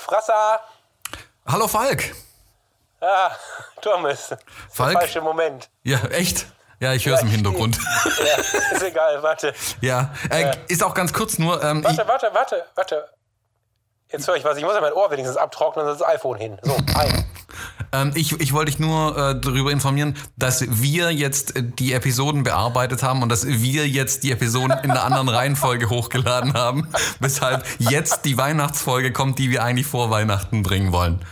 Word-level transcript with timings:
Frasser. 0.00 0.60
Hallo 1.46 1.68
Falk. 1.68 2.14
Ah, 3.00 3.30
Thomas. 3.80 4.34
Falk? 4.70 4.92
Der 4.92 5.00
falsche 5.00 5.20
Moment. 5.20 5.68
Ja, 5.82 5.98
echt? 6.10 6.46
Ja, 6.80 6.92
ich 6.94 7.04
höre 7.06 7.16
es 7.16 7.22
im 7.22 7.28
Hintergrund. 7.28 7.78
Ja, 8.20 8.36
ist 8.74 8.82
egal, 8.82 9.22
warte. 9.22 9.54
ja, 9.80 10.12
äh, 10.30 10.54
ist 10.68 10.82
auch 10.82 10.94
ganz 10.94 11.12
kurz 11.12 11.38
nur. 11.38 11.62
Ähm, 11.62 11.82
Warte, 11.84 12.06
warte, 12.06 12.30
warte, 12.32 12.66
warte. 12.74 13.08
Jetzt 14.08 14.26
höre 14.28 14.36
ich 14.36 14.44
was. 14.44 14.56
Ich 14.58 14.64
muss 14.64 14.74
ja 14.74 14.80
mein 14.80 14.92
Ohr 14.92 15.10
wenigstens 15.10 15.36
abtrocknen, 15.36 15.84
sonst 15.86 16.00
ist 16.00 16.02
das 16.02 16.14
iPhone 16.14 16.38
hin. 16.38 16.58
So, 16.62 16.74
ein. 16.98 17.29
Ähm, 17.92 18.12
ich, 18.14 18.40
ich 18.40 18.52
wollte 18.52 18.70
dich 18.70 18.78
nur 18.78 19.16
äh, 19.16 19.40
darüber 19.40 19.72
informieren, 19.72 20.16
dass 20.36 20.64
wir 20.68 21.10
jetzt 21.12 21.56
äh, 21.56 21.62
die 21.62 21.92
Episoden 21.92 22.44
bearbeitet 22.44 23.02
haben 23.02 23.22
und 23.22 23.28
dass 23.28 23.46
wir 23.46 23.88
jetzt 23.88 24.22
die 24.22 24.30
Episoden 24.32 24.78
in 24.82 24.90
einer 24.90 25.04
anderen 25.04 25.28
Reihenfolge 25.28 25.90
hochgeladen 25.90 26.54
haben, 26.54 26.88
weshalb 27.20 27.64
jetzt 27.78 28.24
die 28.24 28.36
Weihnachtsfolge 28.36 29.12
kommt, 29.12 29.38
die 29.38 29.50
wir 29.50 29.64
eigentlich 29.64 29.86
vor 29.86 30.10
Weihnachten 30.10 30.62
bringen 30.62 30.92
wollen. 30.92 31.24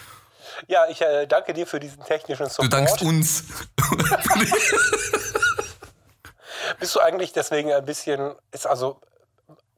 Ja, 0.67 0.87
ich 0.89 1.01
äh, 1.01 1.27
danke 1.27 1.55
dir 1.55 1.67
für 1.67 1.81
diesen 1.81 2.03
technischen 2.05 2.47
Support. 2.47 2.65
Du 2.65 2.77
dankst 2.77 3.03
uns. 3.03 3.45
Bist 6.81 6.95
du 6.95 7.01
eigentlich 7.01 7.33
deswegen 7.33 7.73
ein 7.73 7.85
bisschen, 7.85 8.35
ist 8.51 8.67
also, 8.67 9.01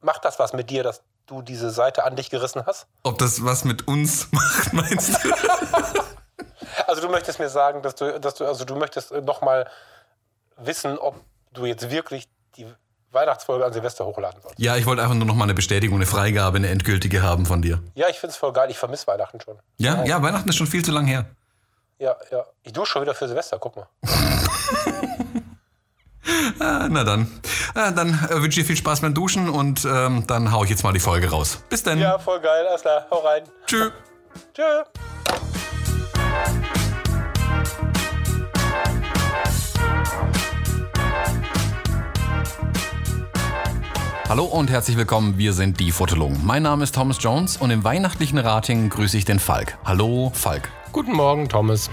macht 0.01 0.24
das 0.24 0.38
was 0.38 0.52
mit 0.52 0.71
dir, 0.71 0.83
dass 0.83 1.02
du 1.27 1.43
diese 1.43 1.71
Seite 1.71 2.05
an 2.05 2.16
dich 2.16 2.30
gerissen 2.30 2.65
hast? 2.66 2.87
Ob 3.02 3.19
das 3.19 3.45
was 3.45 3.65
mit 3.65 3.87
uns 3.87 4.29
macht, 4.33 4.73
meinst 4.73 5.23
du? 5.23 5.30
Also 6.87 7.01
du 7.03 7.09
möchtest 7.09 7.39
mir 7.39 7.49
sagen, 7.49 7.83
dass 7.83 7.95
du, 7.95 8.19
dass 8.21 8.35
du, 8.35 8.46
also 8.46 8.65
du 8.65 8.77
möchtest 8.77 9.13
nochmal 9.13 9.69
wissen, 10.57 10.99
ob 10.99 11.16
du 11.52 11.66
jetzt 11.66 11.91
wirklich 11.91 12.29
die 12.57 12.66
Weihnachtsfolge 13.13 13.65
an 13.65 13.73
Silvester 13.73 14.07
hochladen 14.07 14.41
sollst. 14.41 14.59
Ja, 14.59 14.77
ich 14.77 14.87
wollte 14.87 15.02
einfach 15.02 15.15
nur 15.16 15.27
noch 15.27 15.35
mal 15.35 15.45
eine 15.45 15.55
Bestätigung, 15.55 15.97
eine 15.97 16.07
Freigabe, 16.07 16.59
eine 16.59 16.69
endgültige 16.69 17.23
haben 17.23 17.47
von 17.47 17.63
dir. 17.63 17.82
Ja, 17.95 18.09
ich 18.09 18.19
finde 18.19 18.32
es 18.32 18.37
voll 18.37 18.52
geil. 18.52 18.71
Ich 18.71 18.79
vermisse 18.79 19.07
Weihnachten 19.07 19.41
schon. 19.41 19.59
Ja, 19.79 20.05
ja, 20.05 20.23
Weihnachten 20.23 20.49
ist 20.49 20.57
schon 20.57 20.66
viel 20.66 20.85
zu 20.85 20.93
lang 20.93 21.07
her. 21.07 21.27
Ja, 21.99 22.16
ja. 22.30 22.45
Ich 22.63 22.73
dusche 22.73 22.93
schon 22.93 23.02
wieder 23.02 23.15
für 23.15 23.29
Silvester, 23.29 23.59
guck 23.59 23.77
mal. 23.77 23.88
Ah, 26.59 26.87
na 26.91 27.02
dann. 27.02 27.41
Ah, 27.75 27.91
dann 27.91 28.10
äh, 28.29 28.35
wünsche 28.43 28.49
ich 28.49 28.54
dir 28.57 28.65
viel 28.65 28.77
Spaß 28.77 29.01
beim 29.01 29.15
Duschen 29.15 29.49
und 29.49 29.85
ähm, 29.85 30.27
dann 30.27 30.52
hau 30.52 30.63
ich 30.65 30.71
jetzt 30.71 30.85
mal 30.85 30.93
die 30.93 31.01
Folge 31.01 31.30
raus. 31.30 31.63
Bis 31.69 31.82
dann. 31.82 31.99
Ja, 31.99 32.19
voll 32.19 32.41
geil. 32.41 32.66
Alles 32.69 32.82
klar. 32.82 33.07
Hau 33.10 33.19
rein. 33.21 33.45
Tschüss. 33.66 33.91
Tschö. 34.54 34.85
Hallo 44.30 44.45
und 44.45 44.71
herzlich 44.71 44.97
willkommen, 44.97 45.38
wir 45.38 45.52
sind 45.52 45.80
die 45.80 45.91
Fotologen. 45.91 46.38
Mein 46.45 46.63
Name 46.63 46.85
ist 46.85 46.95
Thomas 46.95 47.16
Jones 47.21 47.57
und 47.57 47.73
im 47.73 47.82
weihnachtlichen 47.82 48.38
Rating 48.38 48.88
grüße 48.88 49.16
ich 49.19 49.24
den 49.24 49.41
Falk. 49.41 49.77
Hallo 49.85 50.30
Falk. 50.32 50.71
Guten 50.93 51.15
Morgen, 51.15 51.49
Thomas. 51.49 51.91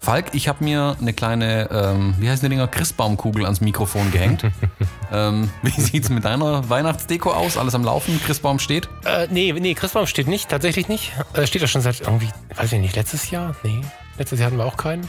Falk, 0.00 0.26
ich 0.32 0.48
habe 0.48 0.62
mir 0.64 0.96
eine 1.00 1.12
kleine, 1.12 1.68
ähm, 1.70 2.14
wie 2.18 2.30
heißen 2.30 2.48
die 2.48 2.54
Dinger, 2.54 2.68
Christbaumkugel 2.68 3.44
ans 3.44 3.60
Mikrofon 3.60 4.10
gehängt. 4.12 4.42
ähm, 5.12 5.50
wie 5.62 5.80
sieht's 5.80 6.08
mit 6.08 6.24
deiner 6.24 6.68
Weihnachtsdeko 6.70 7.30
aus? 7.32 7.56
Alles 7.56 7.74
am 7.74 7.84
Laufen? 7.84 8.20
Christbaum 8.24 8.58
steht? 8.58 8.88
Äh, 9.04 9.26
nee, 9.30 9.52
nee, 9.52 9.74
Christbaum 9.74 10.06
steht 10.06 10.28
nicht, 10.28 10.48
tatsächlich 10.48 10.88
nicht. 10.88 11.12
Äh, 11.34 11.46
steht 11.46 11.62
ja 11.62 11.68
schon 11.68 11.82
seit 11.82 12.00
irgendwie, 12.00 12.28
weiß 12.54 12.72
ich 12.72 12.80
nicht, 12.80 12.94
letztes 12.96 13.30
Jahr? 13.30 13.56
Nee. 13.64 13.80
Letztes 14.18 14.40
Jahr 14.40 14.48
hatten 14.48 14.56
wir 14.58 14.64
auch 14.66 14.76
keinen. 14.76 15.06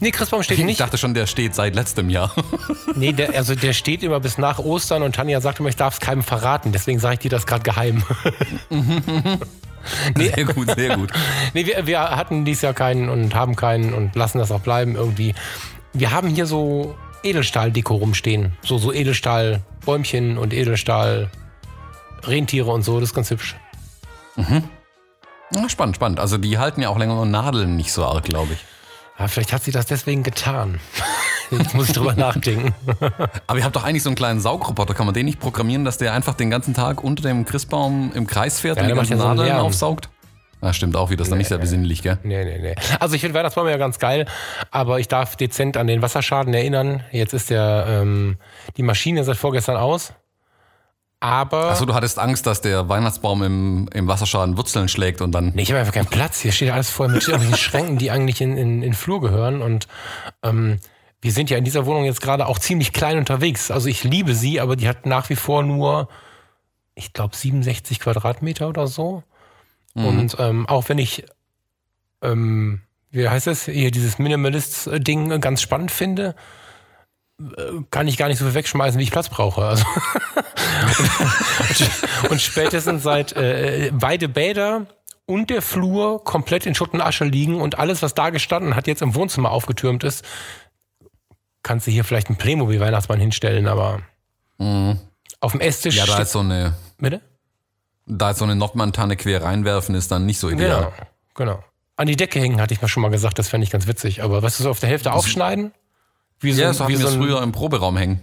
Nee, 0.00 0.10
Christbaum 0.10 0.42
steht 0.42 0.58
Ich 0.58 0.64
nicht. 0.64 0.80
dachte 0.80 0.98
schon, 0.98 1.14
der 1.14 1.26
steht 1.26 1.54
seit 1.54 1.74
letztem 1.74 2.08
Jahr. 2.10 2.32
Nee, 2.96 3.12
der, 3.12 3.34
also 3.36 3.54
der 3.54 3.72
steht 3.72 4.02
immer 4.02 4.18
bis 4.18 4.38
nach 4.38 4.58
Ostern 4.58 5.02
und 5.04 5.14
Tanja 5.14 5.40
sagt 5.40 5.60
immer, 5.60 5.68
ich 5.68 5.76
darf 5.76 5.94
es 5.94 6.00
keinem 6.00 6.22
verraten. 6.24 6.72
Deswegen 6.72 6.98
sage 6.98 7.14
ich 7.14 7.20
dir 7.20 7.30
das 7.30 7.46
gerade 7.46 7.62
geheim. 7.62 8.02
Sehr 10.16 10.44
gut, 10.44 10.70
sehr 10.74 10.96
gut. 10.96 11.10
nee, 11.54 11.66
wir, 11.66 11.86
wir 11.86 12.00
hatten 12.00 12.44
dieses 12.44 12.62
Jahr 12.62 12.74
keinen 12.74 13.08
und 13.08 13.34
haben 13.34 13.56
keinen 13.56 13.94
und 13.94 14.14
lassen 14.14 14.38
das 14.38 14.50
auch 14.50 14.60
bleiben 14.60 14.96
irgendwie. 14.96 15.34
Wir 15.92 16.10
haben 16.10 16.28
hier 16.28 16.46
so 16.46 16.96
Edelstahldeko 17.22 17.96
rumstehen. 17.96 18.52
So, 18.62 18.78
so 18.78 18.92
Edelstahlbäumchen 18.92 20.38
und 20.38 20.52
Edelstahl 20.52 21.30
Rentiere 22.24 22.70
und 22.70 22.82
so. 22.82 23.00
Das 23.00 23.10
ist 23.10 23.14
ganz 23.14 23.30
hübsch. 23.30 23.56
Ja, 25.54 25.68
spannend, 25.68 25.96
spannend. 25.96 26.20
Also 26.20 26.38
die 26.38 26.58
halten 26.58 26.82
ja 26.82 26.88
auch 26.90 26.98
länger 26.98 27.20
und 27.20 27.30
nadeln 27.30 27.76
nicht 27.76 27.92
so 27.92 28.04
arg, 28.04 28.24
glaube 28.24 28.52
ich. 28.52 28.64
Ja, 29.18 29.28
vielleicht 29.28 29.52
hat 29.52 29.64
sie 29.64 29.72
das 29.72 29.86
deswegen 29.86 30.22
getan. 30.22 30.80
Jetzt 31.50 31.74
muss 31.74 31.88
ich 31.88 31.94
drüber 31.94 32.14
nachdenken. 32.14 32.74
Aber 33.46 33.58
ihr 33.58 33.64
habt 33.64 33.74
doch 33.76 33.84
eigentlich 33.84 34.02
so 34.02 34.08
einen 34.10 34.16
kleinen 34.16 34.40
Saugroboter. 34.40 34.94
Kann 34.94 35.06
man 35.06 35.14
den 35.14 35.26
nicht 35.26 35.40
programmieren, 35.40 35.84
dass 35.84 35.98
der 35.98 36.12
einfach 36.12 36.34
den 36.34 36.50
ganzen 36.50 36.74
Tag 36.74 37.02
unter 37.02 37.22
dem 37.22 37.44
Christbaum 37.44 38.12
im 38.14 38.26
Kreis 38.26 38.60
fährt 38.60 38.76
Ja, 38.76 38.82
und 38.82 38.88
die 38.90 38.94
ganzen 38.94 39.18
so 39.18 39.24
Nadeln 39.26 39.48
Lärm. 39.48 39.60
aufsaugt? 39.66 40.08
Ja, 40.60 40.72
stimmt 40.72 40.96
auch 40.96 41.10
wieder. 41.10 41.18
Das 41.18 41.28
ist 41.28 41.30
dann 41.30 41.38
nicht 41.38 41.48
sehr 41.48 41.58
besinnlich, 41.58 42.02
gell? 42.02 42.18
Nee, 42.24 42.44
nee, 42.44 42.58
nee. 42.60 42.74
Also 42.98 43.14
ich 43.14 43.20
finde 43.20 43.38
Weihnachtsbaum 43.38 43.68
ja 43.68 43.76
ganz 43.76 43.98
geil, 44.00 44.26
aber 44.72 44.98
ich 44.98 45.06
darf 45.06 45.36
dezent 45.36 45.76
an 45.76 45.86
den 45.86 46.02
Wasserschaden 46.02 46.52
erinnern. 46.52 47.04
Jetzt 47.12 47.32
ist 47.32 47.50
der 47.50 47.86
ähm, 47.88 48.38
die 48.76 48.82
Maschine 48.82 49.22
seit 49.22 49.36
vorgestern 49.36 49.76
aus. 49.76 50.12
Aber 51.20 51.70
Achso, 51.70 51.84
du 51.84 51.94
hattest 51.94 52.18
Angst, 52.18 52.46
dass 52.46 52.60
der 52.60 52.88
Weihnachtsbaum 52.88 53.42
im, 53.42 53.88
im 53.92 54.06
Wasserschaden 54.06 54.56
Wurzeln 54.56 54.88
schlägt 54.88 55.20
und 55.20 55.32
dann. 55.32 55.52
nee, 55.54 55.62
ich 55.62 55.70
habe 55.70 55.80
einfach 55.80 55.92
keinen 55.94 56.06
Platz. 56.06 56.40
Hier 56.40 56.52
steht 56.52 56.70
alles 56.70 56.90
voll 56.90 57.08
mit 57.08 57.22
irgendwelchen 57.26 57.56
Schränken, 57.58 57.98
die 57.98 58.10
eigentlich 58.12 58.40
in, 58.40 58.56
in, 58.56 58.74
in 58.76 58.80
den 58.82 58.94
Flur 58.94 59.20
gehören. 59.20 59.60
Und 59.60 59.88
ähm, 60.44 60.78
wir 61.20 61.32
sind 61.32 61.50
ja 61.50 61.58
in 61.58 61.64
dieser 61.64 61.86
Wohnung 61.86 62.04
jetzt 62.04 62.20
gerade 62.20 62.46
auch 62.46 62.58
ziemlich 62.58 62.92
klein 62.92 63.18
unterwegs. 63.18 63.70
Also 63.70 63.88
ich 63.88 64.04
liebe 64.04 64.34
sie, 64.34 64.60
aber 64.60 64.76
die 64.76 64.88
hat 64.88 65.06
nach 65.06 65.28
wie 65.30 65.36
vor 65.36 65.62
nur, 65.62 66.08
ich 66.94 67.12
glaube, 67.12 67.34
67 67.34 68.00
Quadratmeter 68.00 68.68
oder 68.68 68.86
so. 68.86 69.24
Und 69.94 70.36
ähm, 70.38 70.68
auch 70.68 70.88
wenn 70.88 70.98
ich, 70.98 71.24
ähm, 72.22 72.82
wie 73.10 73.28
heißt 73.28 73.48
das, 73.48 73.64
hier 73.64 73.90
dieses 73.90 74.18
Minimalist-Ding 74.18 75.40
ganz 75.40 75.60
spannend 75.60 75.90
finde, 75.90 76.36
äh, 77.40 77.82
kann 77.90 78.06
ich 78.06 78.16
gar 78.16 78.28
nicht 78.28 78.38
so 78.38 78.44
viel 78.44 78.54
wegschmeißen, 78.54 78.98
wie 79.00 79.04
ich 79.04 79.10
Platz 79.10 79.28
brauche. 79.28 79.64
Also 79.64 79.84
und, 81.68 82.30
und 82.30 82.40
spätestens 82.40 83.02
seit 83.02 83.32
äh, 83.32 83.90
beide 83.92 84.28
Bäder 84.28 84.86
und 85.26 85.50
der 85.50 85.62
Flur 85.62 86.22
komplett 86.22 86.64
in 86.64 86.74
Schutt 86.74 86.92
und 86.94 87.00
Asche 87.00 87.24
liegen 87.24 87.60
und 87.60 87.78
alles, 87.78 88.02
was 88.02 88.14
da 88.14 88.30
gestanden 88.30 88.76
hat, 88.76 88.86
jetzt 88.86 89.02
im 89.02 89.14
Wohnzimmer 89.14 89.50
aufgetürmt 89.50 90.04
ist, 90.04 90.24
kannst 91.62 91.86
du 91.86 91.90
hier 91.90 92.04
vielleicht 92.04 92.28
einen 92.28 92.36
Playmobil-Weihnachtsmann 92.36 93.20
hinstellen, 93.20 93.66
aber 93.68 94.00
auf 95.40 95.52
dem 95.52 95.60
Esstisch 95.60 95.96
Ja, 95.96 96.06
da 96.06 96.18
ist 96.18 96.32
so 96.32 96.40
eine, 96.40 96.74
Bitte? 96.98 97.20
da 98.06 98.30
ist 98.30 98.38
so 98.38 98.44
eine 98.44 98.56
Nordmantanne 98.56 99.16
quer 99.16 99.42
reinwerfen, 99.42 99.94
ist 99.94 100.10
dann 100.10 100.26
nicht 100.26 100.38
so 100.38 100.48
ideal. 100.50 100.92
Genau, 101.34 101.52
genau. 101.56 101.64
An 101.96 102.06
die 102.06 102.16
Decke 102.16 102.38
hängen 102.40 102.60
hatte 102.60 102.72
ich 102.74 102.80
mal 102.82 102.88
schon 102.88 103.02
mal 103.02 103.10
gesagt, 103.10 103.38
das 103.38 103.48
fände 103.48 103.64
ich 103.64 103.70
ganz 103.70 103.86
witzig. 103.86 104.22
Aber 104.22 104.42
was 104.42 104.56
du 104.56 104.62
so 104.62 104.70
auf 104.70 104.78
der 104.80 104.88
Hälfte 104.88 105.12
aufschneiden? 105.12 105.72
Wie 106.40 106.50
Ja, 106.52 106.72
so 106.72 106.80
wie 106.88 106.92
hatten 106.94 107.00
wir 107.02 107.08
es 107.08 107.14
ein- 107.14 107.20
früher 107.20 107.42
im 107.42 107.50
Proberaum 107.52 107.96
hängen. 107.96 108.20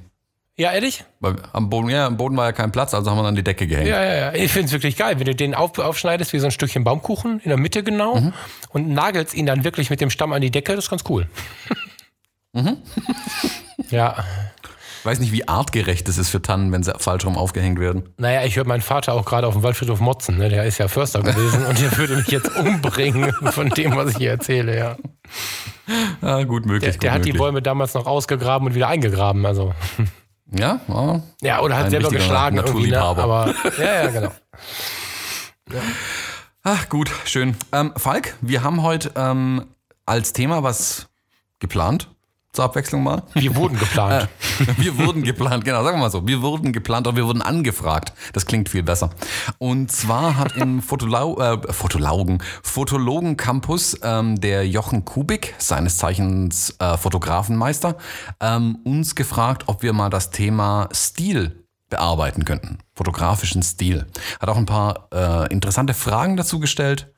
Ja, 0.58 0.72
ehrlich? 0.72 1.04
Weil 1.20 1.36
am 1.52 1.70
Boden, 1.70 1.90
ja, 1.90 2.06
am 2.08 2.16
Boden 2.16 2.38
war 2.38 2.46
ja 2.46 2.52
kein 2.54 2.72
Platz, 2.72 2.94
also 2.94 3.12
haben 3.12 3.18
wir 3.18 3.24
dann 3.24 3.36
die 3.36 3.44
Decke 3.44 3.68
gehängt. 3.68 3.90
Ja, 3.90 4.02
ja, 4.02 4.16
ja. 4.16 4.34
Ich 4.34 4.54
finde 4.54 4.68
es 4.68 4.72
wirklich 4.72 4.96
geil, 4.96 5.20
wenn 5.20 5.26
du 5.26 5.36
den 5.36 5.54
auf, 5.54 5.78
aufschneidest 5.78 6.32
wie 6.32 6.40
so 6.40 6.46
ein 6.46 6.52
Stückchen 6.52 6.86
Baumkuchen 6.86 7.42
in 7.42 7.50
der 7.50 7.58
Mitte 7.58 7.84
genau 7.84 8.22
Mhm. 8.22 8.34
und 8.70 8.88
nagelst 8.88 9.34
ihn 9.34 9.46
dann 9.46 9.66
wirklich 9.66 9.90
mit 9.90 10.00
dem 10.00 10.10
Stamm 10.10 10.32
an 10.32 10.42
die 10.42 10.52
Decke. 10.52 10.74
Das 10.76 10.86
ist 10.86 10.90
ganz 10.90 11.04
cool. 11.10 11.28
Mhm. 12.56 12.78
ja, 13.90 14.24
Ich 15.00 15.06
weiß 15.06 15.20
nicht, 15.20 15.32
wie 15.34 15.48
artgerecht 15.48 16.08
es 16.10 16.18
ist 16.18 16.30
für 16.30 16.42
Tannen, 16.42 16.72
wenn 16.72 16.82
sie 16.84 16.94
falsch 16.98 17.26
rum 17.26 17.38
aufgehängt 17.38 17.80
werden. 17.80 18.10
naja, 18.18 18.44
ich 18.46 18.56
höre 18.56 18.66
meinen 18.66 18.82
Vater 18.82 19.14
auch 19.14 19.26
gerade 19.26 19.46
auf 19.46 19.54
dem 19.54 19.62
Waldfriedhof 19.62 20.00
motzen. 20.00 20.38
Ne? 20.38 20.50
Der 20.50 20.64
ist 20.66 20.78
ja 20.78 20.88
Förster 20.88 21.22
gewesen 21.22 21.66
und 21.66 21.80
der 21.80 21.96
würde 21.98 22.16
mich 22.16 22.28
jetzt 22.30 22.56
umbringen 22.56 23.32
von 23.52 23.70
dem, 23.70 23.96
was 23.96 24.12
ich 24.12 24.18
hier 24.18 24.32
erzähle. 24.32 24.78
Ja. 24.78 24.98
Ja, 26.22 26.44
gut 26.44 26.66
möglich. 26.66 26.84
Der, 26.84 26.94
gut 26.94 27.04
der 27.04 27.12
hat 27.12 27.20
die 27.26 27.30
möglich. 27.30 27.38
Bäume 27.40 27.62
damals 27.62 27.94
noch 27.94 28.08
ausgegraben 28.08 28.68
und 28.68 28.74
wieder 28.74 28.88
eingegraben. 28.88 29.46
Also 29.46 29.74
Ja, 30.52 30.80
ja. 30.88 31.22
ja, 31.42 31.60
oder 31.62 31.78
hat 31.78 31.90
selber 31.92 32.10
geschlagen 32.10 32.58
irgendwie. 32.58 32.90
Ne? 32.90 32.98
Naturliebhaber. 32.98 33.24
Aber 33.24 33.54
ja, 33.78 34.04
ja, 34.06 34.10
genau. 34.10 34.32
Ach, 36.64 36.90
gut, 36.90 37.12
schön. 37.26 37.56
Ähm, 37.72 37.94
Falk, 37.96 38.36
wir 38.42 38.64
haben 38.64 38.82
heute 38.82 39.12
ähm, 39.16 39.66
als 40.06 40.34
Thema 40.34 40.64
was 40.64 41.08
geplant. 41.60 42.10
Zur 42.56 42.64
Abwechslung 42.64 43.04
mal. 43.04 43.22
Wir 43.34 43.54
wurden 43.54 43.78
geplant. 43.78 44.30
Wir 44.78 44.98
wurden 44.98 45.24
geplant, 45.24 45.66
genau, 45.66 45.84
sagen 45.84 45.98
wir 45.98 46.04
mal 46.04 46.10
so. 46.10 46.26
Wir 46.26 46.42
wurden 46.42 46.72
geplant 46.72 47.06
oder 47.06 47.18
wir 47.18 47.26
wurden 47.26 47.42
angefragt. 47.42 48.14
Das 48.32 48.46
klingt 48.46 48.70
viel 48.70 48.82
besser. 48.82 49.10
Und 49.58 49.92
zwar 49.92 50.38
hat 50.38 50.56
im 50.56 50.82
Fotolau 50.82 51.38
äh, 51.38 51.74
Fotolaugen, 51.74 52.42
Fotologen 52.64 53.36
Campus 53.36 54.00
ähm, 54.04 54.40
der 54.40 54.66
Jochen 54.66 55.04
Kubik, 55.04 55.54
seines 55.58 55.98
Zeichens 55.98 56.74
äh, 56.80 56.96
Fotografenmeister, 56.96 57.98
ähm, 58.40 58.78
uns 58.86 59.16
gefragt, 59.16 59.64
ob 59.68 59.84
wir 59.84 59.92
mal 59.92 60.10
das 60.10 60.30
Thema 60.30 60.88
Stil 60.94 61.66
bearbeiten 61.90 62.46
könnten. 62.46 62.78
Fotografischen 62.94 63.64
Stil. 63.64 64.08
Hat 64.40 64.48
auch 64.48 64.58
ein 64.58 64.66
paar 64.66 65.10
äh, 65.14 65.52
interessante 65.52 65.94
Fragen 65.94 66.38
dazu 66.38 66.62
gestellt. 66.62 67.12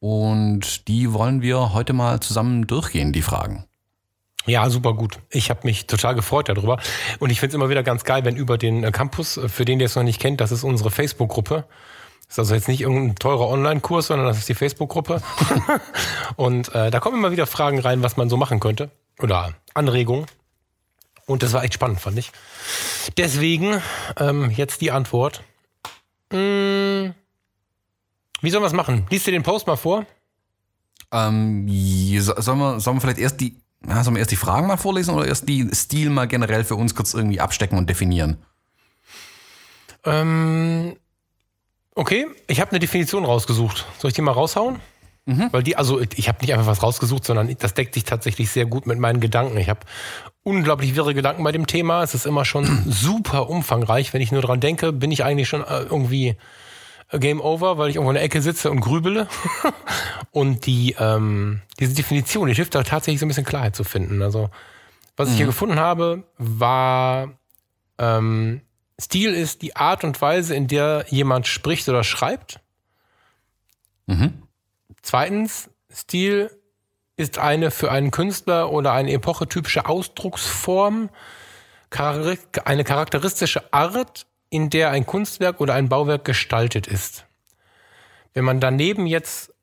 Und 0.00 0.88
die 0.88 1.12
wollen 1.12 1.42
wir 1.42 1.74
heute 1.74 1.92
mal 1.92 2.18
zusammen 2.18 2.66
durchgehen, 2.66 3.12
die 3.12 3.22
Fragen. 3.22 3.66
Ja, 4.46 4.68
super 4.70 4.94
gut. 4.94 5.18
Ich 5.30 5.50
habe 5.50 5.60
mich 5.64 5.86
total 5.86 6.14
gefreut 6.14 6.48
darüber. 6.48 6.78
Und 7.18 7.30
ich 7.30 7.40
finde 7.40 7.50
es 7.50 7.54
immer 7.56 7.68
wieder 7.68 7.82
ganz 7.82 8.04
geil, 8.04 8.24
wenn 8.24 8.36
über 8.36 8.58
den 8.58 8.84
äh, 8.84 8.90
Campus, 8.90 9.36
äh, 9.36 9.48
für 9.48 9.64
den, 9.64 9.78
der 9.78 9.86
es 9.86 9.96
noch 9.96 10.02
nicht 10.02 10.20
kennt, 10.20 10.40
das 10.40 10.50
ist 10.50 10.64
unsere 10.64 10.90
Facebook-Gruppe 10.90 11.66
ist 12.30 12.38
also 12.38 12.54
jetzt 12.54 12.68
nicht 12.68 12.80
irgendein 12.80 13.16
teurer 13.16 13.48
Online-Kurs, 13.48 14.06
sondern 14.06 14.28
das 14.28 14.38
ist 14.38 14.48
die 14.48 14.54
Facebook-Gruppe. 14.54 15.20
und 16.36 16.72
äh, 16.74 16.90
da 16.90 17.00
kommen 17.00 17.18
immer 17.18 17.32
wieder 17.32 17.46
Fragen 17.46 17.80
rein, 17.80 18.04
was 18.04 18.16
man 18.16 18.30
so 18.30 18.36
machen 18.36 18.60
könnte. 18.60 18.90
Oder 19.18 19.54
Anregungen. 19.74 20.26
Und 21.26 21.42
das 21.42 21.52
war 21.52 21.64
echt 21.64 21.74
spannend, 21.74 22.00
fand 22.00 22.18
ich. 22.18 22.30
Deswegen 23.16 23.82
ähm, 24.16 24.50
jetzt 24.50 24.80
die 24.80 24.92
Antwort. 24.92 25.42
Hm, 26.32 27.14
wie 28.40 28.50
sollen 28.50 28.62
wir 28.62 28.68
es 28.68 28.72
machen? 28.72 29.06
Liest 29.10 29.26
dir 29.26 29.32
den 29.32 29.42
Post 29.42 29.66
mal 29.66 29.76
vor? 29.76 30.06
Ähm, 31.12 31.66
sollen, 32.20 32.58
wir, 32.60 32.78
sollen 32.78 32.96
wir 32.96 33.00
vielleicht 33.00 33.18
erst 33.18 33.40
die, 33.40 33.56
ja, 33.86 34.04
sollen 34.04 34.16
wir 34.16 34.20
erst 34.20 34.32
die 34.32 34.36
Fragen 34.36 34.66
mal 34.66 34.76
vorlesen 34.76 35.14
oder 35.14 35.26
erst 35.26 35.48
die 35.48 35.68
Stil 35.72 36.10
mal 36.10 36.26
generell 36.28 36.64
für 36.64 36.76
uns 36.76 36.94
kurz 36.94 37.14
irgendwie 37.14 37.40
abstecken 37.40 37.78
und 37.78 37.88
definieren? 37.88 38.38
Ähm, 40.04 40.96
Okay, 41.94 42.26
ich 42.46 42.60
habe 42.60 42.70
eine 42.70 42.78
Definition 42.78 43.24
rausgesucht. 43.24 43.86
Soll 43.98 44.08
ich 44.08 44.14
die 44.14 44.22
mal 44.22 44.32
raushauen? 44.32 44.76
Mhm. 45.26 45.48
Weil 45.50 45.62
die, 45.62 45.76
also 45.76 46.00
ich 46.00 46.28
habe 46.28 46.38
nicht 46.40 46.52
einfach 46.54 46.66
was 46.66 46.82
rausgesucht, 46.82 47.24
sondern 47.24 47.54
das 47.58 47.74
deckt 47.74 47.94
sich 47.94 48.04
tatsächlich 48.04 48.50
sehr 48.50 48.64
gut 48.64 48.86
mit 48.86 48.98
meinen 48.98 49.20
Gedanken. 49.20 49.58
Ich 49.58 49.68
habe 49.68 49.80
unglaublich 50.42 50.94
wirre 50.94 51.14
Gedanken 51.14 51.44
bei 51.44 51.52
dem 51.52 51.66
Thema. 51.66 52.02
Es 52.02 52.14
ist 52.14 52.26
immer 52.26 52.44
schon 52.44 52.84
super 52.86 53.50
umfangreich. 53.50 54.14
Wenn 54.14 54.22
ich 54.22 54.32
nur 54.32 54.40
dran 54.40 54.60
denke, 54.60 54.92
bin 54.92 55.10
ich 55.10 55.24
eigentlich 55.24 55.48
schon 55.48 55.62
äh, 55.62 55.80
irgendwie 55.80 56.36
Game 57.18 57.40
Over, 57.40 57.78
weil 57.78 57.90
ich 57.90 57.96
irgendwo 57.96 58.10
in 58.10 58.14
der 58.14 58.22
Ecke 58.22 58.40
sitze 58.42 58.70
und 58.70 58.80
grübele. 58.80 59.28
und 60.30 60.66
die, 60.66 60.94
ähm, 60.98 61.62
diese 61.78 61.94
Definition, 61.94 62.48
die 62.48 62.54
hilft 62.54 62.74
da 62.74 62.82
tatsächlich 62.82 63.20
so 63.20 63.26
ein 63.26 63.28
bisschen 63.28 63.44
Klarheit 63.44 63.74
zu 63.74 63.84
finden. 63.84 64.22
Also, 64.22 64.50
was 65.16 65.28
mhm. 65.28 65.32
ich 65.32 65.36
hier 65.38 65.46
mhm. 65.46 65.50
gefunden 65.50 65.78
habe, 65.80 66.24
war 66.38 67.32
ähm, 67.98 68.62
Stil 69.00 69.34
ist 69.34 69.62
die 69.62 69.76
Art 69.76 70.04
und 70.04 70.20
Weise, 70.20 70.54
in 70.54 70.68
der 70.68 71.06
jemand 71.08 71.46
spricht 71.46 71.88
oder 71.88 72.04
schreibt. 72.04 72.60
Mhm. 74.06 74.42
Zweitens, 75.02 75.70
Stil 75.90 76.50
ist 77.16 77.38
eine 77.38 77.70
für 77.70 77.90
einen 77.90 78.10
Künstler 78.10 78.70
oder 78.70 78.92
eine 78.92 79.12
Epoche 79.12 79.48
typische 79.48 79.86
Ausdrucksform, 79.86 81.10
eine 81.90 82.84
charakteristische 82.84 83.72
Art, 83.72 84.26
in 84.50 84.68
der 84.68 84.90
ein 84.90 85.06
Kunstwerk 85.06 85.60
oder 85.60 85.74
ein 85.74 85.88
Bauwerk 85.88 86.24
gestaltet 86.24 86.86
ist. 86.86 87.24
Wenn 88.34 88.44
man 88.44 88.60
daneben 88.60 89.06
jetzt 89.06 89.54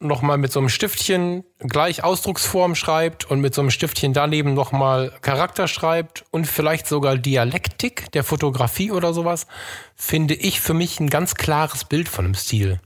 nochmal 0.00 0.38
mit 0.38 0.50
so 0.50 0.58
einem 0.58 0.70
Stiftchen 0.70 1.44
gleich 1.58 2.02
Ausdrucksform 2.02 2.74
schreibt 2.74 3.30
und 3.30 3.40
mit 3.40 3.54
so 3.54 3.60
einem 3.60 3.70
Stiftchen 3.70 4.14
daneben 4.14 4.54
nochmal 4.54 5.12
Charakter 5.20 5.68
schreibt 5.68 6.24
und 6.30 6.46
vielleicht 6.46 6.86
sogar 6.86 7.18
Dialektik 7.18 8.10
der 8.12 8.24
Fotografie 8.24 8.90
oder 8.90 9.12
sowas, 9.12 9.46
finde 9.94 10.34
ich 10.34 10.60
für 10.60 10.72
mich 10.72 10.98
ein 11.00 11.10
ganz 11.10 11.34
klares 11.34 11.84
Bild 11.84 12.08
von 12.08 12.24
einem 12.24 12.34
Stil. 12.34 12.80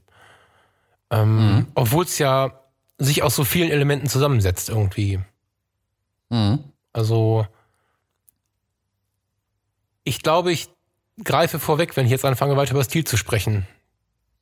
Ähm, 1.10 1.36
mhm. 1.36 1.66
Obwohl 1.76 2.04
es 2.04 2.18
ja 2.18 2.60
sich 2.98 3.22
aus 3.22 3.36
so 3.36 3.44
vielen 3.44 3.70
Elementen 3.70 4.08
zusammensetzt 4.08 4.68
irgendwie. 4.68 5.20
Mhm. 6.30 6.64
Also 6.92 7.46
ich 10.02 10.22
glaube, 10.22 10.52
ich 10.52 10.68
greife 11.22 11.58
vorweg, 11.58 11.96
wenn 11.96 12.06
ich 12.06 12.10
jetzt 12.10 12.24
anfange, 12.24 12.56
weiter 12.56 12.72
über 12.72 12.84
Stil 12.84 13.04
zu 13.04 13.16
sprechen. 13.16 13.66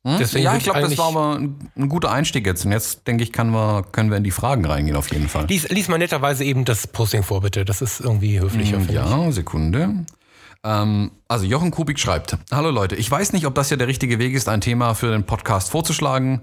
Hm? 0.05 0.17
Deswegen 0.19 0.45
ja, 0.45 0.55
ich 0.57 0.63
glaube, 0.63 0.81
das 0.81 0.97
war 0.97 1.07
aber 1.07 1.35
ein, 1.35 1.69
ein, 1.77 1.89
guter 1.89 2.11
Einstieg 2.11 2.45
jetzt. 2.45 2.65
Und 2.65 2.71
jetzt, 2.71 3.07
denke 3.07 3.23
ich, 3.23 3.31
kann 3.31 3.51
wir, 3.51 3.83
können 3.91 4.09
wir 4.09 4.17
in 4.17 4.23
die 4.23 4.31
Fragen 4.31 4.65
reingehen, 4.65 4.97
auf 4.97 5.11
jeden 5.11 5.29
Fall. 5.29 5.45
Lies, 5.47 5.69
lies 5.69 5.87
mal 5.87 5.97
netterweise 5.97 6.43
eben 6.43 6.65
das 6.65 6.87
Posting 6.87 7.23
vor, 7.23 7.41
bitte. 7.41 7.63
Das 7.63 7.81
ist 7.81 8.01
irgendwie 8.01 8.39
höflicher. 8.39 8.77
Hm, 8.77 8.89
ja, 8.89 9.31
Sekunde. 9.31 10.05
Ähm, 10.65 11.11
also 11.27 11.45
Jochen 11.45 11.71
Kubik 11.71 11.99
schreibt, 11.99 12.37
Hallo 12.51 12.69
Leute, 12.69 12.95
ich 12.95 13.09
weiß 13.09 13.33
nicht, 13.33 13.45
ob 13.45 13.55
das 13.55 13.69
ja 13.69 13.77
der 13.77 13.87
richtige 13.87 14.19
Weg 14.19 14.33
ist, 14.33 14.49
ein 14.49 14.61
Thema 14.61 14.93
für 14.93 15.11
den 15.11 15.25
Podcast 15.25 15.69
vorzuschlagen. 15.69 16.41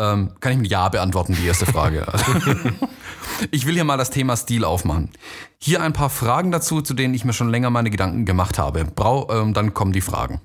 Ähm, 0.00 0.32
kann 0.40 0.52
ich 0.52 0.58
mit 0.58 0.70
Ja 0.70 0.88
beantworten, 0.88 1.36
die 1.38 1.46
erste 1.46 1.66
Frage. 1.66 2.06
ich 3.50 3.66
will 3.66 3.74
hier 3.74 3.84
mal 3.84 3.98
das 3.98 4.08
Thema 4.08 4.34
Stil 4.34 4.64
aufmachen. 4.64 5.10
Hier 5.58 5.82
ein 5.82 5.92
paar 5.92 6.08
Fragen 6.08 6.50
dazu, 6.50 6.80
zu 6.80 6.94
denen 6.94 7.12
ich 7.12 7.26
mir 7.26 7.34
schon 7.34 7.50
länger 7.50 7.68
meine 7.68 7.90
Gedanken 7.90 8.24
gemacht 8.24 8.58
habe. 8.58 8.86
Brau, 8.86 9.30
ähm, 9.30 9.52
dann 9.52 9.74
kommen 9.74 9.92
die 9.92 10.00
Fragen. 10.00 10.40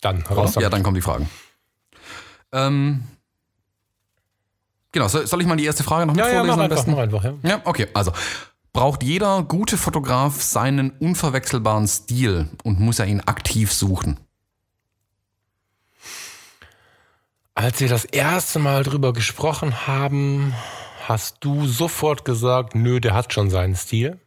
Dann 0.00 0.22
raus. 0.22 0.54
Ja, 0.54 0.70
dann 0.70 0.84
kommen 0.84 0.94
die 0.94 1.00
Fragen. 1.00 1.28
Ähm, 2.52 3.02
genau, 4.92 5.08
soll, 5.08 5.40
ich 5.40 5.46
mal 5.48 5.56
die 5.56 5.64
erste 5.64 5.82
Frage 5.82 6.06
noch 6.06 6.14
mit 6.14 6.24
ja, 6.24 6.30
vorlesen? 6.30 6.60
Ja, 6.60 6.68
mach 6.68 6.78
einfach, 6.78 6.98
einfach, 6.98 7.24
ja. 7.24 7.34
Ja, 7.42 7.60
okay, 7.64 7.88
also. 7.94 8.12
Braucht 8.72 9.02
jeder 9.02 9.42
gute 9.42 9.76
Fotograf 9.76 10.40
seinen 10.40 10.90
unverwechselbaren 10.90 11.88
Stil 11.88 12.48
und 12.62 12.78
muss 12.78 13.00
er 13.00 13.06
ihn 13.06 13.20
aktiv 13.22 13.72
suchen? 13.72 14.20
Als 17.58 17.80
wir 17.80 17.88
das 17.88 18.04
erste 18.04 18.60
Mal 18.60 18.84
drüber 18.84 19.12
gesprochen 19.12 19.88
haben, 19.88 20.54
hast 21.08 21.38
du 21.40 21.66
sofort 21.66 22.24
gesagt, 22.24 22.76
nö, 22.76 23.00
der 23.00 23.14
hat 23.14 23.32
schon 23.32 23.50
seinen 23.50 23.74
Stil. 23.74 24.20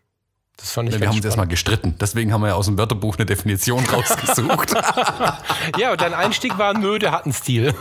Das 0.58 0.74
fand 0.74 0.90
ich 0.90 1.00
Wir 1.00 1.08
haben 1.08 1.16
uns 1.16 1.24
erstmal 1.24 1.48
gestritten. 1.48 1.96
Deswegen 1.98 2.34
haben 2.34 2.42
wir 2.42 2.50
ja 2.50 2.56
aus 2.56 2.66
dem 2.66 2.78
Wörterbuch 2.78 3.16
eine 3.16 3.26
Definition 3.26 3.86
rausgesucht. 3.94 4.74
ja, 5.78 5.94
und 5.94 6.02
dein 6.02 6.14
Einstieg 6.14 6.58
war, 6.58 6.78
nö, 6.78 7.00
der 7.00 7.14
hat 7.14 7.24
einen 7.24 7.32
Stil. 7.32 7.74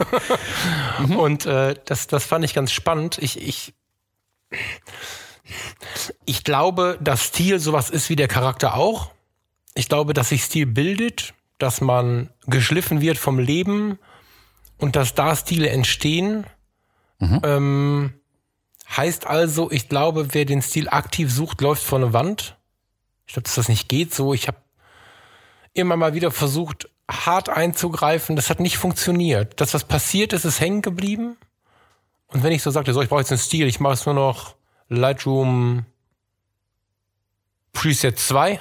mhm. 1.01 1.17
Und 1.17 1.47
äh, 1.47 1.75
das, 1.85 2.07
das 2.07 2.25
fand 2.25 2.45
ich 2.45 2.55
ganz 2.55 2.71
spannend. 2.71 3.19
Ich, 3.19 3.41
ich, 3.41 3.75
ich 6.27 6.45
glaube, 6.45 6.97
dass 7.01 7.25
Stil 7.25 7.59
sowas 7.59 7.91
ist 7.91 8.09
wie 8.09 8.15
der 8.15 8.29
Charakter 8.29 8.77
auch. 8.77 9.11
Ich 9.75 9.89
glaube, 9.89 10.15
dass 10.15 10.29
sich 10.29 10.45
Stil 10.45 10.67
bildet, 10.67 11.35
dass 11.59 11.81
man 11.81 12.31
geschliffen 12.47 13.01
wird 13.01 13.19
vom 13.19 13.41
Leben 13.41 13.99
und 14.81 14.97
dass 14.97 15.15
da 15.15 15.37
Stile 15.37 15.69
entstehen. 15.69 16.45
Mhm. 17.19 17.41
Ähm, 17.45 18.15
heißt 18.97 19.27
also, 19.27 19.71
ich 19.71 19.89
glaube, 19.89 20.35
wer 20.35 20.45
den 20.45 20.63
Stil 20.63 20.89
aktiv 20.89 21.33
sucht, 21.33 21.61
läuft 21.61 21.83
vor 21.83 21.99
eine 21.99 22.13
Wand. 22.13 22.57
Ich 23.27 23.35
glaube, 23.35 23.45
dass 23.45 23.55
das 23.55 23.69
nicht 23.69 23.89
geht 23.89 24.13
so. 24.15 24.35
Ich 24.35 24.49
habe 24.49 24.59
immer 25.73 25.97
mal 25.97 26.15
wieder 26.15 26.31
versucht, 26.31 26.89
hart 27.09 27.49
einzugreifen. 27.49 28.37
Das 28.37 28.51
hat 28.51 28.61
nicht 28.61 28.79
funktioniert. 28.79 29.61
Das, 29.61 29.75
was 29.75 29.85
passiert 29.85 30.33
ist, 30.33 30.45
ist 30.45 30.61
hängen 30.61 30.83
geblieben. 30.83 31.37
Und 32.29 32.43
wenn 32.43 32.53
ich 32.53 32.63
so 32.63 32.71
sagte, 32.71 32.93
so, 32.93 33.03
ich 33.03 33.09
brauche 33.09 33.21
jetzt 33.21 33.31
einen 33.31 33.39
Stil, 33.39 33.67
ich 33.67 33.81
mache 33.81 33.95
es 33.95 34.07
nur 34.07 34.15
noch 34.15 34.55
Lightroom 34.89 35.85
Preset 37.73 38.19
2. 38.19 38.59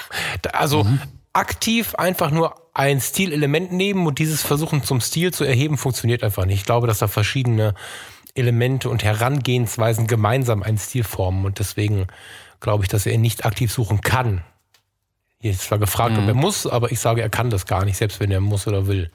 also 0.52 0.84
mhm. 0.84 1.00
Aktiv 1.32 1.94
einfach 1.94 2.30
nur 2.30 2.54
ein 2.74 3.00
Stilelement 3.00 3.72
nehmen 3.72 4.06
und 4.06 4.18
dieses 4.18 4.42
versuchen 4.42 4.82
zum 4.82 5.00
Stil 5.00 5.32
zu 5.32 5.44
erheben, 5.44 5.76
funktioniert 5.76 6.22
einfach 6.22 6.46
nicht. 6.46 6.60
Ich 6.60 6.64
glaube, 6.64 6.86
dass 6.86 6.98
da 6.98 7.08
verschiedene 7.08 7.74
Elemente 8.34 8.88
und 8.88 9.02
Herangehensweisen 9.02 10.06
gemeinsam 10.06 10.62
einen 10.62 10.78
Stil 10.78 11.04
formen 11.04 11.44
und 11.44 11.58
deswegen 11.58 12.06
glaube 12.60 12.84
ich, 12.84 12.88
dass 12.88 13.06
er 13.06 13.12
ihn 13.12 13.20
nicht 13.20 13.44
aktiv 13.44 13.72
suchen 13.72 14.00
kann. 14.00 14.42
Hier 15.40 15.52
ist 15.52 15.62
zwar 15.62 15.78
gefragt, 15.78 16.12
mhm. 16.12 16.22
ob 16.22 16.28
er 16.28 16.34
muss, 16.34 16.66
aber 16.66 16.92
ich 16.92 17.00
sage, 17.00 17.22
er 17.22 17.30
kann 17.30 17.50
das 17.50 17.66
gar 17.66 17.84
nicht, 17.84 17.96
selbst 17.96 18.20
wenn 18.20 18.30
er 18.30 18.40
muss 18.40 18.66
oder 18.66 18.86
will. 18.86 19.10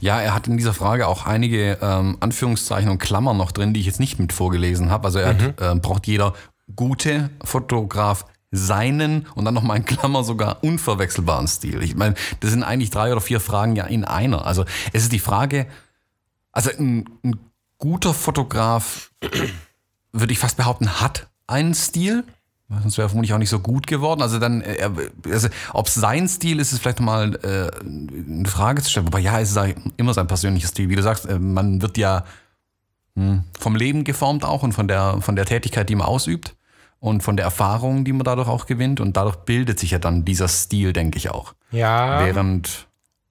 Ja, 0.00 0.20
er 0.20 0.34
hat 0.34 0.46
in 0.46 0.56
dieser 0.56 0.74
Frage 0.74 1.06
auch 1.08 1.26
einige 1.26 1.78
ähm, 1.80 2.16
Anführungszeichen 2.20 2.90
und 2.90 2.98
Klammern 2.98 3.36
noch 3.36 3.52
drin, 3.52 3.74
die 3.74 3.80
ich 3.80 3.86
jetzt 3.86 4.00
nicht 4.00 4.18
mit 4.18 4.32
vorgelesen 4.32 4.90
habe. 4.90 5.06
Also 5.06 5.18
er 5.18 5.34
mhm. 5.34 5.42
hat, 5.42 5.60
äh, 5.60 5.74
braucht 5.78 6.06
jeder 6.06 6.34
gute 6.74 7.30
Fotograf 7.42 8.24
seinen 8.54 9.26
und 9.34 9.44
dann 9.44 9.54
nochmal 9.54 9.78
in 9.78 9.84
Klammer 9.84 10.24
sogar 10.24 10.62
unverwechselbaren 10.62 11.48
Stil. 11.48 11.82
Ich 11.82 11.96
meine, 11.96 12.14
das 12.40 12.50
sind 12.50 12.62
eigentlich 12.62 12.90
drei 12.90 13.12
oder 13.12 13.20
vier 13.20 13.40
Fragen 13.40 13.76
ja 13.76 13.84
in 13.84 14.04
einer. 14.04 14.46
Also 14.46 14.64
es 14.92 15.02
ist 15.02 15.12
die 15.12 15.18
Frage, 15.18 15.66
also 16.52 16.70
ein, 16.70 17.08
ein 17.24 17.38
guter 17.78 18.14
Fotograf, 18.14 19.10
würde 20.12 20.32
ich 20.32 20.38
fast 20.38 20.56
behaupten, 20.56 21.00
hat 21.00 21.26
einen 21.46 21.74
Stil. 21.74 22.24
Sonst 22.68 22.96
wäre 22.96 23.06
er 23.06 23.08
vermutlich 23.10 23.34
auch 23.34 23.38
nicht 23.38 23.50
so 23.50 23.58
gut 23.58 23.86
geworden. 23.86 24.22
Also 24.22 24.38
dann, 24.38 24.62
äh, 24.62 24.88
also, 25.30 25.48
ob 25.72 25.86
es 25.86 25.94
sein 25.94 26.28
Stil 26.28 26.60
ist, 26.60 26.72
ist 26.72 26.80
vielleicht 26.80 27.00
mal 27.00 27.34
äh, 27.42 27.70
eine 27.84 28.48
Frage 28.48 28.82
zu 28.82 28.90
stellen. 28.90 29.06
Wobei 29.06 29.20
ja, 29.20 29.38
es 29.38 29.54
ist 29.54 29.74
immer 29.96 30.14
sein 30.14 30.26
persönlicher 30.26 30.68
Stil. 30.68 30.88
Wie 30.88 30.96
du 30.96 31.02
sagst, 31.02 31.26
äh, 31.26 31.38
man 31.38 31.82
wird 31.82 31.98
ja 31.98 32.24
hm, 33.16 33.44
vom 33.58 33.76
Leben 33.76 34.04
geformt 34.04 34.44
auch 34.44 34.62
und 34.62 34.72
von 34.72 34.88
der, 34.88 35.20
von 35.20 35.36
der 35.36 35.44
Tätigkeit, 35.44 35.88
die 35.88 35.94
man 35.94 36.06
ausübt 36.06 36.56
und 37.04 37.22
von 37.22 37.36
der 37.36 37.44
Erfahrung, 37.44 38.06
die 38.06 38.14
man 38.14 38.24
dadurch 38.24 38.48
auch 38.48 38.64
gewinnt. 38.64 38.98
Und 38.98 39.18
dadurch 39.18 39.36
bildet 39.36 39.78
sich 39.78 39.90
ja 39.90 39.98
dann 39.98 40.24
dieser 40.24 40.48
Stil, 40.48 40.94
denke 40.94 41.18
ich 41.18 41.28
auch. 41.28 41.52
Ja. 41.70 42.24
Während 42.24 42.88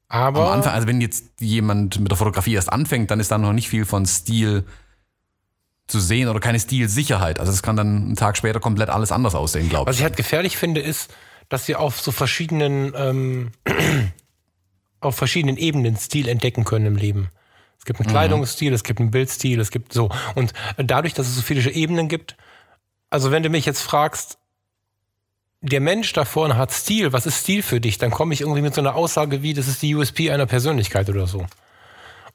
aber 0.08 0.46
am 0.46 0.53
Anfang, 0.53 0.74
also 0.74 0.88
wenn 0.88 1.01
jetzt 1.01 1.25
jemand 1.39 2.00
mit 2.00 2.12
der 2.12 2.18
Fotografie 2.20 2.53
erst 2.53 2.72
anfängt, 2.72 3.10
dann 3.10 3.20
ist 3.20 3.32
da 3.32 3.39
noch 3.39 3.51
nicht 3.51 3.70
viel 3.70 3.86
von 3.86 4.06
Stil 4.06 4.63
zu 5.88 6.00
sehen 6.00 6.30
oder 6.30 6.39
keine 6.39 6.60
Stilsicherheit. 6.60 7.39
Also 7.39 7.51
es 7.51 7.63
kann 7.63 7.75
dann 7.75 7.98
einen 7.98 8.15
Tag 8.15 8.38
später 8.38 8.60
komplett 8.60 8.92
alles 8.92 9.12
anders 9.12 9.34
aussehen, 9.34 9.70
glaube 9.70 9.89
ich. 9.89 9.96
Was 9.96 9.98
ich 9.98 10.03
halt 10.03 10.18
gefährlich 10.18 10.56
finde, 10.56 10.80
ist, 10.80 11.12
dass 11.50 11.68
wir 11.68 11.80
auf 11.80 12.00
so 12.00 12.12
verschiedenen, 12.12 12.94
ähm, 12.96 13.51
auf 15.00 15.15
verschiedenen 15.15 15.58
Ebenen 15.58 15.98
Stil 15.98 16.27
entdecken 16.27 16.63
können 16.63 16.86
im 16.86 16.96
Leben. 16.96 17.30
Es 17.80 17.86
gibt 17.86 18.00
einen 18.00 18.08
mhm. 18.08 18.12
Kleidungsstil, 18.12 18.70
mhm. 18.70 18.75
es 18.75 18.84
gibt 18.84 19.00
einen 19.00 19.10
Bildstil, 19.10 19.60
es 19.60 19.72
gibt 19.72 19.94
so. 19.94 20.12
Und 20.36 20.53
dadurch, 20.77 21.15
dass 21.15 21.27
es 21.27 21.36
so 21.38 21.42
viele 21.42 21.72
Ebenen 21.72 22.08
gibt, 22.08 22.38
also 23.13 23.29
wenn 23.29 23.43
du 23.43 23.50
mich 23.50 23.67
jetzt 23.67 23.84
fragst, 23.84 24.39
der 25.62 25.82
Mensch 25.82 26.12
da 26.13 26.25
vorne 26.25 26.58
hat 26.58 26.72
Stil, 26.72 27.13
was 27.13 27.27
ist 27.27 27.41
Stil 27.41 27.62
für 27.62 27.79
dich? 27.79 28.00
Dann 28.00 28.10
komme 28.10 28.34
ich 28.34 28.41
irgendwie 28.41 28.63
mit 28.63 28.74
so 28.74 28.82
einer 28.82 28.96
Aussage 28.96 29.43
wie, 29.43 29.53
das 29.53 29.67
ist 29.67 29.84
die 29.84 29.93
USP 29.93 30.32
einer 30.32 30.48
Persönlichkeit 30.48 31.08
oder 31.12 31.27
so. 31.27 31.46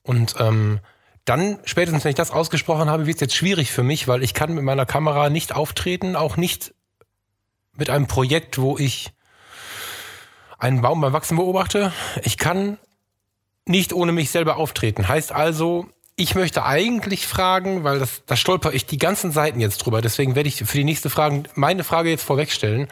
Und 0.04 0.36
ähm, 0.38 0.78
dann, 1.24 1.58
spätestens 1.64 2.04
wenn 2.04 2.10
ich 2.10 2.14
das 2.14 2.30
ausgesprochen 2.30 2.88
habe, 2.88 3.06
wird 3.06 3.16
es 3.16 3.20
jetzt 3.22 3.34
schwierig 3.34 3.72
für 3.72 3.82
mich, 3.82 4.06
weil 4.06 4.22
ich 4.22 4.34
kann 4.34 4.54
mit 4.54 4.62
meiner 4.62 4.86
Kamera 4.86 5.30
nicht 5.30 5.52
auftreten, 5.52 6.14
auch 6.14 6.36
nicht 6.36 6.74
mit 7.72 7.90
einem 7.90 8.06
Projekt, 8.06 8.58
wo 8.58 8.78
ich 8.78 9.10
einen 10.58 10.80
Baum 10.80 11.00
beim 11.00 11.12
Wachsen 11.12 11.38
beobachte. 11.38 11.92
Ich 12.22 12.38
kann 12.38 12.78
nicht 13.66 13.92
ohne 13.92 14.12
mich 14.12 14.30
selber 14.30 14.58
auftreten. 14.58 15.08
Heißt 15.08 15.32
also, 15.32 15.88
ich 16.18 16.34
möchte 16.34 16.64
eigentlich 16.64 17.28
fragen, 17.28 17.84
weil 17.84 18.00
das, 18.00 18.22
da 18.26 18.34
stolper 18.34 18.74
ich 18.74 18.86
die 18.86 18.98
ganzen 18.98 19.30
Seiten 19.30 19.60
jetzt 19.60 19.78
drüber. 19.78 20.02
Deswegen 20.02 20.34
werde 20.34 20.48
ich 20.48 20.56
für 20.56 20.76
die 20.76 20.84
nächste 20.84 21.10
Frage 21.10 21.44
meine 21.54 21.84
Frage 21.84 22.10
jetzt 22.10 22.24
vorwegstellen. 22.24 22.88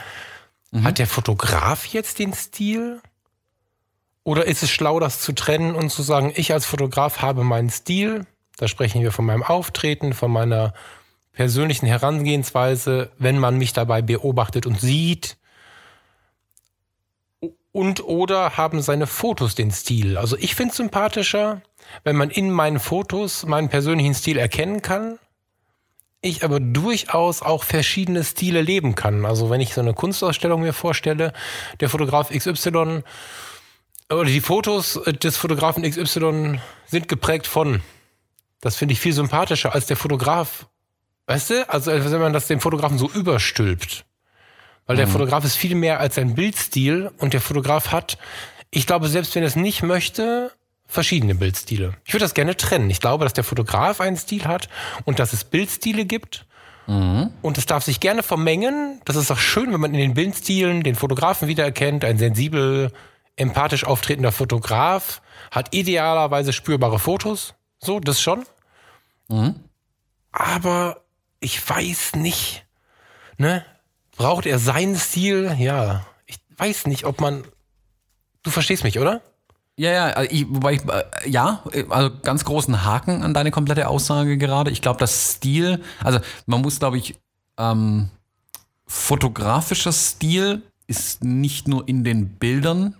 Mhm. 0.70 0.84
Hat 0.84 1.00
der 1.00 1.08
Fotograf 1.08 1.86
jetzt 1.86 2.20
den 2.20 2.32
Stil? 2.32 3.00
Oder 4.22 4.46
ist 4.46 4.62
es 4.62 4.70
schlau, 4.70 5.00
das 5.00 5.20
zu 5.20 5.32
trennen 5.32 5.74
und 5.74 5.90
zu 5.90 6.02
sagen, 6.02 6.32
ich 6.36 6.52
als 6.52 6.66
Fotograf 6.66 7.20
habe 7.20 7.42
meinen 7.42 7.68
Stil? 7.68 8.26
Da 8.58 8.68
sprechen 8.68 9.02
wir 9.02 9.10
von 9.10 9.26
meinem 9.26 9.42
Auftreten, 9.42 10.12
von 10.12 10.30
meiner 10.30 10.72
persönlichen 11.32 11.86
Herangehensweise, 11.86 13.10
wenn 13.18 13.40
man 13.40 13.58
mich 13.58 13.72
dabei 13.72 14.02
beobachtet 14.02 14.66
und 14.66 14.80
sieht. 14.80 15.36
Und 17.72 18.04
oder 18.04 18.56
haben 18.56 18.82
seine 18.82 19.08
Fotos 19.08 19.56
den 19.56 19.72
Stil? 19.72 20.16
Also 20.16 20.36
ich 20.38 20.54
finde 20.54 20.70
es 20.70 20.76
sympathischer, 20.76 21.60
wenn 22.04 22.16
man 22.16 22.30
in 22.30 22.50
meinen 22.50 22.80
Fotos 22.80 23.46
meinen 23.46 23.68
persönlichen 23.68 24.14
Stil 24.14 24.38
erkennen 24.38 24.82
kann, 24.82 25.18
ich 26.20 26.44
aber 26.44 26.60
durchaus 26.60 27.42
auch 27.42 27.62
verschiedene 27.62 28.24
Stile 28.24 28.62
leben 28.62 28.94
kann. 28.94 29.24
Also 29.24 29.50
wenn 29.50 29.60
ich 29.60 29.74
so 29.74 29.80
eine 29.80 29.94
Kunstausstellung 29.94 30.60
mir 30.60 30.72
vorstelle, 30.72 31.32
der 31.80 31.88
Fotograf 31.88 32.30
XY 32.30 33.02
oder 34.10 34.24
die 34.24 34.40
Fotos 34.40 35.00
des 35.22 35.36
Fotografen 35.36 35.82
XY 35.82 36.60
sind 36.86 37.08
geprägt 37.08 37.46
von. 37.46 37.82
Das 38.60 38.76
finde 38.76 38.92
ich 38.92 39.00
viel 39.00 39.12
sympathischer 39.12 39.74
als 39.74 39.86
der 39.86 39.96
Fotograf. 39.96 40.66
Weißt 41.26 41.50
du? 41.50 41.68
Also 41.68 41.92
wenn 41.92 42.20
man 42.20 42.32
das 42.32 42.46
dem 42.46 42.60
Fotografen 42.60 42.98
so 42.98 43.08
überstülpt. 43.10 44.04
Weil 44.86 44.96
der 44.96 45.06
mhm. 45.06 45.12
Fotograf 45.12 45.44
ist 45.44 45.56
viel 45.56 45.74
mehr 45.74 46.00
als 46.00 46.16
ein 46.18 46.34
Bildstil 46.34 47.10
und 47.18 47.32
der 47.32 47.40
Fotograf 47.40 47.90
hat, 47.90 48.18
ich 48.70 48.86
glaube, 48.86 49.08
selbst 49.08 49.34
wenn 49.34 49.42
er 49.42 49.48
es 49.48 49.56
nicht 49.56 49.82
möchte, 49.82 50.52
verschiedene 50.86 51.34
Bildstile. 51.34 51.94
Ich 52.04 52.14
würde 52.14 52.24
das 52.24 52.34
gerne 52.34 52.56
trennen. 52.56 52.90
Ich 52.90 53.00
glaube, 53.00 53.24
dass 53.24 53.32
der 53.32 53.44
Fotograf 53.44 54.00
einen 54.00 54.16
Stil 54.16 54.44
hat 54.44 54.68
und 55.04 55.18
dass 55.18 55.32
es 55.32 55.44
Bildstile 55.44 56.04
gibt. 56.04 56.46
Mhm. 56.86 57.32
Und 57.42 57.58
es 57.58 57.66
darf 57.66 57.84
sich 57.84 58.00
gerne 58.00 58.22
vermengen. 58.22 59.00
Das 59.04 59.16
ist 59.16 59.30
auch 59.30 59.38
schön, 59.38 59.72
wenn 59.72 59.80
man 59.80 59.92
in 59.92 60.00
den 60.00 60.14
Bildstilen 60.14 60.82
den 60.82 60.94
Fotografen 60.94 61.48
wiedererkennt. 61.48 62.04
Ein 62.04 62.18
sensibel, 62.18 62.92
empathisch 63.34 63.84
auftretender 63.84 64.32
Fotograf 64.32 65.20
hat 65.50 65.74
idealerweise 65.74 66.52
spürbare 66.52 66.98
Fotos. 66.98 67.54
So, 67.78 68.00
das 68.00 68.20
schon. 68.20 68.44
Mhm. 69.28 69.56
Aber 70.30 71.02
ich 71.40 71.68
weiß 71.68 72.16
nicht, 72.16 72.64
ne? 73.36 73.64
Braucht 74.16 74.46
er 74.46 74.58
seinen 74.58 74.96
Stil? 74.96 75.54
Ja, 75.58 76.06
ich 76.24 76.38
weiß 76.56 76.86
nicht, 76.86 77.04
ob 77.04 77.20
man. 77.20 77.44
Du 78.42 78.50
verstehst 78.50 78.84
mich, 78.84 78.98
oder? 78.98 79.20
Ja, 79.78 79.90
ja, 79.90 80.06
also 80.06 80.30
ich, 80.30 80.46
wobei 80.48 80.74
ich, 80.74 80.80
äh, 80.88 81.28
ja, 81.28 81.62
also 81.90 82.10
ganz 82.22 82.44
großen 82.44 82.84
Haken 82.84 83.22
an 83.22 83.34
deine 83.34 83.50
komplette 83.50 83.88
Aussage 83.88 84.38
gerade. 84.38 84.70
Ich 84.70 84.80
glaube, 84.80 84.98
das 84.98 85.34
Stil, 85.34 85.82
also 86.02 86.18
man 86.46 86.62
muss, 86.62 86.78
glaube 86.78 86.96
ich, 86.96 87.14
ähm, 87.58 88.08
fotografischer 88.86 89.92
Stil 89.92 90.62
ist 90.86 91.24
nicht 91.24 91.68
nur 91.68 91.86
in 91.88 92.04
den 92.04 92.28
Bildern 92.28 92.94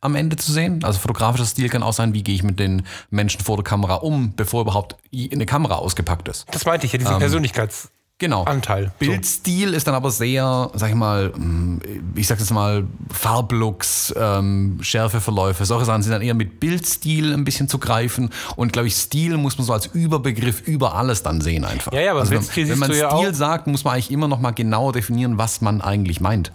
am 0.00 0.14
Ende 0.14 0.36
zu 0.36 0.52
sehen. 0.52 0.84
Also 0.84 0.98
fotografischer 0.98 1.46
Stil 1.46 1.68
kann 1.70 1.82
auch 1.82 1.92
sein, 1.92 2.12
wie 2.14 2.22
gehe 2.22 2.34
ich 2.34 2.42
mit 2.42 2.60
den 2.60 2.82
Menschen 3.10 3.40
vor 3.40 3.56
der 3.56 3.64
Kamera 3.64 3.94
um, 3.96 4.34
bevor 4.36 4.60
überhaupt 4.62 4.96
eine 5.12 5.46
Kamera 5.46 5.76
ausgepackt 5.76 6.28
ist. 6.28 6.46
Das 6.50 6.64
meinte 6.66 6.86
ich 6.86 6.92
ja, 6.92 6.98
diesen 6.98 7.14
ähm, 7.14 7.18
Persönlichkeits 7.20 7.90
genau. 8.18 8.44
Anteil. 8.44 8.92
Bildstil 8.98 9.70
so. 9.70 9.76
ist 9.76 9.86
dann 9.86 9.94
aber 9.94 10.10
sehr, 10.10 10.70
sag 10.74 10.90
ich 10.90 10.94
mal, 10.94 11.30
mm, 11.30 11.80
ich 12.14 12.26
sag 12.26 12.38
jetzt 12.38 12.50
mal, 12.50 12.86
Farblooks, 13.10 14.14
ähm, 14.16 14.78
Schärfeverläufe, 14.80 15.64
solche 15.64 15.86
Sachen 15.86 16.02
sind 16.02 16.12
dann 16.12 16.22
eher 16.22 16.34
mit 16.34 16.60
Bildstil 16.60 17.32
ein 17.32 17.44
bisschen 17.44 17.68
zu 17.68 17.78
greifen. 17.78 18.30
Und 18.56 18.72
glaube 18.72 18.88
ich, 18.88 18.94
Stil 18.94 19.36
muss 19.36 19.58
man 19.58 19.66
so 19.66 19.72
als 19.72 19.86
Überbegriff 19.86 20.60
über 20.66 20.94
alles 20.94 21.22
dann 21.22 21.40
sehen 21.40 21.64
einfach. 21.64 21.92
Ja, 21.92 22.00
ja, 22.00 22.10
aber 22.10 22.20
also, 22.20 22.32
wenn, 22.32 22.68
wenn 22.68 22.78
man 22.78 22.90
Stil 22.92 23.00
ja 23.00 23.32
sagt, 23.32 23.66
muss 23.66 23.84
man 23.84 23.94
eigentlich 23.94 24.10
immer 24.10 24.28
noch 24.28 24.40
mal 24.40 24.52
genauer 24.52 24.92
definieren, 24.92 25.38
was 25.38 25.60
man 25.60 25.80
eigentlich 25.80 26.20
meint. 26.20 26.52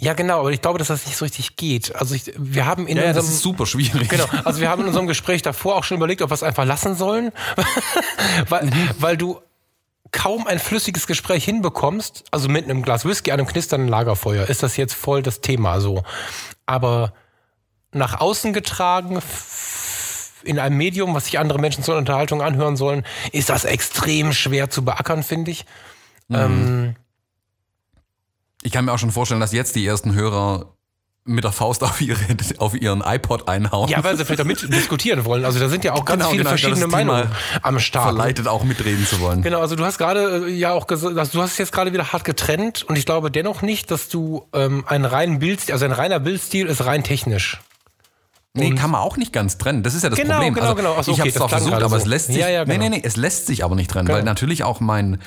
Ja, 0.00 0.12
genau, 0.14 0.40
aber 0.40 0.50
ich 0.50 0.60
glaube, 0.60 0.78
dass 0.78 0.88
das 0.88 1.06
nicht 1.06 1.16
so 1.16 1.24
richtig 1.24 1.54
geht. 1.54 1.94
Also 1.94 2.16
ich, 2.16 2.32
wir 2.36 2.66
haben 2.66 2.88
in 2.88 2.96
ja, 2.96 3.04
unserem, 3.04 3.26
das 3.26 3.32
ist 3.32 3.42
super 3.42 3.64
schwierig. 3.64 4.08
Genau, 4.08 4.24
also 4.42 4.60
wir 4.60 4.68
haben 4.68 4.82
in 4.82 4.88
unserem 4.88 5.06
Gespräch 5.06 5.42
davor 5.42 5.76
auch 5.76 5.84
schon 5.84 5.98
überlegt, 5.98 6.20
ob 6.20 6.30
wir 6.30 6.34
es 6.34 6.42
einfach 6.42 6.64
lassen 6.64 6.96
sollen, 6.96 7.30
weil, 8.48 8.66
mhm. 8.66 8.90
weil 8.98 9.16
du 9.16 9.38
kaum 10.14 10.46
ein 10.46 10.60
flüssiges 10.60 11.06
Gespräch 11.06 11.44
hinbekommst, 11.44 12.24
also 12.30 12.48
mit 12.48 12.64
einem 12.64 12.82
Glas 12.82 13.04
Whisky, 13.04 13.32
einem 13.32 13.46
knisternden 13.46 13.88
Lagerfeuer, 13.88 14.48
ist 14.48 14.62
das 14.62 14.76
jetzt 14.76 14.94
voll 14.94 15.22
das 15.22 15.40
Thema 15.40 15.80
so. 15.80 16.04
Aber 16.64 17.12
nach 17.92 18.20
außen 18.20 18.52
getragen, 18.52 19.20
in 20.44 20.58
einem 20.58 20.76
Medium, 20.76 21.14
was 21.14 21.26
sich 21.26 21.38
andere 21.38 21.58
Menschen 21.58 21.82
zur 21.82 21.96
Unterhaltung 21.96 22.42
anhören 22.42 22.76
sollen, 22.76 23.04
ist 23.32 23.48
das 23.50 23.64
extrem 23.64 24.32
schwer 24.32 24.70
zu 24.70 24.84
beackern, 24.84 25.22
finde 25.24 25.50
ich. 25.50 25.66
Mhm. 26.28 26.36
Ähm, 26.36 26.96
ich 28.62 28.72
kann 28.72 28.84
mir 28.84 28.92
auch 28.92 28.98
schon 28.98 29.10
vorstellen, 29.10 29.40
dass 29.40 29.52
jetzt 29.52 29.74
die 29.74 29.84
ersten 29.84 30.14
Hörer 30.14 30.73
mit 31.26 31.42
der 31.42 31.52
Faust 31.52 31.82
auf, 31.82 32.00
ihre, 32.00 32.20
auf 32.58 32.74
ihren 32.74 33.00
iPod 33.00 33.48
einhauen. 33.48 33.88
Ja, 33.88 34.04
weil 34.04 34.16
sie 34.16 34.24
vielleicht 34.24 34.40
damit 34.40 34.62
diskutieren 34.72 35.24
wollen. 35.24 35.44
Also 35.44 35.58
da 35.58 35.68
sind 35.68 35.82
ja 35.84 35.94
auch 35.94 36.04
ganz 36.04 36.20
genau, 36.20 36.30
viele 36.30 36.44
genau, 36.44 36.50
verschiedene 36.50 36.86
Meinungen 36.86 37.28
am 37.62 37.78
Start. 37.78 38.04
Verleitet 38.04 38.46
auch 38.46 38.62
mitreden 38.64 39.06
zu 39.06 39.20
wollen. 39.20 39.42
Genau, 39.42 39.60
also 39.60 39.74
du 39.74 39.84
hast 39.84 39.96
gerade 39.96 40.46
äh, 40.46 40.50
ja 40.50 40.72
auch 40.72 40.86
gesagt, 40.86 41.16
also 41.16 41.32
du 41.32 41.42
hast 41.42 41.52
es 41.52 41.58
jetzt 41.58 41.72
gerade 41.72 41.92
wieder 41.92 42.12
hart 42.12 42.24
getrennt 42.24 42.82
und 42.82 42.96
ich 42.96 43.06
glaube 43.06 43.30
dennoch 43.30 43.62
nicht, 43.62 43.90
dass 43.90 44.08
du 44.10 44.46
ähm, 44.52 44.84
einen 44.86 45.06
reinen 45.06 45.38
Bildstil, 45.38 45.72
also 45.72 45.86
ein 45.86 45.92
reiner 45.92 46.20
Bildstil 46.20 46.66
ist 46.66 46.84
rein 46.84 47.02
technisch. 47.04 47.60
Nee, 48.56 48.72
kann 48.74 48.90
man 48.90 49.00
auch 49.00 49.16
nicht 49.16 49.32
ganz 49.32 49.58
trennen. 49.58 49.82
Das 49.82 49.94
ist 49.94 50.04
ja 50.04 50.10
das 50.10 50.18
genau, 50.18 50.34
Problem. 50.34 50.54
Genau, 50.54 50.66
also, 50.66 50.76
genau. 50.76 50.94
Achso, 50.94 51.10
ich 51.10 51.18
habe 51.18 51.28
es 51.28 51.40
auch 51.40 51.50
versucht, 51.50 51.72
aber 51.72 51.88
so. 51.88 51.96
es 51.96 52.06
lässt 52.06 52.26
sich. 52.26 52.36
Ja, 52.36 52.48
ja, 52.48 52.62
genau. 52.62 52.78
Nee, 52.78 52.88
nee, 52.90 52.96
nee, 52.98 53.02
es 53.04 53.16
lässt 53.16 53.46
sich 53.46 53.64
aber 53.64 53.74
nicht 53.74 53.90
trennen, 53.90 54.06
genau. 54.06 54.18
weil 54.18 54.24
natürlich 54.24 54.62
auch 54.62 54.78
mein 54.78 55.20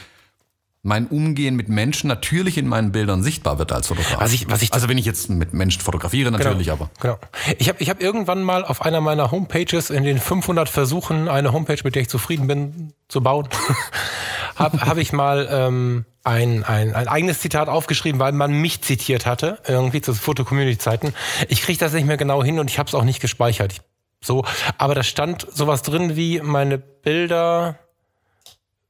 mein 0.83 1.07
Umgehen 1.07 1.55
mit 1.55 1.69
Menschen 1.69 2.07
natürlich 2.07 2.57
in 2.57 2.67
meinen 2.67 2.91
Bildern 2.91 3.21
sichtbar 3.21 3.59
wird 3.59 3.71
als 3.71 3.87
Fotograf. 3.87 4.21
Was 4.21 4.33
ich, 4.33 4.49
was 4.49 4.61
ich 4.61 4.73
also 4.73 4.87
wenn 4.87 4.97
ich 4.97 5.05
jetzt 5.05 5.29
mit 5.29 5.53
Menschen 5.53 5.81
fotografiere, 5.81 6.31
natürlich, 6.31 6.67
genau, 6.67 6.73
aber. 6.73 6.89
Genau. 7.01 7.19
Ich 7.57 7.67
habe 7.67 7.79
ich 7.81 7.89
hab 7.89 8.01
irgendwann 8.01 8.43
mal 8.43 8.63
auf 8.63 8.81
einer 8.81 9.01
meiner 9.01 9.31
Homepages 9.31 9.89
in 9.89 10.03
den 10.03 10.19
500 10.19 10.69
Versuchen, 10.69 11.27
eine 11.27 11.51
Homepage, 11.51 11.79
mit 11.83 11.95
der 11.95 12.03
ich 12.03 12.09
zufrieden 12.09 12.47
bin, 12.47 12.93
zu 13.09 13.21
bauen, 13.21 13.49
habe 14.55 14.79
hab 14.81 14.97
ich 14.97 15.11
mal 15.11 15.47
ähm, 15.51 16.05
ein, 16.23 16.63
ein, 16.63 16.93
ein 16.93 17.07
eigenes 17.07 17.39
Zitat 17.39 17.69
aufgeschrieben, 17.69 18.19
weil 18.19 18.33
man 18.33 18.51
mich 18.51 18.81
zitiert 18.81 19.25
hatte, 19.25 19.59
irgendwie 19.67 20.01
zu 20.01 20.13
Foto-Community-Zeiten. 20.13 21.13
Ich 21.47 21.61
kriege 21.61 21.79
das 21.79 21.93
nicht 21.93 22.05
mehr 22.05 22.17
genau 22.17 22.43
hin 22.43 22.59
und 22.59 22.69
ich 22.69 22.79
habe 22.79 22.87
es 22.87 22.95
auch 22.95 23.03
nicht 23.03 23.19
gespeichert. 23.19 23.73
Ich, 23.73 23.81
so, 24.21 24.45
aber 24.77 24.95
da 24.95 25.03
stand 25.03 25.47
sowas 25.51 25.83
drin 25.83 26.15
wie 26.15 26.41
meine 26.41 26.77
Bilder 26.77 27.79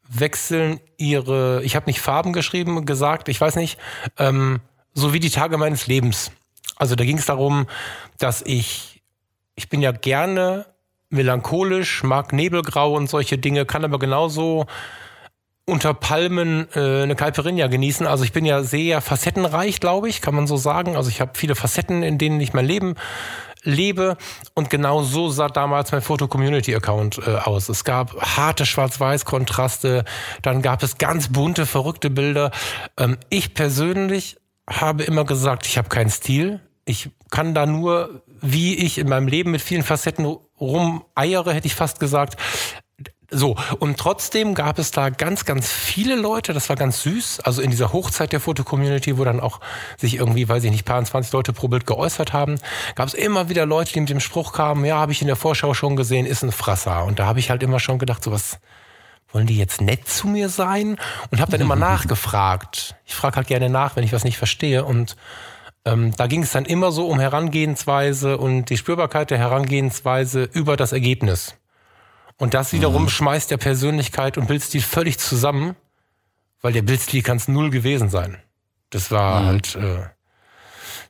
wechseln 0.10 0.80
ihre, 0.98 1.62
ich 1.64 1.76
habe 1.76 1.88
nicht 1.88 2.02
Farben 2.02 2.34
geschrieben, 2.34 2.86
gesagt, 2.86 3.30
ich 3.30 3.40
weiß 3.40 3.56
nicht, 3.56 3.80
ähm, 4.18 4.60
so 4.94 5.14
wie 5.14 5.20
die 5.20 5.30
Tage 5.30 5.58
meines 5.58 5.88
Lebens. 5.88 6.32
Also 6.76 6.96
da 6.96 7.04
ging 7.04 7.18
es 7.18 7.26
darum, 7.26 7.68
dass 8.18 8.42
ich, 8.42 9.02
ich 9.56 9.70
bin 9.70 9.82
ja 9.82 9.92
gerne 9.92 10.66
melancholisch, 11.10 12.04
mag 12.04 12.34
Nebelgrau 12.34 12.94
und 12.94 13.10
solche 13.10 13.38
Dinge, 13.38 13.66
kann 13.66 13.86
aber 13.86 14.00
genauso 14.00 14.66
unter 15.66 15.94
Palmen 15.94 16.68
äh, 16.76 17.04
eine 17.04 17.16
Caipirinha 17.16 17.68
genießen. 17.68 18.08
Also 18.08 18.24
ich 18.24 18.32
bin 18.32 18.46
ja 18.46 18.64
sehr 18.64 19.02
facettenreich, 19.02 19.80
glaube 19.80 20.08
ich, 20.08 20.22
kann 20.22 20.34
man 20.34 20.48
so 20.48 20.56
sagen. 20.56 20.96
Also 20.96 21.10
ich 21.10 21.20
habe 21.20 21.32
viele 21.36 21.56
Facetten, 21.56 22.04
in 22.04 22.18
denen 22.18 22.40
ich 22.40 22.54
mein 22.54 22.66
Leben 22.66 22.96
lebe. 23.68 24.18
Und 24.56 24.70
genau 24.70 25.04
so 25.04 25.30
sah 25.30 25.50
damals 25.50 25.92
mein 25.92 26.02
Foto-Community-Account 26.02 27.20
äh, 27.26 27.36
aus. 27.36 27.70
Es 27.70 27.84
gab 27.84 28.20
harte 28.20 28.66
Schwarz-Weiß-Kontraste, 28.66 30.06
dann 30.42 30.62
gab 30.62 30.82
es 30.82 30.98
ganz 30.98 31.32
bunte, 31.32 31.66
verrückte 31.66 32.10
Bilder. 32.10 32.52
Ähm, 32.98 33.18
ich 33.30 33.54
persönlich 33.54 34.38
habe 34.70 35.04
immer 35.04 35.26
gesagt, 35.26 35.66
ich 35.68 35.78
habe 35.78 35.90
keinen 35.90 36.10
Stil. 36.10 36.62
Ich 36.86 37.10
kann 37.30 37.54
da 37.54 37.66
nur, 37.66 38.24
wie 38.42 38.76
ich 38.76 38.98
in 38.98 39.10
meinem 39.10 39.28
Leben 39.28 39.52
mit 39.52 39.62
vielen 39.62 39.84
Facetten 39.84 40.26
rumeiere, 40.60 41.54
hätte 41.54 41.68
ich 41.68 41.76
fast 41.76 42.00
gesagt, 42.00 42.38
so, 43.30 43.58
und 43.80 43.98
trotzdem 43.98 44.54
gab 44.54 44.80
es 44.80 44.92
da 44.92 45.10
ganz, 45.10 45.44
ganz 45.44 45.70
viele 45.70 46.16
Leute, 46.16 46.54
das 46.54 46.70
war 46.70 46.78
ganz 46.78 47.02
süß, 47.02 47.42
also 47.42 47.62
in 47.62 47.72
dieser 47.72 47.92
Hochzeit 47.92 48.32
der 48.32 48.40
Foto-Community, 48.40 49.18
wo 49.18 49.26
dann 49.26 49.42
auch 49.42 49.60
sich 49.98 50.16
irgendwie, 50.16 50.48
weiß 50.48 50.64
ich 50.64 50.72
nicht, 50.72 50.86
paar 50.86 51.04
20 51.04 51.34
Leute 51.34 51.52
pro 51.52 51.68
Bild 51.68 51.86
geäußert 51.86 52.32
haben, 52.32 52.56
gab 52.96 53.10
es 53.10 53.14
immer 53.14 53.50
wieder 53.50 53.66
Leute, 53.66 53.92
die 53.92 54.00
mit 54.00 54.10
dem 54.10 54.22
Spruch 54.22 54.54
kamen, 54.54 54.86
ja, 54.86 54.96
habe 54.98 55.12
ich 55.12 55.20
in 55.20 55.28
der 55.28 55.36
Vorschau 55.36 55.74
schon 55.74 55.98
gesehen, 55.98 56.26
ist 56.26 56.42
ein 56.42 56.54
Frasser. 56.54 57.04
Und 57.04 57.20
da 57.20 57.26
habe 57.26 57.40
ich 57.40 57.50
halt 57.50 57.64
immer 57.64 57.82
schon 57.82 58.00
gedacht, 58.00 58.24
so 58.24 58.32
was 58.32 58.60
wollen 59.34 59.46
die 59.46 59.58
jetzt 59.58 59.82
nett 59.82 60.08
zu 60.08 60.30
mir 60.30 60.48
sein? 60.48 60.96
Und 61.30 61.42
habe 61.42 61.52
dann 61.52 61.60
immer 61.62 61.76
nachgefragt. 61.78 62.96
Ich 63.06 63.14
frage 63.14 63.36
halt 63.36 63.48
gerne 63.48 63.70
nach, 63.70 63.98
wenn 63.98 64.06
ich 64.06 64.14
was 64.14 64.24
nicht 64.24 64.38
verstehe. 64.38 64.86
Und 64.86 65.18
ähm, 65.84 66.16
da 66.16 66.28
ging 66.28 66.44
es 66.44 66.54
dann 66.54 66.64
immer 66.64 66.94
so 66.94 67.08
um 67.08 67.20
Herangehensweise 67.20 68.38
und 68.38 68.70
die 68.70 68.78
Spürbarkeit 68.78 69.32
der 69.32 69.38
Herangehensweise 69.38 70.44
über 70.44 70.78
das 70.78 70.94
Ergebnis. 70.94 71.58
Und 72.38 72.54
das 72.54 72.72
wiederum 72.72 73.04
mhm. 73.04 73.10
schmeißt 73.10 73.50
der 73.50 73.58
Persönlichkeit 73.58 74.38
und 74.38 74.48
Bildstil 74.48 74.82
völlig 74.82 75.18
zusammen, 75.18 75.76
weil 76.62 76.74
der 76.74 76.84
Bildstil 76.84 77.24
kann 77.24 77.38
es 77.38 77.48
null 77.48 77.70
gewesen 77.70 78.10
sein. 78.10 78.38
Das 78.92 79.12
war 79.12 79.42
mhm. 79.42 79.46
halt 79.46 79.76
äh, 79.76 80.04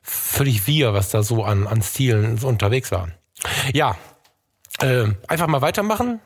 völlig 0.02 0.66
wir, 0.66 0.94
was 0.94 1.10
da 1.10 1.22
so 1.22 1.44
an, 1.44 1.66
an 1.66 1.82
Stilen 1.82 2.38
so 2.38 2.48
unterwegs 2.48 2.90
war. 2.90 3.10
Ja, 3.72 3.96
äh, 4.80 5.06
einfach 5.28 5.46
mal 5.46 5.60
weitermachen. 5.60 6.20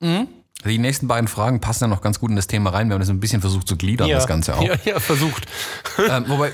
Mhm. 0.00 0.28
Die 0.64 0.78
nächsten 0.78 1.08
beiden 1.08 1.28
Fragen 1.28 1.60
passen 1.60 1.84
ja 1.84 1.88
noch 1.88 2.00
ganz 2.00 2.20
gut 2.20 2.30
in 2.30 2.36
das 2.36 2.46
Thema 2.46 2.70
rein. 2.70 2.88
Wir 2.88 2.94
haben 2.94 3.00
das 3.00 3.10
ein 3.10 3.20
bisschen 3.20 3.40
versucht 3.40 3.68
zu 3.68 3.76
gliedern, 3.76 4.08
ja, 4.08 4.16
das 4.16 4.26
Ganze 4.26 4.56
auch. 4.56 4.62
Ja, 4.62 4.74
ja 4.84 5.00
versucht. 5.00 5.46
Ähm, 5.96 6.24
wobei, 6.26 6.50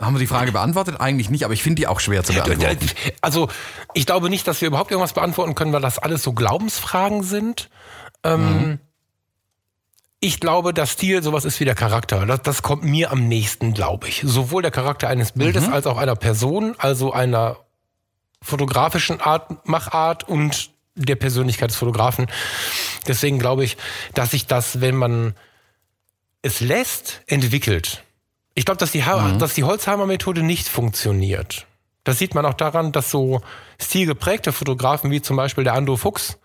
haben 0.00 0.14
wir 0.14 0.18
die 0.18 0.26
Frage 0.26 0.50
beantwortet? 0.50 1.00
Eigentlich 1.00 1.30
nicht, 1.30 1.44
aber 1.44 1.54
ich 1.54 1.62
finde 1.62 1.76
die 1.76 1.86
auch 1.86 2.00
schwer 2.00 2.24
zu 2.24 2.32
beantworten. 2.32 2.90
Also, 3.20 3.48
ich 3.94 4.04
glaube 4.04 4.30
nicht, 4.30 4.48
dass 4.48 4.60
wir 4.60 4.66
überhaupt 4.66 4.90
irgendwas 4.90 5.12
beantworten 5.12 5.54
können, 5.54 5.72
weil 5.72 5.80
das 5.80 6.00
alles 6.00 6.24
so 6.24 6.32
Glaubensfragen 6.32 7.22
sind. 7.22 7.70
Ähm, 8.24 8.40
mhm. 8.40 8.78
Ich 10.18 10.40
glaube, 10.40 10.74
das 10.74 10.90
Stil 10.90 11.22
sowas 11.22 11.44
ist 11.44 11.60
wie 11.60 11.64
der 11.64 11.76
Charakter. 11.76 12.26
Das, 12.26 12.42
das 12.42 12.62
kommt 12.62 12.82
mir 12.82 13.12
am 13.12 13.28
nächsten, 13.28 13.74
glaube 13.74 14.08
ich. 14.08 14.22
Sowohl 14.24 14.62
der 14.62 14.72
Charakter 14.72 15.08
eines 15.08 15.32
Bildes 15.32 15.68
mhm. 15.68 15.72
als 15.72 15.86
auch 15.86 15.98
einer 15.98 16.16
Person, 16.16 16.74
also 16.78 17.12
einer 17.12 17.58
fotografischen 18.42 19.20
Art, 19.20 19.66
Machart 19.68 20.28
und 20.28 20.70
der 20.94 21.16
Persönlichkeit 21.16 21.70
des 21.70 21.76
Fotografen. 21.76 22.26
Deswegen 23.06 23.38
glaube 23.38 23.64
ich, 23.64 23.76
dass 24.14 24.32
sich 24.32 24.46
das, 24.46 24.80
wenn 24.80 24.96
man 24.96 25.34
es 26.42 26.60
lässt, 26.60 27.22
entwickelt. 27.26 28.02
Ich 28.54 28.64
glaube, 28.64 28.78
dass 28.78 28.92
die, 28.92 29.02
mhm. 29.02 29.38
dass 29.38 29.54
die 29.54 29.64
Holzhammer-Methode 29.64 30.42
nicht 30.42 30.68
funktioniert. 30.68 31.66
Das 32.04 32.18
sieht 32.18 32.34
man 32.34 32.44
auch 32.44 32.54
daran, 32.54 32.92
dass 32.92 33.10
so 33.10 33.40
stilgeprägte 33.80 34.52
Fotografen 34.52 35.10
wie 35.10 35.22
zum 35.22 35.36
Beispiel 35.36 35.64
der 35.64 35.74
Ando 35.74 35.96
Fuchs, 35.96 36.38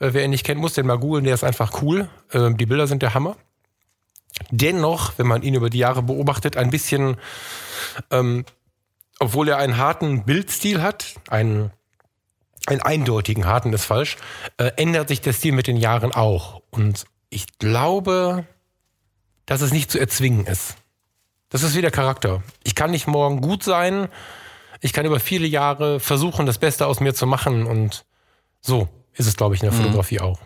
äh, 0.00 0.12
wer 0.12 0.24
ihn 0.24 0.30
nicht 0.30 0.44
kennt, 0.44 0.60
muss 0.60 0.72
den 0.72 0.86
mal 0.86 0.98
googeln, 0.98 1.24
der 1.24 1.34
ist 1.34 1.44
einfach 1.44 1.82
cool. 1.82 2.08
Äh, 2.30 2.54
die 2.54 2.66
Bilder 2.66 2.86
sind 2.86 3.02
der 3.02 3.14
Hammer. 3.14 3.36
Dennoch, 4.50 5.12
wenn 5.18 5.26
man 5.26 5.42
ihn 5.42 5.54
über 5.54 5.70
die 5.70 5.78
Jahre 5.78 6.02
beobachtet, 6.02 6.56
ein 6.56 6.70
bisschen, 6.70 7.16
ähm, 8.10 8.44
obwohl 9.20 9.48
er 9.48 9.58
einen 9.58 9.76
harten 9.76 10.24
Bildstil 10.24 10.82
hat, 10.82 11.14
einen 11.28 11.70
einen 12.66 12.80
eindeutigen, 12.82 13.46
harten 13.46 13.72
ist 13.72 13.84
falsch, 13.84 14.16
äh, 14.56 14.70
ändert 14.76 15.08
sich 15.08 15.20
der 15.20 15.32
Stil 15.32 15.52
mit 15.52 15.66
den 15.66 15.76
Jahren 15.76 16.12
auch. 16.12 16.62
Und 16.70 17.04
ich 17.30 17.46
glaube, 17.58 18.46
dass 19.46 19.60
es 19.60 19.72
nicht 19.72 19.90
zu 19.90 19.98
erzwingen 19.98 20.46
ist. 20.46 20.76
Das 21.48 21.62
ist 21.62 21.76
wie 21.76 21.82
der 21.82 21.90
Charakter. 21.90 22.42
Ich 22.62 22.74
kann 22.74 22.90
nicht 22.90 23.06
morgen 23.06 23.40
gut 23.40 23.62
sein. 23.62 24.08
Ich 24.80 24.92
kann 24.92 25.04
über 25.04 25.20
viele 25.20 25.46
Jahre 25.46 26.00
versuchen, 26.00 26.46
das 26.46 26.58
Beste 26.58 26.86
aus 26.86 27.00
mir 27.00 27.14
zu 27.14 27.26
machen. 27.26 27.66
Und 27.66 28.04
so 28.60 28.88
ist 29.14 29.26
es, 29.26 29.36
glaube 29.36 29.54
ich, 29.54 29.62
in 29.62 29.68
der 29.68 29.78
mhm. 29.78 29.84
Fotografie 29.84 30.20
auch 30.20 30.38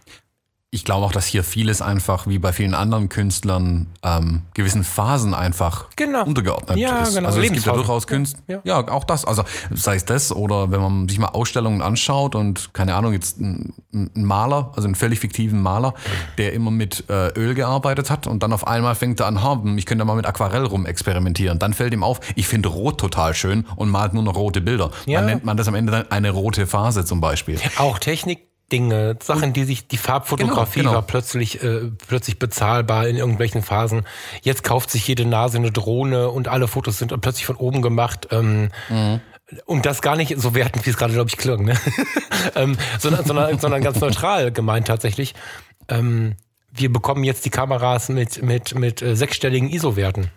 ich 0.70 0.84
glaube 0.84 1.06
auch, 1.06 1.12
dass 1.12 1.26
hier 1.26 1.44
vieles 1.44 1.80
einfach, 1.80 2.26
wie 2.26 2.38
bei 2.38 2.52
vielen 2.52 2.74
anderen 2.74 3.08
Künstlern, 3.08 3.86
ähm, 4.02 4.42
gewissen 4.52 4.82
Phasen 4.82 5.32
einfach 5.32 5.86
genau. 5.94 6.24
untergeordnet 6.24 6.76
ja, 6.76 7.02
ist. 7.02 7.14
Genau. 7.14 7.28
Also 7.28 7.40
es 7.40 7.52
gibt 7.52 7.64
ja 7.64 7.72
durchaus 7.72 8.06
Künstler, 8.08 8.42
ja. 8.48 8.60
ja. 8.64 8.88
auch 8.88 9.04
das. 9.04 9.24
Also 9.24 9.44
sei 9.70 9.94
es 9.94 10.04
das 10.04 10.32
oder 10.32 10.72
wenn 10.72 10.80
man 10.80 11.08
sich 11.08 11.18
mal 11.20 11.28
Ausstellungen 11.28 11.82
anschaut 11.82 12.34
und 12.34 12.74
keine 12.74 12.96
Ahnung, 12.96 13.12
jetzt 13.12 13.40
ein, 13.40 13.74
ein 13.94 14.24
Maler, 14.24 14.72
also 14.74 14.86
einen 14.86 14.96
völlig 14.96 15.20
fiktiven 15.20 15.62
Maler, 15.62 15.94
der 16.36 16.52
immer 16.52 16.72
mit 16.72 17.08
äh, 17.08 17.28
Öl 17.38 17.54
gearbeitet 17.54 18.10
hat 18.10 18.26
und 18.26 18.42
dann 18.42 18.52
auf 18.52 18.66
einmal 18.66 18.96
fängt 18.96 19.20
er 19.20 19.26
an, 19.26 19.42
haben, 19.42 19.78
ich 19.78 19.86
könnte 19.86 20.04
mal 20.04 20.16
mit 20.16 20.26
Aquarell 20.26 20.64
rum 20.64 20.84
experimentieren. 20.84 21.60
Dann 21.60 21.74
fällt 21.74 21.94
ihm 21.94 22.02
auf, 22.02 22.20
ich 22.34 22.48
finde 22.48 22.68
Rot 22.68 22.98
total 22.98 23.34
schön 23.34 23.64
und 23.76 23.88
malt 23.88 24.14
nur 24.14 24.24
noch 24.24 24.34
rote 24.34 24.60
Bilder. 24.60 24.90
Ja. 25.06 25.20
Dann 25.20 25.26
nennt 25.26 25.44
man 25.44 25.56
das 25.56 25.68
am 25.68 25.76
Ende 25.76 25.92
dann 25.92 26.10
eine 26.10 26.30
rote 26.30 26.66
Phase 26.66 27.04
zum 27.04 27.20
Beispiel. 27.20 27.60
Auch 27.78 28.00
Technik 28.00 28.55
Dinge, 28.72 29.16
Sachen, 29.22 29.52
die 29.52 29.64
sich, 29.64 29.86
die 29.86 29.96
Farbfotografie 29.96 30.80
genau, 30.80 30.90
genau. 30.90 31.00
war 31.00 31.06
plötzlich, 31.06 31.62
äh, 31.62 31.90
plötzlich 32.08 32.38
bezahlbar 32.38 33.06
in 33.06 33.16
irgendwelchen 33.16 33.62
Phasen. 33.62 34.04
Jetzt 34.42 34.64
kauft 34.64 34.90
sich 34.90 35.06
jede 35.06 35.24
Nase 35.24 35.58
eine 35.58 35.70
Drohne 35.70 36.30
und 36.30 36.48
alle 36.48 36.66
Fotos 36.66 36.98
sind 36.98 37.18
plötzlich 37.20 37.46
von 37.46 37.56
oben 37.56 37.80
gemacht. 37.80 38.28
Ähm, 38.32 38.70
mhm. 38.88 39.20
Und 39.66 39.86
das 39.86 40.02
gar 40.02 40.16
nicht 40.16 40.36
so 40.40 40.56
wertend, 40.56 40.84
wie 40.84 40.90
es 40.90 40.96
gerade, 40.96 41.12
glaube 41.12 41.30
ich, 41.30 41.36
klang, 41.36 41.64
ne? 41.64 41.78
ähm, 42.56 42.76
sondern, 42.98 43.24
sondern, 43.24 43.58
sondern 43.60 43.82
ganz 43.82 44.00
neutral 44.00 44.50
gemeint 44.50 44.88
tatsächlich. 44.88 45.34
Ähm, 45.88 46.34
wir 46.72 46.92
bekommen 46.92 47.22
jetzt 47.22 47.44
die 47.44 47.50
Kameras 47.50 48.08
mit, 48.08 48.42
mit, 48.42 48.74
mit 48.74 49.00
äh, 49.00 49.14
sechsstelligen 49.14 49.70
ISO-Werten. 49.70 50.32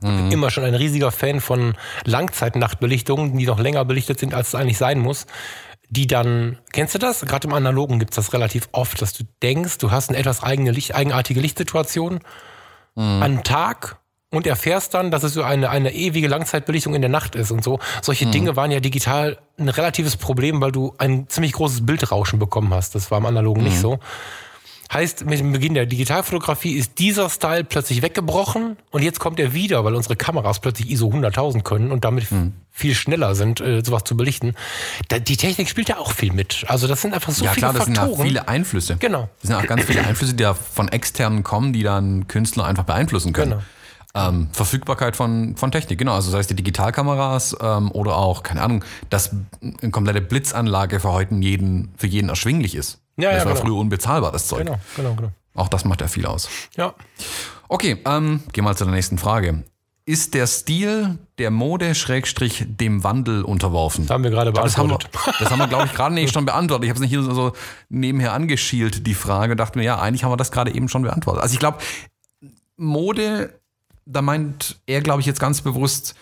Ich 0.00 0.08
bin 0.08 0.26
mhm. 0.26 0.32
immer 0.32 0.50
schon 0.50 0.64
ein 0.64 0.74
riesiger 0.74 1.12
Fan 1.12 1.40
von 1.40 1.74
Langzeitnachtbelichtungen, 2.04 3.36
die 3.36 3.46
noch 3.46 3.58
länger 3.58 3.84
belichtet 3.84 4.18
sind, 4.18 4.32
als 4.32 4.48
es 4.48 4.54
eigentlich 4.54 4.78
sein 4.78 4.98
muss 4.98 5.26
die 5.88 6.06
dann, 6.06 6.58
kennst 6.72 6.94
du 6.94 6.98
das? 6.98 7.20
Gerade 7.20 7.48
im 7.48 7.54
Analogen 7.54 7.98
gibt 7.98 8.12
es 8.12 8.16
das 8.16 8.32
relativ 8.32 8.68
oft, 8.72 9.00
dass 9.00 9.12
du 9.12 9.24
denkst, 9.42 9.78
du 9.78 9.90
hast 9.90 10.08
eine 10.08 10.18
etwas 10.18 10.42
eigene 10.42 10.70
Licht, 10.70 10.94
eigenartige 10.94 11.40
Lichtsituation 11.40 12.20
mhm. 12.94 13.22
an 13.22 13.44
Tag 13.44 13.98
und 14.30 14.46
erfährst 14.46 14.94
dann, 14.94 15.10
dass 15.10 15.22
es 15.22 15.34
so 15.34 15.42
eine, 15.42 15.70
eine 15.70 15.94
ewige 15.94 16.28
Langzeitbelichtung 16.28 16.94
in 16.94 17.02
der 17.02 17.10
Nacht 17.10 17.34
ist 17.34 17.50
und 17.50 17.62
so. 17.62 17.78
Solche 18.02 18.26
mhm. 18.26 18.32
Dinge 18.32 18.56
waren 18.56 18.70
ja 18.70 18.80
digital 18.80 19.38
ein 19.58 19.68
relatives 19.68 20.16
Problem, 20.16 20.60
weil 20.60 20.72
du 20.72 20.94
ein 20.98 21.28
ziemlich 21.28 21.52
großes 21.52 21.86
Bildrauschen 21.86 22.38
bekommen 22.38 22.74
hast. 22.74 22.94
Das 22.94 23.10
war 23.10 23.18
im 23.18 23.26
Analogen 23.26 23.62
mhm. 23.62 23.68
nicht 23.68 23.80
so. 23.80 24.00
Heißt, 24.92 25.24
mit 25.26 25.38
dem 25.38 25.52
Beginn 25.52 25.74
der 25.74 25.86
Digitalfotografie 25.86 26.74
ist 26.74 26.98
dieser 26.98 27.30
Style 27.30 27.64
plötzlich 27.64 28.02
weggebrochen 28.02 28.76
und 28.90 29.02
jetzt 29.02 29.18
kommt 29.18 29.40
er 29.40 29.54
wieder, 29.54 29.84
weil 29.84 29.94
unsere 29.94 30.16
Kameras 30.16 30.60
plötzlich 30.60 30.90
ISO 30.90 31.08
100.000 31.08 31.62
können 31.62 31.90
und 31.90 32.04
damit 32.04 32.30
hm. 32.30 32.52
viel 32.70 32.94
schneller 32.94 33.34
sind, 33.34 33.60
äh, 33.60 33.82
sowas 33.84 34.04
zu 34.04 34.16
belichten. 34.16 34.54
Da, 35.08 35.18
die 35.18 35.36
Technik 35.36 35.68
spielt 35.68 35.88
ja 35.88 35.98
auch 35.98 36.12
viel 36.12 36.32
mit. 36.32 36.64
Also 36.68 36.86
das 36.86 37.02
sind 37.02 37.14
einfach 37.14 37.32
so 37.32 37.44
ja, 37.44 37.52
viele 37.52 37.60
klar, 37.60 37.72
das 37.72 37.84
Faktoren. 37.86 38.08
sind 38.08 38.18
ja 38.18 38.24
viele 38.24 38.48
Einflüsse. 38.48 38.96
Genau. 38.98 39.28
Das 39.40 39.48
sind 39.48 39.56
auch 39.56 39.66
ganz 39.66 39.84
viele 39.84 40.04
Einflüsse, 40.04 40.34
die 40.34 40.42
ja 40.42 40.54
von 40.54 40.88
externen 40.88 41.42
kommen, 41.42 41.72
die 41.72 41.82
dann 41.82 42.28
Künstler 42.28 42.64
einfach 42.66 42.84
beeinflussen 42.84 43.32
können. 43.32 43.52
Genau. 43.52 43.62
Ähm, 44.16 44.48
Verfügbarkeit 44.52 45.16
von, 45.16 45.56
von 45.56 45.72
Technik, 45.72 45.98
genau. 45.98 46.14
Also 46.14 46.30
sei 46.30 46.38
es 46.38 46.46
die 46.46 46.54
Digitalkameras 46.54 47.56
ähm, 47.60 47.90
oder 47.90 48.16
auch, 48.16 48.44
keine 48.44 48.62
Ahnung, 48.62 48.84
dass 49.10 49.34
eine 49.60 49.90
komplette 49.90 50.20
Blitzanlage 50.20 51.00
für 51.00 51.10
heute 51.10 51.34
jeden, 51.34 51.92
für 51.96 52.06
jeden 52.06 52.28
erschwinglich 52.28 52.76
ist. 52.76 53.00
Ja, 53.16 53.30
das 53.30 53.42
ja, 53.42 53.46
war 53.46 53.54
genau. 53.54 53.66
früher 53.66 53.76
unbezahlbar, 53.76 54.32
das 54.32 54.48
Zeug. 54.48 54.66
Genau, 54.66 54.78
genau, 54.96 55.14
genau. 55.14 55.30
Auch 55.54 55.68
das 55.68 55.84
macht 55.84 56.00
ja 56.00 56.08
viel 56.08 56.26
aus. 56.26 56.48
Ja. 56.76 56.94
Okay, 57.68 58.02
ähm, 58.04 58.42
gehen 58.52 58.64
wir 58.64 58.70
mal 58.70 58.76
zu 58.76 58.84
der 58.84 58.94
nächsten 58.94 59.18
Frage. 59.18 59.62
Ist 60.06 60.34
der 60.34 60.46
Stil 60.46 61.18
der 61.38 61.50
Mode 61.50 61.94
Schrägstrich 61.94 62.64
dem 62.66 63.04
Wandel 63.04 63.42
unterworfen? 63.42 64.04
Das 64.04 64.14
haben 64.14 64.24
wir 64.24 64.30
gerade 64.30 64.52
beantwortet. 64.52 65.08
Das 65.12 65.22
haben 65.22 65.32
wir, 65.32 65.38
das 65.38 65.50
haben 65.50 65.58
wir 65.58 65.68
glaube 65.68 65.86
ich, 65.86 65.92
gerade 65.94 66.14
nicht 66.14 66.34
schon 66.34 66.44
beantwortet. 66.44 66.84
Ich 66.84 66.90
habe 66.90 66.96
es 66.96 67.00
nicht 67.00 67.10
hier 67.10 67.22
so 67.22 67.52
nebenher 67.88 68.34
angeschielt, 68.34 69.06
die 69.06 69.14
Frage, 69.14 69.52
und 69.52 69.58
dachte 69.58 69.78
mir, 69.78 69.84
ja, 69.84 69.98
eigentlich 69.98 70.24
haben 70.24 70.32
wir 70.32 70.36
das 70.36 70.52
gerade 70.52 70.74
eben 70.74 70.88
schon 70.88 71.02
beantwortet. 71.02 71.42
Also 71.42 71.54
ich 71.54 71.58
glaube, 71.58 71.78
Mode, 72.76 73.58
da 74.04 74.20
meint 74.20 74.76
er, 74.86 75.00
glaube 75.00 75.20
ich, 75.20 75.26
jetzt 75.26 75.40
ganz 75.40 75.62
bewusst, 75.62 76.14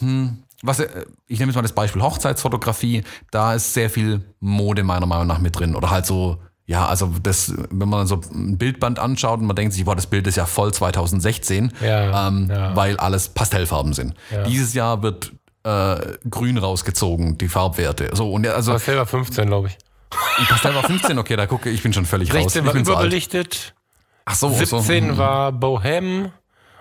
hm, 0.00 0.42
was, 0.64 0.80
äh, 0.80 1.04
ich 1.26 1.38
nehme 1.38 1.50
jetzt 1.50 1.56
mal 1.56 1.62
das 1.62 1.72
Beispiel 1.72 2.02
Hochzeitsfotografie, 2.02 3.04
da 3.30 3.54
ist 3.54 3.74
sehr 3.74 3.90
viel 3.90 4.24
Mode 4.40 4.82
meiner 4.82 5.06
Meinung 5.06 5.26
nach 5.26 5.38
mit 5.38 5.58
drin. 5.58 5.76
Oder 5.76 5.90
halt 5.90 6.06
so, 6.06 6.38
ja, 6.66 6.86
also 6.86 7.12
das, 7.22 7.52
wenn 7.70 7.88
man 7.88 8.06
so 8.06 8.20
ein 8.32 8.56
Bildband 8.56 8.98
anschaut 8.98 9.40
und 9.40 9.46
man 9.46 9.56
denkt 9.56 9.74
sich, 9.74 9.84
boah, 9.84 9.94
das 9.94 10.06
Bild 10.06 10.26
ist 10.26 10.36
ja 10.36 10.46
voll 10.46 10.72
2016, 10.72 11.72
ja, 11.80 12.28
ähm, 12.28 12.48
ja. 12.50 12.74
weil 12.74 12.96
alles 12.96 13.28
Pastellfarben 13.28 13.92
sind. 13.92 14.14
Ja. 14.30 14.44
Dieses 14.44 14.72
Jahr 14.74 15.02
wird 15.02 15.32
äh, 15.64 15.96
grün 16.28 16.56
rausgezogen, 16.56 17.36
die 17.38 17.48
Farbwerte. 17.48 18.10
So, 18.14 18.32
und 18.32 18.46
also, 18.46 18.72
Pastell 18.72 18.96
war 18.96 19.06
15, 19.06 19.46
glaube 19.46 19.68
ich. 19.68 19.78
Pastell 20.48 20.74
war 20.74 20.84
15, 20.84 21.18
okay, 21.18 21.36
da 21.36 21.46
gucke 21.46 21.68
ich, 21.68 21.82
bin 21.82 21.92
schon 21.92 22.06
völlig 22.06 22.32
16 22.32 22.64
raus. 22.64 22.72
16 22.72 22.86
war 22.86 22.94
überbelichtet. 22.94 23.74
Ach 24.24 24.34
so, 24.34 24.48
17 24.48 25.10
so. 25.10 25.18
war 25.18 25.52
Bohem 25.52 26.30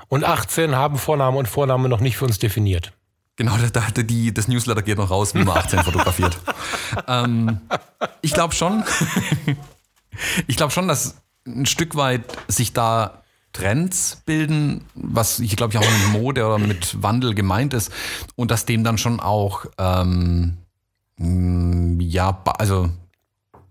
und 0.08 0.24
18 0.24 0.76
haben 0.76 0.98
Vorname 0.98 1.38
und 1.38 1.48
Vorname 1.48 1.90
noch 1.90 2.00
nicht 2.00 2.16
für 2.16 2.26
uns 2.26 2.40
definiert. 2.40 2.94
Genau, 3.36 3.58
da, 3.58 3.82
da, 3.82 4.04
die, 4.04 4.34
das 4.34 4.48
Newsletter 4.48 4.84
geht 4.84 4.98
noch 4.98 5.10
raus, 5.10 5.34
wie 5.34 5.44
man 5.44 5.58
18 5.58 5.80
fotografiert. 5.84 6.38
ähm, 7.08 7.62
ich 8.22 8.34
glaube 8.34 8.54
schon, 8.54 8.84
ich 10.48 10.56
glaube 10.56 10.72
schon, 10.72 10.88
dass 10.88 11.16
ein 11.48 11.66
Stück 11.66 11.96
weit 11.96 12.24
sich 12.48 12.74
da 12.74 13.24
Trends 13.52 14.22
bilden, 14.26 14.86
was 14.96 15.40
ich 15.40 15.56
glaube 15.56 15.74
ich 15.74 15.80
auch 15.80 15.90
mit 15.90 16.22
Mode 16.22 16.46
oder 16.46 16.58
mit 16.58 17.02
Wandel 17.02 17.36
gemeint 17.36 17.74
ist 17.74 17.92
und 18.36 18.50
dass 18.50 18.66
dem 18.66 18.84
dann 18.84 18.98
schon 18.98 19.20
auch 19.20 19.66
ähm, 19.78 20.58
ja 22.00 22.42
also 22.58 22.90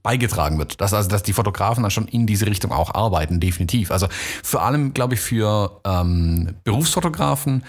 beigetragen 0.03 0.59
wird, 0.59 0.81
dass 0.81 0.95
also 0.95 1.09
dass 1.09 1.23
die 1.23 1.33
Fotografen 1.33 1.83
dann 1.83 1.91
schon 1.91 2.07
in 2.07 2.27
diese 2.27 2.47
Richtung 2.47 2.73
auch 2.73 2.95
arbeiten, 2.95 3.41
definitiv. 3.41 3.91
Also 3.91 4.07
vor 4.43 4.63
allem 4.63 4.95
glaube 4.95 5.15
ich 5.15 5.21
für 5.21 5.81
ähm, 5.85 6.55
Berufsfotografen 6.65 7.65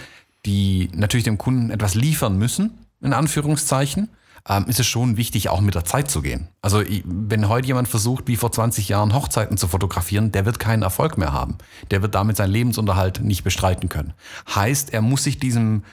die 0.46 0.90
natürlich 0.94 1.24
dem 1.24 1.38
Kunden 1.38 1.70
etwas 1.70 1.96
liefern 1.96 2.38
müssen, 2.38 2.86
in 3.02 3.14
Anführungszeichen, 3.14 4.10
ähm, 4.48 4.66
ist 4.68 4.80
es 4.80 4.88
schon 4.88 5.16
wichtig, 5.18 5.50
auch 5.50 5.62
mit 5.62 5.76
der 5.76 5.86
Zeit 5.86 6.12
zu 6.12 6.22
gehen. 6.22 6.50
Also 6.62 6.84
wenn 7.06 7.48
heute 7.48 7.68
jemand 7.68 7.88
versucht, 7.88 8.28
wie 8.28 8.36
vor 8.36 8.52
20 8.52 8.90
Jahren 8.90 9.14
Hochzeiten 9.14 9.58
zu 9.58 9.68
fotografieren, 9.68 10.32
der 10.32 10.46
wird 10.46 10.60
keinen 10.60 10.84
Erfolg 10.84 11.18
mehr 11.18 11.32
haben. 11.32 11.58
Der 11.92 12.02
wird 12.02 12.16
damit 12.16 12.38
seinen 12.38 12.52
Lebensunterhalt 12.52 13.22
nicht 13.22 13.44
bestreiten 13.44 13.90
können. 13.90 14.14
Heißt, 14.54 14.94
er 14.94 15.02
muss 15.02 15.24
sich 15.24 15.40
diesem, 15.40 15.84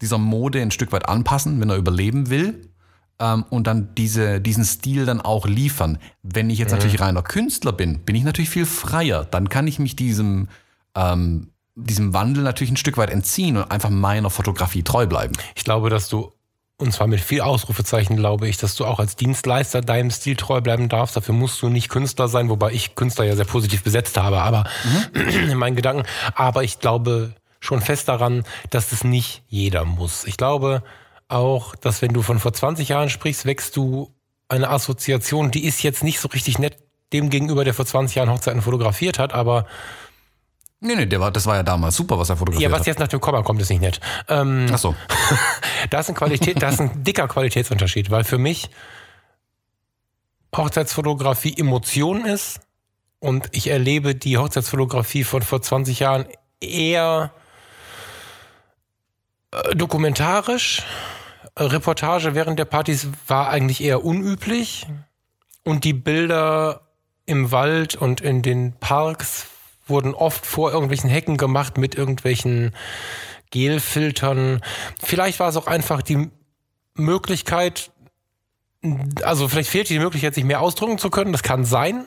dieser 0.00 0.18
Mode 0.18 0.62
ein 0.62 0.70
Stück 0.70 0.92
weit 0.92 1.08
anpassen, 1.08 1.60
wenn 1.60 1.68
er 1.68 1.76
überleben 1.76 2.30
will 2.30 2.70
ähm, 3.18 3.44
und 3.50 3.66
dann 3.66 3.94
diese, 3.94 4.40
diesen 4.40 4.64
Stil 4.64 5.04
dann 5.04 5.20
auch 5.20 5.46
liefern. 5.46 5.98
Wenn 6.22 6.48
ich 6.48 6.58
jetzt 6.58 6.72
natürlich 6.72 7.00
reiner 7.00 7.22
Künstler 7.22 7.72
bin, 7.72 8.00
bin 8.00 8.16
ich 8.16 8.24
natürlich 8.24 8.50
viel 8.50 8.66
freier. 8.66 9.24
Dann 9.24 9.50
kann 9.50 9.66
ich 9.66 9.78
mich 9.78 9.96
diesem, 9.96 10.48
ähm, 10.94 11.50
diesem 11.84 12.12
Wandel 12.12 12.42
natürlich 12.42 12.72
ein 12.72 12.76
Stück 12.76 12.96
weit 12.98 13.10
entziehen 13.10 13.56
und 13.56 13.70
einfach 13.70 13.90
meiner 13.90 14.30
Fotografie 14.30 14.82
treu 14.82 15.06
bleiben. 15.06 15.34
Ich 15.54 15.64
glaube, 15.64 15.90
dass 15.90 16.08
du, 16.08 16.32
und 16.76 16.92
zwar 16.92 17.06
mit 17.06 17.20
viel 17.20 17.40
Ausrufezeichen, 17.40 18.16
glaube 18.16 18.48
ich, 18.48 18.56
dass 18.56 18.74
du 18.74 18.84
auch 18.84 18.98
als 18.98 19.16
Dienstleister 19.16 19.80
deinem 19.80 20.10
Stil 20.10 20.36
treu 20.36 20.60
bleiben 20.60 20.88
darfst. 20.88 21.16
Dafür 21.16 21.34
musst 21.34 21.62
du 21.62 21.68
nicht 21.68 21.88
Künstler 21.88 22.28
sein, 22.28 22.48
wobei 22.48 22.72
ich 22.72 22.94
Künstler 22.94 23.24
ja 23.24 23.36
sehr 23.36 23.44
positiv 23.44 23.84
besetzt 23.84 24.16
habe, 24.16 24.40
aber 24.40 24.64
in 25.12 25.56
meinen 25.56 25.76
Gedanken. 25.76 26.04
Aber 26.34 26.64
ich 26.64 26.80
glaube 26.80 27.34
schon 27.60 27.80
fest 27.80 28.08
daran, 28.08 28.44
dass 28.70 28.92
es 28.92 29.04
nicht 29.04 29.42
jeder 29.48 29.84
muss. 29.84 30.24
Ich 30.24 30.36
glaube 30.36 30.82
auch, 31.28 31.76
dass 31.76 32.02
wenn 32.02 32.12
du 32.12 32.22
von 32.22 32.38
vor 32.38 32.52
20 32.52 32.88
Jahren 32.88 33.10
sprichst, 33.10 33.44
wächst 33.44 33.76
du 33.76 34.14
eine 34.48 34.70
Assoziation, 34.70 35.50
die 35.50 35.64
ist 35.64 35.82
jetzt 35.82 36.02
nicht 36.02 36.20
so 36.20 36.28
richtig 36.28 36.58
nett 36.58 36.78
dem 37.12 37.30
gegenüber, 37.30 37.64
der 37.64 37.74
vor 37.74 37.86
20 37.86 38.16
Jahren 38.16 38.30
Hochzeiten 38.30 38.62
fotografiert 38.62 39.18
hat, 39.18 39.32
aber 39.32 39.66
Nee, 40.80 40.94
nee, 40.94 41.06
der 41.06 41.18
war, 41.18 41.32
das 41.32 41.44
war 41.46 41.56
ja 41.56 41.62
damals 41.64 41.96
super, 41.96 42.18
was 42.18 42.30
er 42.30 42.36
fotografiert 42.36 42.70
ja, 42.70 42.72
was 42.72 42.80
hat. 42.80 42.86
jetzt 42.86 43.00
nach 43.00 43.08
dem 43.08 43.20
Komma 43.20 43.42
kommt, 43.42 43.60
ist 43.60 43.70
nicht 43.70 43.80
nett. 43.80 44.00
Ähm, 44.28 44.66
Ach 44.72 44.78
so. 44.78 44.94
da 45.90 46.00
ist 46.00 46.08
ein 46.08 46.14
Qualität, 46.14 46.62
da 46.62 46.68
ist 46.68 46.80
ein 46.80 47.02
dicker 47.02 47.26
Qualitätsunterschied, 47.26 48.10
weil 48.10 48.22
für 48.22 48.38
mich 48.38 48.70
Hochzeitsfotografie 50.56 51.56
Emotion 51.58 52.24
ist 52.24 52.60
und 53.18 53.48
ich 53.52 53.68
erlebe 53.68 54.14
die 54.14 54.38
Hochzeitsfotografie 54.38 55.24
von 55.24 55.42
vor 55.42 55.60
20 55.60 55.98
Jahren 55.98 56.26
eher 56.60 57.32
äh, 59.50 59.74
dokumentarisch. 59.74 60.84
Äh, 61.56 61.64
Reportage 61.64 62.36
während 62.36 62.58
der 62.58 62.66
Partys 62.66 63.08
war 63.26 63.50
eigentlich 63.50 63.82
eher 63.82 64.04
unüblich 64.04 64.86
und 65.64 65.82
die 65.82 65.92
Bilder 65.92 66.82
im 67.26 67.50
Wald 67.50 67.96
und 67.96 68.20
in 68.20 68.42
den 68.42 68.74
Parks 68.78 69.48
wurden 69.88 70.14
oft 70.14 70.46
vor 70.46 70.72
irgendwelchen 70.72 71.10
Hecken 71.10 71.36
gemacht 71.36 71.78
mit 71.78 71.94
irgendwelchen 71.94 72.72
Gelfiltern. 73.50 74.60
Vielleicht 75.02 75.40
war 75.40 75.48
es 75.48 75.56
auch 75.56 75.66
einfach 75.66 76.02
die 76.02 76.30
Möglichkeit, 76.94 77.90
also 79.22 79.48
vielleicht 79.48 79.70
fehlt 79.70 79.88
die 79.88 79.98
Möglichkeit, 79.98 80.34
sich 80.34 80.44
mehr 80.44 80.60
ausdrücken 80.60 80.98
zu 80.98 81.10
können. 81.10 81.32
Das 81.32 81.42
kann 81.42 81.64
sein. 81.64 82.04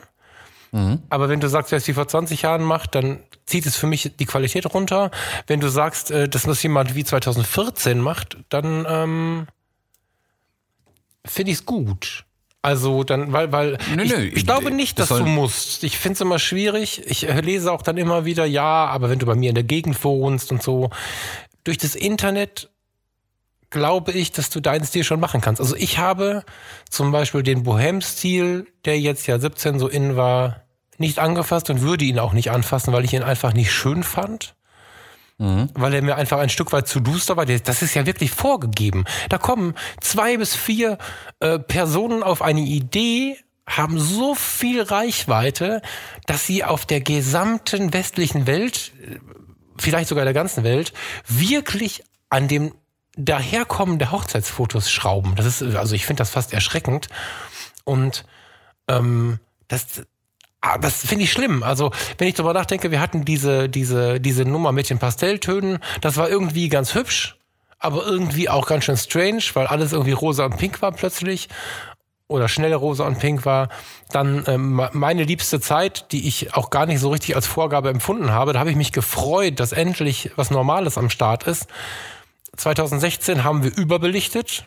Aber 1.10 1.28
wenn 1.28 1.40
du 1.40 1.48
sagst, 1.48 1.70
wer 1.70 1.76
es 1.76 1.86
wie 1.86 1.92
vor 1.92 2.08
20 2.08 2.42
Jahren 2.42 2.62
macht, 2.62 2.94
dann 2.94 3.20
zieht 3.44 3.66
es 3.66 3.76
für 3.76 3.86
mich 3.86 4.10
die 4.18 4.24
Qualität 4.24 4.72
runter. 4.72 5.10
Wenn 5.46 5.60
du 5.60 5.68
sagst, 5.68 6.10
äh, 6.10 6.28
dass 6.28 6.44
das 6.44 6.62
jemand 6.62 6.94
wie 6.94 7.04
2014 7.04 8.00
macht, 8.00 8.38
dann 8.48 8.86
ähm, 8.88 9.46
finde 11.26 11.52
ich 11.52 11.58
es 11.58 11.66
gut. 11.66 12.24
Also 12.64 13.02
dann, 13.02 13.32
weil, 13.32 13.50
weil 13.50 13.76
Nö, 13.96 14.02
ich, 14.04 14.10
nö, 14.16 14.22
ich 14.22 14.46
glaube 14.46 14.70
nicht, 14.70 14.96
das 14.98 15.08
dass 15.08 15.18
du 15.18 15.24
soll- 15.24 15.32
musst. 15.32 15.82
Ich 15.82 15.98
finde 15.98 16.14
es 16.14 16.20
immer 16.20 16.38
schwierig. 16.38 17.02
Ich 17.06 17.28
äh, 17.28 17.40
lese 17.40 17.72
auch 17.72 17.82
dann 17.82 17.98
immer 17.98 18.24
wieder, 18.24 18.44
ja, 18.44 18.86
aber 18.86 19.10
wenn 19.10 19.18
du 19.18 19.26
bei 19.26 19.34
mir 19.34 19.48
in 19.48 19.56
der 19.56 19.64
Gegend 19.64 20.02
wohnst 20.04 20.52
und 20.52 20.62
so, 20.62 20.90
durch 21.64 21.78
das 21.78 21.96
Internet 21.96 22.70
glaube 23.70 24.12
ich, 24.12 24.32
dass 24.32 24.50
du 24.50 24.60
deinen 24.60 24.84
Stil 24.84 25.02
schon 25.02 25.18
machen 25.18 25.40
kannst. 25.40 25.60
Also 25.60 25.74
ich 25.74 25.98
habe 25.98 26.44
zum 26.90 27.10
Beispiel 27.10 27.42
den 27.42 27.62
Bohem-Stil, 27.62 28.66
der 28.84 29.00
jetzt 29.00 29.26
ja 29.26 29.38
17 29.38 29.78
so 29.78 29.88
in 29.88 30.14
war, 30.14 30.62
nicht 30.98 31.18
angefasst 31.18 31.70
und 31.70 31.80
würde 31.80 32.04
ihn 32.04 32.18
auch 32.18 32.32
nicht 32.34 32.50
anfassen, 32.50 32.92
weil 32.92 33.04
ich 33.04 33.14
ihn 33.14 33.22
einfach 33.22 33.54
nicht 33.54 33.72
schön 33.72 34.02
fand. 34.02 34.54
Weil 35.74 35.94
er 35.94 36.02
mir 36.02 36.16
einfach 36.16 36.38
ein 36.38 36.48
Stück 36.48 36.72
weit 36.72 36.88
zu 36.88 37.00
duster 37.00 37.36
war. 37.36 37.46
Das 37.46 37.82
ist 37.82 37.94
ja 37.94 38.06
wirklich 38.06 38.30
vorgegeben. 38.30 39.04
Da 39.28 39.38
kommen 39.38 39.74
zwei 40.00 40.36
bis 40.36 40.54
vier 40.54 40.98
äh, 41.40 41.58
Personen 41.58 42.22
auf 42.22 42.42
eine 42.42 42.60
Idee, 42.60 43.36
haben 43.66 43.98
so 43.98 44.34
viel 44.34 44.82
Reichweite, 44.82 45.82
dass 46.26 46.46
sie 46.46 46.64
auf 46.64 46.84
der 46.86 47.00
gesamten 47.00 47.92
westlichen 47.92 48.46
Welt 48.46 48.92
vielleicht 49.78 50.08
sogar 50.08 50.24
der 50.24 50.34
ganzen 50.34 50.64
Welt, 50.64 50.92
wirklich 51.28 52.04
an 52.28 52.48
dem 52.48 52.74
Daherkommen 53.16 53.98
der 53.98 54.10
Hochzeitsfotos 54.10 54.90
schrauben. 54.90 55.34
Das 55.36 55.44
ist, 55.44 55.62
also 55.76 55.94
ich 55.94 56.06
finde 56.06 56.20
das 56.20 56.30
fast 56.30 56.54
erschreckend. 56.54 57.08
Und 57.84 58.24
ähm, 58.88 59.38
das, 59.68 60.02
das 60.80 61.06
finde 61.06 61.24
ich 61.24 61.32
schlimm. 61.32 61.62
Also, 61.62 61.90
wenn 62.18 62.28
ich 62.28 62.34
darüber 62.34 62.54
nachdenke, 62.54 62.90
wir 62.90 63.00
hatten 63.00 63.24
diese, 63.24 63.68
diese, 63.68 64.20
diese 64.20 64.44
Nummer 64.44 64.72
mit 64.72 64.88
den 64.90 64.98
Pastelltönen, 64.98 65.78
das 66.00 66.16
war 66.16 66.28
irgendwie 66.28 66.68
ganz 66.68 66.94
hübsch, 66.94 67.36
aber 67.78 68.06
irgendwie 68.06 68.48
auch 68.48 68.66
ganz 68.66 68.84
schön 68.84 68.96
strange, 68.96 69.42
weil 69.54 69.66
alles 69.66 69.92
irgendwie 69.92 70.12
rosa 70.12 70.44
und 70.44 70.56
pink 70.56 70.80
war 70.80 70.92
plötzlich 70.92 71.48
oder 72.28 72.48
schnell 72.48 72.72
rosa 72.72 73.06
und 73.06 73.18
pink 73.18 73.44
war. 73.44 73.68
Dann 74.10 74.44
ähm, 74.46 74.80
meine 74.92 75.24
liebste 75.24 75.60
Zeit, 75.60 76.12
die 76.12 76.26
ich 76.26 76.54
auch 76.54 76.70
gar 76.70 76.86
nicht 76.86 77.00
so 77.00 77.10
richtig 77.10 77.36
als 77.36 77.46
Vorgabe 77.46 77.90
empfunden 77.90 78.30
habe, 78.30 78.52
da 78.52 78.60
habe 78.60 78.70
ich 78.70 78.76
mich 78.76 78.92
gefreut, 78.92 79.60
dass 79.60 79.72
endlich 79.72 80.30
was 80.36 80.50
Normales 80.50 80.96
am 80.96 81.10
Start 81.10 81.44
ist. 81.44 81.66
2016 82.56 83.44
haben 83.44 83.64
wir 83.64 83.76
überbelichtet, 83.76 84.66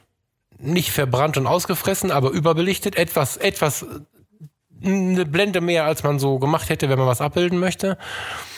nicht 0.57 0.91
verbrannt 0.91 1.37
und 1.37 1.47
ausgefressen, 1.47 2.11
aber 2.11 2.31
überbelichtet, 2.31 2.95
etwas, 2.95 3.37
etwas 3.37 3.85
eine 4.85 5.25
Blende 5.25 5.61
mehr, 5.61 5.85
als 5.85 6.03
man 6.03 6.19
so 6.19 6.39
gemacht 6.39 6.69
hätte, 6.69 6.89
wenn 6.89 6.99
man 6.99 7.07
was 7.07 7.21
abbilden 7.21 7.59
möchte, 7.59 7.97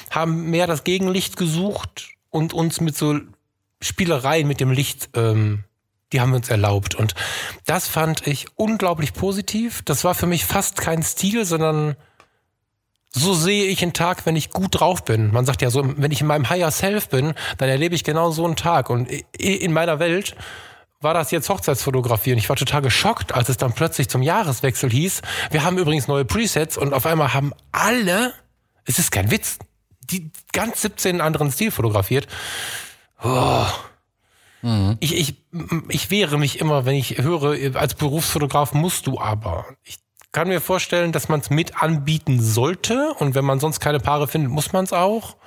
haben 0.09 0.49
mehr 0.49 0.67
das 0.67 0.83
Gegenlicht 0.83 1.37
gesucht 1.37 2.09
und 2.29 2.53
uns 2.53 2.81
mit 2.81 2.95
so 2.95 3.19
Spielereien 3.81 4.47
mit 4.47 4.59
dem 4.59 4.71
Licht, 4.71 5.09
ähm, 5.15 5.63
die 6.11 6.21
haben 6.21 6.31
wir 6.31 6.37
uns 6.37 6.49
erlaubt. 6.49 6.95
Und 6.95 7.13
das 7.65 7.87
fand 7.87 8.25
ich 8.25 8.47
unglaublich 8.55 9.13
positiv. 9.13 9.81
Das 9.83 10.03
war 10.03 10.15
für 10.15 10.25
mich 10.25 10.45
fast 10.45 10.77
kein 10.77 11.03
Stil, 11.03 11.45
sondern 11.45 11.95
so 13.09 13.33
sehe 13.33 13.65
ich 13.65 13.81
einen 13.81 13.93
Tag, 13.93 14.25
wenn 14.25 14.35
ich 14.35 14.51
gut 14.51 14.79
drauf 14.79 15.03
bin. 15.03 15.31
Man 15.31 15.45
sagt 15.45 15.61
ja 15.61 15.69
so, 15.69 15.83
wenn 15.97 16.11
ich 16.11 16.21
in 16.21 16.27
meinem 16.27 16.49
Higher 16.49 16.71
Self 16.71 17.09
bin, 17.09 17.33
dann 17.57 17.69
erlebe 17.69 17.95
ich 17.95 18.03
genau 18.03 18.31
so 18.31 18.45
einen 18.45 18.55
Tag. 18.55 18.89
Und 18.89 19.09
in 19.37 19.73
meiner 19.73 19.99
Welt 19.99 20.35
war 20.99 21.13
das 21.13 21.31
jetzt 21.31 21.49
Hochzeitsfotografie 21.49 22.31
und 22.31 22.37
ich 22.39 22.49
war 22.49 22.55
total 22.55 22.81
geschockt, 22.81 23.33
als 23.33 23.49
es 23.49 23.57
dann 23.57 23.73
plötzlich 23.73 24.09
zum 24.09 24.21
Jahreswechsel 24.21 24.89
hieß, 24.89 25.21
wir 25.51 25.63
haben 25.63 25.77
übrigens 25.77 26.07
neue 26.07 26.25
Presets 26.25 26.77
und 26.77 26.93
auf 26.93 27.05
einmal 27.05 27.33
haben 27.33 27.53
alle, 27.71 28.33
es 28.85 28.99
ist 28.99 29.11
kein 29.11 29.29
Witz, 29.29 29.59
die 30.01 30.31
ganz 30.53 30.81
17 30.81 31.21
anderen 31.21 31.51
Stil 31.51 31.71
fotografiert. 31.71 32.27
Oh. 33.23 33.65
Ich, 34.99 35.15
ich, 35.15 35.35
ich 35.87 36.09
wehre 36.09 36.37
mich 36.37 36.59
immer, 36.59 36.85
wenn 36.85 36.95
ich 36.95 37.19
höre, 37.19 37.75
als 37.79 37.93
Berufsfotograf 37.93 38.73
musst 38.73 39.07
du 39.07 39.19
aber. 39.19 39.65
Ich 39.83 39.97
kann 40.31 40.47
mir 40.47 40.61
vorstellen, 40.61 41.11
dass 41.11 41.29
man 41.29 41.39
es 41.39 41.49
mit 41.49 41.81
anbieten 41.81 42.41
sollte 42.41 43.13
und 43.19 43.35
wenn 43.35 43.45
man 43.45 43.59
sonst 43.59 43.79
keine 43.79 43.99
Paare 43.99 44.27
findet, 44.27 44.51
muss 44.51 44.73
man 44.73 44.83
es 44.83 44.93
auch. 44.93 45.37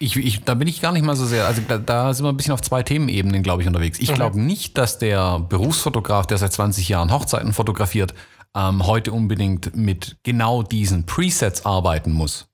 Ich, 0.00 0.16
ich, 0.16 0.44
da 0.44 0.54
bin 0.54 0.68
ich 0.68 0.80
gar 0.80 0.92
nicht 0.92 1.04
mal 1.04 1.16
so 1.16 1.26
sehr, 1.26 1.46
also 1.46 1.60
da, 1.66 1.78
da 1.78 2.14
sind 2.14 2.24
wir 2.24 2.30
ein 2.30 2.36
bisschen 2.36 2.52
auf 2.52 2.60
zwei 2.60 2.82
Themenebenen, 2.82 3.42
glaube 3.42 3.62
ich, 3.62 3.68
unterwegs. 3.68 3.98
Ich 3.98 4.14
glaube 4.14 4.40
nicht, 4.40 4.78
dass 4.78 4.98
der 4.98 5.40
Berufsfotograf, 5.40 6.26
der 6.26 6.38
seit 6.38 6.52
20 6.52 6.88
Jahren 6.88 7.12
Hochzeiten 7.12 7.52
fotografiert, 7.52 8.14
ähm, 8.54 8.86
heute 8.86 9.12
unbedingt 9.12 9.74
mit 9.74 10.18
genau 10.22 10.62
diesen 10.62 11.06
Presets 11.06 11.66
arbeiten 11.66 12.12
muss. 12.12 12.48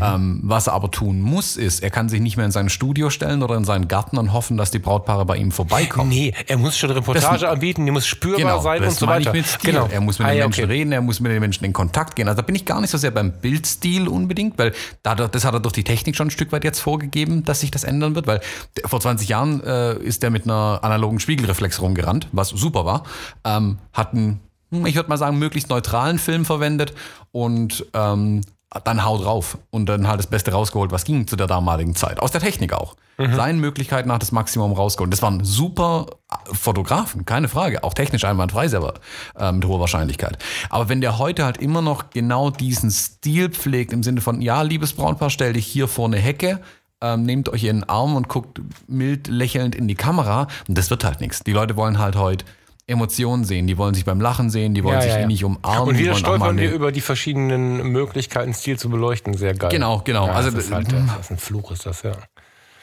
Ähm, 0.00 0.40
was 0.42 0.66
er 0.66 0.74
aber 0.74 0.90
tun 0.90 1.20
muss, 1.20 1.56
ist, 1.56 1.82
er 1.82 1.90
kann 1.90 2.08
sich 2.08 2.20
nicht 2.20 2.36
mehr 2.36 2.46
in 2.46 2.52
sein 2.52 2.68
Studio 2.68 3.10
stellen 3.10 3.42
oder 3.42 3.56
in 3.56 3.64
seinen 3.64 3.88
Garten 3.88 4.18
und 4.18 4.32
hoffen, 4.32 4.56
dass 4.56 4.70
die 4.70 4.78
Brautpaare 4.78 5.24
bei 5.24 5.36
ihm 5.36 5.50
vorbeikommen. 5.52 6.10
Nee, 6.10 6.32
er 6.46 6.58
muss 6.58 6.76
schon 6.76 6.90
Reportage 6.90 7.48
anbieten, 7.48 7.84
die 7.84 7.92
muss 7.92 8.06
spürbar 8.06 8.60
sein 8.60 8.82
das 8.82 8.94
und 8.94 8.98
so 9.00 9.06
weiter. 9.06 9.32
Genau. 9.62 9.88
Er 9.90 10.00
muss 10.00 10.18
mit 10.18 10.26
Ah, 10.28 10.30
den 10.30 10.38
ja, 10.38 10.44
Menschen 10.44 10.64
okay. 10.64 10.72
reden, 10.72 10.92
er 10.92 11.00
muss 11.00 11.20
mit 11.20 11.32
den 11.32 11.40
Menschen 11.40 11.64
in 11.64 11.72
Kontakt 11.72 12.16
gehen. 12.16 12.28
Also 12.28 12.40
da 12.40 12.46
bin 12.46 12.54
ich 12.54 12.64
gar 12.64 12.80
nicht 12.80 12.90
so 12.90 12.98
sehr 12.98 13.10
beim 13.10 13.32
Bildstil 13.32 14.08
unbedingt, 14.08 14.58
weil 14.58 14.72
da, 15.02 15.14
das 15.14 15.44
hat 15.44 15.54
er 15.54 15.60
durch 15.60 15.74
die 15.74 15.84
Technik 15.84 16.16
schon 16.16 16.28
ein 16.28 16.30
Stück 16.30 16.52
weit 16.52 16.64
jetzt 16.64 16.80
vorgegeben, 16.80 17.44
dass 17.44 17.60
sich 17.60 17.70
das 17.70 17.84
ändern 17.84 18.14
wird, 18.14 18.26
weil 18.26 18.40
vor 18.84 19.00
20 19.00 19.28
Jahren 19.28 19.62
äh, 19.64 19.94
ist 19.94 20.22
der 20.22 20.30
mit 20.30 20.44
einer 20.44 20.80
analogen 20.82 21.20
Spiegelreflex 21.20 21.80
rumgerannt, 21.80 22.28
was 22.32 22.48
super 22.50 22.84
war, 22.84 23.04
ähm, 23.44 23.78
hat 23.92 24.12
einen, 24.12 24.40
hm, 24.70 24.86
ich 24.86 24.94
würde 24.94 25.08
mal 25.08 25.16
sagen, 25.16 25.38
möglichst 25.38 25.70
neutralen 25.70 26.18
Film 26.18 26.44
verwendet 26.44 26.92
und 27.32 27.86
ähm, 27.94 28.42
dann 28.84 29.04
hau 29.04 29.18
drauf 29.18 29.58
und 29.70 29.86
dann 29.86 30.06
halt 30.06 30.20
das 30.20 30.28
Beste 30.28 30.52
rausgeholt, 30.52 30.92
was 30.92 31.04
ging 31.04 31.26
zu 31.26 31.36
der 31.36 31.46
damaligen 31.46 31.96
Zeit. 31.96 32.20
Aus 32.20 32.30
der 32.30 32.40
Technik 32.40 32.72
auch. 32.72 32.94
Seinen 33.36 33.60
Möglichkeiten 33.60 34.08
nach 34.08 34.18
das 34.18 34.32
Maximum 34.32 34.72
rausgeholt. 34.72 35.12
Das 35.12 35.20
waren 35.20 35.44
super 35.44 36.06
Fotografen, 36.52 37.26
keine 37.26 37.48
Frage. 37.48 37.84
Auch 37.84 37.92
technisch 37.92 38.24
einwandfrei 38.24 38.68
selber, 38.68 38.94
äh, 39.38 39.52
mit 39.52 39.66
hoher 39.66 39.78
Wahrscheinlichkeit. 39.78 40.38
Aber 40.70 40.88
wenn 40.88 41.02
der 41.02 41.18
heute 41.18 41.44
halt 41.44 41.58
immer 41.58 41.82
noch 41.82 42.08
genau 42.08 42.48
diesen 42.48 42.90
Stil 42.90 43.50
pflegt, 43.50 43.92
im 43.92 44.02
Sinne 44.02 44.22
von, 44.22 44.40
ja, 44.40 44.62
liebes 44.62 44.94
Brautpaar, 44.94 45.28
stell 45.28 45.52
dich 45.52 45.66
hier 45.66 45.86
vor 45.86 46.06
eine 46.06 46.16
Hecke, 46.16 46.60
ähm, 47.02 47.24
nehmt 47.24 47.50
euch 47.50 47.64
in 47.64 47.80
den 47.80 47.88
Arm 47.90 48.16
und 48.16 48.28
guckt 48.28 48.62
mild 48.86 49.28
lächelnd 49.28 49.74
in 49.74 49.86
die 49.86 49.96
Kamera, 49.96 50.46
und 50.66 50.78
das 50.78 50.88
wird 50.88 51.04
halt 51.04 51.20
nichts. 51.20 51.40
Die 51.40 51.52
Leute 51.52 51.76
wollen 51.76 51.98
halt 51.98 52.16
heute 52.16 52.46
Emotionen 52.90 53.44
sehen. 53.44 53.66
Die 53.66 53.78
wollen 53.78 53.94
sich 53.94 54.04
beim 54.04 54.20
Lachen 54.20 54.50
sehen, 54.50 54.74
die 54.74 54.84
wollen 54.84 55.00
sich 55.00 55.26
nicht 55.26 55.44
umarmen. 55.44 55.88
Und 55.88 55.98
wieder 55.98 56.14
stolpern 56.14 56.58
wir 56.58 56.72
über 56.72 56.92
die 56.92 57.00
verschiedenen 57.00 57.88
Möglichkeiten, 57.88 58.52
Stil 58.52 58.78
zu 58.78 58.90
beleuchten. 58.90 59.34
Sehr 59.34 59.54
geil. 59.54 59.70
Genau, 59.70 60.02
genau. 60.04 60.26
Ja, 60.26 60.32
Also, 60.32 60.50
das 60.50 60.64
ist, 60.64 60.72
halt, 60.72 60.92
das 60.92 61.20
ist 61.20 61.30
ein 61.30 61.38
Fluch, 61.38 61.70
ist 61.70 61.86
das, 61.86 62.02
ja. 62.02 62.12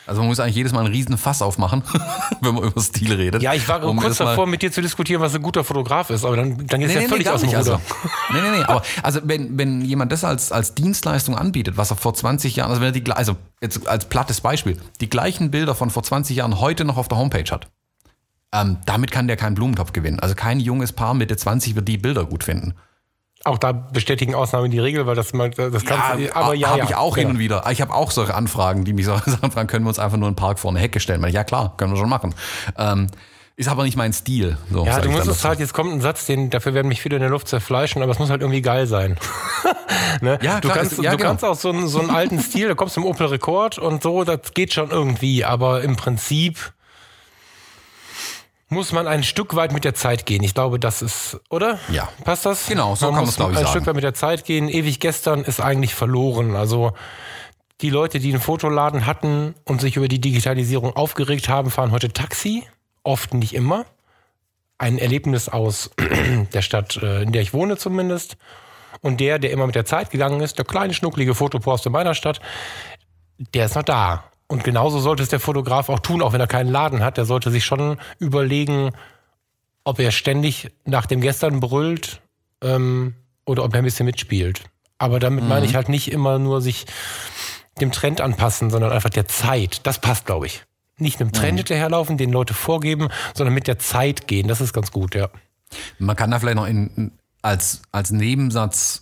Also 0.08 0.22
man 0.22 0.30
muss 0.30 0.40
eigentlich 0.40 0.56
jedes 0.56 0.72
Mal 0.72 0.86
einen 0.86 0.94
riesen 0.94 1.18
Fass 1.18 1.42
aufmachen, 1.42 1.84
wenn 2.42 2.56
man 2.56 2.64
über 2.64 2.82
Stil 2.82 3.14
redet. 3.14 3.44
Ja, 3.44 3.54
ich 3.54 3.68
war 3.68 3.84
Um 3.84 3.98
kurz 3.98 4.18
davor, 4.18 4.48
mit 4.48 4.62
dir 4.62 4.72
zu 4.72 4.82
diskutieren, 4.82 5.22
was 5.22 5.36
ein 5.36 5.42
guter 5.42 5.66
Fotograf 5.66 6.10
ist, 6.10 6.24
aber 6.24 6.38
dann, 6.38 6.66
dann 6.66 6.80
geht 6.80 6.90
es 6.90 6.96
ja 6.96 7.02
völlig 7.02 7.26
gar 7.26 7.36
aus 7.36 7.42
dem. 7.42 7.50
Ruder. 7.50 7.58
Also, 7.58 7.80
nee, 8.32 8.40
nee, 8.42 8.58
nee. 8.60 8.64
Aber 8.64 8.84
also 9.04 9.20
wenn, 9.26 9.58
wenn 9.58 9.82
jemand 9.82 10.14
das 10.14 10.24
als, 10.24 10.54
als 10.54 10.74
Dienstleistung 10.76 11.38
anbietet, 11.38 11.76
was 11.76 11.92
er 11.92 11.98
vor 11.98 12.14
20 12.14 12.56
Jahren, 12.56 12.70
also 12.70 12.82
wenn 12.82 12.94
er 12.94 13.00
die, 13.00 13.12
also 13.12 13.36
jetzt 13.62 13.86
als 13.86 14.06
plattes 14.06 14.40
Beispiel, 14.40 14.78
die 15.02 15.10
gleichen 15.10 15.52
Bilder 15.52 15.76
von 15.76 15.90
vor 15.90 16.04
20 16.04 16.38
Jahren 16.38 16.62
heute 16.62 16.86
noch 16.86 16.96
auf 16.96 17.10
der 17.10 17.18
Homepage 17.18 17.52
hat, 17.52 17.68
ähm, 18.54 18.78
damit 18.86 19.12
kann 19.12 19.28
der 19.28 19.38
keinen 19.38 19.56
Blumentopf 19.56 19.94
gewinnen. 19.94 20.20
Also 20.20 20.36
kein 20.36 20.60
junges 20.60 20.94
Paar 20.94 21.14
Mitte 21.14 21.36
20 21.38 21.76
wird 21.76 21.88
die 21.88 21.98
Bilder 21.98 22.26
gut 22.26 22.44
finden. 22.44 22.76
Auch 23.44 23.58
da 23.60 23.72
bestätigen 23.72 24.34
Ausnahmen 24.36 24.72
die 24.72 24.80
Regel, 24.80 25.06
weil 25.06 25.16
das, 25.16 25.32
mal- 25.34 25.52
das 25.52 25.86
kannst 25.86 26.20
du, 26.20 26.36
aber 26.36 26.54
ja, 26.56 26.70
habe 26.70 26.80
ja, 26.80 26.86
ich 26.86 26.96
auch 26.96 27.16
ja. 27.18 27.22
hin 27.24 27.32
und 27.32 27.40
wieder. 27.40 27.64
Ich 27.72 27.82
habe 27.82 27.94
auch 27.94 28.12
solche 28.12 28.34
Anfragen, 28.34 28.84
die 28.84 28.94
mich 28.94 29.06
so 29.06 29.14
anfragen, 29.42 29.68
können 29.68 29.86
wir 29.86 29.90
uns 29.90 30.00
einfach 30.00 30.18
nur 30.18 30.28
einen 30.28 30.36
Park 30.36 30.60
vor 30.60 30.72
eine 30.72 30.80
Hecke 30.80 31.00
stellen? 31.00 31.24
Ja 31.30 31.44
klar, 31.44 31.76
können 31.78 31.92
wir 31.94 31.98
schon 31.98 32.10
machen. 32.10 32.34
Ähm, 32.78 33.08
ist 33.56 33.70
aber 33.70 33.84
nicht 33.84 33.98
mein 33.98 34.14
Stil. 34.14 34.58
So, 34.72 34.86
Ja, 34.86 35.00
du 35.02 35.10
musst 35.10 35.28
es 35.28 35.44
halt, 35.44 35.60
jetzt 35.60 35.74
kommt 35.74 35.92
ein 35.92 36.02
Satz, 36.02 36.26
den, 36.26 36.50
dafür 36.50 36.74
werden 36.74 36.88
mich 36.88 37.02
viele 37.02 37.16
in 37.16 37.22
der 37.22 37.32
Luft 37.32 37.48
zerfleischen, 37.48 38.02
aber 38.04 38.12
es 38.12 38.20
muss 38.20 38.30
halt 38.30 38.42
irgendwie 38.42 38.62
geil 38.62 38.86
sein. 38.88 39.18
ne? 40.22 40.38
Ja, 40.42 40.56
du 40.60 40.68
klar, 40.68 40.78
kannst, 40.78 40.94
es- 40.94 41.04
ja, 41.04 41.12
du 41.12 41.18
genau. 41.18 41.30
kannst 41.30 41.46
auch 41.46 41.56
so 41.56 41.70
einen, 41.70 41.88
so 41.88 42.00
einen 42.00 42.10
alten 42.10 42.40
Stil, 42.40 42.68
da 42.68 42.76
kommst 42.76 42.96
du 42.98 43.02
im 43.02 43.06
Opel 43.08 43.28
Rekord 43.28 43.78
und 43.80 44.04
so, 44.04 44.24
das 44.24 44.54
geht 44.54 44.74
schon 44.74 44.92
irgendwie, 44.92 45.44
aber 45.46 45.82
im 45.82 45.96
Prinzip 45.96 46.74
muss 48.70 48.92
man 48.92 49.08
ein 49.08 49.24
Stück 49.24 49.56
weit 49.56 49.72
mit 49.72 49.86
der 49.86 49.94
Zeit 49.94 50.26
gehen. 50.26 50.44
Ich 50.44 50.54
glaube, 50.54 50.80
das 50.80 51.02
ist, 51.02 51.40
oder? 51.50 51.80
Ja. 51.90 52.10
Passt 52.24 52.46
das? 52.46 52.68
Genau, 52.68 52.96
so 52.96 53.08
kann 53.08 53.16
man 53.16 53.24
es, 53.26 53.36
glaub 53.38 53.52
ich, 53.52 53.58
Ein 53.58 53.64
sagen. 53.64 53.76
Stück 53.76 53.88
weit 53.88 53.96
mit 53.96 54.04
der 54.04 54.14
Zeit 54.14 54.46
gehen. 54.46 54.68
Ewig 54.68 55.00
gestern 55.00 55.44
ist 55.44 55.62
eigentlich 55.62 55.96
verloren. 55.96 56.56
Also 56.56 56.94
die 57.82 57.90
Leute, 57.90 58.20
die 58.20 58.32
einen 58.32 58.42
Fotoladen 58.42 59.06
hatten 59.06 59.56
und 59.64 59.80
sich 59.80 59.96
über 59.96 60.08
die 60.08 60.20
Digitalisierung 60.20 60.96
aufgeregt 60.96 61.48
haben, 61.48 61.72
fahren 61.72 61.92
heute 61.92 62.12
Taxi. 62.12 62.64
Oft 63.04 63.34
nicht 63.34 63.54
immer. 63.54 63.86
Ein 64.78 64.98
Erlebnis 64.98 65.48
aus 65.48 65.92
der 66.54 66.62
Stadt, 66.62 66.98
äh, 66.98 67.22
in 67.22 67.32
der 67.32 67.42
ich 67.42 67.54
wohne 67.54 67.78
zumindest. 67.78 68.38
Und 69.02 69.22
der, 69.22 69.40
der 69.40 69.52
immer 69.52 69.66
mit 69.66 69.76
der 69.76 69.86
Zeit 69.86 70.12
gegangen 70.12 70.42
ist, 70.42 70.58
der 70.58 70.66
kleine, 70.66 70.94
schnucklige 70.94 71.36
Fotopost 71.36 71.86
in 71.86 71.92
meiner 71.92 72.16
Stadt, 72.16 72.42
der 73.54 73.66
ist 73.66 73.76
noch 73.76 73.84
da. 73.84 74.26
Und 74.48 74.64
genauso 74.64 75.00
sollte 75.00 75.24
es 75.24 75.30
der 75.30 75.40
Fotograf 75.40 75.90
auch 75.90 76.00
tun, 76.00 76.22
auch 76.22 76.34
wenn 76.34 76.40
er 76.40 76.48
keinen 76.48 76.72
Laden 76.72 77.04
hat. 77.04 77.18
Der 77.18 77.26
sollte 77.26 77.52
sich 77.52 77.66
schon 77.66 77.98
überlegen, 78.18 78.92
ob 79.84 80.00
er 80.00 80.12
ständig 80.12 80.72
nach 80.86 81.06
dem 81.06 81.22
Gestern 81.22 81.60
brüllt 81.60 82.22
ähm, 82.62 83.16
oder 83.46 83.64
ob 83.64 83.74
er 83.74 83.80
ein 83.80 83.84
bisschen 83.84 84.06
mitspielt. 84.06 84.64
Aber 84.98 85.20
damit 85.20 85.48
meine 85.48 85.66
ich 85.66 85.76
halt 85.76 85.90
nicht 85.90 86.12
immer 86.12 86.40
nur 86.40 86.62
sich 86.62 86.86
dem 87.80 87.92
Trend 87.92 88.22
anpassen, 88.22 88.70
sondern 88.70 88.92
einfach 88.92 89.10
der 89.10 89.28
Zeit. 89.28 89.82
Das 89.86 90.00
passt, 90.00 90.26
glaube 90.26 90.48
ich. 90.48 90.64
Nicht 90.98 91.22
einem 91.22 91.32
Trend 91.32 91.60
hinterherlaufen, 91.60 92.18
den 92.18 92.32
Leute 92.32 92.56
vorgeben, 92.56 93.10
sondern 93.36 93.54
mit 93.54 93.68
der 93.68 93.78
Zeit 93.78 94.28
gehen. 94.28 94.48
Das 94.48 94.62
ist 94.62 94.74
ganz 94.74 94.92
gut, 94.92 95.14
ja. 95.14 95.30
Man 96.00 96.16
kann 96.16 96.32
da 96.32 96.40
vielleicht 96.40 96.56
noch 96.56 96.66
in, 96.66 97.12
als, 97.44 97.84
als 97.92 98.10
Nebensatz 98.12 99.02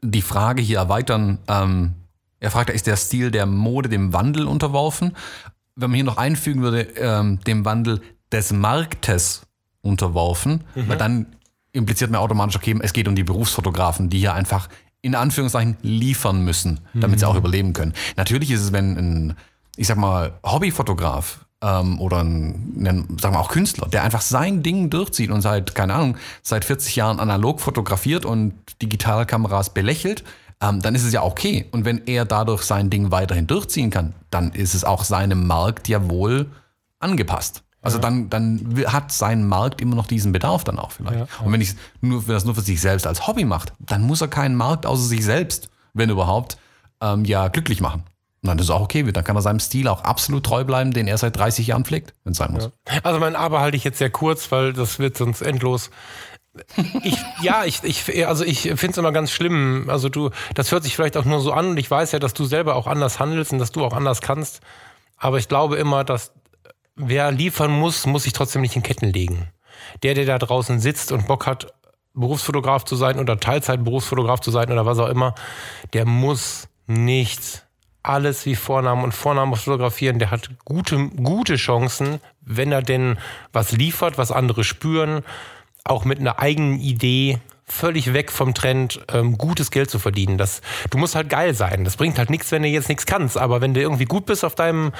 die 0.00 0.22
Frage 0.22 0.62
hier 0.62 0.78
erweitern. 0.78 1.38
Ähm, 1.46 1.94
er 2.40 2.50
fragt, 2.50 2.70
ist 2.70 2.86
der 2.86 2.96
Stil 2.96 3.30
der 3.30 3.46
Mode 3.46 3.88
dem 3.88 4.12
Wandel 4.12 4.46
unterworfen? 4.46 5.16
Wenn 5.76 5.90
man 5.90 5.94
hier 5.94 6.04
noch 6.04 6.16
einfügen 6.16 6.62
würde, 6.62 6.82
ähm, 6.96 7.40
dem 7.46 7.64
Wandel 7.64 8.00
des 8.32 8.52
Marktes 8.52 9.42
unterworfen, 9.82 10.64
weil 10.74 10.98
dann 10.98 11.26
impliziert 11.72 12.10
man 12.10 12.20
automatisch, 12.20 12.56
okay, 12.56 12.76
es 12.82 12.92
geht 12.92 13.08
um 13.08 13.14
die 13.14 13.24
Berufsfotografen, 13.24 14.10
die 14.10 14.18
hier 14.18 14.34
einfach 14.34 14.68
in 15.02 15.14
Anführungszeichen 15.14 15.76
liefern 15.82 16.44
müssen, 16.44 16.80
damit 16.94 17.20
sie 17.20 17.26
auch 17.26 17.36
überleben 17.36 17.72
können. 17.72 17.94
Natürlich 18.16 18.50
ist 18.50 18.60
es, 18.60 18.72
wenn 18.72 18.96
ein, 18.96 19.36
ich 19.76 19.86
sag 19.86 19.96
mal, 19.96 20.38
Hobbyfotograf 20.44 21.46
ähm, 21.62 22.00
oder 22.00 22.22
ein, 22.22 22.86
ein, 22.86 23.18
sagen 23.18 23.34
wir 23.34 23.40
auch 23.40 23.48
Künstler, 23.48 23.88
der 23.88 24.02
einfach 24.02 24.20
sein 24.20 24.62
Ding 24.62 24.90
durchzieht 24.90 25.30
und 25.30 25.40
seit, 25.40 25.74
keine 25.74 25.94
Ahnung, 25.94 26.16
seit 26.42 26.64
40 26.64 26.96
Jahren 26.96 27.18
analog 27.18 27.60
fotografiert 27.60 28.24
und 28.24 28.54
Digitalkameras 28.82 29.72
belächelt, 29.72 30.24
ähm, 30.60 30.80
dann 30.80 30.94
ist 30.94 31.04
es 31.04 31.12
ja 31.12 31.22
okay. 31.22 31.66
Und 31.72 31.84
wenn 31.84 32.06
er 32.06 32.24
dadurch 32.24 32.62
sein 32.62 32.90
Ding 32.90 33.10
weiterhin 33.10 33.46
durchziehen 33.46 33.90
kann, 33.90 34.14
dann 34.30 34.52
ist 34.52 34.74
es 34.74 34.84
auch 34.84 35.04
seinem 35.04 35.46
Markt 35.46 35.88
ja 35.88 36.08
wohl 36.10 36.50
angepasst. 36.98 37.62
Also 37.82 37.98
dann, 37.98 38.28
dann 38.28 38.84
hat 38.88 39.10
sein 39.10 39.46
Markt 39.46 39.80
immer 39.80 39.96
noch 39.96 40.06
diesen 40.06 40.32
Bedarf 40.32 40.64
dann 40.64 40.78
auch 40.78 40.92
vielleicht. 40.92 41.20
Und 41.42 41.52
wenn 41.52 41.62
ich 41.62 41.74
nur, 42.02 42.26
wenn 42.26 42.34
das 42.34 42.44
nur 42.44 42.54
für 42.54 42.60
sich 42.60 42.78
selbst 42.78 43.06
als 43.06 43.26
Hobby 43.26 43.46
macht, 43.46 43.72
dann 43.78 44.02
muss 44.02 44.20
er 44.20 44.28
keinen 44.28 44.54
Markt 44.54 44.84
außer 44.84 45.04
sich 45.04 45.24
selbst, 45.24 45.70
wenn 45.94 46.10
überhaupt, 46.10 46.58
ähm, 47.00 47.24
ja 47.24 47.48
glücklich 47.48 47.80
machen. 47.80 48.04
Und 48.42 48.48
dann 48.48 48.58
ist 48.58 48.64
es 48.64 48.70
auch 48.70 48.82
okay, 48.82 49.02
dann 49.02 49.24
kann 49.24 49.36
er 49.36 49.42
seinem 49.42 49.60
Stil 49.60 49.88
auch 49.88 50.02
absolut 50.02 50.44
treu 50.44 50.64
bleiben, 50.64 50.92
den 50.92 51.06
er 51.06 51.18
seit 51.18 51.36
30 51.36 51.66
Jahren 51.66 51.84
pflegt, 51.84 52.14
wenn 52.24 52.32
es 52.32 52.38
sein 52.38 52.52
muss. 52.52 52.70
Also 53.02 53.18
mein 53.18 53.36
Aber 53.36 53.60
halte 53.60 53.76
ich 53.76 53.84
jetzt 53.84 53.98
sehr 53.98 54.10
kurz, 54.10 54.50
weil 54.50 54.72
das 54.72 54.98
wird 54.98 55.16
sonst 55.16 55.42
endlos. 55.42 55.90
Ich, 57.04 57.16
ja, 57.42 57.64
ich, 57.64 57.82
ich, 57.84 58.26
also 58.26 58.44
ich 58.44 58.62
finde 58.62 58.90
es 58.90 58.98
immer 58.98 59.12
ganz 59.12 59.30
schlimm. 59.30 59.86
Also 59.88 60.08
du, 60.08 60.30
das 60.54 60.72
hört 60.72 60.82
sich 60.82 60.96
vielleicht 60.96 61.16
auch 61.16 61.24
nur 61.24 61.40
so 61.40 61.52
an 61.52 61.70
und 61.70 61.76
ich 61.76 61.90
weiß 61.90 62.12
ja, 62.12 62.18
dass 62.18 62.34
du 62.34 62.44
selber 62.44 62.74
auch 62.74 62.86
anders 62.86 63.20
handelst 63.20 63.52
und 63.52 63.58
dass 63.58 63.70
du 63.70 63.84
auch 63.84 63.92
anders 63.92 64.20
kannst. 64.20 64.60
Aber 65.16 65.38
ich 65.38 65.48
glaube 65.48 65.76
immer, 65.76 66.02
dass 66.02 66.32
wer 66.96 67.30
liefern 67.30 67.70
muss, 67.70 68.06
muss 68.06 68.24
sich 68.24 68.32
trotzdem 68.32 68.62
nicht 68.62 68.76
in 68.76 68.82
Ketten 68.82 69.12
legen. 69.12 69.48
Der, 70.02 70.14
der 70.14 70.26
da 70.26 70.38
draußen 70.38 70.80
sitzt 70.80 71.12
und 71.12 71.26
Bock 71.26 71.46
hat, 71.46 71.72
Berufsfotograf 72.14 72.84
zu 72.84 72.96
sein 72.96 73.18
oder 73.18 73.38
Teilzeit-Berufsfotograf 73.38 74.40
zu 74.40 74.50
sein 74.50 74.70
oder 74.72 74.84
was 74.84 74.98
auch 74.98 75.08
immer, 75.08 75.34
der 75.92 76.06
muss 76.06 76.68
nicht 76.86 77.64
alles 78.02 78.46
wie 78.46 78.56
Vornamen 78.56 79.04
und 79.04 79.12
Vornamen 79.12 79.54
fotografieren. 79.54 80.18
Der 80.18 80.30
hat 80.30 80.50
gute, 80.64 81.08
gute 81.10 81.56
Chancen, 81.56 82.20
wenn 82.40 82.72
er 82.72 82.82
denn 82.82 83.18
was 83.52 83.72
liefert, 83.72 84.18
was 84.18 84.32
andere 84.32 84.64
spüren, 84.64 85.22
auch 85.84 86.04
mit 86.04 86.18
einer 86.18 86.38
eigenen 86.38 86.80
Idee 86.80 87.38
völlig 87.66 88.12
weg 88.12 88.32
vom 88.32 88.52
Trend, 88.54 89.00
ähm, 89.12 89.38
gutes 89.38 89.70
Geld 89.70 89.90
zu 89.90 89.98
verdienen. 89.98 90.38
Das, 90.38 90.60
du 90.90 90.98
musst 90.98 91.14
halt 91.14 91.28
geil 91.28 91.54
sein. 91.54 91.84
Das 91.84 91.96
bringt 91.96 92.18
halt 92.18 92.30
nichts, 92.30 92.50
wenn 92.50 92.62
du 92.62 92.68
jetzt 92.68 92.88
nichts 92.88 93.06
kannst. 93.06 93.38
Aber 93.38 93.60
wenn 93.60 93.74
du 93.74 93.80
irgendwie 93.80 94.04
gut 94.04 94.26
bist 94.26 94.44
auf 94.44 94.54
deinem 94.54 94.92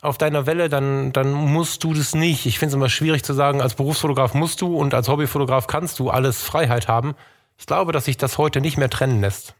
auf 0.00 0.16
deiner 0.16 0.46
Welle, 0.46 0.68
dann, 0.68 1.12
dann 1.12 1.32
musst 1.32 1.82
du 1.82 1.92
das 1.92 2.14
nicht. 2.14 2.46
Ich 2.46 2.60
finde 2.60 2.70
es 2.70 2.74
immer 2.74 2.88
schwierig 2.88 3.24
zu 3.24 3.34
sagen, 3.34 3.60
als 3.60 3.74
Berufsfotograf 3.74 4.32
musst 4.32 4.60
du 4.60 4.76
und 4.76 4.94
als 4.94 5.08
Hobbyfotograf 5.08 5.66
kannst 5.66 5.98
du 5.98 6.08
alles 6.08 6.40
Freiheit 6.40 6.86
haben. 6.86 7.16
Ich 7.58 7.66
glaube, 7.66 7.90
dass 7.90 8.04
sich 8.04 8.16
das 8.16 8.38
heute 8.38 8.60
nicht 8.60 8.78
mehr 8.78 8.90
trennen 8.90 9.20
lässt. 9.20 9.54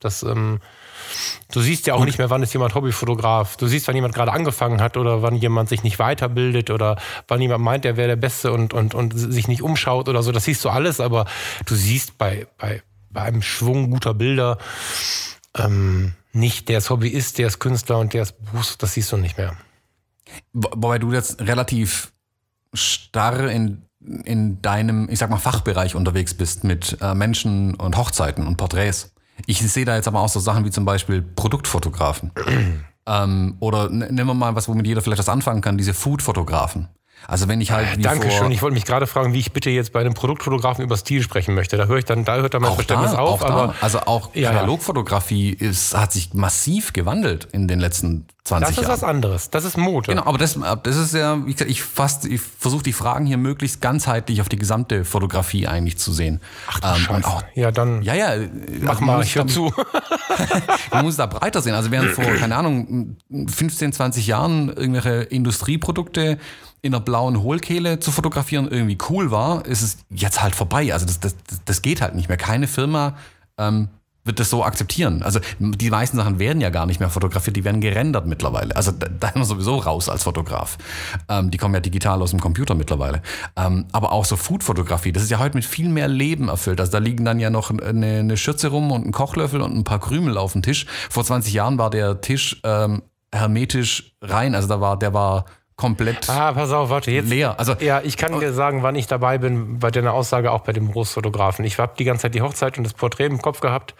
Das, 0.00 0.24
ähm, 0.24 0.60
du 1.52 1.60
siehst 1.60 1.86
ja 1.86 1.94
auch 1.94 2.04
nicht 2.04 2.18
mehr, 2.18 2.30
wann 2.30 2.42
ist 2.42 2.52
jemand 2.52 2.74
Hobbyfotograf. 2.74 3.56
Du 3.56 3.66
siehst, 3.66 3.86
wann 3.88 3.94
jemand 3.94 4.14
gerade 4.14 4.32
angefangen 4.32 4.80
hat 4.80 4.96
oder 4.96 5.22
wann 5.22 5.36
jemand 5.36 5.68
sich 5.68 5.82
nicht 5.82 5.98
weiterbildet 5.98 6.70
oder 6.70 6.98
wann 7.28 7.40
jemand 7.40 7.64
meint, 7.64 7.84
er 7.84 7.96
wäre 7.96 8.08
der 8.08 8.16
Beste 8.16 8.52
und, 8.52 8.74
und, 8.74 8.94
und 8.94 9.12
sich 9.16 9.48
nicht 9.48 9.62
umschaut 9.62 10.08
oder 10.08 10.22
so. 10.22 10.32
Das 10.32 10.44
siehst 10.44 10.64
du 10.64 10.68
alles, 10.70 11.00
aber 11.00 11.26
du 11.66 11.74
siehst 11.74 12.18
bei, 12.18 12.46
bei, 12.58 12.82
bei 13.10 13.22
einem 13.22 13.42
Schwung 13.42 13.90
guter 13.90 14.14
Bilder 14.14 14.58
ähm, 15.56 16.12
nicht, 16.32 16.68
der 16.68 16.78
ist 16.78 16.90
Hobbyist, 16.90 17.38
der 17.38 17.46
ist 17.46 17.58
Künstler 17.58 17.98
und 17.98 18.12
der 18.12 18.22
ist 18.22 18.34
Berufs, 18.44 18.76
das 18.78 18.94
siehst 18.94 19.10
du 19.12 19.16
nicht 19.16 19.38
mehr. 19.38 19.56
Wo- 20.52 20.70
Wobei 20.72 20.98
du 20.98 21.12
jetzt 21.12 21.40
relativ 21.40 22.12
starr 22.74 23.48
in, 23.48 23.82
in 24.24 24.60
deinem, 24.60 25.08
ich 25.10 25.18
sag 25.18 25.30
mal, 25.30 25.38
Fachbereich 25.38 25.94
unterwegs 25.94 26.34
bist 26.34 26.62
mit 26.62 26.98
äh, 27.00 27.14
Menschen 27.14 27.74
und 27.74 27.96
Hochzeiten 27.96 28.46
und 28.46 28.56
Porträts. 28.56 29.14
Ich 29.44 29.58
sehe 29.58 29.84
da 29.84 29.96
jetzt 29.96 30.08
aber 30.08 30.20
auch 30.20 30.28
so 30.28 30.40
Sachen 30.40 30.64
wie 30.64 30.70
zum 30.70 30.84
Beispiel 30.84 31.22
Produktfotografen. 31.22 32.32
ähm, 33.06 33.56
oder 33.60 33.90
nehmen 33.90 34.26
wir 34.26 34.34
mal 34.34 34.54
was, 34.54 34.68
womit 34.68 34.86
jeder 34.86 35.02
vielleicht 35.02 35.18
was 35.18 35.28
anfangen 35.28 35.60
kann, 35.60 35.76
diese 35.76 35.94
Food-Fotografen. 35.94 36.88
Also 37.28 37.48
wenn 37.48 37.60
ich 37.60 37.72
halt 37.72 37.98
wie 37.98 38.02
vor, 38.04 38.12
Dankeschön. 38.12 38.50
Ich 38.52 38.62
wollte 38.62 38.74
mich 38.74 38.84
gerade 38.84 39.06
fragen, 39.08 39.32
wie 39.32 39.40
ich 39.40 39.52
bitte 39.52 39.68
jetzt 39.70 39.92
bei 39.92 40.00
einem 40.00 40.14
Produktfotografen 40.14 40.84
über 40.84 40.96
Stil 40.96 41.22
sprechen 41.22 41.54
möchte. 41.54 41.76
Da 41.76 41.86
höre 41.86 41.98
ich 41.98 42.04
dann, 42.04 42.24
da 42.24 42.36
hört 42.36 42.54
dann 42.54 42.62
mein 42.62 42.70
auch 42.70 42.74
Verständnis 42.76 43.12
da, 43.12 43.18
auf. 43.18 43.42
auch 43.42 43.50
aber 43.50 43.66
da. 43.68 43.74
Also 43.80 44.00
auch 44.00 44.30
Ja. 44.34 44.52
Katalogfotografie 44.52 45.50
ist, 45.50 45.96
hat 45.96 46.12
sich 46.12 46.34
massiv 46.34 46.92
gewandelt 46.92 47.48
in 47.50 47.66
den 47.66 47.80
letzten 47.80 48.26
20 48.44 48.68
das 48.68 48.70
ist 48.76 48.82
Jahren. 48.82 48.92
was 48.92 49.02
anderes. 49.02 49.50
Das 49.50 49.64
ist 49.64 49.76
Mode. 49.76 50.06
Genau, 50.12 50.24
aber 50.24 50.38
das, 50.38 50.56
das 50.84 50.96
ist 50.96 51.14
ja, 51.14 51.44
wie 51.46 51.52
gesagt, 51.52 51.68
ich 51.68 51.82
fast, 51.82 52.26
ich 52.26 52.40
versuche 52.40 52.84
die 52.84 52.92
Fragen 52.92 53.26
hier 53.26 53.38
möglichst 53.38 53.80
ganzheitlich 53.80 54.40
auf 54.40 54.48
die 54.48 54.56
gesamte 54.58 55.04
Fotografie 55.04 55.66
eigentlich 55.66 55.98
zu 55.98 56.12
sehen. 56.12 56.40
Ach, 56.68 56.78
Ach, 56.82 56.96
Scheiße. 56.96 57.26
auch, 57.26 57.42
ja, 57.54 57.72
dann 57.72 58.02
ja, 58.02 58.14
ja. 58.14 58.36
mach 58.82 58.90
also 59.00 59.04
mal, 59.04 59.22
ich 59.24 59.34
muss 59.34 59.52
zu. 59.52 59.72
Man 60.92 61.04
muss 61.04 61.16
da 61.16 61.26
breiter 61.26 61.60
sehen. 61.60 61.74
Also 61.74 61.90
während 61.90 62.10
vor, 62.10 62.24
keine 62.24 62.54
Ahnung, 62.56 63.16
15, 63.48 63.92
20 63.92 64.26
Jahren 64.28 64.68
irgendwelche 64.68 65.22
Industrieprodukte 65.22 66.38
in 66.86 66.94
einer 66.94 67.04
blauen 67.04 67.42
Hohlkehle 67.42 68.00
zu 68.00 68.10
fotografieren 68.10 68.68
irgendwie 68.68 68.98
cool 69.10 69.30
war, 69.30 69.64
ist 69.66 69.82
es 69.82 69.98
jetzt 70.10 70.42
halt 70.42 70.54
vorbei. 70.54 70.92
Also 70.92 71.06
das, 71.06 71.20
das, 71.20 71.34
das 71.64 71.82
geht 71.82 72.00
halt 72.00 72.14
nicht 72.14 72.28
mehr. 72.28 72.38
Keine 72.38 72.66
Firma 72.66 73.16
ähm, 73.58 73.88
wird 74.26 74.40
das 74.40 74.50
so 74.50 74.64
akzeptieren. 74.64 75.22
Also 75.22 75.40
die 75.58 75.90
meisten 75.90 76.16
Sachen 76.16 76.38
werden 76.38 76.60
ja 76.60 76.70
gar 76.70 76.86
nicht 76.86 77.00
mehr 77.00 77.08
fotografiert, 77.08 77.56
die 77.56 77.64
werden 77.64 77.80
gerendert 77.80 78.26
mittlerweile. 78.26 78.74
Also 78.74 78.90
da, 78.90 79.06
da 79.08 79.28
ist 79.28 79.36
man 79.36 79.44
sowieso 79.44 79.76
raus 79.76 80.08
als 80.08 80.24
Fotograf. 80.24 80.76
Ähm, 81.28 81.50
die 81.50 81.58
kommen 81.58 81.74
ja 81.74 81.80
digital 81.80 82.20
aus 82.20 82.30
dem 82.30 82.40
Computer 82.40 82.74
mittlerweile. 82.74 83.22
Ähm, 83.56 83.86
aber 83.92 84.12
auch 84.12 84.24
so 84.24 84.36
Foodfotografie, 84.36 85.12
das 85.12 85.22
ist 85.22 85.30
ja 85.30 85.38
heute 85.38 85.56
mit 85.56 85.64
viel 85.64 85.88
mehr 85.88 86.08
Leben 86.08 86.48
erfüllt. 86.48 86.80
Also 86.80 86.92
da 86.92 86.98
liegen 86.98 87.24
dann 87.24 87.38
ja 87.38 87.50
noch 87.50 87.70
eine, 87.70 88.18
eine 88.18 88.36
Schürze 88.36 88.68
rum 88.68 88.90
und 88.90 89.06
ein 89.06 89.12
Kochlöffel 89.12 89.60
und 89.60 89.74
ein 89.76 89.84
paar 89.84 90.00
Krümel 90.00 90.36
auf 90.36 90.52
dem 90.52 90.62
Tisch. 90.62 90.86
Vor 91.08 91.24
20 91.24 91.54
Jahren 91.54 91.78
war 91.78 91.90
der 91.90 92.20
Tisch 92.20 92.60
ähm, 92.64 93.02
hermetisch 93.32 94.16
rein. 94.22 94.54
Also 94.54 94.68
da 94.68 94.80
war, 94.80 94.98
der 94.98 95.14
war 95.14 95.44
komplett 95.76 96.28
Ah, 96.30 96.52
pass 96.52 96.72
auf, 96.72 96.90
warte, 96.90 97.10
jetzt. 97.10 97.28
leer. 97.28 97.58
Also 97.58 97.74
Ja, 97.80 98.00
ich 98.02 98.16
kann 98.16 98.38
dir 98.40 98.52
sagen, 98.52 98.82
wann 98.82 98.96
ich 98.96 99.06
dabei 99.06 99.38
bin 99.38 99.78
bei 99.78 99.90
deiner 99.90 100.14
Aussage, 100.14 100.50
auch 100.50 100.60
bei 100.62 100.72
dem 100.72 100.88
Berufsfotografen. 100.88 101.64
Ich 101.64 101.78
habe 101.78 101.92
die 101.98 102.04
ganze 102.04 102.22
Zeit 102.22 102.34
die 102.34 102.42
Hochzeit 102.42 102.78
und 102.78 102.84
das 102.84 102.94
Porträt 102.94 103.26
im 103.26 103.40
Kopf 103.42 103.60
gehabt. 103.60 103.94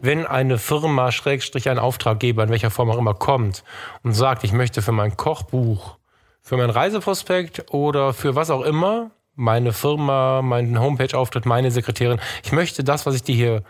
Wenn 0.00 0.26
eine 0.26 0.58
Firma, 0.58 1.10
Schrägstrich 1.12 1.68
ein 1.68 1.78
Auftraggeber, 1.78 2.44
in 2.44 2.50
welcher 2.50 2.70
Form 2.70 2.90
auch 2.90 2.98
immer, 2.98 3.14
kommt 3.14 3.64
und 4.04 4.12
sagt, 4.12 4.44
ich 4.44 4.52
möchte 4.52 4.82
für 4.82 4.92
mein 4.92 5.16
Kochbuch, 5.16 5.96
für 6.42 6.56
mein 6.56 6.70
Reiseprospekt 6.70 7.72
oder 7.72 8.12
für 8.14 8.36
was 8.36 8.50
auch 8.50 8.62
immer, 8.62 9.10
meine 9.34 9.72
Firma, 9.72 10.42
meinen 10.42 10.78
Homepage-Auftritt, 10.80 11.44
meine 11.44 11.70
Sekretärin, 11.70 12.20
ich 12.44 12.52
möchte 12.52 12.84
das, 12.84 13.04
was 13.04 13.14
ich 13.16 13.22
dir 13.24 13.34
hier 13.34 13.62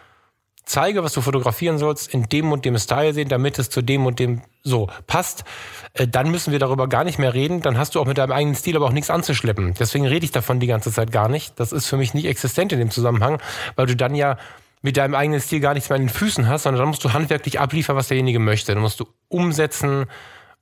zeige, 0.66 1.02
was 1.02 1.14
du 1.14 1.22
fotografieren 1.22 1.78
sollst, 1.78 2.12
in 2.12 2.24
dem 2.24 2.52
und 2.52 2.64
dem 2.64 2.76
Style 2.76 3.14
sehen, 3.14 3.28
damit 3.28 3.58
es 3.58 3.70
zu 3.70 3.80
dem 3.80 4.04
und 4.04 4.18
dem 4.18 4.42
so 4.62 4.88
passt, 5.06 5.44
äh, 5.94 6.06
dann 6.06 6.30
müssen 6.30 6.52
wir 6.52 6.58
darüber 6.58 6.88
gar 6.88 7.04
nicht 7.04 7.18
mehr 7.18 7.32
reden. 7.32 7.62
Dann 7.62 7.78
hast 7.78 7.94
du 7.94 8.00
auch 8.00 8.06
mit 8.06 8.18
deinem 8.18 8.32
eigenen 8.32 8.56
Stil 8.56 8.76
aber 8.76 8.86
auch 8.86 8.92
nichts 8.92 9.08
anzuschleppen. 9.08 9.74
Deswegen 9.78 10.06
rede 10.06 10.24
ich 10.24 10.32
davon 10.32 10.60
die 10.60 10.66
ganze 10.66 10.92
Zeit 10.92 11.12
gar 11.12 11.28
nicht. 11.28 11.58
Das 11.58 11.72
ist 11.72 11.86
für 11.86 11.96
mich 11.96 12.12
nicht 12.12 12.26
existent 12.26 12.72
in 12.72 12.80
dem 12.80 12.90
Zusammenhang, 12.90 13.40
weil 13.76 13.86
du 13.86 13.96
dann 13.96 14.14
ja 14.14 14.36
mit 14.82 14.96
deinem 14.96 15.14
eigenen 15.14 15.40
Stil 15.40 15.60
gar 15.60 15.74
nichts 15.74 15.88
mehr 15.88 15.96
an 15.96 16.02
den 16.02 16.10
Füßen 16.10 16.48
hast, 16.48 16.64
sondern 16.64 16.80
dann 16.80 16.88
musst 16.88 17.04
du 17.04 17.12
handwerklich 17.12 17.58
abliefern, 17.58 17.96
was 17.96 18.08
derjenige 18.08 18.38
möchte. 18.38 18.74
Dann 18.74 18.82
musst 18.82 19.00
du 19.00 19.06
umsetzen, 19.28 20.06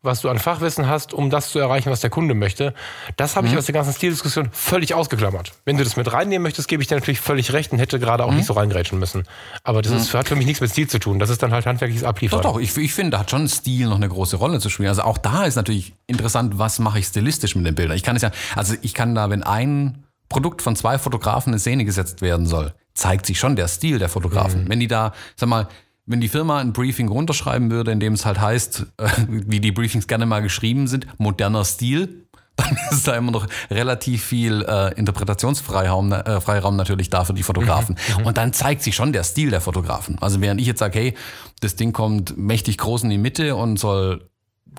was 0.04 0.20
du 0.20 0.28
an 0.28 0.38
Fachwissen 0.38 0.88
hast, 0.88 1.14
um 1.14 1.30
das 1.30 1.48
zu 1.50 1.58
erreichen, 1.58 1.90
was 1.90 2.00
der 2.00 2.10
Kunde 2.10 2.34
möchte. 2.34 2.74
Das 3.16 3.36
habe 3.36 3.46
ich 3.46 3.56
aus 3.56 3.66
der 3.66 3.72
ganzen 3.72 3.94
Stildiskussion 3.94 4.50
völlig 4.52 4.94
ausgeklammert. 4.94 5.52
Wenn 5.64 5.76
du 5.76 5.84
das 5.84 5.96
mit 5.96 6.12
reinnehmen 6.12 6.42
möchtest, 6.42 6.68
gebe 6.68 6.82
ich 6.82 6.88
dir 6.88 6.96
natürlich 6.96 7.20
völlig 7.20 7.52
recht 7.52 7.72
und 7.72 7.78
hätte 7.78 7.98
gerade 7.98 8.24
auch 8.24 8.32
nicht 8.32 8.46
so 8.46 8.52
reingrätschen 8.52 8.98
müssen. 8.98 9.24
Aber 9.62 9.82
das 9.82 9.92
ist, 9.92 10.14
hat 10.14 10.28
für 10.28 10.36
mich 10.36 10.46
nichts 10.46 10.60
mit 10.60 10.70
Stil 10.70 10.88
zu 10.88 10.98
tun. 10.98 11.18
Das 11.18 11.30
ist 11.30 11.42
dann 11.42 11.52
halt 11.52 11.66
handwerkliches 11.66 12.04
Abliefern. 12.04 12.42
Doch, 12.42 12.54
doch, 12.54 12.60
ich, 12.60 12.76
ich 12.76 12.92
finde, 12.92 13.12
da 13.12 13.20
hat 13.20 13.30
schon 13.30 13.48
Stil 13.48 13.88
noch 13.88 13.96
eine 13.96 14.08
große 14.08 14.36
Rolle 14.36 14.60
zu 14.60 14.68
spielen. 14.68 14.88
Also 14.88 15.02
auch 15.02 15.18
da 15.18 15.44
ist 15.44 15.56
natürlich 15.56 15.94
interessant, 16.06 16.58
was 16.58 16.78
mache 16.78 16.98
ich 16.98 17.06
stilistisch 17.06 17.56
mit 17.56 17.66
den 17.66 17.74
Bildern. 17.74 17.96
Ich 17.96 18.02
kann 18.02 18.16
es 18.16 18.22
ja, 18.22 18.30
also 18.54 18.74
ich 18.82 18.94
kann 18.94 19.14
da, 19.14 19.30
wenn 19.30 19.42
ein 19.42 20.04
Produkt 20.28 20.62
von 20.62 20.76
zwei 20.76 20.98
Fotografen 20.98 21.52
in 21.52 21.58
Szene 21.58 21.84
gesetzt 21.84 22.22
werden 22.22 22.46
soll, 22.46 22.74
zeigt 22.94 23.26
sich 23.26 23.38
schon 23.38 23.56
der 23.56 23.68
Stil 23.68 23.98
der 23.98 24.08
Fotografen. 24.08 24.68
Wenn 24.68 24.80
die 24.80 24.88
da, 24.88 25.12
sag 25.36 25.48
mal, 25.48 25.68
wenn 26.06 26.20
die 26.20 26.28
Firma 26.28 26.58
ein 26.58 26.72
Briefing 26.72 27.08
runterschreiben 27.08 27.70
würde, 27.70 27.92
in 27.92 28.00
dem 28.00 28.12
es 28.12 28.26
halt 28.26 28.40
heißt, 28.40 28.86
äh, 28.98 29.08
wie 29.28 29.60
die 29.60 29.72
Briefings 29.72 30.06
gerne 30.06 30.26
mal 30.26 30.42
geschrieben 30.42 30.86
sind, 30.86 31.06
moderner 31.18 31.64
Stil, 31.64 32.26
dann 32.56 32.78
ist 32.90 33.08
da 33.08 33.16
immer 33.16 33.32
noch 33.32 33.48
relativ 33.68 34.22
viel 34.22 34.62
äh, 34.62 34.94
Interpretationsfreiraum 34.94 36.12
äh, 36.12 36.40
Freiraum 36.40 36.76
natürlich 36.76 37.10
da 37.10 37.24
für 37.24 37.34
die 37.34 37.42
Fotografen. 37.42 37.96
Und 38.22 38.36
dann 38.36 38.52
zeigt 38.52 38.82
sich 38.82 38.94
schon 38.94 39.12
der 39.12 39.24
Stil 39.24 39.50
der 39.50 39.60
Fotografen. 39.60 40.18
Also 40.20 40.40
während 40.40 40.60
ich 40.60 40.68
jetzt 40.68 40.78
sage, 40.78 40.98
hey, 41.00 41.14
das 41.60 41.74
Ding 41.74 41.92
kommt 41.92 42.36
mächtig 42.36 42.78
groß 42.78 43.02
in 43.02 43.10
die 43.10 43.18
Mitte 43.18 43.56
und 43.56 43.78
soll 43.78 44.30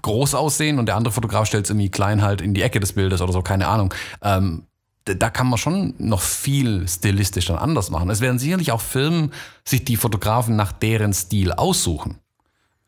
groß 0.01 0.35
aussehen 0.35 0.79
und 0.79 0.85
der 0.85 0.95
andere 0.95 1.13
Fotograf 1.13 1.47
stellt 1.47 1.65
es 1.65 1.69
irgendwie 1.69 1.89
klein 1.89 2.21
halt 2.21 2.39
in 2.39 2.53
die 2.53 2.61
Ecke 2.61 2.79
des 2.79 2.93
Bildes 2.93 3.21
oder 3.21 3.33
so, 3.33 3.41
keine 3.41 3.67
Ahnung. 3.67 3.93
Ähm, 4.21 4.67
da 5.05 5.29
kann 5.29 5.47
man 5.47 5.57
schon 5.57 5.93
noch 5.99 6.21
viel 6.21 6.87
stilistisch 6.87 7.45
dann 7.45 7.57
anders 7.57 7.91
machen. 7.91 8.09
Es 8.09 8.21
werden 8.21 8.39
sicherlich 8.39 8.71
auch 8.71 8.81
Firmen 8.81 9.31
sich 9.63 9.85
die 9.85 9.97
Fotografen 9.97 10.55
nach 10.55 10.71
deren 10.71 11.13
Stil 11.13 11.51
aussuchen. 11.51 12.17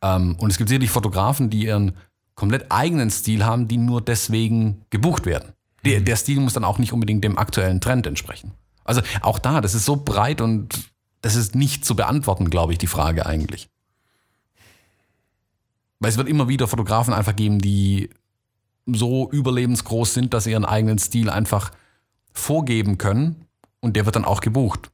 Ähm, 0.01 0.35
und 0.39 0.49
es 0.51 0.57
gibt 0.57 0.69
sicherlich 0.69 0.89
Fotografen, 0.89 1.49
die 1.49 1.65
ihren 1.65 1.93
komplett 2.35 2.71
eigenen 2.71 3.11
Stil 3.11 3.45
haben, 3.45 3.67
die 3.67 3.77
nur 3.77 4.01
deswegen 4.01 4.85
gebucht 4.89 5.25
werden. 5.25 5.53
Der, 5.85 6.01
der 6.01 6.15
Stil 6.15 6.39
muss 6.39 6.53
dann 6.53 6.63
auch 6.63 6.79
nicht 6.79 6.91
unbedingt 6.91 7.23
dem 7.23 7.37
aktuellen 7.37 7.81
Trend 7.81 8.07
entsprechen. 8.07 8.51
Also 8.83 9.01
auch 9.21 9.37
da, 9.37 9.61
das 9.61 9.75
ist 9.75 9.85
so 9.85 9.97
breit 9.97 10.41
und 10.41 10.69
das 11.21 11.35
ist 11.35 11.55
nicht 11.55 11.85
zu 11.85 11.95
beantworten, 11.95 12.49
glaube 12.49 12.71
ich, 12.71 12.79
die 12.79 12.87
Frage 12.87 13.25
eigentlich. 13.25 13.69
Weil 15.99 16.09
es 16.09 16.17
wird 16.17 16.29
immer 16.29 16.47
wieder 16.47 16.67
Fotografen 16.67 17.13
einfach 17.13 17.35
geben, 17.35 17.59
die 17.59 18.09
so 18.85 19.29
überlebensgroß 19.31 20.13
sind, 20.13 20.33
dass 20.33 20.45
sie 20.45 20.51
ihren 20.51 20.65
eigenen 20.65 20.99
Stil 20.99 21.29
einfach 21.29 21.71
vorgeben 22.37 22.97
können 22.97 23.45
und 23.79 23.95
der 23.95 24.05
wird 24.05 24.15
dann 24.15 24.25
auch 24.25 24.41
gebucht. 24.41 24.91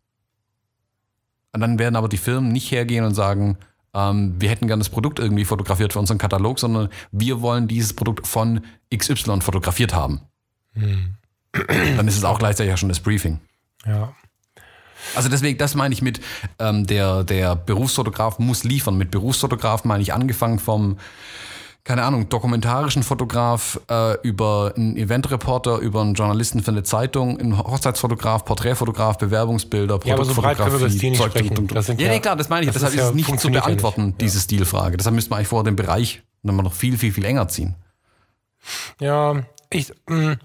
Und 1.52 1.62
dann 1.62 1.78
werden 1.78 1.96
aber 1.96 2.10
die 2.10 2.18
Firmen 2.18 2.52
nicht 2.52 2.72
hergehen 2.72 3.06
und 3.06 3.14
sagen, 3.14 3.58
ähm, 3.94 4.36
wir 4.40 4.50
hätten 4.50 4.68
gerne 4.68 4.82
das 4.82 4.90
Produkt 4.90 5.20
irgendwie 5.20 5.46
fotografiert 5.46 5.94
für 5.94 6.00
unseren 6.00 6.18
Katalog, 6.18 6.60
sondern 6.60 6.90
wir 7.12 7.42
wollen 7.42 7.68
dieses 7.68 7.94
Produkt 7.94 8.26
von 8.26 8.62
XY 8.96 9.42
fotografiert 9.42 9.94
haben. 9.94 10.22
Dann 10.74 12.08
ist 12.08 12.18
es 12.18 12.24
auch 12.24 12.40
gleichzeitig 12.40 12.72
ja 12.72 12.78
schon 12.78 12.90
das 12.90 13.00
Briefing. 13.00 13.40
Ja. 13.86 14.16
Also 15.16 15.30
deswegen, 15.30 15.60
das 15.60 15.76
meine 15.76 15.94
ich 15.94 16.02
mit, 16.02 16.22
ähm, 16.58 16.88
der, 16.88 17.24
der 17.24 17.56
Berufsfotograf 17.56 18.40
muss 18.40 18.64
liefern. 18.64 18.98
Mit 18.98 19.12
Berufsfotograf 19.12 19.84
meine 19.84 20.02
ich 20.02 20.14
angefangen 20.14 20.58
vom, 20.58 20.98
keine 21.86 22.04
Ahnung, 22.04 22.30
dokumentarischen 22.30 23.04
Fotograf 23.04 23.80
äh, 23.90 24.16
über 24.22 24.74
einen 24.76 24.96
Eventreporter, 24.96 25.80
über 25.80 26.02
einen 26.02 26.14
Journalisten 26.14 26.64
für 26.64 26.72
eine 26.72 26.84
Zeitung, 26.84 27.38
einen 27.40 27.58
Hochzeitsfotograf, 27.58 28.46
Porträtfotograf, 28.46 29.18
Bewerbungsbilder, 29.18 30.00
Ja, 30.06 30.14
aber 30.16 30.24
so 30.24 30.34
breit 30.34 30.58
können 30.58 30.72
wir 30.72 30.80
Produktfotografie, 30.80 30.98
Stil 30.98 31.10
nicht 31.12 31.24
sprechen. 31.24 31.68
Das 31.68 31.88
ja, 31.90 31.94
ja- 31.96 32.08
nee, 32.10 32.20
klar, 32.22 32.36
das 32.38 32.48
meine 32.48 32.62
ich. 32.66 32.68
das 32.68 32.76
Deshalb 32.76 32.94
ist 32.94 33.00
ist, 33.00 33.04
ja- 33.04 33.10
es 33.10 33.16
nicht 33.16 33.40
zu 33.40 33.48
ja 33.50 33.54
nicht. 33.56 33.64
beantworten, 33.66 34.16
diese 34.18 34.40
Stilfrage. 34.40 34.96
Deshalb 34.96 35.14
müsste 35.16 35.30
man 35.32 35.40
eigentlich 35.40 35.50
vor 35.50 35.64
den 35.66 35.76
Bereich 35.76 36.24
nochmal 36.42 36.64
noch 36.64 36.74
viel, 36.74 36.98
viel, 36.98 37.12
viel 37.12 37.26
enger 37.26 37.50
ziehen. 37.50 37.76
Ja, 39.02 39.44
ich, 39.70 39.92
mh, 40.08 40.38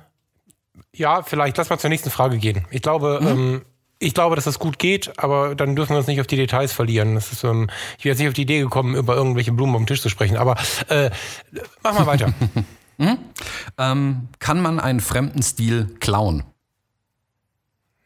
ja, 0.92 1.22
vielleicht 1.22 1.56
lass 1.56 1.70
mal 1.70 1.78
zur 1.78 1.90
nächsten 1.90 2.10
Frage 2.10 2.38
gehen. 2.38 2.64
Ich 2.70 2.82
glaube, 2.82 3.20
ähm, 3.22 3.62
ich 4.00 4.14
glaube, 4.14 4.36
dass 4.36 4.44
das 4.44 4.58
gut 4.58 4.78
geht, 4.78 5.18
aber 5.18 5.54
dann 5.54 5.74
dürfen 5.74 5.90
wir 5.94 5.98
uns 5.98 6.06
nicht 6.06 6.20
auf 6.20 6.26
die 6.26 6.36
Details 6.36 6.72
verlieren. 6.72 7.16
Ist, 7.16 7.42
ähm, 7.44 7.68
ich 7.98 8.04
wäre 8.04 8.12
jetzt 8.12 8.18
nicht 8.18 8.28
auf 8.28 8.34
die 8.34 8.42
Idee 8.42 8.60
gekommen, 8.60 8.94
über 8.94 9.16
irgendwelche 9.16 9.52
Blumen 9.52 9.74
am 9.76 9.86
Tisch 9.86 10.00
zu 10.02 10.08
sprechen, 10.08 10.36
aber 10.36 10.56
äh, 10.88 11.10
mach 11.82 11.94
mal 11.98 12.06
weiter. 12.06 12.32
Ähm, 13.78 14.28
kann 14.40 14.60
man 14.60 14.80
einen 14.80 14.98
fremden 14.98 15.40
Stil 15.40 15.94
klauen? 16.00 16.42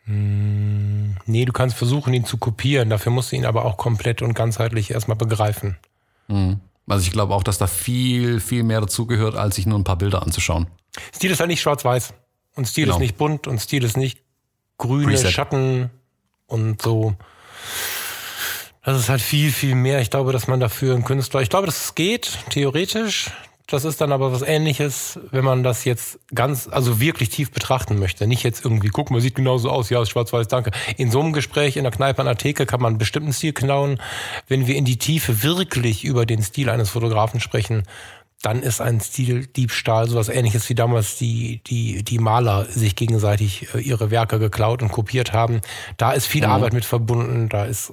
nee, 0.06 1.44
du 1.44 1.52
kannst 1.52 1.76
versuchen, 1.76 2.12
ihn 2.12 2.24
zu 2.24 2.36
kopieren. 2.36 2.90
Dafür 2.90 3.12
musst 3.12 3.32
du 3.32 3.36
ihn 3.36 3.46
aber 3.46 3.64
auch 3.64 3.76
komplett 3.76 4.20
und 4.20 4.34
ganzheitlich 4.34 4.90
erstmal 4.90 5.16
begreifen. 5.16 5.78
Also 6.28 7.06
ich 7.06 7.12
glaube 7.12 7.34
auch, 7.34 7.42
dass 7.42 7.56
da 7.58 7.66
viel, 7.66 8.40
viel 8.40 8.64
mehr 8.64 8.80
dazugehört, 8.80 9.36
als 9.36 9.54
sich 9.56 9.64
nur 9.66 9.78
ein 9.78 9.84
paar 9.84 9.96
Bilder 9.96 10.22
anzuschauen. 10.22 10.66
Stil 11.14 11.30
ist 11.30 11.40
halt 11.40 11.48
nicht 11.48 11.60
schwarz-weiß. 11.62 12.14
Und 12.54 12.66
Stil 12.66 12.84
Genau. 12.84 12.96
ist 12.96 13.00
nicht 13.00 13.16
bunt 13.16 13.46
und 13.46 13.60
Stil 13.60 13.84
ist 13.84 13.96
nicht 13.96 14.18
grüne 14.78 15.06
Preset. 15.06 15.32
Schatten 15.32 15.90
und 16.46 16.82
so. 16.82 17.14
Das 18.84 18.98
ist 18.98 19.08
halt 19.08 19.20
viel, 19.20 19.52
viel 19.52 19.74
mehr. 19.74 20.00
Ich 20.00 20.10
glaube, 20.10 20.32
dass 20.32 20.48
man 20.48 20.58
dafür 20.58 20.94
einen 20.94 21.04
Künstler, 21.04 21.40
ich 21.40 21.50
glaube, 21.50 21.66
dass 21.66 21.84
es 21.84 21.94
geht, 21.94 22.38
theoretisch. 22.50 23.30
Das 23.68 23.84
ist 23.84 24.00
dann 24.00 24.12
aber 24.12 24.32
was 24.32 24.42
ähnliches, 24.42 25.18
wenn 25.30 25.44
man 25.44 25.62
das 25.62 25.84
jetzt 25.84 26.18
ganz, 26.34 26.68
also 26.70 27.00
wirklich 27.00 27.30
tief 27.30 27.52
betrachten 27.52 27.98
möchte. 27.98 28.26
Nicht 28.26 28.42
jetzt 28.42 28.64
irgendwie, 28.64 28.88
guck 28.88 29.10
mal, 29.10 29.20
sieht 29.20 29.36
genauso 29.36 29.70
aus, 29.70 29.88
ja, 29.88 30.02
ist 30.02 30.10
schwarz-weiß, 30.10 30.48
danke. 30.48 30.72
In 30.98 31.10
so 31.10 31.20
einem 31.20 31.32
Gespräch 31.32 31.76
in 31.76 31.84
der 31.84 31.92
Kneipe 31.92 32.20
an 32.20 32.26
der 32.26 32.36
Theke 32.36 32.66
kann 32.66 32.82
man 32.82 32.90
einen 32.90 32.98
bestimmten 32.98 33.32
Stil 33.32 33.52
klauen. 33.52 33.98
Wenn 34.48 34.66
wir 34.66 34.74
in 34.74 34.84
die 34.84 34.98
Tiefe 34.98 35.42
wirklich 35.42 36.04
über 36.04 36.26
den 36.26 36.42
Stil 36.42 36.68
eines 36.68 36.90
Fotografen 36.90 37.40
sprechen, 37.40 37.84
dann 38.42 38.62
ist 38.62 38.80
ein 38.80 39.00
Stildiebstahl 39.00 40.08
sowas 40.08 40.28
ähnliches 40.28 40.68
wie 40.68 40.74
damals 40.74 41.16
die, 41.16 41.60
die, 41.66 42.02
die 42.02 42.18
Maler 42.18 42.64
sich 42.66 42.96
gegenseitig 42.96 43.72
äh, 43.74 43.78
ihre 43.78 44.10
Werke 44.10 44.38
geklaut 44.38 44.82
und 44.82 44.90
kopiert 44.90 45.32
haben. 45.32 45.60
Da 45.96 46.12
ist 46.12 46.26
viel 46.26 46.44
Arbeit 46.44 46.72
mit 46.72 46.84
verbunden. 46.84 47.48
Da 47.48 47.64
ist 47.64 47.92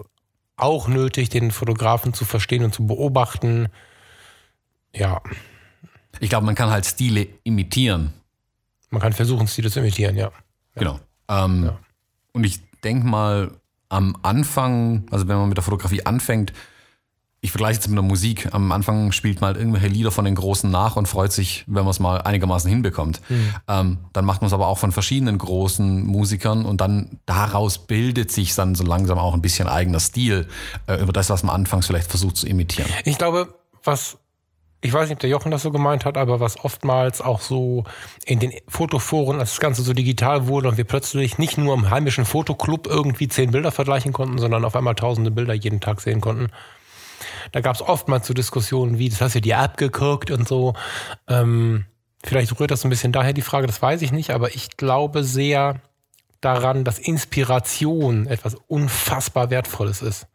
auch 0.55 0.87
nötig, 0.87 1.29
den 1.29 1.51
Fotografen 1.51 2.13
zu 2.13 2.25
verstehen 2.25 2.63
und 2.63 2.73
zu 2.73 2.85
beobachten. 2.85 3.69
Ja, 4.93 5.21
Ich 6.19 6.29
glaube, 6.29 6.45
man 6.45 6.55
kann 6.55 6.69
halt 6.71 6.85
Stile 6.85 7.27
imitieren. 7.43 8.13
man 8.89 9.01
kann 9.01 9.13
versuchen, 9.13 9.47
Stile 9.47 9.69
zu 9.69 9.79
imitieren, 9.79 10.17
ja. 10.17 10.31
Genau. 10.75 10.99
Ähm, 11.29 11.71
Und 12.33 12.43
ich 12.43 12.59
denke 12.83 13.05
mal, 13.05 13.51
am 13.89 14.17
Anfang, 14.23 15.05
also 15.11 15.27
wenn 15.27 15.37
man 15.37 15.47
mit 15.49 15.57
der 15.57 15.63
Fotografie 15.63 16.05
anfängt, 16.05 16.53
ich 17.41 17.51
vergleiche 17.51 17.75
jetzt 17.75 17.87
mit 17.87 17.95
der 17.95 18.03
Musik. 18.03 18.53
Am 18.53 18.71
Anfang 18.71 19.11
spielt 19.11 19.39
man 19.39 19.49
halt 19.49 19.57
irgendwelche 19.57 19.87
Lieder 19.87 20.11
von 20.11 20.25
den 20.25 20.35
Großen 20.35 20.69
nach 20.69 20.97
und 20.97 21.07
freut 21.07 21.31
sich, 21.31 21.63
wenn 21.67 21.83
man 21.83 21.91
es 21.91 21.99
mal 21.99 22.21
einigermaßen 22.21 22.69
hinbekommt. 22.69 23.21
Ähm, 23.67 23.99
dann 24.11 24.25
macht 24.25 24.41
man 24.41 24.47
es 24.47 24.53
aber 24.53 24.67
auch 24.67 24.77
von 24.77 24.91
verschiedenen 24.91 25.37
großen 25.37 26.05
Musikern 26.05 26.65
und 26.65 26.81
dann 26.81 27.19
daraus 27.25 27.87
bildet 27.87 28.31
sich 28.31 28.55
dann 28.55 28.75
so 28.75 28.83
langsam 28.83 29.17
auch 29.17 29.33
ein 29.33 29.41
bisschen 29.41 29.69
eigener 29.69 30.01
Stil 30.01 30.47
äh, 30.87 31.01
über 31.01 31.13
das, 31.13 31.29
was 31.29 31.43
man 31.43 31.55
anfangs 31.55 31.87
vielleicht 31.87 32.09
versucht 32.09 32.35
zu 32.35 32.45
imitieren. 32.45 32.89
Ich 33.05 33.17
glaube, 33.17 33.53
was 33.83 34.17
ich 34.81 34.93
weiß 34.93 35.09
nicht, 35.09 35.17
ob 35.17 35.19
der 35.19 35.29
Jochen 35.29 35.51
das 35.51 35.63
so 35.63 35.71
gemeint 35.71 36.05
hat, 36.05 36.17
aber 36.17 36.39
was 36.39 36.63
oftmals 36.63 37.19
auch 37.19 37.41
so 37.41 37.83
in 38.25 38.39
den 38.39 38.53
Fotoforen, 38.69 39.39
als 39.39 39.49
das 39.51 39.59
Ganze 39.59 39.81
so 39.81 39.93
digital 39.93 40.47
wurde 40.47 40.69
und 40.69 40.77
wir 40.77 40.85
plötzlich 40.85 41.37
nicht 41.37 41.57
nur 41.57 41.73
im 41.73 41.89
heimischen 41.89 42.23
Fotoclub 42.23 42.87
irgendwie 42.87 43.27
zehn 43.27 43.51
Bilder 43.51 43.73
vergleichen 43.73 44.13
konnten, 44.13 44.37
sondern 44.37 44.63
auf 44.63 44.77
einmal 44.77 44.95
tausende 44.95 45.31
Bilder 45.31 45.53
jeden 45.53 45.81
Tag 45.81 45.99
sehen 45.99 46.21
konnten. 46.21 46.49
Da 47.51 47.61
gab 47.61 47.75
es 47.75 47.81
oftmals 47.81 48.27
so 48.27 48.33
Diskussionen 48.33 48.97
wie, 48.97 49.09
das 49.09 49.21
hast 49.21 49.35
du 49.35 49.41
dir 49.41 49.59
abgeguckt 49.59 50.31
und 50.31 50.47
so. 50.47 50.73
Ähm, 51.27 51.85
vielleicht 52.23 52.59
rührt 52.59 52.71
das 52.71 52.83
ein 52.83 52.89
bisschen 52.89 53.11
daher 53.11 53.33
die 53.33 53.41
Frage, 53.41 53.67
das 53.67 53.81
weiß 53.81 54.01
ich 54.01 54.11
nicht, 54.11 54.31
aber 54.31 54.55
ich 54.55 54.77
glaube 54.77 55.23
sehr 55.23 55.81
daran, 56.41 56.83
dass 56.83 56.99
Inspiration 56.99 58.27
etwas 58.27 58.55
unfassbar 58.67 59.49
Wertvolles 59.49 60.01
ist. 60.01 60.27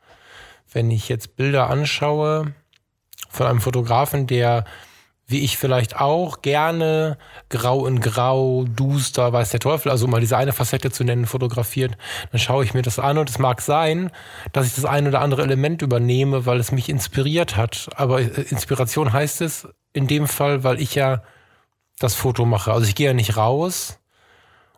Wenn 0.72 0.90
ich 0.90 1.08
jetzt 1.08 1.36
Bilder 1.36 1.70
anschaue, 1.70 2.52
von 3.34 3.46
einem 3.46 3.60
Fotografen, 3.60 4.26
der 4.26 4.64
wie 5.26 5.40
ich 5.40 5.56
vielleicht 5.56 5.96
auch 5.96 6.42
gerne 6.42 7.16
grau 7.48 7.86
in 7.86 8.00
grau, 8.00 8.64
duster, 8.64 9.32
weiß 9.32 9.50
der 9.50 9.60
Teufel, 9.60 9.90
also 9.90 10.06
mal 10.06 10.20
diese 10.20 10.36
eine 10.36 10.52
Facette 10.52 10.90
zu 10.90 11.02
nennen, 11.02 11.26
fotografiert, 11.26 11.96
dann 12.30 12.40
schaue 12.40 12.64
ich 12.64 12.74
mir 12.74 12.82
das 12.82 12.98
an 12.98 13.16
und 13.16 13.30
es 13.30 13.38
mag 13.38 13.60
sein, 13.62 14.10
dass 14.52 14.66
ich 14.66 14.74
das 14.74 14.84
ein 14.84 15.06
oder 15.06 15.22
andere 15.22 15.42
Element 15.42 15.80
übernehme, 15.82 16.44
weil 16.44 16.60
es 16.60 16.72
mich 16.72 16.88
inspiriert 16.88 17.56
hat. 17.56 17.88
Aber 17.96 18.20
äh, 18.20 18.42
Inspiration 18.50 19.12
heißt 19.12 19.40
es 19.40 19.66
in 19.92 20.06
dem 20.06 20.28
Fall, 20.28 20.62
weil 20.62 20.80
ich 20.80 20.94
ja 20.94 21.22
das 21.98 22.14
Foto 22.14 22.44
mache. 22.44 22.72
Also 22.72 22.86
ich 22.86 22.94
gehe 22.94 23.06
ja 23.06 23.14
nicht 23.14 23.36
raus, 23.36 23.98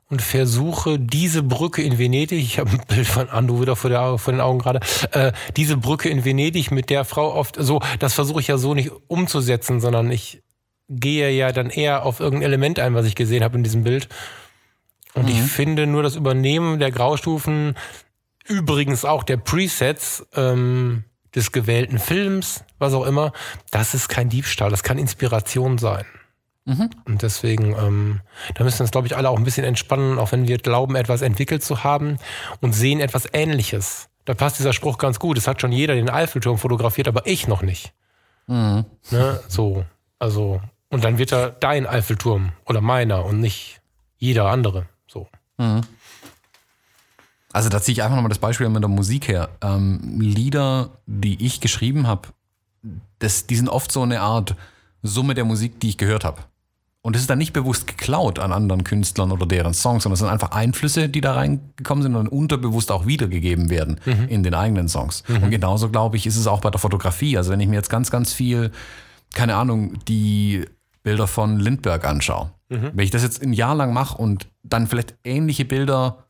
und 0.09 0.23
versuche 0.23 0.99
diese 0.99 1.43
Brücke 1.43 1.83
in 1.83 1.99
Venedig, 1.99 2.39
ich 2.39 2.59
habe 2.59 2.71
ein 2.71 2.83
Bild 2.87 3.07
von 3.07 3.29
Ando 3.29 3.61
wieder 3.61 3.77
vor, 3.77 3.91
der, 3.91 4.19
vor 4.19 4.33
den 4.33 4.41
Augen 4.41 4.59
gerade, 4.59 4.81
äh, 5.13 5.33
diese 5.57 5.77
Brücke 5.77 6.09
in 6.09 6.25
Venedig 6.25 6.71
mit 6.71 6.91
der 6.91 7.05
Frau 7.05 7.35
oft, 7.35 7.57
so, 7.59 7.81
das 7.99 8.15
versuche 8.15 8.41
ich 8.41 8.47
ja 8.47 8.59
so 8.59 8.75
nicht 8.75 8.91
umzusetzen, 9.09 9.81
sondern 9.81 10.11
ich 10.11 10.43
gehe 10.89 11.31
ja 11.31 11.51
dann 11.51 11.71
eher 11.71 12.05
auf 12.05 12.21
irgendein 12.21 12.47
Element 12.47 12.79
ein, 12.79 12.95
was 12.95 13.07
ich 13.07 13.17
gesehen 13.17 13.43
habe 13.43 13.57
in 13.57 13.65
diesem 13.65 13.83
Bild. 13.83 14.09
Und 15.15 15.25
mhm. 15.25 15.31
ich 15.31 15.41
finde 15.41 15.87
nur 15.87 16.03
das 16.03 16.15
Übernehmen 16.15 16.79
der 16.79 16.93
Graustufen, 16.93 17.75
übrigens 18.47 19.05
auch 19.05 19.25
der 19.25 19.39
Presets, 19.39 20.25
ähm, 20.35 21.05
des 21.37 21.53
gewählten 21.53 21.99
Films, 21.99 22.65
was 22.79 22.95
auch 22.95 23.07
immer, 23.07 23.33
das 23.71 23.95
ist 23.95 24.09
kein 24.09 24.31
Diebstahl, 24.31 24.71
das 24.71 24.83
kann 24.83 24.99
Inspiration 24.99 25.79
sein. 25.79 26.07
Mhm. 26.67 26.91
Und 27.05 27.23
deswegen, 27.23 27.77
ähm, 27.79 28.21
da 28.55 28.65
müssen 28.65 28.81
wir 28.81 28.83
uns, 28.83 28.91
glaube 28.91 29.07
ich, 29.07 29.17
alle 29.17 29.31
auch 29.31 29.39
ein 29.39 29.45
bisschen 29.45 29.65
entspannen, 29.65 30.19
auch 30.19 30.33
wenn 30.33 30.49
wir 30.49 30.59
glauben, 30.59 30.97
etwas 30.97 31.23
entwickelt 31.23 31.63
zu 31.63 31.85
haben 31.85 32.19
und 32.61 32.75
sehen 32.75 33.01
etwas 33.01 33.29
Ähnliches. 33.33 34.09
Da 34.25 34.35
passt 34.35 34.59
dieser 34.59 34.73
Spruch 34.73 34.99
ganz 34.99 35.21
gut. 35.21 35.39
Es 35.39 35.47
hat 35.47 35.61
schon 35.61 35.71
jeder 35.71 35.95
den 35.95 36.11
Eiffelturm 36.11 36.59
fotografiert, 36.59 37.07
aber 37.07 37.27
ich 37.27 37.47
noch 37.47 37.63
nicht. 37.63 37.95
Mhm. 38.49 38.85
Ne? 39.11 39.41
So, 39.47 39.85
also, 40.19 40.61
und 40.91 41.05
dann 41.05 41.19
wird 41.19 41.33
er 41.33 41.51
dein 41.51 41.87
Eiffelturm 41.87 42.53
oder 42.65 42.81
meiner 42.81 43.25
und 43.25 43.41
nicht 43.41 43.81
jeder 44.19 44.47
andere. 44.51 44.87
So. 45.07 45.29
Mhm. 45.59 45.83
Also 47.53 47.69
da 47.69 47.81
ziehe 47.81 47.95
ich 47.95 48.03
einfach 48.03 48.17
nochmal 48.17 48.29
das 48.29 48.41
Beispiel 48.41 48.69
mit 48.69 48.83
der 48.83 48.89
Musik 48.89 49.29
her. 49.29 49.51
Ähm, 49.63 50.21
Lieder, 50.21 50.91
die 51.07 51.47
ich 51.47 51.61
geschrieben 51.61 52.09
habe, 52.09 52.29
die 52.83 53.57
sind 53.57 53.69
oft 53.69 53.91
so 53.93 54.03
eine 54.03 54.21
Art 54.21 54.57
Summe 55.03 55.35
der 55.35 55.45
Musik, 55.45 55.81
die 55.81 55.89
ich 55.91 55.97
gehört 55.97 56.25
habe. 56.25 56.43
Und 57.07 57.15
es 57.15 57.23
ist 57.23 57.31
dann 57.31 57.39
nicht 57.39 57.53
bewusst 57.53 57.87
geklaut 57.87 58.41
an 58.41 58.51
anderen 58.51 58.83
Künstlern 58.83 59.31
oder 59.31 59.47
deren 59.47 59.75
Songs, 59.75 60.03
sondern 60.03 60.15
es 60.15 60.19
sind 60.19 60.29
einfach 60.29 60.51
Einflüsse, 60.51 61.09
die 61.09 61.21
da 61.21 61.35
reingekommen 61.35 62.03
sind 62.03 62.17
und 62.17 62.27
unterbewusst 62.27 62.91
auch 62.91 63.07
wiedergegeben 63.07 63.71
werden 63.71 64.01
mhm. 64.05 64.27
in 64.27 64.43
den 64.43 64.55
eigenen 64.55 64.89
Songs. 64.89 65.23
Mhm. 65.29 65.45
Und 65.45 65.51
genauso, 65.51 65.89
glaube 65.89 66.17
ich, 66.17 66.27
ist 66.27 66.37
es 66.37 66.49
auch 66.49 66.61
bei 66.63 66.71
der 66.71 66.81
Fotografie. 66.81 67.39
Also 67.39 67.53
wenn 67.53 67.61
ich 67.61 67.69
mir 67.69 67.77
jetzt 67.77 67.91
ganz, 67.91 68.11
ganz 68.11 68.33
viel, 68.33 68.73
keine 69.35 69.55
Ahnung, 69.55 70.01
die 70.09 70.65
Bilder 71.05 71.29
von 71.29 71.61
Lindbergh 71.61 72.09
anschaue, 72.09 72.51
mhm. 72.71 72.91
wenn 72.95 73.05
ich 73.05 73.13
das 73.13 73.23
jetzt 73.23 73.41
ein 73.41 73.53
Jahr 73.53 73.77
lang 73.77 73.93
mache 73.93 74.19
und 74.19 74.49
dann 74.65 74.89
vielleicht 74.89 75.15
ähnliche 75.23 75.65
Bilder 75.65 76.25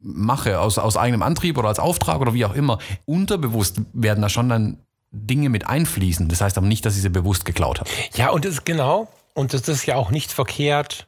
mache 0.00 0.60
aus, 0.60 0.76
aus 0.76 0.98
eigenem 0.98 1.22
Antrieb 1.22 1.56
oder 1.56 1.68
als 1.68 1.78
Auftrag 1.78 2.20
oder 2.20 2.34
wie 2.34 2.44
auch 2.44 2.54
immer, 2.54 2.78
unterbewusst 3.06 3.80
werden 3.94 4.20
da 4.20 4.28
schon 4.28 4.50
dann 4.50 4.76
Dinge 5.12 5.48
mit 5.48 5.66
einfließen. 5.66 6.28
Das 6.28 6.42
heißt 6.42 6.58
aber 6.58 6.66
nicht, 6.66 6.84
dass 6.84 6.94
ich 6.94 7.00
sie 7.00 7.08
bewusst 7.08 7.46
geklaut 7.46 7.80
habe. 7.80 7.88
Ja, 8.16 8.28
und 8.28 8.44
das 8.44 8.52
ist 8.52 8.66
genau, 8.66 9.08
und 9.34 9.52
es 9.52 9.68
ist 9.68 9.86
ja 9.86 9.96
auch 9.96 10.10
nicht 10.10 10.32
verkehrt, 10.32 11.06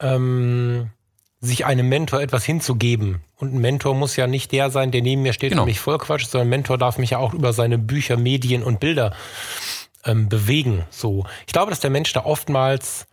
ähm, 0.00 0.90
sich 1.40 1.64
einem 1.64 1.88
Mentor 1.88 2.20
etwas 2.20 2.44
hinzugeben. 2.44 3.20
Und 3.36 3.54
ein 3.54 3.60
Mentor 3.60 3.94
muss 3.94 4.16
ja 4.16 4.26
nicht 4.26 4.50
der 4.52 4.70
sein, 4.70 4.90
der 4.90 5.02
neben 5.02 5.22
mir 5.22 5.32
steht 5.32 5.50
genau. 5.50 5.62
und 5.62 5.68
mich 5.68 5.80
vollquatscht, 5.80 6.28
sondern 6.28 6.48
ein 6.48 6.50
Mentor 6.50 6.78
darf 6.78 6.98
mich 6.98 7.10
ja 7.10 7.18
auch 7.18 7.32
über 7.32 7.52
seine 7.52 7.78
Bücher, 7.78 8.16
Medien 8.16 8.62
und 8.64 8.80
Bilder 8.80 9.14
ähm, 10.04 10.28
bewegen. 10.28 10.84
So. 10.90 11.24
Ich 11.46 11.52
glaube, 11.52 11.70
dass 11.70 11.80
der 11.80 11.90
Mensch 11.90 12.12
da 12.12 12.24
oftmals 12.24 13.06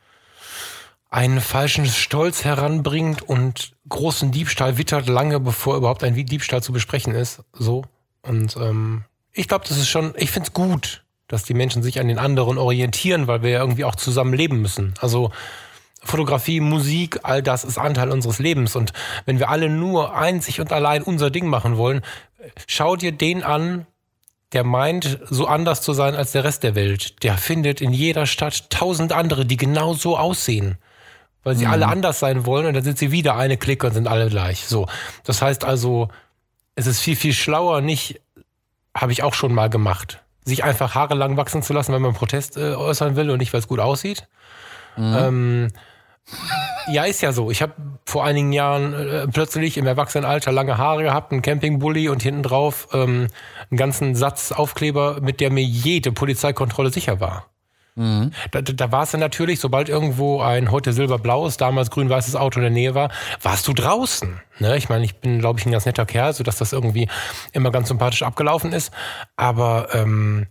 einen 1.12 1.40
falschen 1.40 1.86
Stolz 1.86 2.44
heranbringt 2.44 3.22
und 3.22 3.74
großen 3.88 4.32
Diebstahl 4.32 4.78
wittert, 4.78 5.08
lange 5.08 5.40
bevor 5.40 5.78
überhaupt 5.78 6.04
ein 6.04 6.16
Diebstahl 6.16 6.64
zu 6.64 6.74
besprechen 6.74 7.14
ist. 7.14 7.44
So. 7.54 7.86
Und 8.24 8.58
ähm, 8.58 9.06
ich 9.32 9.48
glaube, 9.48 9.66
das 9.68 9.78
ist 9.78 9.88
schon, 9.88 10.14
ich 10.18 10.32
finde 10.32 10.48
es 10.48 10.54
gut, 10.54 11.05
dass 11.28 11.44
die 11.44 11.54
Menschen 11.54 11.84
sich 11.84 12.00
an 12.00 12.08
den 12.08 12.20
anderen 12.20 12.58
orientieren, 12.58 13.28
weil 13.28 13.42
wir 13.42 13.50
ja 13.50 13.60
irgendwie 13.60 13.86
auch 13.86 13.96
zusammen 13.96 14.34
leben 14.34 14.62
müssen. 14.62 14.94
Also 15.00 15.32
Fotografie, 16.04 16.60
Musik, 16.60 17.20
all 17.24 17.42
das 17.42 17.64
ist 17.64 17.78
Anteil 17.78 18.12
unseres 18.12 18.40
Lebens. 18.40 18.76
Und 18.76 18.94
wenn 19.26 19.40
wir 19.40 19.50
alle 19.50 19.70
nur 19.70 20.16
einzig 20.16 20.62
und 20.62 20.72
allein 20.72 21.02
unser 21.02 21.32
Ding 21.32 21.48
machen 21.48 21.78
wollen, 21.78 22.02
schau 22.68 22.96
dir 22.96 23.12
den 23.12 23.44
an, 23.44 23.88
der 24.54 24.64
meint, 24.64 25.20
so 25.30 25.48
anders 25.48 25.82
zu 25.82 25.94
sein 25.94 26.16
als 26.16 26.32
der 26.32 26.44
Rest 26.44 26.64
der 26.64 26.76
Welt. 26.76 27.24
Der 27.24 27.38
findet 27.38 27.82
in 27.82 27.92
jeder 27.92 28.28
Stadt 28.28 28.70
tausend 28.70 29.12
andere, 29.12 29.46
die 29.46 29.58
genau 29.58 29.96
so 29.96 30.18
aussehen. 30.18 30.78
Weil 31.44 31.56
sie 31.56 31.66
mhm. 31.66 31.72
alle 31.72 31.88
anders 31.88 32.20
sein 32.20 32.46
wollen 32.46 32.68
und 32.68 32.76
dann 32.76 32.84
sind 32.84 33.00
sie 33.00 33.12
wieder 33.12 33.36
eine 33.36 33.58
Clique 33.58 33.86
und 33.86 33.94
sind 33.94 34.08
alle 34.08 34.30
gleich. 34.30 34.66
So. 34.66 34.88
Das 35.24 35.42
heißt 35.42 35.64
also, 35.64 36.10
es 36.76 36.86
ist 36.86 37.02
viel, 37.02 37.16
viel 37.16 37.34
schlauer, 37.34 37.82
nicht, 37.82 38.22
habe 38.96 39.12
ich 39.12 39.24
auch 39.24 39.34
schon 39.34 39.54
mal 39.54 39.70
gemacht 39.70 40.25
sich 40.46 40.64
einfach 40.64 40.96
Haare 40.96 41.16
lang 41.16 41.38
wachsen 41.38 41.62
zu 41.62 41.74
lassen, 41.74 41.92
wenn 41.94 42.02
man 42.02 42.14
Protest 42.14 42.56
äh, 42.58 42.76
äußern 42.76 43.16
will 43.16 43.30
und 43.32 43.40
nicht, 43.40 43.52
weil 43.52 43.60
es 43.60 43.68
gut 43.68 43.80
aussieht. 43.80 44.28
Mhm. 44.96 45.16
Ähm, 45.18 45.68
ja, 46.88 47.04
ist 47.04 47.22
ja 47.22 47.32
so. 47.32 47.52
Ich 47.52 47.62
habe 47.62 47.74
vor 48.06 48.26
einigen 48.26 48.54
Jahren 48.54 48.94
äh, 48.94 49.28
plötzlich 49.28 49.78
im 49.78 49.88
Erwachsenenalter 49.88 50.52
lange 50.52 50.78
Haare 50.78 51.04
gehabt, 51.04 51.32
einen 51.32 51.42
Campingbully 51.42 52.10
und 52.10 52.24
hinten 52.24 52.44
drauf 52.44 52.88
ähm, 52.94 53.28
einen 53.70 53.78
ganzen 53.78 54.16
Satz 54.16 54.52
Aufkleber, 54.52 55.20
mit 55.22 55.40
der 55.40 55.52
mir 55.52 55.64
jede 55.64 56.12
Polizeikontrolle 56.12 56.92
sicher 56.92 57.20
war. 57.20 57.48
Mhm. 57.96 58.32
Da, 58.52 58.62
da 58.62 58.92
war 58.92 59.04
es 59.04 59.12
dann 59.12 59.22
natürlich, 59.22 59.60
sobald 59.60 59.88
irgendwo 59.88 60.42
ein 60.42 60.70
heute 60.70 60.92
silberblaues, 60.92 61.58
damals 61.58 61.90
grün-weißes 61.92 62.36
Auto 62.36 62.60
in 62.60 62.64
der 62.64 62.72
Nähe 62.72 62.94
war, 62.94 63.10
warst 63.42 63.68
du 63.68 63.74
draußen. 63.74 64.42
Ne? 64.60 64.76
Ich 64.78 64.90
meine, 64.90 65.06
ich 65.06 65.16
bin, 65.16 65.40
glaube 65.40 65.60
ich, 65.60 65.66
ein 65.66 65.72
ganz 65.72 65.86
netter 65.86 66.06
Kerl, 66.06 66.34
sodass 66.34 66.58
das 66.58 66.74
irgendwie 66.74 67.08
immer 67.54 67.72
ganz 67.72 67.88
sympathisch 67.88 68.24
abgelaufen 68.24 68.74
ist. 68.74 68.92
Aber 69.38 69.90
ähm, 69.94 70.48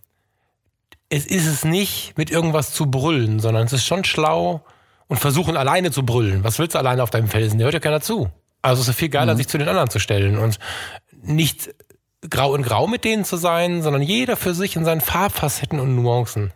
es 1.10 1.26
ist 1.26 1.46
es 1.46 1.64
nicht, 1.64 2.16
mit 2.16 2.30
irgendwas 2.30 2.72
zu 2.72 2.90
brüllen, 2.90 3.40
sondern 3.40 3.66
es 3.66 3.74
ist 3.74 3.84
schon 3.84 4.04
schlau 4.04 4.64
und 5.06 5.18
versuchen 5.18 5.56
alleine 5.56 5.90
zu 5.90 6.04
brüllen. 6.04 6.44
Was 6.44 6.58
willst 6.58 6.74
du 6.74 6.78
alleine 6.78 7.02
auf 7.02 7.10
deinem 7.10 7.28
Felsen? 7.28 7.58
Der 7.58 7.66
hört 7.66 7.74
ja 7.74 7.80
keiner 7.80 8.00
zu. 8.00 8.30
Also 8.62 8.80
es 8.80 8.88
ist 8.88 8.96
viel 8.96 9.10
geiler, 9.10 9.34
mhm. 9.34 9.36
sich 9.36 9.48
zu 9.48 9.58
den 9.58 9.68
anderen 9.68 9.90
zu 9.90 9.98
stellen 9.98 10.38
und 10.38 10.58
nicht 11.22 11.74
grau 12.30 12.54
in 12.54 12.62
grau 12.62 12.86
mit 12.86 13.04
denen 13.04 13.26
zu 13.26 13.36
sein, 13.36 13.82
sondern 13.82 14.00
jeder 14.00 14.38
für 14.38 14.54
sich 14.54 14.76
in 14.76 14.86
seinen 14.86 15.02
Farbfacetten 15.02 15.78
und 15.78 15.94
Nuancen. 15.94 16.54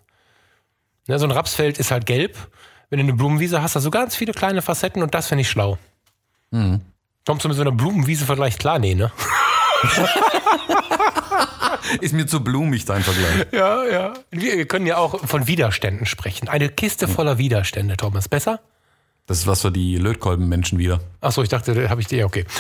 Ne, 1.09 1.19
so 1.19 1.25
ein 1.25 1.31
Rapsfeld 1.31 1.79
ist 1.79 1.91
halt 1.91 2.07
gelb. 2.07 2.37
Wenn 2.91 2.99
du 2.99 3.05
eine 3.05 3.15
Blumenwiese 3.15 3.63
hast, 3.63 3.75
hast 3.75 3.85
du 3.85 3.91
ganz 3.91 4.15
viele 4.15 4.33
kleine 4.33 4.63
Facetten 4.63 5.03
und 5.03 5.15
das 5.15 5.27
finde 5.27 5.43
ich 5.43 5.51
schlau. 5.51 5.79
Mhm. 6.51 6.81
Kommst 7.27 7.45
du 7.45 7.49
mit 7.49 7.57
so 7.57 7.63
einer 7.63 7.73
Blumenwiese 7.73 8.25
Vergleich 8.25 8.59
klar? 8.59 8.79
Nee, 8.79 8.95
ne? 8.95 9.11
ist 12.01 12.15
mir 12.15 12.27
zu 12.27 12.43
blumig 12.43 12.85
dein 12.85 13.03
Vergleich. 13.03 13.47
Ja, 13.53 13.85
ja. 13.85 14.15
Wir 14.31 14.67
können 14.67 14.87
ja 14.87 14.99
auch 14.99 15.27
von 15.27 15.47
Widerständen 15.47 16.07
sprechen. 16.07 16.49
Eine 16.49 16.69
Kiste 16.69 17.09
voller 17.09 17.39
Widerstände, 17.39 17.97
Thomas. 17.97 18.29
Besser? 18.29 18.61
Das 19.27 19.39
ist 19.39 19.47
was 19.47 19.63
für 19.63 19.71
die 19.71 19.97
Lötkolbenmenschen 19.97 20.79
wieder. 20.79 21.01
Achso, 21.21 21.43
ich 21.43 21.49
dachte, 21.49 21.91
habe 21.91 22.01
ich 22.01 22.07
dir, 22.07 22.25
okay. 22.25 22.45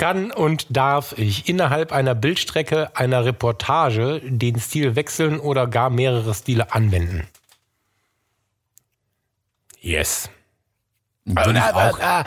kann 0.00 0.32
und 0.32 0.66
darf 0.70 1.12
ich 1.18 1.46
innerhalb 1.46 1.92
einer 1.92 2.14
Bildstrecke 2.14 2.90
einer 2.96 3.26
Reportage 3.26 4.22
den 4.24 4.58
Stil 4.58 4.96
wechseln 4.96 5.38
oder 5.38 5.66
gar 5.66 5.90
mehrere 5.90 6.34
Stile 6.34 6.72
anwenden? 6.72 7.28
Yes. 9.78 10.30
Würde 11.26 11.58
ich 11.58 11.74
auch. 11.74 12.24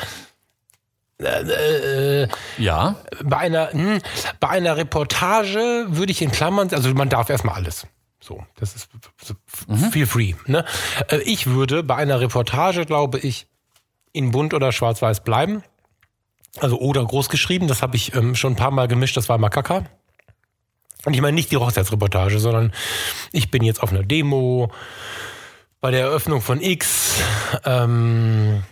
Äh, 1.20 2.28
ja. 2.58 2.96
Bei 3.24 3.38
einer, 3.38 3.72
hm, 3.72 4.02
bei 4.40 4.50
einer 4.50 4.78
Reportage 4.78 5.86
würde 5.88 6.12
ich 6.12 6.22
in 6.22 6.32
Klammern, 6.32 6.70
also 6.74 6.94
man 6.94 7.10
darf 7.10 7.30
erstmal 7.30 7.56
alles. 7.56 7.88
So, 8.20 8.46
das 8.60 8.76
ist 8.76 8.90
mhm. 9.68 9.78
feel 9.92 10.06
free. 10.06 10.34
Ne? 10.46 10.64
Äh, 11.08 11.18
ich 11.22 11.48
würde 11.48 11.82
bei 11.82 11.96
einer 11.96 12.20
Reportage, 12.20 12.86
glaube 12.86 13.20
ich, 13.20 13.48
in 14.12 14.32
bunt 14.32 14.54
oder 14.54 14.72
schwarz-weiß 14.72 15.24
bleiben. 15.24 15.64
Also 16.60 16.80
oder 16.80 17.04
groß 17.04 17.30
geschrieben, 17.30 17.68
das 17.68 17.82
habe 17.82 17.96
ich 17.96 18.16
ähm, 18.16 18.36
schon 18.36 18.54
ein 18.54 18.58
paar 18.58 18.72
Mal 18.72 18.88
gemischt, 18.88 19.18
das 19.18 19.30
war 19.30 19.38
Makaka. 19.38 19.86
Und 21.06 21.14
ich 21.14 21.22
meine 21.22 21.36
nicht 21.36 21.52
die 21.52 21.58
Hochzeitsreportage, 21.58 22.40
sondern 22.40 22.72
ich 23.32 23.52
bin 23.52 23.64
jetzt 23.64 23.82
auf 23.82 23.92
einer 23.92 24.04
Demo, 24.04 24.72
bei 25.82 25.92
der 25.92 26.02
Eröffnung 26.02 26.42
von 26.42 26.62
X, 26.62 27.22
ähm, 27.66 28.64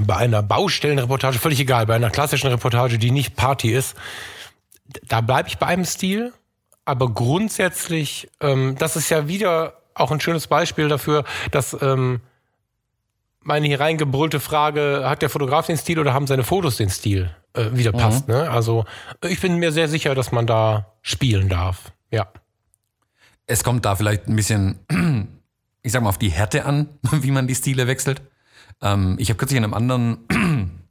bei 0.00 0.16
einer 0.16 0.42
Baustellenreportage, 0.42 1.38
völlig 1.38 1.60
egal, 1.60 1.86
bei 1.86 1.94
einer 1.94 2.10
klassischen 2.10 2.48
Reportage, 2.48 2.98
die 2.98 3.12
nicht 3.12 3.36
Party 3.36 3.70
ist, 3.70 3.94
da 5.06 5.20
bleibe 5.20 5.48
ich 5.48 5.58
bei 5.58 5.66
einem 5.66 5.84
Stil, 5.84 6.32
aber 6.84 7.08
grundsätzlich, 7.08 8.28
ähm, 8.40 8.74
das 8.78 8.96
ist 8.96 9.10
ja 9.10 9.28
wieder 9.28 9.74
auch 9.94 10.10
ein 10.10 10.20
schönes 10.20 10.48
Beispiel 10.48 10.88
dafür, 10.88 11.24
dass 11.52 11.76
ähm, 11.80 12.20
meine 13.42 13.66
hier 13.66 13.80
reingebrüllte 13.80 14.40
Frage, 14.40 15.02
hat 15.04 15.22
der 15.22 15.30
Fotograf 15.30 15.66
den 15.66 15.76
Stil 15.76 15.98
oder 15.98 16.14
haben 16.14 16.26
seine 16.26 16.44
Fotos 16.44 16.76
den 16.76 16.90
Stil, 16.90 17.34
äh, 17.54 17.66
wieder 17.72 17.92
passt. 17.92 18.28
Ne? 18.28 18.50
Also 18.50 18.84
ich 19.28 19.40
bin 19.40 19.56
mir 19.56 19.72
sehr 19.72 19.88
sicher, 19.88 20.14
dass 20.14 20.32
man 20.32 20.46
da 20.46 20.94
spielen 21.02 21.48
darf. 21.48 21.92
Ja. 22.10 22.28
Es 23.46 23.64
kommt 23.64 23.84
da 23.84 23.96
vielleicht 23.96 24.28
ein 24.28 24.36
bisschen, 24.36 24.78
ich 25.82 25.92
sag 25.92 26.02
mal, 26.02 26.08
auf 26.08 26.18
die 26.18 26.30
Härte 26.30 26.64
an, 26.64 26.88
wie 27.12 27.30
man 27.30 27.46
die 27.46 27.54
Stile 27.54 27.86
wechselt. 27.86 28.22
Ähm, 28.80 29.16
ich 29.18 29.28
habe 29.28 29.38
kürzlich 29.38 29.58
in 29.58 29.64
einem 29.64 29.74
anderen 29.74 30.18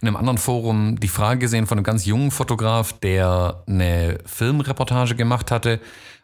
in 0.00 0.08
einem 0.08 0.16
anderen 0.16 0.38
Forum 0.38 0.98
die 0.98 1.08
Frage 1.08 1.40
gesehen 1.40 1.66
von 1.66 1.78
einem 1.78 1.84
ganz 1.84 2.04
jungen 2.04 2.30
Fotograf, 2.30 2.92
der 2.94 3.62
eine 3.66 4.18
Filmreportage 4.26 5.14
gemacht 5.14 5.50
hatte, 5.50 5.80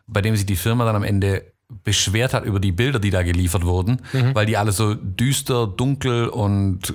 bei 0.06 0.20
dem 0.20 0.36
sich 0.36 0.46
die 0.46 0.56
Firma 0.56 0.84
dann 0.84 0.96
am 0.96 1.04
Ende 1.04 1.53
beschwert 1.82 2.34
hat 2.34 2.44
über 2.44 2.60
die 2.60 2.72
Bilder, 2.72 2.98
die 2.98 3.10
da 3.10 3.22
geliefert 3.22 3.64
wurden, 3.64 4.00
weil 4.32 4.46
die 4.46 4.56
alle 4.56 4.72
so 4.72 4.94
düster, 4.94 5.66
dunkel 5.66 6.28
und 6.28 6.94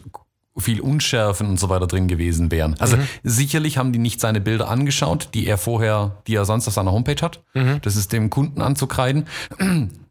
viel 0.57 0.81
Unschärfen 0.81 1.47
und 1.47 1.59
so 1.59 1.69
weiter 1.69 1.87
drin 1.87 2.07
gewesen 2.07 2.51
wären. 2.51 2.75
Also 2.79 2.97
sicherlich 3.23 3.77
haben 3.77 3.93
die 3.93 3.99
nicht 3.99 4.19
seine 4.19 4.41
Bilder 4.41 4.69
angeschaut, 4.69 5.29
die 5.33 5.47
er 5.47 5.57
vorher, 5.57 6.17
die 6.27 6.35
er 6.35 6.43
sonst 6.45 6.67
auf 6.67 6.73
seiner 6.73 6.91
Homepage 6.91 7.21
hat. 7.21 7.41
Das 7.81 7.95
ist 7.95 8.11
dem 8.11 8.29
Kunden 8.29 8.61
anzukreiden. 8.61 9.25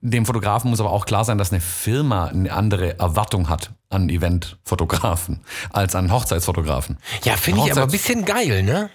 Dem 0.01 0.27
Fotografen 0.27 0.71
muss 0.71 0.81
aber 0.81 0.91
auch 0.91 1.07
klar 1.07 1.25
sein, 1.25 1.39
dass 1.39 1.53
eine 1.53 1.61
Firma 1.61 2.27
eine 2.27 2.53
andere 2.53 2.99
Erwartung 2.99 3.49
hat 3.49 3.73
an 3.91 4.09
Eventfotografen 4.09 5.41
als 5.71 5.95
an 5.95 6.13
Hochzeitsfotografen. 6.13 6.99
Ja, 7.25 7.37
finde 7.37 7.63
ich 7.65 7.73
aber 7.73 7.83
ein 7.83 7.91
bisschen 7.91 8.25
geil, 8.25 8.63
ne? 8.63 8.91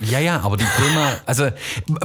Ja, 0.00 0.18
ja, 0.18 0.40
aber 0.40 0.56
die 0.56 0.64
Firma, 0.64 1.12
also 1.26 1.50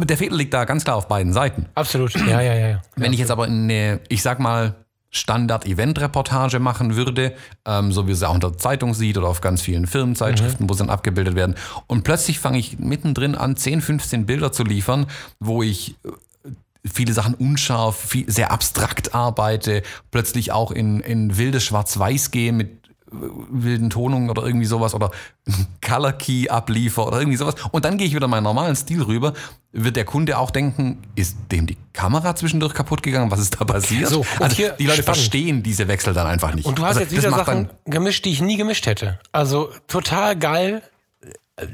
der 0.04 0.18
Fehler 0.18 0.36
liegt 0.36 0.54
da 0.54 0.66
ganz 0.66 0.84
klar 0.84 0.96
auf 0.96 1.08
beiden 1.08 1.34
Seiten. 1.34 1.68
Absolut. 1.76 2.14
Ja, 2.16 2.42
ja, 2.42 2.54
ja. 2.54 2.68
ja. 2.68 2.82
Wenn 2.96 3.14
ich 3.14 3.20
jetzt 3.20 3.32
aber 3.32 3.46
eine, 3.46 4.00
ich 4.10 4.22
sag 4.22 4.40
mal, 4.40 4.76
Standard-Event-Reportage 5.12 6.60
machen 6.60 6.96
würde, 6.96 7.34
ähm, 7.66 7.92
so 7.92 8.08
wie 8.08 8.12
es 8.12 8.22
auch 8.22 8.36
in 8.36 8.42
der 8.42 8.58
Zeitung 8.58 8.94
sieht 8.94 9.18
oder 9.18 9.28
auf 9.28 9.42
ganz 9.42 9.62
vielen 9.62 9.88
Firmenzeitschriften, 9.88 10.70
wo 10.70 10.74
sie 10.74 10.80
dann 10.80 10.92
abgebildet 10.92 11.36
werden. 11.36 11.56
Und 11.88 12.04
plötzlich 12.04 12.40
fange 12.40 12.60
ich 12.60 12.78
mittendrin 12.78 13.36
an, 13.36 13.56
10, 13.56 13.82
15 13.82 14.26
Bilder 14.28 14.52
zu 14.52 14.64
liefern, 14.64 15.08
wo 15.40 15.64
ich 15.64 15.96
äh, 16.06 16.50
viele 16.86 17.14
Sachen 17.14 17.34
unscharf, 17.34 17.98
viel, 17.98 18.30
sehr 18.30 18.52
abstrakt 18.52 19.16
arbeite, 19.16 19.82
plötzlich 20.12 20.52
auch 20.52 20.72
in, 20.72 21.00
in 21.00 21.38
wildes 21.38 21.64
Schwarz-Weiß 21.64 22.30
gehe 22.30 22.54
mit 22.54 22.79
wilden 23.12 23.90
Tonungen 23.90 24.30
oder 24.30 24.44
irgendwie 24.44 24.66
sowas 24.66 24.94
oder 24.94 25.12
Color 25.86 26.14
Key 26.14 26.50
abliefer 26.50 27.08
oder 27.08 27.20
irgendwie 27.20 27.38
sowas. 27.38 27.56
Und 27.72 27.86
dann 27.86 27.98
gehe 27.98 28.08
ich 28.08 28.16
wieder 28.16 28.28
meinen 28.28 28.44
normalen 28.44 28.76
Stil 28.76 29.02
rüber. 29.02 29.34
Wird 29.72 29.96
der 29.96 30.06
Kunde 30.06 30.38
auch 30.38 30.52
denken, 30.52 31.00
ist 31.16 31.38
dem 31.52 31.68
die 31.68 31.78
Kamera 31.94 32.36
zwischendurch 32.36 32.74
kaputt 32.74 33.04
gegangen? 33.04 33.30
Was 33.32 33.40
ist 33.40 33.60
da 33.60 33.66
passiert? 33.66 34.10
So, 34.10 34.26
also 34.40 34.56
hier 34.56 34.72
die 34.72 34.86
Leute 34.86 35.04
spannend. 35.04 35.18
verstehen 35.18 35.64
diese 35.64 35.88
Wechsel 35.88 36.14
dann 36.14 36.28
einfach 36.28 36.54
nicht. 36.56 36.66
Und 36.66 36.80
du 36.80 36.84
hast 36.84 36.98
also 36.98 37.02
jetzt 37.02 37.12
wieder 37.12 37.30
Sachen 37.30 37.70
gemischt, 37.86 38.26
die 38.26 38.32
ich 38.32 38.42
nie 38.42 38.58
gemischt 38.58 38.86
hätte. 38.86 39.20
Also 39.32 39.70
total 39.88 40.36
geil, 40.36 40.82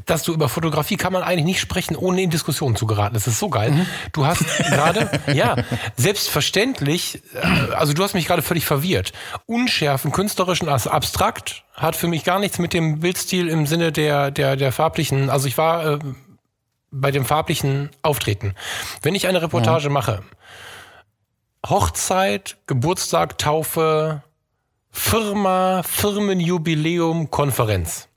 dass 0.06 0.24
du 0.24 0.34
über 0.34 0.50
Fotografie 0.50 0.98
kann 0.98 1.14
man 1.14 1.24
eigentlich 1.24 1.46
nicht 1.46 1.60
sprechen, 1.60 1.96
ohne 1.96 2.22
in 2.22 2.30
Diskussionen 2.30 2.76
zu 2.76 2.86
geraten. 2.86 3.14
Das 3.14 3.28
ist 3.28 3.40
so 3.40 3.50
geil. 3.50 3.72
Mhm. 3.72 3.86
Du 4.14 4.26
hast 4.26 4.46
gerade, 4.58 5.10
ja, 5.34 5.56
selbstverständlich, 5.96 7.22
äh, 7.34 7.74
also 7.74 7.94
du 7.94 8.04
hast 8.04 8.14
mich 8.14 8.28
gerade 8.28 8.42
völlig 8.42 8.66
verwirrt. 8.66 9.14
Unschärfen, 9.46 10.12
künstlerischen, 10.12 10.70
also 10.70 10.90
abstrakt, 10.90 11.64
hat 11.74 11.96
für 11.96 12.08
mich 12.08 12.24
gar 12.24 12.40
nichts 12.40 12.60
mit 12.60 12.74
dem 12.74 13.00
Bildstil 13.00 13.48
im 13.48 13.68
Sinne 13.68 13.92
der, 13.92 14.32
der, 14.32 14.56
der 14.56 14.72
farblichen, 14.72 15.30
also 15.30 15.48
ich 15.48 15.58
war 15.58 15.86
äh, 15.86 16.00
bei 16.92 17.12
dem 17.12 17.26
farblichen 17.26 17.90
Auftreten. 18.02 18.56
Wenn 19.02 19.16
ich 19.16 19.28
eine 19.28 19.42
Reportage 19.42 19.90
mache, 19.90 20.24
Hochzeit, 21.68 22.58
Geburtstag, 22.68 23.38
Taufe, 23.38 24.24
Firma, 24.92 25.84
Firmenjubiläum, 25.84 27.32
Konferenz. 27.32 28.08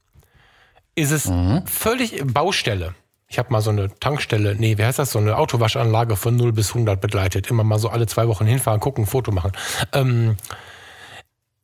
Ist 0.99 1.11
es 1.12 1.30
völlig 1.66 2.22
Baustelle. 2.24 2.94
Ich 3.28 3.38
habe 3.38 3.53
mal 3.53 3.61
so 3.61 3.70
eine 3.70 3.94
Tankstelle, 4.01 4.55
nee, 4.55 4.78
wie 4.78 4.84
heißt 4.84 4.99
das, 4.99 5.12
so 5.12 5.18
eine 5.18 5.36
Autowaschanlage 5.36 6.16
von 6.16 6.34
0 6.34 6.53
bis 6.53 6.70
100 6.70 7.01
begleitet. 7.01 7.51
Immer 7.51 7.62
mal 7.62 7.78
so 7.78 7.90
alle 7.90 8.07
zwei 8.07 8.26
Wochen 8.26 8.46
hinfahren, 8.46 8.80
gucken, 8.80 9.07
Foto 9.07 9.30
machen. 9.32 9.53
Ähm, 9.92 10.36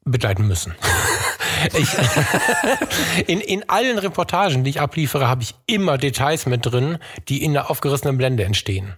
begleiten 0.04 0.46
müssen. 0.46 0.74
ich, 1.78 1.88
in, 3.26 3.40
in 3.40 3.68
allen 3.68 3.98
Reportagen, 3.98 4.62
die 4.62 4.70
ich 4.70 4.80
abliefere, 4.80 5.26
habe 5.26 5.42
ich 5.42 5.54
immer 5.66 5.96
Details 5.96 6.44
mit 6.44 6.66
drin, 6.66 6.98
die 7.28 7.42
in 7.42 7.54
der 7.54 7.70
aufgerissenen 7.70 8.18
Blende 8.18 8.44
entstehen. 8.44 8.94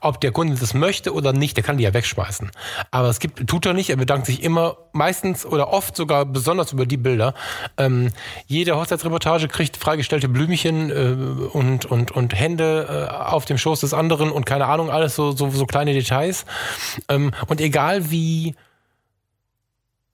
Ob 0.00 0.20
der 0.20 0.32
Kunde 0.32 0.56
das 0.58 0.74
möchte 0.74 1.12
oder 1.12 1.32
nicht, 1.32 1.56
der 1.56 1.64
kann 1.64 1.76
die 1.76 1.84
ja 1.84 1.94
wegschmeißen. 1.94 2.50
Aber 2.90 3.08
es 3.08 3.18
gibt, 3.18 3.46
tut 3.48 3.66
er 3.66 3.74
nicht, 3.74 3.90
er 3.90 3.96
bedankt 3.96 4.26
sich 4.26 4.42
immer, 4.42 4.76
meistens 4.92 5.44
oder 5.44 5.72
oft 5.72 5.96
sogar 5.96 6.24
besonders 6.24 6.72
über 6.72 6.86
die 6.86 6.96
Bilder. 6.96 7.34
Ähm, 7.76 8.10
jede 8.46 8.76
Hochzeitsreportage 8.76 9.48
kriegt 9.48 9.76
freigestellte 9.76 10.28
Blümchen 10.28 10.90
äh, 10.90 11.46
und, 11.52 11.84
und, 11.86 12.10
und 12.10 12.38
Hände 12.38 13.08
äh, 13.10 13.14
auf 13.14 13.44
dem 13.44 13.58
Schoß 13.58 13.80
des 13.80 13.94
anderen 13.94 14.30
und 14.30 14.46
keine 14.46 14.66
Ahnung, 14.66 14.90
alles 14.90 15.14
so, 15.14 15.32
so, 15.32 15.50
so 15.50 15.66
kleine 15.66 15.92
Details. 15.92 16.44
Ähm, 17.08 17.32
und 17.48 17.60
egal 17.60 18.10
wie 18.10 18.54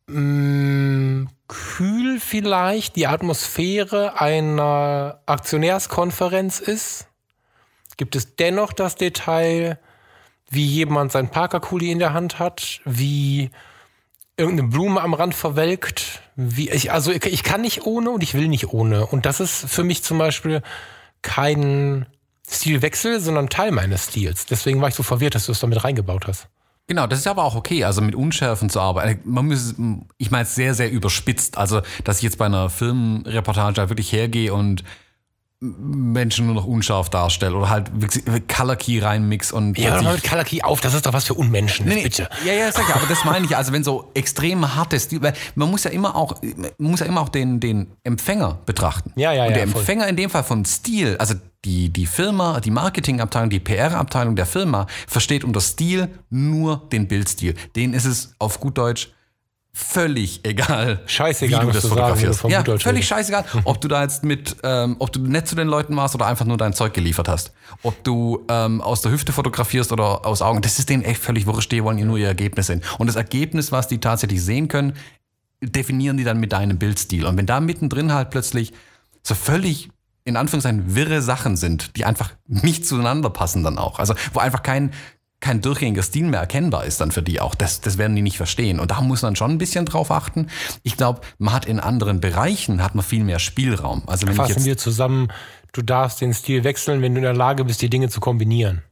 mh, 0.07 1.29
kühl 1.49 2.19
vielleicht 2.21 2.97
die 2.97 3.07
Atmosphäre 3.07 4.21
einer 4.21 5.21
Aktionärskonferenz 5.27 6.61
ist, 6.61 7.06
gibt 7.97 8.17
es 8.17 8.37
dennoch 8.37 8.73
das 8.73 8.97
Detail, 8.97 9.79
wie 10.51 10.65
jemand 10.65 11.13
sein 11.13 11.31
Parker-Kuli 11.31 11.91
in 11.91 11.99
der 11.99 12.13
Hand 12.13 12.39
hat, 12.39 12.81
wie 12.85 13.51
irgendeine 14.37 14.69
Blume 14.69 15.01
am 15.01 15.15
Rand 15.15 15.35
verwelkt. 15.35 16.23
Wie 16.37 16.71
ich, 16.71 16.93
also 16.93 17.11
ich, 17.11 17.25
ich 17.25 17.43
kann 17.43 17.63
nicht 17.63 17.87
ohne 17.87 18.11
und 18.11 18.23
ich 18.23 18.35
will 18.35 18.49
nicht 18.49 18.73
ohne. 18.73 19.07
Und 19.07 19.27
das 19.27 19.41
ist 19.41 19.69
für 19.69 19.83
mich 19.83 20.03
zum 20.03 20.19
Beispiel 20.19 20.63
kein 21.23 22.07
Stilwechsel, 22.49 23.21
sondern 23.21 23.49
Teil 23.49 23.73
meines 23.73 24.07
Stils. 24.07 24.47
Deswegen 24.47 24.81
war 24.81 24.89
ich 24.89 24.95
so 24.95 25.03
verwirrt, 25.03 25.35
dass 25.35 25.47
du 25.47 25.53
es 25.53 25.61
damit 25.61 25.83
reingebaut 25.83 26.27
hast. 26.27 26.49
Genau, 26.89 27.09
das 27.09 27.19
ist 27.19 27.27
aber 27.27 27.43
auch 27.43 27.57
okay, 27.57 27.83
also 27.83 28.01
mit 28.01 28.15
Unschärfen 28.15 28.71
zu 28.71 28.81
arbeiten. 28.81 29.21
Man 29.25 29.47
muss, 29.47 29.75
ich 30.19 30.31
meine 30.31 30.45
es 30.45 30.55
sehr, 30.55 30.73
sehr 30.75 30.91
überspitzt. 30.93 31.59
Also, 31.59 31.83
dass 32.05 32.19
ich 32.19 32.23
jetzt 32.23 32.39
bei 32.39 32.47
einer 32.47 32.71
Filmreportage 32.71 33.81
halt 33.81 33.91
wirklich 33.91 34.13
hergehe 34.13 34.55
und 34.55 34.85
Menschen 35.61 36.47
nur 36.47 36.55
noch 36.55 36.67
unscharf 36.67 37.09
darstelle 37.09 37.57
oder 37.57 37.71
halt 37.71 37.91
Color 38.47 38.77
Key 38.77 38.99
reinmix 39.01 39.53
und 39.53 39.79
Ja, 39.79 39.93
plötzlich- 39.93 40.13
mit 40.23 40.25
Color 40.31 40.45
Key 40.45 40.63
auf, 40.63 40.81
das 40.83 40.93
ist 40.93 41.07
doch 41.07 41.15
was 41.15 41.25
für 41.25 41.35
Unmenschen, 41.35 41.87
Nee, 41.89 42.03
bitte. 42.03 42.29
Ja, 42.45 42.53
ja, 42.53 42.71
sag 42.71 42.87
ja, 42.89 42.97
aber 42.97 43.07
das 43.07 43.25
meine 43.25 43.47
ich. 43.47 43.57
Also 43.57 43.73
wenn 43.73 43.83
so 43.83 44.11
extrem 44.15 44.75
hartes 44.75 45.05
Stil, 45.05 45.23
weil 45.23 45.33
man 45.55 45.71
muss 45.71 45.85
ja 45.85 45.91
immer 45.91 46.15
auch, 46.15 46.41
man 46.43 46.91
muss 46.91 47.01
ja 47.01 47.07
immer 47.07 47.23
auch 47.23 47.31
den, 47.31 47.59
den 47.59 47.87
Empfänger 48.05 48.59
betrachten. 48.67 49.13
Ja, 49.17 49.33
ja, 49.33 49.47
Und 49.47 49.55
der 49.57 49.67
voll. 49.69 49.81
Empfänger 49.81 50.07
in 50.09 50.17
dem 50.17 50.29
Fall 50.29 50.45
von 50.45 50.65
Stil, 50.67 51.17
also 51.19 51.35
die, 51.65 51.89
die 51.89 52.07
Firma, 52.07 52.61
die 52.61 52.71
Marketingabteilung, 52.71 53.49
die 53.51 53.59
PR-Abteilung 53.59 54.37
der 54.37 54.47
Firma 54.47 54.87
versteht 55.09 55.43
unter 55.43 55.61
Stil 55.61 56.09
nur 56.29 56.87
den 56.93 57.09
Bildstil. 57.09 57.55
Den 57.75 57.95
ist 57.95 58.05
es 58.05 58.35
auf 58.39 58.61
gut 58.61 58.77
Deutsch 58.79 59.09
völlig 59.79 60.41
egal, 60.43 61.03
Scheißegal, 61.05 61.61
wie 61.61 61.67
du 61.67 61.73
das 61.73 61.83
du 61.83 61.89
sagen, 61.89 62.01
fotografierst. 62.01 62.41
vom 62.41 62.51
ja, 62.51 62.65
völlig 62.79 63.07
scheißegal, 63.07 63.45
ob 63.65 63.79
du 63.83 63.89
da 63.89 64.03
jetzt 64.03 64.25
mit, 64.25 64.57
ähm, 64.63 64.97
ob 65.01 65.13
du 65.13 65.21
nett 65.21 65.47
zu 65.47 65.55
den 65.55 65.69
Leuten 65.69 65.95
warst 65.97 66.15
oder 66.15 66.27
einfach 66.27 66.47
nur 66.47 66.57
dein 66.57 66.73
Zeug 66.73 66.95
geliefert 66.95 67.29
hast. 67.29 67.53
Ob 67.83 68.03
du 68.03 68.47
ähm, 68.49 68.81
aus 68.81 69.03
der 69.03 69.13
Hüfte 69.13 69.33
fotografierst 69.33 69.93
oder 69.93 70.25
aus 70.25 70.41
Augen, 70.41 70.63
das 70.63 70.79
ist 70.79 70.89
denen 70.89 71.03
echt 71.03 71.21
völlig 71.21 71.47
wurscht, 71.47 71.71
die 71.73 71.85
wollen 71.85 72.05
nur 72.07 72.17
ihr 72.17 72.27
Ergebnis 72.27 72.69
sehen. 72.69 72.83
Und 72.97 73.07
das 73.07 73.17
Ergebnis, 73.17 73.71
was 73.71 73.87
die 73.87 73.99
tatsächlich 73.99 74.43
sehen 74.43 74.69
können, 74.69 74.95
definieren 75.61 76.17
die 76.17 76.25
dann 76.25 76.41
mit 76.41 76.53
deinem 76.53 76.79
Bildstil. 76.79 77.27
Und 77.27 77.37
wenn 77.37 77.47
da 77.47 77.61
mittendrin 77.61 78.15
halt 78.15 78.31
plötzlich 78.31 78.73
so 79.23 79.35
völlig 79.35 79.91
in 80.25 80.37
Anführungszeichen 80.37 80.95
wirre 80.95 81.21
Sachen 81.21 81.57
sind, 81.57 81.97
die 81.97 82.05
einfach 82.05 82.33
nicht 82.47 82.87
zueinander 82.87 83.29
passen 83.31 83.63
dann 83.63 83.79
auch. 83.79 83.99
Also 83.99 84.15
wo 84.33 84.41
einfach 84.41 84.63
kein, 84.63 84.93
kein 85.41 85.61
durchgängiger 85.61 86.03
Stil 86.03 86.27
mehr 86.27 86.41
erkennbar 86.41 86.85
ist 86.87 87.01
dann 87.01 87.11
für 87.11 87.23
die 87.23 87.41
auch. 87.41 87.55
Das, 87.55 87.81
das 87.81 87.99
werden 87.99 88.17
die 88.17 88.23
nicht 88.23 88.37
verstehen. 88.39 88.81
Und 88.81 88.91
da 88.91 89.01
muss 89.03 89.23
man 89.23 89.37
schon 89.37 89.51
ein 89.53 89.59
bisschen 89.59 89.85
drauf 89.85 90.11
achten. 90.11 90.49
Ich 90.83 90.97
glaube, 90.97 91.21
man 91.39 91.53
hat 91.55 91.67
in 91.67 91.79
anderen 91.79 92.21
Bereichen 92.21 92.83
hat 92.83 92.95
man 92.95 93.05
viel 93.05 93.23
mehr 93.23 93.39
Spielraum. 93.39 94.03
Also 94.07 94.27
wenn 94.27 94.33
ich 94.33 94.37
Fassen 94.39 94.55
jetzt, 94.57 94.65
wir 94.65 94.79
zusammen, 94.79 95.29
du 95.73 95.83
darfst 95.83 96.21
den 96.21 96.33
Stil 96.33 96.65
wechseln, 96.65 97.03
wenn 97.03 97.13
du 97.15 97.19
in 97.19 97.25
der 97.25 97.35
Lage 97.35 97.65
bist, 97.65 97.83
die 97.83 97.91
Dinge 97.91 98.09
zu 98.09 98.19
kombinieren. 98.21 98.83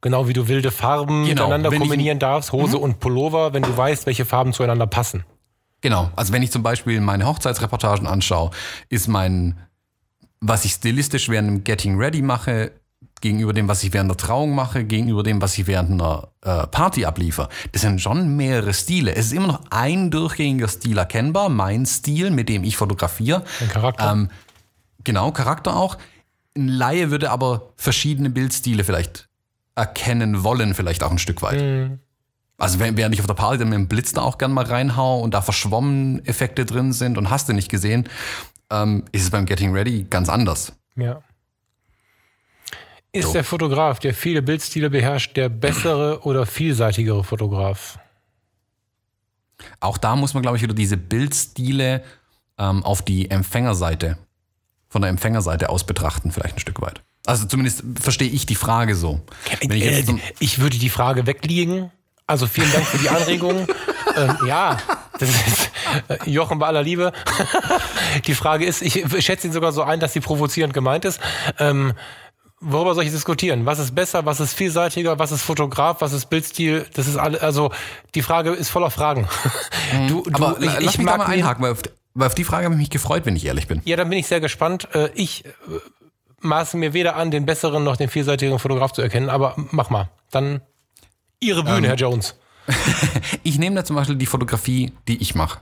Genau 0.00 0.26
wie 0.28 0.32
du 0.32 0.48
wilde 0.48 0.70
Farben 0.70 1.24
Genau, 1.26 1.42
miteinander 1.44 1.70
wenn 1.70 1.82
ich- 1.82 1.88
kombinieren 1.88 2.18
darfst, 2.18 2.52
Hose 2.52 2.78
und 2.78 3.00
Pullover, 3.00 3.52
wenn 3.52 3.62
du 3.62 3.76
weißt, 3.76 4.06
welche 4.06 4.24
Farben 4.24 4.52
zueinander 4.52 4.86
passen. 4.86 5.24
Genau, 5.82 6.10
also 6.16 6.32
wenn 6.32 6.42
ich 6.42 6.50
zum 6.50 6.62
Beispiel 6.62 7.00
meine 7.00 7.26
Hochzeitsreportagen 7.26 8.06
anschaue, 8.06 8.50
ist 8.88 9.08
mein, 9.08 9.58
was 10.40 10.64
ich 10.64 10.72
stilistisch 10.72 11.28
während 11.28 11.48
dem 11.48 11.64
Getting 11.64 11.96
Ready 11.98 12.22
mache, 12.22 12.72
gegenüber 13.20 13.52
dem, 13.52 13.68
was 13.68 13.82
ich 13.84 13.92
während 13.92 14.10
der 14.10 14.16
Trauung 14.16 14.54
mache, 14.54 14.84
gegenüber 14.84 15.22
dem, 15.22 15.40
was 15.42 15.56
ich 15.58 15.66
während 15.66 15.90
einer 15.90 16.28
äh, 16.42 16.66
Party 16.66 17.04
abliefer. 17.04 17.48
Das 17.72 17.82
sind 17.82 18.00
schon 18.00 18.36
mehrere 18.36 18.72
Stile. 18.74 19.14
Es 19.14 19.26
ist 19.26 19.32
immer 19.32 19.46
noch 19.48 19.60
ein 19.70 20.10
durchgängiger 20.10 20.68
Stil 20.68 20.96
erkennbar, 20.98 21.48
mein 21.48 21.86
Stil, 21.86 22.30
mit 22.30 22.48
dem 22.48 22.64
ich 22.64 22.76
fotografiere. 22.76 23.44
Ein 23.60 23.68
Charakter. 23.68 24.12
Ähm, 24.12 24.30
genau, 25.04 25.30
Charakter 25.32 25.76
auch. 25.76 25.98
Ein 26.56 26.68
Laie 26.68 27.10
würde 27.10 27.30
aber 27.30 27.72
verschiedene 27.76 28.30
Bildstile 28.30 28.84
vielleicht 28.84 29.28
erkennen 29.74 30.42
wollen, 30.42 30.74
vielleicht 30.74 31.02
auch 31.02 31.10
ein 31.10 31.18
Stück 31.18 31.42
weit. 31.42 31.60
Also 32.58 32.78
wenn- 32.78 32.96
während 32.96 33.14
ich 33.14 33.20
auf 33.20 33.26
der 33.26 33.34
Party 33.34 33.58
dann 33.58 33.68
mit 33.70 33.78
dem 33.78 33.88
Blitz 33.88 34.12
da 34.12 34.20
auch 34.22 34.36
gern 34.36 34.52
mal 34.52 34.64
reinhau 34.66 35.20
und 35.20 35.32
da 35.32 35.40
verschwommen 35.40 36.24
Effekte 36.26 36.66
drin 36.66 36.92
sind 36.92 37.16
und 37.16 37.30
hast 37.30 37.48
du 37.48 37.52
nicht 37.54 37.70
gesehen, 37.70 38.08
ähm, 38.70 39.04
ist 39.12 39.22
es 39.24 39.30
beim 39.30 39.46
Getting 39.46 39.72
Ready 39.72 40.06
ganz 40.10 40.28
anders. 40.28 40.72
Ja. 40.96 41.22
Ist 43.12 43.26
So. 43.26 43.32
der 43.32 43.44
Fotograf, 43.44 43.98
der 43.98 44.14
viele 44.14 44.40
Bildstile 44.42 44.88
beherrscht, 44.90 45.36
der 45.36 45.48
bessere 45.48 46.20
oder 46.22 46.46
vielseitigere 46.46 47.24
Fotograf? 47.24 47.98
Auch 49.80 49.98
da 49.98 50.16
muss 50.16 50.32
man, 50.34 50.42
glaube 50.42 50.56
ich, 50.56 50.62
wieder 50.62 50.74
diese 50.74 50.96
Bildstile 50.96 52.02
ähm, 52.58 52.84
auf 52.84 53.02
die 53.02 53.30
Empfängerseite, 53.30 54.16
von 54.88 55.02
der 55.02 55.10
Empfängerseite 55.10 55.68
aus 55.70 55.84
betrachten, 55.84 56.30
vielleicht 56.30 56.56
ein 56.56 56.60
Stück 56.60 56.80
weit. 56.80 57.02
Also 57.26 57.46
zumindest 57.46 57.82
verstehe 58.00 58.28
ich 58.30 58.46
die 58.46 58.54
Frage 58.54 58.94
so. 58.94 59.20
Wenn 59.60 59.76
ich 59.76 59.84
jetzt 59.84 60.06
so, 60.06 60.14
Äh, 60.16 60.20
ich 60.38 60.60
würde 60.60 60.78
die 60.78 60.88
Frage 60.88 61.26
weglegen. 61.26 61.90
Also 62.26 62.46
vielen 62.46 62.70
Dank 62.72 62.86
für 62.86 62.98
die 62.98 63.08
Anregung. 63.08 63.66
ähm, 64.16 64.36
ja, 64.46 64.78
das 65.18 65.28
ist 65.28 65.70
äh, 66.08 66.30
Jochen 66.30 66.58
bei 66.60 66.68
aller 66.68 66.82
Liebe. 66.82 67.12
die 68.26 68.34
Frage 68.34 68.64
ist, 68.64 68.82
ich 68.82 69.04
schätze 69.24 69.48
ihn 69.48 69.52
sogar 69.52 69.72
so 69.72 69.82
ein, 69.82 69.98
dass 70.00 70.12
sie 70.12 70.20
provozierend 70.20 70.72
gemeint 70.72 71.04
ist. 71.04 71.20
Ähm, 71.58 71.92
worüber 72.60 72.94
soll 72.94 73.04
ich 73.04 73.10
diskutieren? 73.10 73.66
Was 73.66 73.78
ist 73.78 73.94
besser? 73.94 74.24
Was 74.26 74.40
ist 74.40 74.54
vielseitiger? 74.54 75.18
Was 75.18 75.32
ist 75.32 75.42
Fotograf? 75.42 76.00
Was 76.00 76.12
ist 76.12 76.26
Bildstil? 76.30 76.86
Das 76.94 77.06
ist 77.06 77.16
alle, 77.16 77.40
also 77.42 77.72
die 78.14 78.22
Frage 78.22 78.50
ist 78.50 78.68
voller 78.68 78.90
Fragen. 78.90 79.26
Du, 80.08 80.22
du, 80.30 80.30
aber 80.34 80.58
la- 80.60 80.78
lass 80.80 80.98
mich 80.98 81.06
da 81.06 81.16
mal 81.16 81.24
einhaken, 81.26 81.62
weil 81.64 81.72
auf, 81.72 81.82
weil 82.14 82.26
auf 82.28 82.34
die 82.34 82.44
Frage 82.44 82.64
habe 82.66 82.74
ich 82.74 82.80
mich 82.80 82.90
gefreut, 82.90 83.26
wenn 83.26 83.36
ich 83.36 83.44
ehrlich 83.46 83.66
bin. 83.66 83.80
Ja, 83.84 83.96
dann 83.96 84.08
bin 84.08 84.18
ich 84.18 84.26
sehr 84.26 84.40
gespannt. 84.40 84.88
Äh, 84.94 85.10
Ich 85.14 85.44
äh, 85.44 85.50
maße 86.40 86.76
mir 86.76 86.92
weder 86.92 87.16
an, 87.16 87.30
den 87.30 87.46
besseren 87.46 87.84
noch 87.84 87.96
den 87.96 88.08
vielseitigen 88.08 88.58
Fotograf 88.58 88.92
zu 88.92 89.02
erkennen, 89.02 89.28
aber 89.30 89.54
mach 89.70 89.90
mal. 89.90 90.08
Dann 90.30 90.60
Ihre 91.40 91.64
Bühne, 91.64 91.88
Herr 91.88 91.96
Jones. 91.96 92.36
Ich 93.42 93.58
nehme 93.58 93.74
da 93.76 93.84
zum 93.84 93.96
Beispiel 93.96 94.16
die 94.16 94.26
Fotografie, 94.26 94.92
die 95.08 95.20
ich 95.22 95.34
mache. 95.34 95.60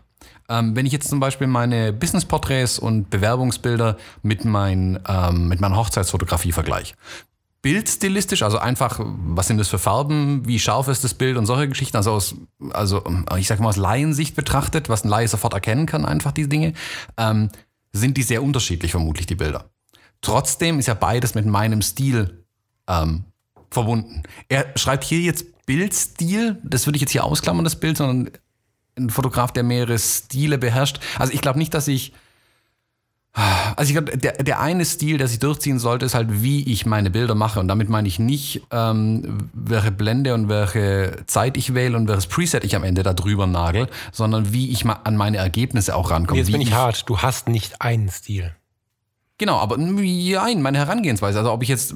Ähm, 0.48 0.74
wenn 0.74 0.86
ich 0.86 0.92
jetzt 0.92 1.08
zum 1.08 1.20
Beispiel 1.20 1.46
meine 1.46 1.92
Business-Porträts 1.92 2.78
und 2.78 3.10
Bewerbungsbilder 3.10 3.98
mit, 4.22 4.44
mein, 4.44 4.98
ähm, 5.06 5.48
mit 5.48 5.60
meiner 5.60 5.76
Hochzeitsfotografie 5.76 6.52
vergleiche. 6.52 6.94
Bildstilistisch, 7.60 8.42
also 8.42 8.58
einfach, 8.58 9.00
was 9.00 9.48
sind 9.48 9.58
das 9.58 9.68
für 9.68 9.78
Farben, 9.78 10.46
wie 10.46 10.58
scharf 10.58 10.88
ist 10.88 11.04
das 11.04 11.12
Bild 11.12 11.36
und 11.36 11.44
solche 11.44 11.68
Geschichten, 11.68 11.96
also 11.96 12.12
aus, 12.12 12.36
also 12.70 13.02
ich 13.36 13.48
sag 13.48 13.60
mal 13.60 13.68
aus 13.68 13.76
Laiensicht 13.76 14.36
betrachtet, 14.36 14.88
was 14.88 15.04
ein 15.04 15.08
Laie 15.08 15.28
sofort 15.28 15.54
erkennen 15.54 15.84
kann, 15.84 16.04
einfach 16.04 16.32
diese 16.32 16.48
Dinge, 16.48 16.72
ähm, 17.16 17.50
sind 17.92 18.16
die 18.16 18.22
sehr 18.22 18.42
unterschiedlich 18.42 18.92
vermutlich, 18.92 19.26
die 19.26 19.34
Bilder. 19.34 19.70
Trotzdem 20.20 20.78
ist 20.78 20.86
ja 20.86 20.94
beides 20.94 21.34
mit 21.34 21.46
meinem 21.46 21.82
Stil 21.82 22.44
ähm, 22.88 23.24
verbunden. 23.70 24.22
Er 24.48 24.72
schreibt 24.76 25.04
hier 25.04 25.20
jetzt 25.20 25.66
Bildstil, 25.66 26.58
das 26.64 26.86
würde 26.86 26.96
ich 26.96 27.02
jetzt 27.02 27.12
hier 27.12 27.24
ausklammern, 27.24 27.64
das 27.64 27.78
Bild, 27.78 27.98
sondern 27.98 28.30
ein 28.98 29.10
Fotograf, 29.10 29.52
der 29.52 29.62
mehrere 29.62 29.98
Stile 29.98 30.58
beherrscht. 30.58 31.00
Also 31.18 31.32
ich 31.32 31.40
glaube 31.40 31.58
nicht, 31.58 31.74
dass 31.74 31.88
ich. 31.88 32.12
Also 33.76 33.90
ich 33.90 33.92
glaube, 33.92 34.18
der, 34.18 34.32
der 34.42 34.58
eine 34.58 34.84
Stil, 34.84 35.18
der 35.18 35.28
sich 35.28 35.38
durchziehen 35.38 35.78
sollte, 35.78 36.04
ist 36.04 36.16
halt, 36.16 36.42
wie 36.42 36.72
ich 36.72 36.86
meine 36.86 37.08
Bilder 37.08 37.36
mache. 37.36 37.60
Und 37.60 37.68
damit 37.68 37.88
meine 37.88 38.08
ich 38.08 38.18
nicht, 38.18 38.62
ähm, 38.72 39.50
welche 39.52 39.92
Blende 39.92 40.34
und 40.34 40.48
welche 40.48 41.18
Zeit 41.26 41.56
ich 41.56 41.72
wähle 41.72 41.96
und 41.96 42.08
welches 42.08 42.26
Preset 42.26 42.64
ich 42.64 42.74
am 42.74 42.82
Ende 42.82 43.04
da 43.04 43.12
drüber 43.12 43.46
nagel, 43.46 43.86
sondern 44.10 44.52
wie 44.52 44.70
ich 44.72 44.84
mal 44.84 44.98
an 45.04 45.16
meine 45.16 45.36
Ergebnisse 45.36 45.94
auch 45.94 46.10
rankomme. 46.10 46.40
Jetzt 46.40 46.50
bin 46.50 46.60
ich 46.60 46.72
hart. 46.72 47.08
Du 47.08 47.18
hast 47.18 47.48
nicht 47.48 47.80
einen 47.80 48.08
Stil. 48.08 48.56
Genau, 49.38 49.58
aber 49.58 49.76
nein, 49.78 50.60
meine 50.60 50.78
Herangehensweise. 50.78 51.38
Also 51.38 51.52
ob 51.52 51.62
ich 51.62 51.68
jetzt, 51.68 51.94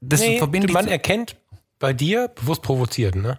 das 0.00 0.22
verbinde 0.24 0.68
ich. 0.68 0.72
man 0.72 0.88
erkennt 0.88 1.36
bei 1.78 1.92
dir, 1.92 2.28
bewusst 2.28 2.62
provoziert, 2.62 3.16
ne? 3.16 3.38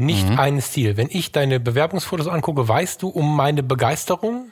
Nicht 0.00 0.28
Mhm. 0.28 0.38
einen 0.38 0.62
Stil. 0.62 0.96
Wenn 0.96 1.08
ich 1.10 1.32
deine 1.32 1.60
Bewerbungsfotos 1.60 2.26
angucke, 2.26 2.66
weißt 2.66 3.02
du 3.02 3.08
um 3.08 3.36
meine 3.36 3.62
Begeisterung? 3.62 4.50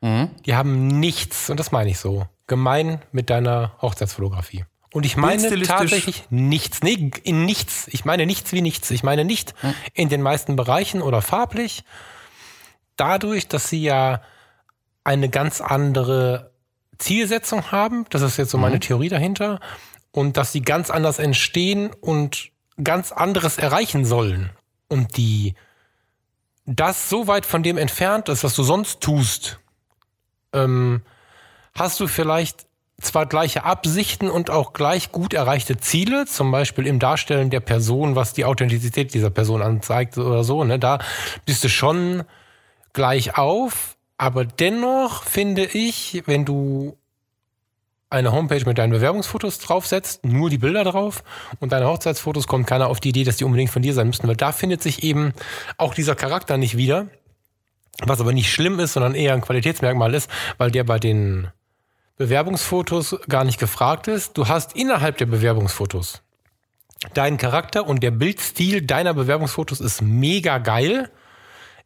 Mhm. 0.00 0.30
Die 0.46 0.54
haben 0.54 0.88
nichts, 0.88 1.50
und 1.50 1.60
das 1.60 1.70
meine 1.72 1.90
ich 1.90 1.98
so, 1.98 2.26
gemein 2.46 3.02
mit 3.12 3.30
deiner 3.30 3.72
Hochzeitsfotografie. 3.80 4.64
Und 4.92 5.06
ich 5.06 5.16
meine 5.16 5.62
tatsächlich 5.62 6.24
nichts. 6.30 6.82
Nee, 6.82 7.12
in 7.22 7.44
nichts. 7.44 7.86
Ich 7.88 8.04
meine 8.04 8.26
nichts 8.26 8.52
wie 8.52 8.60
nichts. 8.60 8.90
Ich 8.90 9.04
meine 9.04 9.24
nicht 9.24 9.54
Hm. 9.60 9.74
in 9.94 10.08
den 10.08 10.20
meisten 10.20 10.56
Bereichen 10.56 11.00
oder 11.00 11.22
farblich. 11.22 11.84
Dadurch, 12.96 13.46
dass 13.46 13.68
sie 13.68 13.82
ja 13.82 14.20
eine 15.04 15.28
ganz 15.28 15.60
andere 15.60 16.50
Zielsetzung 16.98 17.70
haben, 17.70 18.04
das 18.10 18.22
ist 18.22 18.36
jetzt 18.36 18.50
so 18.50 18.58
meine 18.58 18.80
Theorie 18.80 19.08
dahinter, 19.08 19.60
und 20.12 20.36
dass 20.36 20.50
sie 20.50 20.60
ganz 20.62 20.90
anders 20.90 21.20
entstehen 21.20 21.90
und 22.00 22.50
ganz 22.82 23.12
anderes 23.12 23.58
erreichen 23.58 24.04
sollen. 24.04 24.50
Und 24.90 25.16
die 25.16 25.54
das 26.66 27.08
so 27.08 27.26
weit 27.26 27.46
von 27.46 27.62
dem 27.62 27.78
entfernt 27.78 28.28
ist, 28.28 28.44
was 28.44 28.54
du 28.54 28.62
sonst 28.62 29.00
tust, 29.00 29.58
ähm, 30.52 31.02
hast 31.74 31.98
du 32.00 32.06
vielleicht 32.06 32.66
zwar 33.00 33.26
gleiche 33.26 33.64
Absichten 33.64 34.28
und 34.28 34.50
auch 34.50 34.72
gleich 34.72 35.10
gut 35.10 35.32
erreichte 35.32 35.78
Ziele, 35.78 36.26
zum 36.26 36.50
Beispiel 36.50 36.86
im 36.86 36.98
Darstellen 36.98 37.50
der 37.50 37.60
Person, 37.60 38.14
was 38.14 38.34
die 38.34 38.44
Authentizität 38.44 39.14
dieser 39.14 39.30
Person 39.30 39.62
anzeigt 39.62 40.18
oder 40.18 40.44
so, 40.44 40.62
ne, 40.64 40.78
da 40.78 40.98
bist 41.46 41.64
du 41.64 41.68
schon 41.68 42.24
gleich 42.92 43.38
auf, 43.38 43.96
aber 44.18 44.44
dennoch 44.44 45.24
finde 45.24 45.64
ich, 45.64 46.22
wenn 46.26 46.44
du 46.44 46.98
eine 48.10 48.32
Homepage 48.32 48.64
mit 48.66 48.76
deinen 48.78 48.90
Bewerbungsfotos 48.90 49.60
draufsetzt, 49.60 50.24
nur 50.26 50.50
die 50.50 50.58
Bilder 50.58 50.82
drauf 50.84 51.22
und 51.60 51.72
deine 51.72 51.86
Hochzeitsfotos 51.86 52.48
kommt 52.48 52.66
keiner 52.66 52.88
auf 52.88 52.98
die 52.98 53.10
Idee, 53.10 53.24
dass 53.24 53.36
die 53.36 53.44
unbedingt 53.44 53.70
von 53.70 53.82
dir 53.82 53.94
sein 53.94 54.08
müssten, 54.08 54.26
weil 54.26 54.36
da 54.36 54.50
findet 54.50 54.82
sich 54.82 55.04
eben 55.04 55.32
auch 55.78 55.94
dieser 55.94 56.16
Charakter 56.16 56.56
nicht 56.56 56.76
wieder, 56.76 57.06
was 58.02 58.20
aber 58.20 58.32
nicht 58.32 58.52
schlimm 58.52 58.80
ist, 58.80 58.94
sondern 58.94 59.14
eher 59.14 59.34
ein 59.34 59.40
Qualitätsmerkmal 59.40 60.12
ist, 60.12 60.28
weil 60.58 60.72
der 60.72 60.84
bei 60.84 60.98
den 60.98 61.48
Bewerbungsfotos 62.16 63.16
gar 63.28 63.44
nicht 63.44 63.58
gefragt 63.58 64.08
ist. 64.08 64.36
Du 64.36 64.48
hast 64.48 64.74
innerhalb 64.74 65.16
der 65.16 65.26
Bewerbungsfotos 65.26 66.22
deinen 67.14 67.38
Charakter 67.38 67.86
und 67.86 68.02
der 68.02 68.10
Bildstil 68.10 68.82
deiner 68.82 69.14
Bewerbungsfotos 69.14 69.80
ist 69.80 70.02
mega 70.02 70.58
geil. 70.58 71.10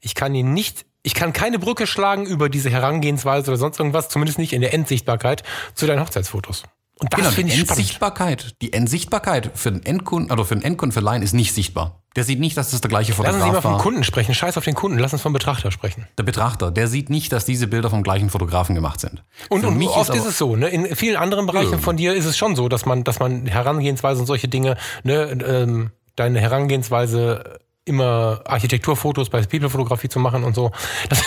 Ich 0.00 0.14
kann 0.14 0.34
ihn 0.34 0.52
nicht, 0.52 0.86
ich 1.04 1.14
kann 1.14 1.32
keine 1.32 1.60
Brücke 1.60 1.86
schlagen 1.86 2.26
über 2.26 2.48
diese 2.48 2.70
Herangehensweise 2.70 3.50
oder 3.52 3.58
sonst 3.58 3.78
irgendwas, 3.78 4.08
zumindest 4.08 4.38
nicht 4.38 4.52
in 4.52 4.60
der 4.62 4.74
Endsichtbarkeit 4.74 5.44
zu 5.74 5.86
deinen 5.86 6.00
Hochzeitsfotos. 6.00 6.64
Und 7.00 7.12
das 7.12 7.18
Genau, 7.18 7.30
die 7.30 7.34
finde 7.36 7.52
ich 7.52 7.58
spannend. 7.60 7.78
Endsichtbarkeit, 7.78 8.54
die 8.62 8.72
Endsichtbarkeit 8.72 9.50
für 9.54 9.72
den 9.72 9.84
Endkunden 9.84 10.30
oder 10.32 10.44
für 10.44 10.54
den 10.54 10.62
Endkunden 10.64 10.92
für 10.92 11.00
Laien 11.00 11.22
ist 11.22 11.32
nicht 11.32 11.52
sichtbar. 11.52 12.00
Der 12.14 12.22
sieht 12.22 12.38
nicht, 12.38 12.56
dass 12.56 12.70
das 12.70 12.80
der 12.80 12.88
gleiche 12.88 13.10
Lass 13.10 13.18
uns 13.18 13.26
nicht 13.26 13.34
mal 13.38 13.44
Fotograf 13.46 13.62
vom 13.64 13.72
war. 13.72 13.80
Kunden 13.80 14.04
sprechen. 14.04 14.32
Scheiß 14.32 14.56
auf 14.56 14.64
den 14.64 14.74
Kunden. 14.76 14.98
Lass 15.00 15.12
uns 15.12 15.20
vom 15.20 15.32
Betrachter 15.32 15.72
sprechen. 15.72 16.06
Der 16.16 16.22
Betrachter, 16.22 16.70
der 16.70 16.86
sieht 16.86 17.10
nicht, 17.10 17.32
dass 17.32 17.44
diese 17.44 17.66
Bilder 17.66 17.90
vom 17.90 18.04
gleichen 18.04 18.30
Fotografen 18.30 18.76
gemacht 18.76 19.00
sind. 19.00 19.24
Und, 19.48 19.62
Für 19.62 19.68
und 19.68 19.76
mich 19.76 19.88
oft 19.88 20.10
ist, 20.14 20.20
aber- 20.20 20.28
es 20.28 20.38
so, 20.38 20.54
ne? 20.54 20.68
In 20.68 20.94
vielen 20.94 21.16
anderen 21.16 21.46
Bereichen 21.46 21.72
Ja. 21.72 21.78
von 21.78 21.96
dir 21.96 22.14
ist 22.14 22.26
es 22.26 22.36
schon 22.38 22.54
so, 22.54 22.68
dass 22.68 22.86
man, 22.86 23.02
dass 23.02 23.18
man 23.18 23.46
Herangehensweise 23.46 24.20
und 24.20 24.26
solche 24.26 24.46
Dinge, 24.46 24.76
ne, 25.02 25.36
ähm, 25.44 25.90
deine 26.14 26.38
Herangehensweise 26.40 27.58
immer 27.84 28.40
Architekturfotos 28.44 29.28
bei 29.30 29.42
People-Fotografie 29.42 30.08
zu 30.08 30.18
machen 30.18 30.44
und 30.44 30.54
so. 30.54 30.70
Das, 31.08 31.22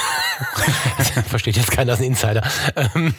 das 0.98 1.10
versteht 1.28 1.56
jetzt 1.58 1.72
keiner, 1.72 1.92
das 1.92 2.00
ist 2.00 2.06
ein 2.06 2.12
Insider. 2.12 2.44
Ähm, 2.76 3.14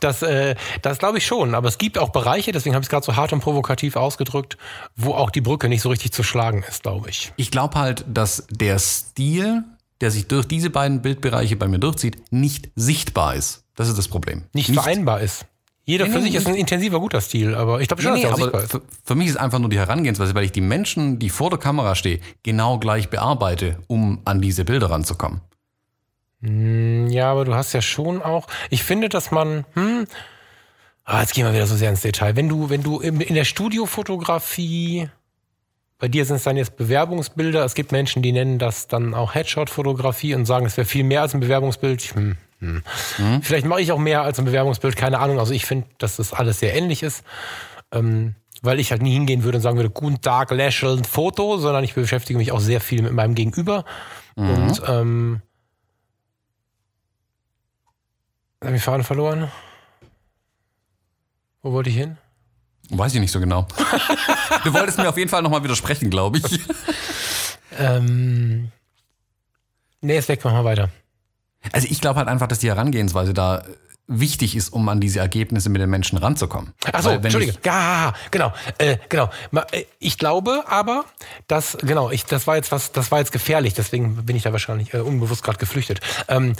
Das, 0.00 0.22
äh, 0.22 0.54
das 0.82 0.98
glaube 0.98 1.18
ich 1.18 1.26
schon. 1.26 1.54
Aber 1.54 1.68
es 1.68 1.78
gibt 1.78 1.98
auch 1.98 2.10
Bereiche, 2.10 2.52
deswegen 2.52 2.74
habe 2.74 2.82
ich 2.82 2.86
es 2.86 2.90
gerade 2.90 3.04
so 3.04 3.16
hart 3.16 3.32
und 3.32 3.40
provokativ 3.40 3.96
ausgedrückt, 3.96 4.56
wo 4.94 5.14
auch 5.14 5.30
die 5.30 5.40
Brücke 5.40 5.68
nicht 5.68 5.82
so 5.82 5.88
richtig 5.88 6.12
zu 6.12 6.22
schlagen 6.22 6.64
ist, 6.68 6.82
glaube 6.82 7.10
ich. 7.10 7.32
Ich 7.36 7.50
glaube 7.50 7.78
halt, 7.78 8.04
dass 8.06 8.46
der 8.50 8.78
Stil, 8.78 9.64
der 10.00 10.10
sich 10.10 10.28
durch 10.28 10.46
diese 10.46 10.70
beiden 10.70 11.02
Bildbereiche 11.02 11.56
bei 11.56 11.66
mir 11.68 11.78
durchzieht, 11.78 12.30
nicht 12.30 12.70
sichtbar 12.76 13.34
ist. 13.34 13.64
Das 13.74 13.88
ist 13.88 13.98
das 13.98 14.08
Problem. 14.08 14.44
Nicht, 14.52 14.72
vereinbar 14.72 15.20
ist. 15.20 15.46
Jeder 15.88 16.06
Nee, 16.06 16.10
für 16.10 16.18
nee, 16.18 16.24
sich 16.24 16.34
ist 16.34 16.48
ein 16.48 16.56
intensiver, 16.56 16.98
guter 16.98 17.20
Stil, 17.20 17.54
aber 17.54 17.80
ich 17.80 17.86
glaube 17.86 18.02
schon, 18.02 18.14
Nee, 18.14 18.24
nee, 18.24 18.28
dass 18.28 18.40
auch 18.40 18.48
aber 18.48 18.60
für, 18.60 18.82
für 19.04 19.14
mich 19.14 19.28
ist 19.28 19.36
einfach 19.36 19.60
nur 19.60 19.70
die 19.70 19.78
Herangehensweise, 19.78 20.34
weil 20.34 20.44
ich 20.44 20.50
die 20.50 20.60
Menschen, 20.60 21.20
die 21.20 21.30
vor 21.30 21.48
der 21.48 21.60
Kamera 21.60 21.94
stehen, 21.94 22.20
genau 22.42 22.78
gleich 22.78 23.08
bearbeite, 23.08 23.78
um 23.86 24.20
an 24.24 24.40
diese 24.40 24.64
Bilder 24.64 24.90
ranzukommen. 24.90 25.40
Ja, 26.42 27.30
aber 27.30 27.44
du 27.44 27.54
hast 27.54 27.72
ja 27.72 27.80
schon 27.80 28.20
auch. 28.20 28.46
Ich 28.68 28.82
finde, 28.82 29.08
dass 29.08 29.30
man. 29.30 29.64
Hm, 29.74 30.06
ah, 31.04 31.20
jetzt 31.20 31.34
gehen 31.34 31.46
wir 31.46 31.54
wieder 31.54 31.66
so 31.66 31.76
sehr 31.76 31.90
ins 31.90 32.02
Detail. 32.02 32.36
Wenn 32.36 32.48
du, 32.48 32.68
wenn 32.68 32.82
du 32.82 32.98
in, 32.98 33.20
in 33.20 33.34
der 33.34 33.44
Studiofotografie, 33.44 35.08
bei 35.98 36.08
dir 36.08 36.24
sind 36.24 36.36
es 36.36 36.42
dann 36.42 36.56
jetzt 36.56 36.76
Bewerbungsbilder. 36.76 37.64
Es 37.64 37.74
gibt 37.74 37.90
Menschen, 37.90 38.22
die 38.22 38.32
nennen 38.32 38.58
das 38.58 38.86
dann 38.86 39.14
auch 39.14 39.34
Headshot-Fotografie 39.34 40.34
und 40.34 40.44
sagen, 40.46 40.66
es 40.66 40.76
wäre 40.76 40.86
viel 40.86 41.04
mehr 41.04 41.22
als 41.22 41.32
ein 41.32 41.40
Bewerbungsbild. 41.40 42.02
Hm, 42.14 42.36
hm. 42.60 42.82
Vielleicht 43.42 43.66
mache 43.66 43.80
ich 43.80 43.92
auch 43.92 43.98
mehr 43.98 44.22
als 44.22 44.38
ein 44.38 44.44
Bewerbungsbild, 44.44 44.96
keine 44.96 45.18
Ahnung. 45.18 45.38
Also 45.38 45.52
ich 45.52 45.66
finde, 45.66 45.86
dass 45.98 46.16
das 46.16 46.32
alles 46.32 46.60
sehr 46.60 46.74
ähnlich 46.74 47.02
ist. 47.02 47.22
Ähm, 47.92 48.34
weil 48.62 48.80
ich 48.80 48.90
halt 48.90 49.02
nie 49.02 49.12
hingehen 49.12 49.44
würde 49.44 49.58
und 49.58 49.62
sagen 49.62 49.76
würde, 49.76 49.90
guten 49.90 50.20
Tag, 50.20 50.50
lächeln, 50.50 51.04
Foto, 51.04 51.58
sondern 51.58 51.84
ich 51.84 51.94
beschäftige 51.94 52.38
mich 52.38 52.52
auch 52.52 52.60
sehr 52.60 52.80
viel 52.80 53.02
mit 53.02 53.12
meinem 53.12 53.34
Gegenüber. 53.34 53.84
Und 54.34 54.82
ähm, 54.86 55.40
habe 58.62 58.76
ich 58.76 58.82
Faden 58.82 59.04
verloren? 59.04 59.50
Wo 61.62 61.72
wollte 61.72 61.90
ich 61.90 61.96
hin? 61.96 62.18
Weiß 62.90 63.14
ich 63.14 63.20
nicht 63.20 63.32
so 63.32 63.40
genau. 63.40 63.66
du 64.64 64.72
wolltest 64.72 64.98
mir 64.98 65.08
auf 65.08 65.16
jeden 65.16 65.30
Fall 65.30 65.42
nochmal 65.42 65.62
widersprechen, 65.64 66.10
glaube 66.10 66.38
ich. 66.38 66.60
Ähm, 67.78 68.70
nee, 70.00 70.16
ist 70.16 70.28
weg, 70.28 70.44
machen 70.44 70.58
wir 70.58 70.64
weiter. 70.64 70.90
Also 71.72 71.88
ich 71.90 72.00
glaube 72.00 72.18
halt 72.18 72.28
einfach, 72.28 72.46
dass 72.46 72.58
die 72.58 72.68
Herangehensweise 72.68 73.34
da 73.34 73.62
wichtig 74.08 74.54
ist, 74.54 74.72
um 74.72 74.88
an 74.88 75.00
diese 75.00 75.18
Ergebnisse 75.18 75.68
mit 75.68 75.80
den 75.80 75.90
Menschen 75.90 76.16
ranzukommen. 76.18 76.72
Ach 76.92 77.02
so, 77.02 77.08
Weil 77.10 77.16
wenn 77.18 77.24
Entschuldige. 77.24 77.58
Ja, 77.64 78.12
genau, 78.30 78.52
äh, 78.78 78.98
genau. 79.08 79.30
Äh, 79.72 79.84
Ich 79.98 80.18
glaube 80.18 80.64
aber, 80.68 81.04
dass 81.48 81.76
genau, 81.78 82.10
ich 82.10 82.24
das 82.24 82.46
war 82.46 82.56
jetzt 82.56 82.70
was, 82.70 82.92
das 82.92 83.10
war 83.10 83.18
jetzt 83.18 83.32
gefährlich, 83.32 83.74
deswegen 83.74 84.24
bin 84.24 84.36
ich 84.36 84.42
da 84.44 84.52
wahrscheinlich 84.52 84.94
äh, 84.94 84.98
unbewusst 84.98 85.42
gerade 85.42 85.58
geflüchtet. 85.58 86.00
Ähm, 86.28 86.52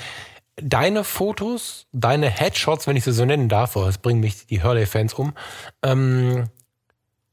deine 0.56 1.04
Fotos, 1.04 1.86
deine 1.92 2.28
Headshots, 2.30 2.86
wenn 2.86 2.96
ich 2.96 3.04
sie 3.04 3.12
so 3.12 3.24
nennen 3.24 3.48
darf, 3.48 3.76
oh, 3.76 3.84
das 3.84 3.98
bringen 3.98 4.20
mich 4.20 4.46
die 4.46 4.62
Hurley-Fans 4.62 5.14
um, 5.14 5.34
ähm, 5.82 6.48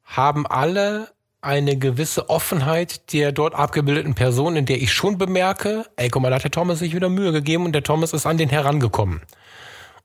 haben 0.03 0.45
alle 0.45 1.12
eine 1.43 1.77
gewisse 1.77 2.29
Offenheit 2.29 3.11
der 3.11 3.31
dort 3.31 3.53
abgebildeten 3.53 4.15
Person, 4.15 4.55
in 4.55 4.65
der 4.65 4.81
ich 4.81 4.93
schon 4.93 5.17
bemerke, 5.17 5.85
ey, 5.97 6.09
guck 6.09 6.21
mal, 6.21 6.29
da 6.29 6.35
hat 6.35 6.43
der 6.43 6.51
Thomas 6.51 6.79
sich 6.79 6.95
wieder 6.95 7.09
Mühe 7.09 7.31
gegeben 7.31 7.65
und 7.65 7.73
der 7.73 7.83
Thomas 7.83 8.13
ist 8.13 8.25
an 8.25 8.37
den 8.37 8.49
herangekommen. 8.49 9.21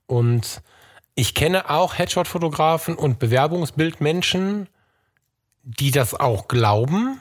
Und 0.07 0.63
ich 1.15 1.35
kenne 1.35 1.71
auch 1.71 1.97
Headshot-Fotografen 1.97 2.97
und 2.97 3.19
Bewerbungsbildmenschen, 3.19 4.69
die 5.63 5.91
das 5.91 6.15
auch 6.15 6.49
glauben, 6.49 7.21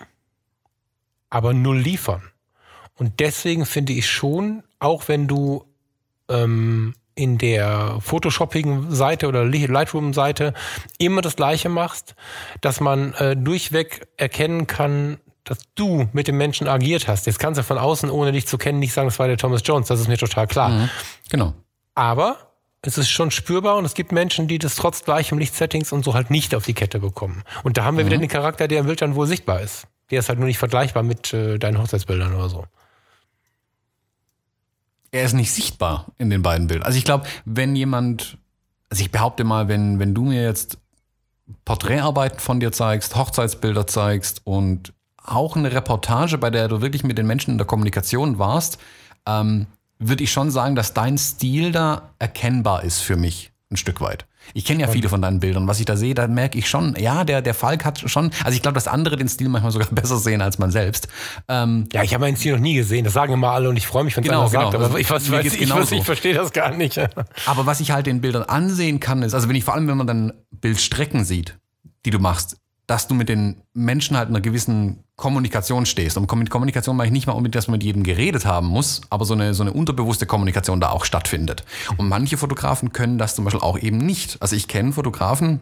aber 1.30 1.53
null 1.53 1.78
liefern. 1.78 2.32
Und 2.95 3.20
deswegen 3.20 3.65
finde 3.65 3.93
ich 3.93 4.09
schon, 4.09 4.63
auch 4.80 5.07
wenn 5.07 5.28
du 5.28 5.65
ähm, 6.30 6.95
in 7.18 7.38
der 7.38 7.97
Photoshopping-Seite 7.99 9.28
oder 9.28 9.43
Lightroom-Seite 9.43 10.53
immer 10.99 11.22
das 11.22 11.36
Gleiche 11.36 11.68
machst, 11.68 12.15
dass 12.61 12.80
man 12.80 13.13
äh, 13.13 13.36
durchweg 13.36 14.07
erkennen 14.18 14.68
kann, 14.68 15.18
dass 15.43 15.59
du 15.76 16.07
mit 16.13 16.28
dem 16.28 16.38
Menschen 16.38 16.68
agiert 16.68 17.07
hast. 17.07 17.26
Jetzt 17.26 17.39
kannst 17.39 17.57
du 17.57 17.63
von 17.63 17.78
außen, 17.78 18.09
ohne 18.09 18.32
dich 18.32 18.47
zu 18.47 18.57
kennen, 18.57 18.80
nicht 18.80 18.93
sagen, 18.93 19.07
das 19.07 19.18
war 19.18 19.28
der 19.28 19.38
Thomas 19.38 19.61
Jones. 19.65 19.88
Das 19.88 19.99
ist 19.99 20.07
mir 20.07 20.18
total 20.18 20.45
klar. 20.45 20.89
Genau. 21.30 21.53
Aber 21.95 22.38
es 22.82 22.97
ist 22.97 23.09
schon 23.09 23.32
spürbar 23.32 23.78
und 23.78 23.86
es 23.86 23.95
gibt 23.95 24.11
Menschen, 24.11 24.47
die 24.47 24.59
das 24.59 24.76
trotz 24.76 25.03
gleichem 25.03 25.39
Lichtsettings 25.39 25.91
und 25.91 26.03
so 26.03 26.13
halt 26.13 26.30
nicht 26.30 26.53
auf 26.53 26.65
die 26.65 26.74
Kette 26.74 26.99
bekommen. 26.99 27.43
Und 27.63 27.78
da 27.78 27.84
haben 27.84 27.97
wir 27.97 28.05
wieder 28.05 28.18
den 28.18 28.30
Charakter, 28.30 28.68
der 28.68 28.82
im 28.82 28.86
Bild 28.86 29.01
dann 29.01 29.15
wohl 29.15 29.26
sichtbar 29.26 29.61
ist. 29.61 29.88
Der 30.11 30.20
ist 30.20 30.30
halt 30.30 30.39
nur 30.39 30.47
nicht 30.47 30.59
vergleichbar 30.59 31.03
mit 31.03 31.34
äh, 31.34 31.57
deinen 31.57 31.82
Hochzeitsbildern 31.82 32.34
oder 32.34 32.49
so. 32.49 32.65
Er 35.18 35.26
ist 35.26 35.34
nicht 35.34 35.51
sichtbar 35.51 36.05
in 36.18 36.30
den 36.30 36.41
beiden 36.41 36.68
Bildern. 36.68 36.86
Also 36.86 36.97
ich 36.97 37.05
glaube, 37.05 37.26
wenn 37.45 37.76
jemand, 37.76 38.38
also 38.89 39.01
ich 39.01 39.11
behaupte 39.11 39.43
mal, 39.43 39.68
wenn, 39.68 39.99
wenn 39.99 40.13
du 40.13 40.24
mir 40.24 40.43
jetzt 40.43 40.78
Porträtarbeiten 41.65 42.39
von 42.39 42.59
dir 42.59 42.72
zeigst, 42.72 43.15
Hochzeitsbilder 43.15 43.88
zeigst 43.88 44.41
und 44.45 44.93
auch 45.24 45.55
eine 45.55 45.72
Reportage, 45.72 46.38
bei 46.38 46.49
der 46.49 46.68
du 46.68 46.82
wirklich 46.82 47.03
mit 47.03 47.18
den 47.18 47.28
Menschen 47.28 47.51
in 47.51 47.57
der 47.57 47.68
Kommunikation 47.68 48.39
warst, 48.39 48.80
ähm, 49.26 49.68
würde 49.99 50.24
ich 50.24 50.32
schon 50.32 50.51
sagen, 50.51 50.76
dass 50.76 50.93
dein 50.93 51.18
Stil 51.18 51.72
da 51.72 52.13
erkennbar 52.20 52.84
ist 52.84 52.99
für 52.99 53.18
mich 53.18 53.51
ein 53.72 53.78
Stück 53.78 53.99
weit. 53.99 54.26
Ich 54.54 54.66
kenne 54.66 54.82
ja 54.82 54.88
viele 54.88 55.10
von 55.10 55.22
deinen 55.22 55.39
Bildern. 55.39 55.68
Was 55.68 55.80
ich 55.80 55.86
da 55.86 55.95
sehe, 55.95 56.14
da 56.14 56.28
merke 56.28 56.58
ich 56.58 56.70
schon, 56.70 56.95
ja, 56.98 57.24
der, 57.24 57.41
der 57.41 57.54
Falk 57.54 57.86
hat 57.86 58.10
schon, 58.10 58.32
also 58.43 58.56
ich 58.56 58.62
glaube, 58.62 58.76
dass 58.76 58.88
andere 58.88 59.16
den 59.18 59.28
Stil 59.28 59.50
manchmal 59.50 59.72
sogar 59.72 59.88
besser 59.91 60.18
sehen 60.18 60.41
als 60.41 60.58
man 60.58 60.72
selbst. 60.72 61.08
Ähm, 61.48 61.86
Ja, 61.93 62.04
ich 62.04 62.14
habe 62.14 62.22
meinen 62.26 62.38
Stil 62.38 62.54
noch 62.54 62.60
nie 62.62 62.76
gesehen. 62.76 63.04
Das 63.04 63.14
sagen 63.14 63.34
immer 63.34 63.52
alle 63.52 63.70
und 63.70 63.78
ich 63.78 63.88
freue 63.88 64.04
mich, 64.04 64.16
wenn 64.16 64.24
es 64.24 64.30
Genau, 64.30 64.41
einer 64.41 64.50
sagt. 64.50 64.72
genau. 64.72 64.86
Aber 64.86 65.00
ich, 65.00 65.10
was, 65.10 65.30
weiß, 65.32 65.43
geht's 65.43 65.56
ich, 65.56 65.62
ich, 65.62 65.70
genauso. 65.70 65.95
ich 65.95 66.04
verstehe 66.04 66.34
das 66.34 66.52
gar 66.54 66.72
nicht. 66.72 66.98
Aber 67.45 67.66
was 67.66 67.80
ich 67.80 67.91
halt 67.91 68.06
den 68.08 68.22
Bildern 68.22 68.43
ansehen 68.43 69.00
kann, 69.00 69.22
ist, 69.24 69.34
also 69.34 69.48
wenn 69.50 69.56
ich 69.56 69.64
vor 69.64 69.74
allem, 69.76 69.88
wenn 69.88 69.98
man 69.98 70.08
dann 70.08 70.34
Bildstrecken 70.52 71.24
sieht, 71.26 71.58
die 72.06 72.10
du 72.12 72.20
machst, 72.20 72.58
dass 72.88 73.08
du 73.08 73.14
mit 73.16 73.28
den 73.30 73.58
Menschen 73.74 74.18
halt 74.18 74.30
in 74.30 74.36
einer 74.36 74.42
gewissen 74.42 75.04
Kommunikation 75.18 75.86
stehst. 75.86 76.18
Und 76.18 76.32
mit 76.36 76.50
Kommunikation 76.50 76.96
meine 76.96 77.08
ich 77.08 77.12
nicht 77.14 77.28
mal 77.28 77.34
unbedingt, 77.34 77.56
dass 77.56 77.68
man 77.68 77.74
mit 77.74 77.84
jedem 77.84 78.04
geredet 78.04 78.46
haben 78.46 78.68
muss, 78.68 79.02
aber 79.10 79.26
so 79.26 79.34
eine, 79.34 79.54
so 79.54 79.64
eine 79.64 79.74
unterbewusste 79.74 80.26
Kommunikation 80.26 80.80
da 80.80 80.90
auch 80.92 81.04
stattfindet. 81.06 81.64
Und 81.98 82.08
manche 82.08 82.38
Fotografen 82.38 82.94
können 82.94 83.18
das 83.18 83.36
zum 83.36 83.44
Beispiel 83.46 83.62
auch 83.62 83.78
eben 83.78 83.98
nicht. 83.98 84.38
Also 84.42 84.56
ich 84.56 84.68
kenne 84.70 84.94
Fotografen, 84.94 85.60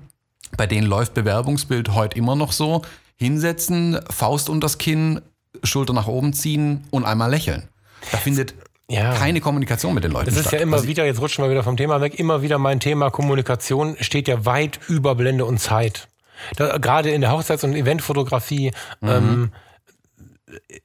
bei 0.56 0.68
denen 0.68 0.86
läuft 0.88 1.14
Bewerbungsbild 1.16 1.94
heute 1.96 2.16
immer 2.18 2.36
noch 2.36 2.52
so, 2.52 2.84
hinsetzen, 3.16 3.98
Faust 4.10 4.50
unters 4.50 4.78
Kinn, 4.78 5.22
Schulter 5.64 5.94
nach 5.94 6.08
oben 6.08 6.34
ziehen 6.34 6.84
und 6.92 7.06
einmal 7.06 7.32
lächeln. 7.32 7.64
Da 8.12 8.18
findet 8.18 8.54
Ja. 8.90 9.14
keine 9.16 9.42
Kommunikation 9.42 9.96
mit 9.96 10.04
den 10.04 10.12
Leuten 10.12 10.26
Das 10.28 10.36
ist 10.36 10.42
statt. 10.42 10.54
ja 10.54 10.60
immer 10.60 10.76
Also 10.78 10.88
wieder, 10.88 11.06
jetzt 11.06 11.22
rutschen 11.22 11.44
wir 11.44 11.50
wieder 11.50 11.64
vom 11.64 11.78
Thema 11.78 12.02
weg, 12.02 12.20
immer 12.20 12.44
wieder 12.44 12.60
mein 12.60 12.80
Thema 12.80 13.10
Kommunikation 13.10 13.96
steht 14.00 14.28
ja 14.28 14.46
weit 14.46 14.80
über 14.90 15.16
Blende 15.16 15.46
und 15.46 15.60
Zeit. 15.60 16.08
Da, 16.56 16.78
gerade 16.78 17.12
in 17.12 17.22
der 17.22 17.32
Hochzeits- 17.32 17.64
und 17.64 17.74
Eventfotografie. 17.74 18.72
Ähm, 19.02 19.52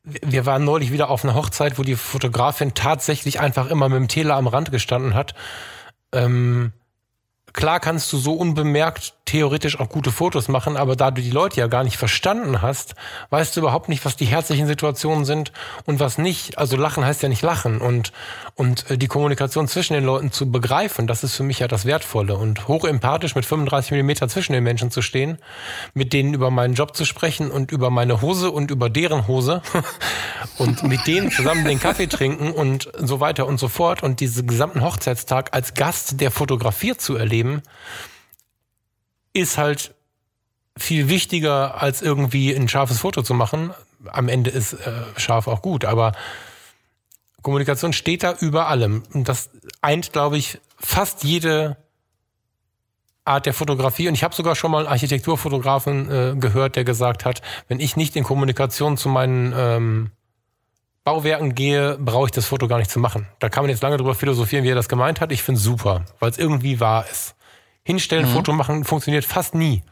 wir 0.03 0.47
waren 0.47 0.65
neulich 0.65 0.93
wieder 0.93 1.11
auf 1.11 1.25
einer 1.25 1.35
Hochzeit, 1.35 1.79
wo 1.79 1.83
die 1.83 1.97
Fotografin 1.97 2.75
tatsächlich 2.75 3.41
einfach 3.41 3.69
immer 3.69 3.89
mit 3.89 3.99
dem 3.99 4.09
Tele 4.09 4.35
am 4.35 4.47
Rand 4.47 4.73
gestanden 4.73 5.15
hat. 5.15 5.35
Ähm, 6.13 6.73
klar 7.53 7.81
kannst 7.81 8.13
du 8.13 8.19
so 8.19 8.35
unbemerkt 8.35 9.15
theoretisch 9.31 9.79
auch 9.79 9.89
gute 9.89 10.11
Fotos 10.11 10.49
machen, 10.49 10.77
aber 10.77 10.97
da 10.97 11.13
du 11.13 11.23
die 11.23 11.31
Leute 11.31 11.61
ja 11.61 11.69
gar 11.69 11.85
nicht 11.85 11.97
verstanden 11.97 12.63
hast, 12.63 12.97
weißt 13.31 13.55
du 13.55 13.61
überhaupt 13.61 13.89
nicht, 13.89 14.05
was 14.05 14.17
die 14.17 14.25
herzlichen 14.25 14.67
Situationen 14.67 15.25
sind 15.25 15.53
und 15.85 16.01
was 16.01 16.19
nicht. 16.19 16.59
Also 16.59 16.77
lachen 16.77 17.05
heißt 17.05 17.23
ja 17.23 17.29
nicht 17.29 17.43
lachen 17.43 17.81
und, 17.81 18.13
und 18.57 18.91
äh, 18.91 18.99
die 18.99 19.07
Kommunikation 19.07 19.69
zwischen 19.69 19.95
den 19.95 20.05
Leuten 20.05 20.33
zu 20.33 20.51
begreifen, 20.51 21.07
das 21.07 21.23
ist 21.23 21.37
für 21.37 21.45
mich 21.45 21.61
ja 21.61 21.69
das 21.69 21.87
Wertvolle 21.87 22.37
und 22.37 22.67
hochempathisch 22.67 23.37
mit 23.37 23.47
35 23.47 23.93
Millimeter 23.93 24.29
zwischen 24.29 24.53
den 24.53 24.65
Menschen 24.65 24.91
zu 24.91 25.01
stehen, 25.01 25.39
mit 25.95 26.13
denen 26.13 26.35
über 26.35 26.51
meinen 26.51 26.75
Job 26.75 26.97
zu 26.97 27.05
sprechen 27.05 27.53
und 27.53 27.71
über 27.71 27.91
meine 27.91 28.23
Hose 28.23 28.51
und 28.51 28.73
über 28.73 28.91
deren 28.91 29.29
Hose 29.29 29.63
und 30.59 30.83
mit 30.83 31.07
denen 31.07 31.31
zusammen 31.31 31.65
den 31.65 31.79
Kaffee 31.79 32.09
trinken 32.09 32.51
und 32.51 32.91
so 32.99 33.21
weiter 33.21 33.47
und 33.47 33.61
so 33.61 33.69
fort 33.69 34.03
und 34.03 34.19
diesen 34.19 34.49
gesamten 34.49 34.83
Hochzeitstag 34.83 35.51
als 35.55 35.75
Gast 35.75 36.21
der 36.21 36.33
Fotografie 36.33 36.97
zu 36.97 37.15
erleben, 37.15 37.40
ist 39.33 39.59
halt 39.59 39.95
viel 40.77 41.09
wichtiger, 41.09 41.81
als 41.83 42.03
irgendwie 42.03 42.55
ein 42.55 42.69
scharfes 42.69 43.01
Foto 43.01 43.23
zu 43.23 43.35
machen. 43.35 43.73
Am 44.07 44.29
Ende 44.29 44.51
ist 44.51 44.75
äh, 44.75 45.03
scharf 45.17 45.47
auch 45.47 45.63
gut, 45.63 45.85
aber 45.85 46.13
Kommunikation 47.43 47.93
steht 47.93 48.23
da 48.23 48.35
über 48.41 48.69
allem. 48.69 49.03
Und 49.13 49.29
das 49.29 49.51
eint, 49.83 50.13
glaube 50.13 50.39
ich, 50.39 50.59
fast 50.79 51.25
jede 51.25 51.77
Art 53.25 53.47
der 53.47 53.55
Fotografie. 53.55 54.09
Und 54.09 54.15
ich 54.15 54.25
habe 54.25 54.35
sogar 54.35 54.57
schon 54.57 54.71
mal 54.71 54.81
einen 54.81 54.89
Architekturfotografen 54.89 56.11
äh, 56.11 56.35
gehört, 56.37 56.77
der 56.77 56.85
gesagt 56.85 57.25
hat, 57.25 57.43
wenn 57.69 57.81
ich 57.81 57.97
nicht 57.97 58.17
in 58.17 58.25
Kommunikation 58.25 58.97
zu 58.97 59.09
meinen 59.09 59.53
ähm, 59.57 60.11
Bauwerken 61.05 61.55
gehe, 61.55 61.97
brauche 61.99 62.27
ich 62.27 62.33
das 62.33 62.47
Foto 62.47 62.69
gar 62.69 62.79
nicht 62.79 62.91
zu 62.91 62.99
machen. 62.99 63.27
Da 63.39 63.49
kann 63.49 63.65
man 63.65 63.71
jetzt 63.71 63.83
lange 63.83 63.97
drüber 63.97 64.15
philosophieren, 64.15 64.65
wie 64.65 64.71
er 64.71 64.75
das 64.75 64.89
gemeint 64.89 65.21
hat. 65.21 65.33
Ich 65.33 65.43
finde 65.43 65.59
es 65.59 65.65
super, 65.65 66.05
weil 66.19 66.31
es 66.31 66.39
irgendwie 66.39 66.81
wahr 66.81 67.07
ist. 67.11 67.35
Hinstellen, 67.83 68.27
Foto 68.27 68.53
machen 68.53 68.85
funktioniert 68.85 69.25
fast 69.25 69.55
nie. 69.55 69.83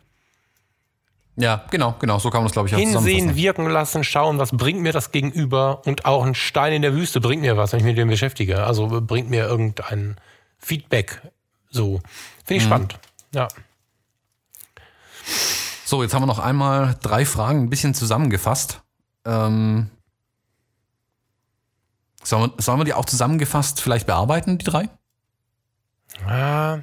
Ja, 1.37 1.65
genau, 1.71 1.95
genau, 2.01 2.19
so 2.19 2.31
kann 2.31 2.41
man 2.41 2.47
das, 2.47 2.53
glaube 2.53 2.69
ich, 2.69 2.75
auch 2.75 2.79
Hinsehen, 2.79 3.37
wirken 3.37 3.67
lassen, 3.69 4.03
schauen, 4.03 4.39
was 4.39 4.51
bringt 4.51 4.81
mir 4.81 4.93
das 4.93 5.13
gegenüber 5.13 5.83
und 5.87 6.05
auch 6.05 6.25
ein 6.25 6.35
Stein 6.35 6.73
in 6.73 6.83
der 6.83 6.95
Wüste 6.95 7.21
bringt 7.21 7.43
mir 7.43 7.57
was, 7.57 7.73
wenn 7.73 7.79
ich 7.79 7.85
mich 7.85 7.93
mit 7.93 7.99
dem 7.99 8.09
beschäftige. 8.09 8.65
Also 8.65 9.01
bringt 9.01 9.31
mir 9.31 9.47
irgendein 9.47 10.17
Feedback. 10.59 11.23
So. 11.71 12.01
Finde 12.45 12.61
ich 12.61 12.65
spannend. 12.65 12.99
Ja. 13.33 13.47
So, 15.85 16.03
jetzt 16.03 16.13
haben 16.13 16.23
wir 16.23 16.27
noch 16.27 16.41
einmal 16.41 16.97
drei 17.03 17.25
Fragen 17.25 17.63
ein 17.63 17.71
bisschen 17.71 17.95
zusammengefasst. 17.95 18.83
Ähm, 19.25 19.91
sollen, 22.23 22.53
wir, 22.55 22.63
sollen 22.63 22.81
wir 22.81 22.85
die 22.85 22.95
auch 22.95 23.05
zusammengefasst 23.07 23.81
vielleicht 23.81 24.07
bearbeiten, 24.07 24.59
die 24.59 24.65
drei? 24.65 24.89
Ah, 26.27 26.79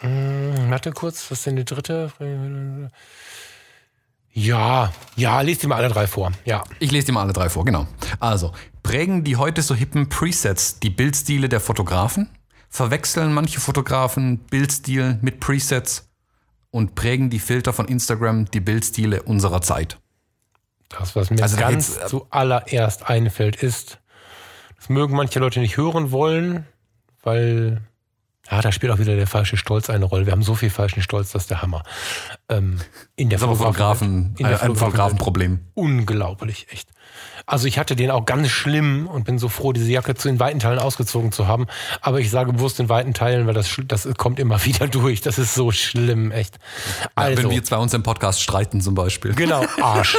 mh, 0.00 0.70
warte 0.70 0.92
kurz, 0.92 1.30
was 1.30 1.38
ist 1.38 1.46
denn 1.46 1.56
die 1.56 1.64
dritte? 1.64 2.12
Ja, 4.32 4.92
ja, 5.16 5.40
lest 5.40 5.62
die 5.62 5.66
mal 5.66 5.76
alle 5.76 5.88
drei 5.88 6.06
vor. 6.06 6.32
Ja. 6.44 6.62
Ich 6.78 6.90
lese 6.90 7.06
dir 7.06 7.12
mal 7.12 7.22
alle 7.22 7.32
drei 7.32 7.48
vor, 7.48 7.64
genau. 7.64 7.86
Also, 8.20 8.52
prägen 8.82 9.24
die 9.24 9.36
heute 9.36 9.62
so 9.62 9.74
hippen 9.74 10.08
Presets 10.08 10.78
die 10.78 10.90
Bildstile 10.90 11.48
der 11.48 11.60
Fotografen? 11.60 12.28
Verwechseln 12.68 13.32
manche 13.32 13.60
Fotografen 13.60 14.38
Bildstil 14.38 15.18
mit 15.22 15.40
Presets? 15.40 16.08
Und 16.70 16.94
prägen 16.94 17.30
die 17.30 17.38
Filter 17.38 17.72
von 17.72 17.88
Instagram 17.88 18.44
die 18.50 18.60
Bildstile 18.60 19.22
unserer 19.22 19.62
Zeit? 19.62 19.98
Das, 20.90 21.16
was 21.16 21.30
mir 21.30 21.42
Also 21.42 21.56
ganz 21.56 21.94
geht's, 21.94 22.04
äh, 22.04 22.06
zuallererst 22.06 23.08
einfällt, 23.08 23.56
ist, 23.56 23.98
das 24.78 24.88
mögen 24.88 25.14
manche 25.16 25.38
Leute 25.40 25.60
nicht 25.60 25.76
hören 25.76 26.10
wollen, 26.12 26.66
weil 27.22 27.82
Ja, 28.50 28.62
da 28.62 28.72
spielt 28.72 28.92
auch 28.92 28.98
wieder 28.98 29.14
der 29.14 29.26
falsche 29.26 29.58
Stolz 29.58 29.90
eine 29.90 30.06
Rolle. 30.06 30.24
Wir 30.24 30.32
haben 30.32 30.42
so 30.42 30.54
viel 30.54 30.70
falschen 30.70 31.02
Stolz, 31.02 31.32
das 31.32 31.42
ist 31.42 31.50
der 31.50 31.60
Hammer. 31.60 31.82
Ähm, 32.48 32.80
in 33.14 33.28
der 33.28 33.38
Das 33.38 33.42
ist 33.42 33.48
aber 33.48 33.56
Fotografen, 33.56 34.34
ein, 34.38 34.46
ein 34.46 34.74
Fotografenproblem. 34.74 35.60
Unglaublich, 35.74 36.66
echt. 36.70 36.88
Also 37.48 37.66
ich 37.66 37.78
hatte 37.78 37.96
den 37.96 38.10
auch 38.10 38.26
ganz 38.26 38.48
schlimm 38.48 39.06
und 39.06 39.24
bin 39.24 39.38
so 39.38 39.48
froh, 39.48 39.72
diese 39.72 39.90
Jacke 39.90 40.14
zu 40.14 40.28
in 40.28 40.38
weiten 40.38 40.60
Teilen 40.60 40.78
ausgezogen 40.78 41.32
zu 41.32 41.48
haben. 41.48 41.66
Aber 42.02 42.20
ich 42.20 42.30
sage 42.30 42.52
bewusst 42.52 42.78
in 42.78 42.90
weiten 42.90 43.14
Teilen, 43.14 43.46
weil 43.46 43.54
das, 43.54 43.74
das 43.86 44.06
kommt 44.18 44.38
immer 44.38 44.62
wieder 44.66 44.86
durch. 44.86 45.22
Das 45.22 45.38
ist 45.38 45.54
so 45.54 45.72
schlimm, 45.72 46.30
echt. 46.30 46.58
Also, 47.14 47.42
Wenn 47.42 47.50
wir 47.50 47.64
zwei 47.64 47.78
uns 47.78 47.94
im 47.94 48.02
Podcast 48.02 48.42
streiten 48.42 48.82
zum 48.82 48.94
Beispiel. 48.94 49.34
genau, 49.34 49.64
Arsch. 49.80 50.18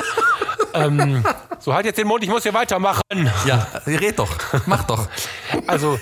ähm, 0.74 1.24
so, 1.60 1.72
halt 1.72 1.86
jetzt 1.86 2.00
den 2.00 2.08
Mund, 2.08 2.24
ich 2.24 2.32
muss 2.32 2.42
hier 2.42 2.56
weitermachen. 2.56 3.02
Ja, 3.46 3.68
red 3.86 4.18
doch, 4.18 4.36
mach 4.66 4.86
doch. 4.86 5.08
Also, 5.68 6.00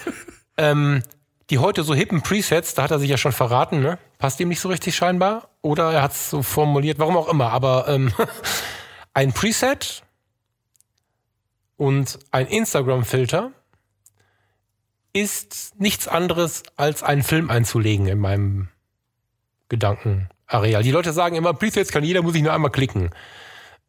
ähm, 0.56 1.04
die 1.50 1.58
heute 1.58 1.84
so 1.84 1.94
hippen 1.94 2.22
Presets, 2.22 2.74
da 2.74 2.84
hat 2.84 2.92
er 2.92 3.00
sich 3.00 3.10
ja 3.10 3.18
schon 3.18 3.34
verraten, 3.34 3.82
ne? 3.82 4.00
Passt 4.18 4.40
ihm 4.40 4.48
nicht 4.48 4.62
so 4.62 4.70
richtig 4.70 4.96
scheinbar. 4.96 5.50
Oder 5.62 5.92
er 5.92 6.04
hat 6.04 6.14
es 6.14 6.30
so 6.30 6.42
formuliert, 6.42 7.00
warum 7.00 7.18
auch 7.18 7.28
immer. 7.28 7.52
Aber 7.52 7.90
ähm, 7.90 8.14
ein 9.14 9.34
Preset 9.34 10.04
und 11.78 12.20
ein 12.32 12.48
Instagram-Filter 12.48 13.52
ist 15.14 15.80
nichts 15.80 16.08
anderes 16.08 16.64
als 16.76 17.04
einen 17.04 17.24
Film 17.24 17.50
einzulegen 17.50 18.08
in 18.08 18.20
meinem 18.20 18.70
Gedankenareal. 19.70 20.84
Die 20.84 20.92
Leute 20.92 21.14
sagen 21.14 21.36
immer, 21.36 21.54
Presets 21.54 21.92
kann 21.92 22.04
jeder, 22.04 22.22
muss 22.22 22.36
ich 22.36 22.44
nur 22.44 22.54
einmal 22.54 22.72
klicken. 22.72 23.10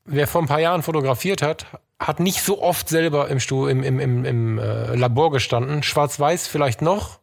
Wer 0.05 0.27
vor 0.27 0.41
ein 0.41 0.49
paar 0.49 0.61
Jahren 0.61 0.83
fotografiert 0.83 1.43
hat, 1.43 1.67
hat 1.99 2.21
nicht 2.21 2.43
so 2.43 2.63
oft 2.63 2.89
selber 2.89 3.29
im, 3.29 3.41
Stu 3.41 3.67
im, 3.67 3.83
im, 3.83 4.01
im, 4.01 4.25
im 4.25 4.59
äh, 4.59 4.95
Labor 4.95 5.31
gestanden. 5.33 5.83
Schwarz-Weiß 5.83 6.47
vielleicht 6.47 6.81
noch. 6.81 7.21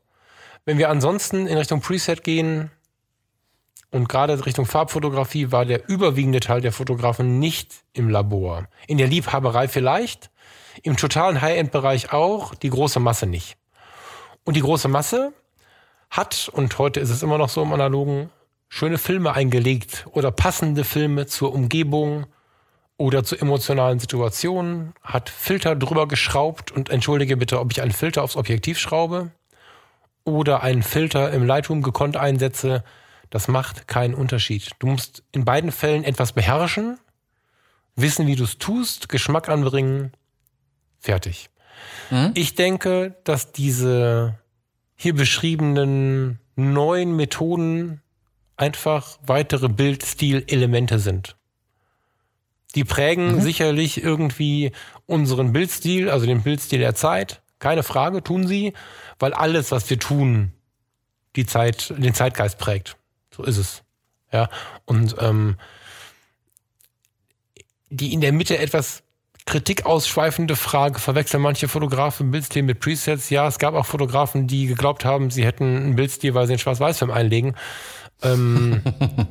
Wenn 0.65 0.77
wir 0.77 0.89
ansonsten 0.89 1.47
in 1.47 1.57
Richtung 1.57 1.81
Preset 1.81 2.23
gehen 2.23 2.71
und 3.91 4.09
gerade 4.09 4.45
Richtung 4.45 4.65
Farbfotografie 4.65 5.51
war 5.51 5.65
der 5.65 5.87
überwiegende 5.89 6.41
Teil 6.41 6.61
der 6.61 6.71
Fotografen 6.71 7.39
nicht 7.39 7.83
im 7.93 8.09
Labor. 8.09 8.67
In 8.87 8.97
der 8.97 9.07
Liebhaberei 9.07 9.67
vielleicht, 9.67 10.29
im 10.83 10.97
totalen 10.97 11.41
High-End-Bereich 11.41 12.13
auch, 12.13 12.55
die 12.55 12.69
große 12.69 12.99
Masse 12.99 13.25
nicht. 13.25 13.57
Und 14.43 14.55
die 14.55 14.61
große 14.61 14.87
Masse 14.87 15.33
hat, 16.09 16.49
und 16.53 16.77
heute 16.77 16.99
ist 16.99 17.09
es 17.09 17.23
immer 17.23 17.37
noch 17.37 17.49
so 17.49 17.63
im 17.63 17.73
Analogen, 17.73 18.29
schöne 18.69 18.97
Filme 18.97 19.33
eingelegt 19.33 20.05
oder 20.11 20.31
passende 20.31 20.83
Filme 20.83 21.25
zur 21.25 21.53
Umgebung 21.53 22.25
oder 22.97 23.23
zu 23.23 23.35
emotionalen 23.35 23.99
Situationen, 23.99 24.93
hat 25.01 25.29
Filter 25.29 25.75
drüber 25.75 26.07
geschraubt 26.07 26.71
und 26.71 26.89
entschuldige 26.89 27.37
bitte, 27.37 27.59
ob 27.59 27.71
ich 27.71 27.81
einen 27.81 27.91
Filter 27.91 28.23
aufs 28.23 28.37
Objektiv 28.37 28.79
schraube 28.79 29.31
oder 30.23 30.63
einen 30.63 30.83
Filter 30.83 31.31
im 31.31 31.45
Lightroom 31.45 31.81
gekonnt 31.81 32.17
einsetze, 32.17 32.83
das 33.29 33.47
macht 33.47 33.87
keinen 33.87 34.13
Unterschied. 34.13 34.71
Du 34.79 34.87
musst 34.87 35.23
in 35.31 35.45
beiden 35.45 35.71
Fällen 35.71 36.03
etwas 36.03 36.33
beherrschen, 36.33 36.99
wissen, 37.95 38.27
wie 38.27 38.35
du 38.35 38.43
es 38.43 38.57
tust, 38.57 39.09
Geschmack 39.09 39.49
anbringen, 39.49 40.11
fertig. 41.05 41.49
Ich 42.35 42.55
denke, 42.55 43.15
dass 43.23 43.51
diese 43.51 44.37
hier 44.95 45.15
beschriebenen 45.15 46.39
neuen 46.55 47.15
Methoden 47.15 48.01
einfach 48.57 49.17
weitere 49.25 49.69
Bildstil-Elemente 49.69 50.99
sind. 50.99 51.35
Die 52.75 52.83
prägen 52.83 53.41
sicherlich 53.41 54.03
irgendwie 54.03 54.71
unseren 55.05 55.53
Bildstil, 55.53 56.09
also 56.09 56.25
den 56.25 56.43
Bildstil 56.43 56.79
der 56.79 56.95
Zeit. 56.95 57.41
Keine 57.59 57.83
Frage, 57.83 58.21
tun 58.21 58.47
sie, 58.47 58.73
weil 59.17 59.33
alles, 59.33 59.71
was 59.71 59.89
wir 59.89 59.99
tun, 59.99 60.51
die 61.35 61.45
Zeit, 61.45 61.93
den 61.97 62.13
Zeitgeist 62.13 62.57
prägt. 62.57 62.97
So 63.31 63.43
ist 63.43 63.57
es. 63.57 63.83
Ja. 64.31 64.49
Und 64.85 65.15
ähm, 65.19 65.57
die 67.89 68.13
in 68.13 68.21
der 68.21 68.33
Mitte 68.33 68.57
etwas 68.57 69.03
Kritik 69.45 69.85
ausschweifende 69.85 70.55
Frage, 70.55 70.99
verwechseln 70.99 71.43
manche 71.43 71.67
Fotografen 71.67 72.31
Bildstil 72.31 72.63
mit 72.63 72.79
Presets? 72.79 73.29
Ja, 73.29 73.47
es 73.47 73.59
gab 73.59 73.75
auch 73.75 73.85
Fotografen, 73.85 74.47
die 74.47 74.65
geglaubt 74.65 75.05
haben, 75.05 75.29
sie 75.29 75.45
hätten 75.45 75.63
einen 75.63 75.95
Bildstil, 75.95 76.33
weil 76.33 76.47
sie 76.47 76.53
einen 76.53 76.59
Schwarz-Weiß-Film 76.59 77.11
einlegen. 77.11 77.55
Ähm, 78.23 78.81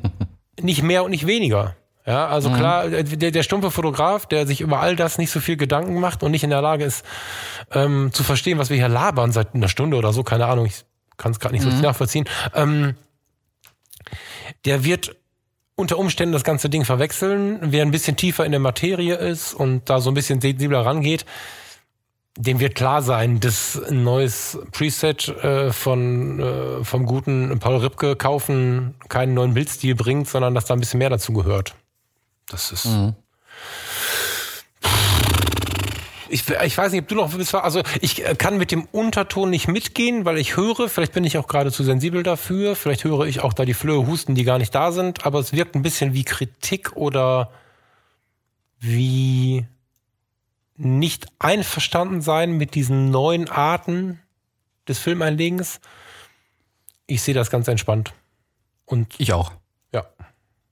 nicht 0.60 0.82
mehr 0.82 1.02
und 1.02 1.10
nicht 1.10 1.26
weniger. 1.26 1.74
Ja, 2.06 2.28
also 2.28 2.50
klar, 2.50 2.88
der, 2.88 3.30
der 3.30 3.42
stumpfe 3.42 3.70
Fotograf, 3.70 4.26
der 4.26 4.46
sich 4.46 4.60
über 4.60 4.80
all 4.80 4.94
das 4.94 5.16
nicht 5.16 5.30
so 5.30 5.40
viel 5.40 5.56
Gedanken 5.56 5.98
macht 5.98 6.22
und 6.22 6.32
nicht 6.32 6.44
in 6.44 6.50
der 6.50 6.60
Lage 6.60 6.84
ist, 6.84 7.02
ähm, 7.72 8.10
zu 8.12 8.22
verstehen, 8.22 8.58
was 8.58 8.68
wir 8.68 8.76
hier 8.76 8.90
labern 8.90 9.32
seit 9.32 9.54
einer 9.54 9.68
Stunde 9.68 9.96
oder 9.96 10.12
so, 10.12 10.22
keine 10.22 10.44
Ahnung, 10.44 10.66
ich 10.66 10.84
kann 11.16 11.32
es 11.32 11.40
gerade 11.40 11.54
nicht 11.54 11.62
so 11.62 11.68
richtig 11.68 11.82
nachvollziehen, 11.82 12.28
ähm, 12.54 12.94
der 14.66 14.84
wird 14.84 15.16
unter 15.76 15.98
Umständen 15.98 16.32
das 16.32 16.44
ganze 16.44 16.68
Ding 16.68 16.84
verwechseln. 16.84 17.58
Wer 17.62 17.82
ein 17.82 17.90
bisschen 17.90 18.16
tiefer 18.16 18.44
in 18.44 18.52
der 18.52 18.60
Materie 18.60 19.16
ist 19.16 19.54
und 19.54 19.88
da 19.90 20.00
so 20.00 20.10
ein 20.10 20.14
bisschen 20.14 20.40
sensibler 20.40 20.84
rangeht, 20.84 21.24
dem 22.36 22.58
wird 22.58 22.74
klar 22.74 23.02
sein, 23.02 23.40
dass 23.40 23.80
ein 23.82 24.02
neues 24.02 24.58
Preset 24.72 25.28
äh, 25.28 25.72
von 25.72 26.40
äh, 26.40 26.84
vom 26.84 27.06
guten 27.06 27.58
Paul 27.60 27.76
Ripke 27.76 28.16
kaufen 28.16 28.94
keinen 29.08 29.34
neuen 29.34 29.54
Bildstil 29.54 29.94
bringt, 29.94 30.28
sondern 30.28 30.54
dass 30.54 30.64
da 30.64 30.74
ein 30.74 30.80
bisschen 30.80 30.98
mehr 30.98 31.10
dazu 31.10 31.32
gehört. 31.32 31.74
Das 32.48 32.72
ist. 32.72 32.86
Ich, 36.28 36.48
ich 36.48 36.78
weiß 36.78 36.92
nicht, 36.92 37.02
ob 37.02 37.08
du 37.08 37.14
noch 37.14 37.34
bist. 37.34 37.54
Also 37.54 37.82
ich 38.00 38.26
äh, 38.26 38.34
kann 38.34 38.58
mit 38.58 38.70
dem 38.70 38.84
Unterton 38.92 39.50
nicht 39.50 39.68
mitgehen, 39.68 40.24
weil 40.24 40.38
ich 40.38 40.56
höre, 40.56 40.88
vielleicht 40.88 41.12
bin 41.12 41.24
ich 41.24 41.38
auch 41.38 41.46
gerade 41.46 41.70
zu 41.72 41.84
sensibel 41.84 42.22
dafür, 42.22 42.76
vielleicht 42.76 43.04
höre 43.04 43.26
ich 43.26 43.40
auch 43.40 43.52
da 43.52 43.64
die 43.64 43.74
Flöhe 43.74 44.06
husten, 44.06 44.34
die 44.34 44.44
gar 44.44 44.58
nicht 44.58 44.74
da 44.74 44.92
sind, 44.92 45.26
aber 45.26 45.38
es 45.38 45.52
wirkt 45.52 45.74
ein 45.74 45.82
bisschen 45.82 46.14
wie 46.14 46.24
Kritik 46.24 46.96
oder 46.96 47.50
wie 48.80 49.66
nicht 50.76 51.26
einverstanden 51.38 52.20
sein 52.20 52.52
mit 52.52 52.74
diesen 52.74 53.10
neuen 53.10 53.48
Arten 53.48 54.20
des 54.88 54.98
Filmeinlegens. 54.98 55.80
Ich 57.06 57.22
sehe 57.22 57.34
das 57.34 57.50
ganz 57.50 57.68
entspannt. 57.68 58.12
Und 58.86 59.18
Ich 59.18 59.32
auch. 59.32 59.52
ja. 59.92 60.04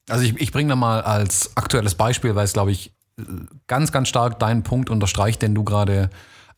Also 0.09 0.25
ich, 0.25 0.39
ich 0.41 0.53
bringe 0.53 0.71
da 0.71 0.77
mal 0.77 1.01
als 1.03 1.57
aktuelles 1.57 1.95
Beispiel, 1.95 2.35
weil 2.35 2.45
es, 2.45 2.53
glaube 2.53 2.73
ich, 2.73 2.93
ganz, 3.67 3.93
ganz 3.93 4.09
stark 4.09 4.39
deinen 4.39 4.63
Punkt 4.63 4.91
unterstreicht, 4.91 5.43
den 5.43 5.55
du 5.55 5.65
gerade, 5.65 6.11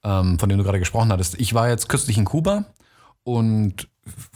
ähm, 0.02 0.38
von 0.38 0.48
dem 0.48 0.58
du 0.58 0.64
gerade 0.64 0.78
gesprochen 0.78 1.12
hattest. 1.12 1.38
Ich 1.40 1.54
war 1.54 1.68
jetzt 1.68 1.88
kürzlich 1.88 2.18
in 2.18 2.24
Kuba 2.24 2.66
und 3.22 3.88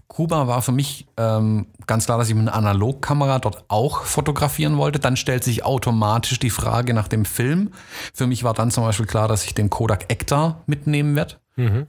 Kuba 0.07 0.47
war 0.47 0.63
für 0.63 0.73
mich 0.73 1.07
ähm, 1.19 1.67
ganz 1.87 2.07
klar, 2.07 2.17
dass 2.19 2.29
ich 2.29 2.35
mit 2.35 2.49
einer 2.49 2.57
Analogkamera 2.57 3.39
dort 3.39 3.65
auch 3.69 4.05
fotografieren 4.05 4.79
wollte. 4.79 4.99
Dann 4.99 5.17
stellt 5.17 5.45
sich 5.45 5.65
automatisch 5.65 6.39
die 6.39 6.51
Frage 6.51 6.95
nach 6.95 7.09
dem 7.09 7.27
Film. 7.27 7.71
Für 8.15 8.27
mich 8.27 8.43
war 8.45 8.55
dann 8.55 8.71
zum 8.71 8.85
Beispiel 8.85 9.07
klar, 9.07 9.29
dass 9.29 9.45
ich 9.45 9.55
den 9.55 9.69
Kodak 9.69 10.11
Ektar 10.11 10.63
mitnehmen 10.67 11.15
werde 11.15 11.37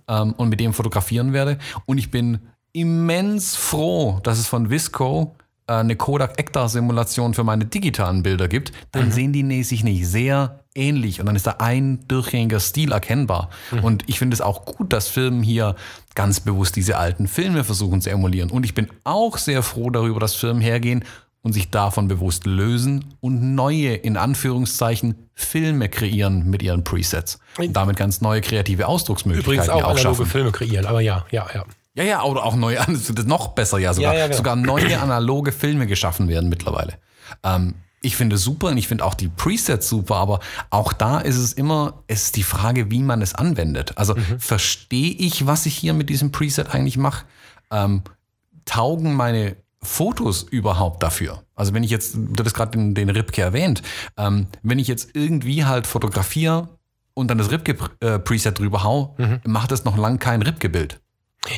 ähm, 0.07 0.33
und 0.33 0.49
mit 0.49 0.59
dem 0.59 0.73
fotografieren 0.73 1.31
werde. 1.31 1.57
Und 1.85 1.97
ich 1.97 2.11
bin 2.11 2.39
immens 2.73 3.55
froh, 3.55 4.19
dass 4.23 4.37
es 4.37 4.47
von 4.47 4.69
Visco 4.69 5.35
eine 5.77 5.95
Kodak 5.95 6.39
Ektar-Simulation 6.39 7.33
für 7.33 7.43
meine 7.43 7.65
digitalen 7.65 8.23
Bilder 8.23 8.47
gibt. 8.47 8.71
Dann 8.91 9.11
sehen 9.11 9.33
die 9.33 9.63
sich 9.63 9.83
nicht 9.83 10.07
sehr 10.07 10.63
ähnlich 10.75 11.19
und 11.19 11.25
dann 11.25 11.35
ist 11.35 11.47
da 11.47 11.55
ein 11.59 12.07
durchgängiger 12.07 12.59
Stil 12.59 12.91
erkennbar. 12.91 13.49
Und 13.81 14.03
ich 14.07 14.19
finde 14.19 14.33
es 14.33 14.41
auch 14.41 14.65
gut, 14.65 14.93
dass 14.93 15.07
Filme 15.07 15.43
hier 15.43 15.75
ganz 16.15 16.39
bewusst 16.39 16.75
diese 16.75 16.97
alten 16.97 17.27
Filme 17.27 17.63
versuchen 17.63 18.01
zu 18.01 18.09
emulieren. 18.09 18.49
Und 18.49 18.65
ich 18.65 18.73
bin 18.73 18.87
auch 19.03 19.37
sehr 19.37 19.63
froh 19.63 19.89
darüber, 19.89 20.19
dass 20.19 20.35
Firmen 20.35 20.61
hergehen 20.61 21.03
und 21.41 21.53
sich 21.53 21.69
davon 21.69 22.07
bewusst 22.07 22.45
lösen 22.45 23.13
und 23.21 23.55
neue, 23.55 23.93
in 23.93 24.17
Anführungszeichen, 24.17 25.29
Filme 25.33 25.87
kreieren 25.87 26.49
mit 26.49 26.61
ihren 26.61 26.83
Presets. 26.83 27.39
Und 27.57 27.73
damit 27.73 27.95
ganz 27.95 28.19
neue 28.19 28.41
kreative 28.41 28.87
Ausdrucksmöglichkeiten 28.87 29.53
Übrigens 29.53 29.69
auch 29.69 29.83
auch 29.83 29.95
analoge 29.95 30.01
schaffen. 30.01 30.25
Filme 30.25 30.51
kreieren, 30.51 30.85
aber 30.85 30.99
ja, 30.99 31.25
ja, 31.31 31.47
ja. 31.53 31.63
Ja, 31.95 32.03
ja, 32.03 32.23
oder 32.23 32.43
auch 32.45 32.55
neue, 32.55 32.75
das 32.87 33.09
ist 33.09 33.27
noch 33.27 33.49
besser, 33.49 33.77
ja, 33.79 33.93
sogar, 33.93 34.13
Ja, 34.13 34.19
ja, 34.19 34.25
genau. 34.27 34.37
sogar 34.37 34.55
neue 34.55 34.99
analoge 34.99 35.51
Filme 35.51 35.87
geschaffen 35.87 36.27
werden 36.27 36.49
mittlerweile. 36.49 36.93
Ähm, 37.43 37.75
ich 38.01 38.15
finde 38.15 38.37
es 38.37 38.43
super 38.43 38.67
und 38.67 38.77
ich 38.77 38.87
finde 38.87 39.03
auch 39.03 39.13
die 39.13 39.27
Presets 39.27 39.89
super, 39.89 40.15
aber 40.15 40.39
auch 40.69 40.93
da 40.93 41.19
ist 41.19 41.35
es 41.35 41.51
immer, 41.51 42.03
es 42.07 42.23
ist 42.25 42.37
die 42.37 42.43
Frage, 42.43 42.89
wie 42.91 43.01
man 43.01 43.21
es 43.21 43.35
anwendet. 43.35 43.97
Also 43.97 44.15
Mhm. 44.15 44.39
verstehe 44.39 45.11
ich, 45.11 45.45
was 45.47 45.65
ich 45.65 45.75
hier 45.75 45.93
mit 45.93 46.09
diesem 46.09 46.31
Preset 46.31 46.73
eigentlich 46.73 46.95
mache? 46.97 47.25
Ähm, 47.71 48.03
taugen 48.65 49.13
meine 49.15 49.55
Fotos 49.81 50.43
überhaupt 50.43 51.03
dafür? 51.03 51.43
Also 51.55 51.73
wenn 51.73 51.83
ich 51.83 51.91
jetzt, 51.91 52.15
du 52.15 52.43
hast 52.43 52.53
gerade 52.53 52.71
den, 52.71 52.95
den 52.95 53.09
Ripke 53.09 53.41
erwähnt, 53.41 53.81
ähm, 54.17 54.47
wenn 54.63 54.79
ich 54.79 54.87
jetzt 54.87 55.09
irgendwie 55.13 55.65
halt 55.65 55.85
fotografiere 55.87 56.69
und 57.13 57.27
dann 57.29 57.37
das 57.37 57.51
Ripke-Preset 57.51 58.57
drüber 58.59 58.83
hau, 58.83 59.15
Mhm. 59.17 59.41
macht 59.45 59.71
das 59.71 59.83
noch 59.83 59.97
lang 59.97 60.19
kein 60.19 60.41
Ripke-Bild. 60.41 60.99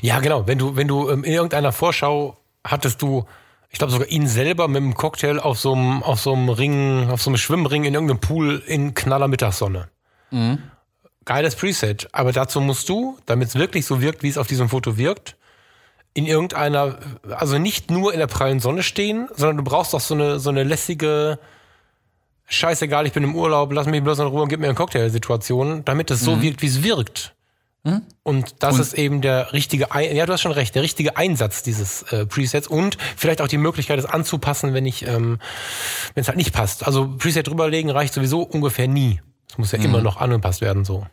Ja, 0.01 0.19
genau. 0.19 0.47
Wenn 0.47 0.57
du, 0.57 0.75
wenn 0.75 0.87
du 0.87 1.09
ähm, 1.09 1.23
in 1.23 1.33
irgendeiner 1.33 1.71
Vorschau 1.71 2.37
hattest 2.63 3.01
du, 3.01 3.25
ich 3.69 3.79
glaube 3.79 3.91
sogar 3.91 4.07
ihn 4.07 4.27
selber 4.27 4.67
mit 4.67 4.77
einem 4.77 4.93
Cocktail 4.93 5.39
auf 5.39 5.59
so 5.59 5.73
einem, 5.73 6.03
auf 6.03 6.19
so 6.19 6.33
einem 6.33 6.49
Ring, 6.49 7.09
auf 7.09 7.21
so 7.21 7.29
einem 7.29 7.37
Schwimmring 7.37 7.83
in 7.85 7.93
irgendeinem 7.93 8.19
Pool 8.19 8.61
in 8.65 8.93
knaller 8.93 9.27
Mittagssonne. 9.27 9.89
Geiles 11.25 11.55
Preset. 11.55 12.07
Aber 12.11 12.31
dazu 12.31 12.61
musst 12.61 12.89
du, 12.89 13.17
damit 13.25 13.49
es 13.49 13.55
wirklich 13.55 13.85
so 13.85 14.01
wirkt, 14.01 14.23
wie 14.23 14.29
es 14.29 14.37
auf 14.37 14.47
diesem 14.47 14.69
Foto 14.69 14.97
wirkt, 14.97 15.35
in 16.13 16.25
irgendeiner, 16.25 16.97
also 17.29 17.57
nicht 17.57 17.89
nur 17.89 18.11
in 18.11 18.19
der 18.19 18.27
prallen 18.27 18.59
Sonne 18.59 18.83
stehen, 18.83 19.29
sondern 19.35 19.57
du 19.57 19.63
brauchst 19.63 19.95
auch 19.95 20.01
so 20.01 20.13
eine, 20.13 20.39
so 20.39 20.49
eine 20.49 20.63
lässige, 20.63 21.39
scheißegal, 22.47 23.05
ich 23.05 23.13
bin 23.13 23.23
im 23.23 23.35
Urlaub, 23.35 23.71
lass 23.71 23.87
mich 23.87 24.03
bloß 24.03 24.19
in 24.19 24.25
Ruhe 24.27 24.41
und 24.41 24.49
gib 24.49 24.59
mir 24.59 24.65
eine 24.67 24.75
Cocktail-Situation, 24.75 25.85
damit 25.85 26.11
es 26.11 26.19
so 26.21 26.41
wirkt, 26.41 26.61
wie 26.61 26.67
es 26.67 26.83
wirkt. 26.83 27.33
Und 28.23 28.55
das 28.59 28.75
Und- 28.75 28.81
ist 28.81 28.93
eben 28.93 29.21
der 29.21 29.53
richtige, 29.53 29.91
Ein 29.91 30.15
ja, 30.15 30.25
du 30.25 30.33
hast 30.33 30.41
schon 30.41 30.51
recht, 30.51 30.75
der 30.75 30.83
richtige 30.83 31.17
Einsatz 31.17 31.63
dieses 31.63 32.03
äh, 32.03 32.25
Presets 32.27 32.67
und 32.67 32.97
vielleicht 33.17 33.41
auch 33.41 33.47
die 33.47 33.57
Möglichkeit, 33.57 33.97
es 33.97 34.05
anzupassen, 34.05 34.73
wenn 34.75 34.85
ich, 34.85 35.07
ähm, 35.07 35.39
wenn 36.13 36.21
es 36.21 36.27
halt 36.27 36.37
nicht 36.37 36.53
passt. 36.53 36.85
Also 36.85 37.07
Preset 37.17 37.47
drüberlegen 37.47 37.89
reicht 37.89 38.13
sowieso 38.13 38.41
ungefähr 38.43 38.87
nie. 38.87 39.19
Es 39.49 39.57
muss 39.57 39.71
ja 39.71 39.79
immer 39.79 40.01
noch 40.01 40.17
angepasst 40.17 40.61
werden, 40.61 40.85
so. 40.85 41.05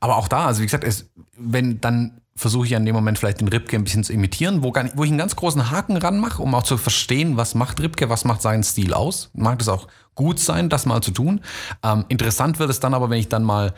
Aber 0.00 0.16
auch 0.16 0.28
da, 0.28 0.46
also 0.46 0.60
wie 0.60 0.66
gesagt, 0.66 0.84
es, 0.84 1.10
wenn 1.36 1.80
dann 1.80 2.20
versuche 2.34 2.66
ich 2.66 2.74
an 2.76 2.84
dem 2.84 2.94
Moment 2.94 3.18
vielleicht 3.18 3.40
den 3.40 3.48
Ripke 3.48 3.76
ein 3.76 3.84
bisschen 3.84 4.04
zu 4.04 4.12
imitieren, 4.12 4.62
wo, 4.62 4.70
nicht, 4.72 4.96
wo 4.96 5.04
ich 5.04 5.10
einen 5.10 5.18
ganz 5.18 5.36
großen 5.36 5.70
Haken 5.70 5.96
ranmache, 5.98 6.42
um 6.42 6.54
auch 6.54 6.62
zu 6.62 6.78
verstehen, 6.78 7.36
was 7.36 7.54
macht 7.54 7.80
Ripke, 7.80 8.08
was 8.08 8.24
macht 8.24 8.42
seinen 8.42 8.62
Stil 8.64 8.94
aus. 8.94 9.30
Mag 9.34 9.58
das 9.58 9.68
auch 9.68 9.86
gut 10.14 10.40
sein, 10.40 10.68
das 10.68 10.86
mal 10.86 11.00
zu 11.02 11.10
tun. 11.12 11.42
Ähm, 11.82 12.04
interessant 12.08 12.58
wird 12.58 12.70
es 12.70 12.80
dann 12.80 12.94
aber, 12.94 13.10
wenn 13.10 13.18
ich 13.18 13.28
dann 13.28 13.44
mal 13.44 13.74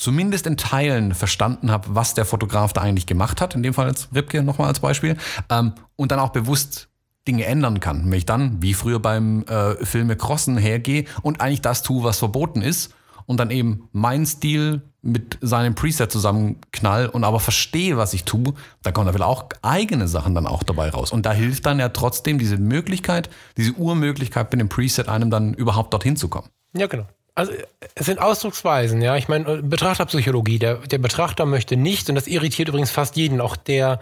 zumindest 0.00 0.46
in 0.46 0.56
Teilen 0.56 1.14
verstanden 1.14 1.70
habe, 1.70 1.94
was 1.94 2.14
der 2.14 2.24
Fotograf 2.24 2.72
da 2.72 2.80
eigentlich 2.80 3.06
gemacht 3.06 3.40
hat, 3.40 3.54
in 3.54 3.62
dem 3.62 3.74
Fall 3.74 3.88
jetzt 3.88 4.08
Ripke 4.14 4.42
nochmal 4.42 4.68
als 4.68 4.80
Beispiel, 4.80 5.16
ähm, 5.50 5.74
und 5.96 6.10
dann 6.10 6.18
auch 6.18 6.30
bewusst 6.30 6.88
Dinge 7.28 7.44
ändern 7.44 7.80
kann. 7.80 8.06
Wenn 8.06 8.18
ich 8.18 8.24
dann, 8.24 8.62
wie 8.62 8.72
früher 8.72 8.98
beim 8.98 9.42
äh, 9.42 9.74
Filme 9.84 10.16
Crossen, 10.16 10.56
hergehe 10.56 11.04
und 11.20 11.42
eigentlich 11.42 11.60
das 11.60 11.82
tue, 11.82 12.02
was 12.02 12.18
verboten 12.18 12.62
ist 12.62 12.94
und 13.26 13.38
dann 13.38 13.50
eben 13.50 13.88
mein 13.92 14.24
Stil 14.24 14.80
mit 15.02 15.38
seinem 15.42 15.74
Preset 15.74 16.10
zusammenknall 16.10 17.06
und 17.06 17.24
aber 17.24 17.38
verstehe, 17.38 17.98
was 17.98 18.14
ich 18.14 18.24
tue, 18.24 18.54
dann 18.82 18.94
kommen 18.94 19.06
da 19.06 19.14
wieder 19.14 19.26
auch 19.26 19.50
eigene 19.60 20.08
Sachen 20.08 20.34
dann 20.34 20.46
auch 20.46 20.62
dabei 20.62 20.88
raus. 20.88 21.12
Und 21.12 21.26
da 21.26 21.32
hilft 21.32 21.66
dann 21.66 21.78
ja 21.78 21.90
trotzdem 21.90 22.38
diese 22.38 22.56
Möglichkeit, 22.56 23.28
diese 23.58 23.72
Urmöglichkeit 23.72 24.50
mit 24.50 24.60
dem 24.60 24.70
Preset 24.70 25.08
einem 25.08 25.30
dann 25.30 25.52
überhaupt 25.52 25.92
dorthin 25.92 26.16
zu 26.16 26.28
kommen. 26.28 26.48
Ja, 26.74 26.86
genau. 26.86 27.06
Also 27.34 27.52
es 27.94 28.06
sind 28.06 28.18
Ausdrucksweisen, 28.18 29.00
ja. 29.00 29.16
Ich 29.16 29.28
meine, 29.28 29.58
äh, 29.58 29.62
Betrachterpsychologie, 29.62 30.58
der, 30.58 30.76
der 30.76 30.98
Betrachter 30.98 31.46
möchte 31.46 31.76
nicht, 31.76 32.08
und 32.08 32.14
das 32.14 32.26
irritiert 32.26 32.68
übrigens 32.68 32.90
fast 32.90 33.16
jeden, 33.16 33.40
auch 33.40 33.56
der, 33.56 34.00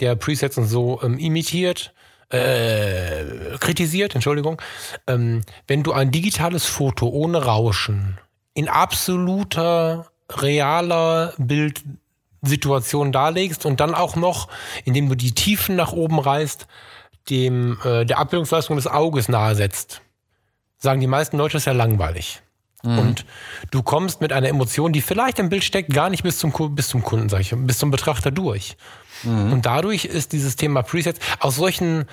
der 0.00 0.16
Presets 0.16 0.58
und 0.58 0.66
so 0.66 1.00
ähm, 1.02 1.18
imitiert, 1.18 1.92
äh, 2.30 3.24
kritisiert, 3.60 4.14
Entschuldigung, 4.14 4.60
ähm, 5.06 5.42
wenn 5.68 5.82
du 5.82 5.92
ein 5.92 6.10
digitales 6.10 6.66
Foto 6.66 7.08
ohne 7.08 7.44
Rauschen 7.44 8.18
in 8.54 8.68
absoluter, 8.68 10.10
realer 10.30 11.34
Bildsituation 11.38 13.12
darlegst 13.12 13.64
und 13.64 13.78
dann 13.78 13.94
auch 13.94 14.16
noch, 14.16 14.48
indem 14.84 15.08
du 15.08 15.14
die 15.14 15.32
Tiefen 15.32 15.76
nach 15.76 15.92
oben 15.92 16.18
reißt, 16.18 16.66
dem 17.30 17.78
äh, 17.84 18.04
der 18.04 18.18
Abbildungsleistung 18.18 18.76
des 18.76 18.86
Auges 18.86 19.28
nahe 19.28 19.54
setzt, 19.54 20.00
sagen 20.78 21.00
die 21.00 21.06
meisten 21.06 21.36
Leute, 21.36 21.54
das 21.54 21.62
ist 21.62 21.66
ja 21.66 21.72
langweilig. 21.72 22.42
Und 22.82 23.24
du 23.70 23.82
kommst 23.82 24.20
mit 24.20 24.32
einer 24.32 24.48
Emotion, 24.48 24.92
die 24.92 25.00
vielleicht 25.00 25.38
im 25.38 25.48
Bild 25.48 25.64
steckt, 25.64 25.92
gar 25.92 26.10
nicht 26.10 26.22
bis 26.22 26.38
zum, 26.38 26.52
bis 26.74 26.88
zum 26.88 27.02
Kunden, 27.02 27.28
sag 27.28 27.40
ich, 27.40 27.52
bis 27.54 27.78
zum 27.78 27.90
Betrachter 27.90 28.30
durch. 28.30 28.76
Und 29.52 29.66
dadurch 29.66 30.04
ist 30.04 30.32
dieses 30.32 30.56
Thema 30.56 30.82
Presets 30.82 31.18
aus 31.40 31.56
solchen, 31.56 32.04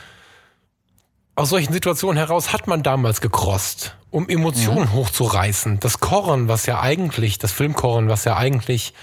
aus 1.36 1.50
solchen 1.50 1.74
Situationen 1.74 2.18
heraus 2.18 2.54
hat 2.54 2.68
man 2.68 2.82
damals 2.82 3.22
gekrost, 3.22 3.96
um 4.10 4.30
Emotionen 4.30 4.94
hochzureißen. 4.94 5.80
Das 5.80 6.00
Korren, 6.00 6.48
was 6.48 6.66
ja 6.66 6.80
eigentlich, 6.80 7.38
das 7.40 7.52
Filmkorren, 7.52 8.08
was 8.08 8.24
ja 8.24 8.38
eigentlich 8.38 8.94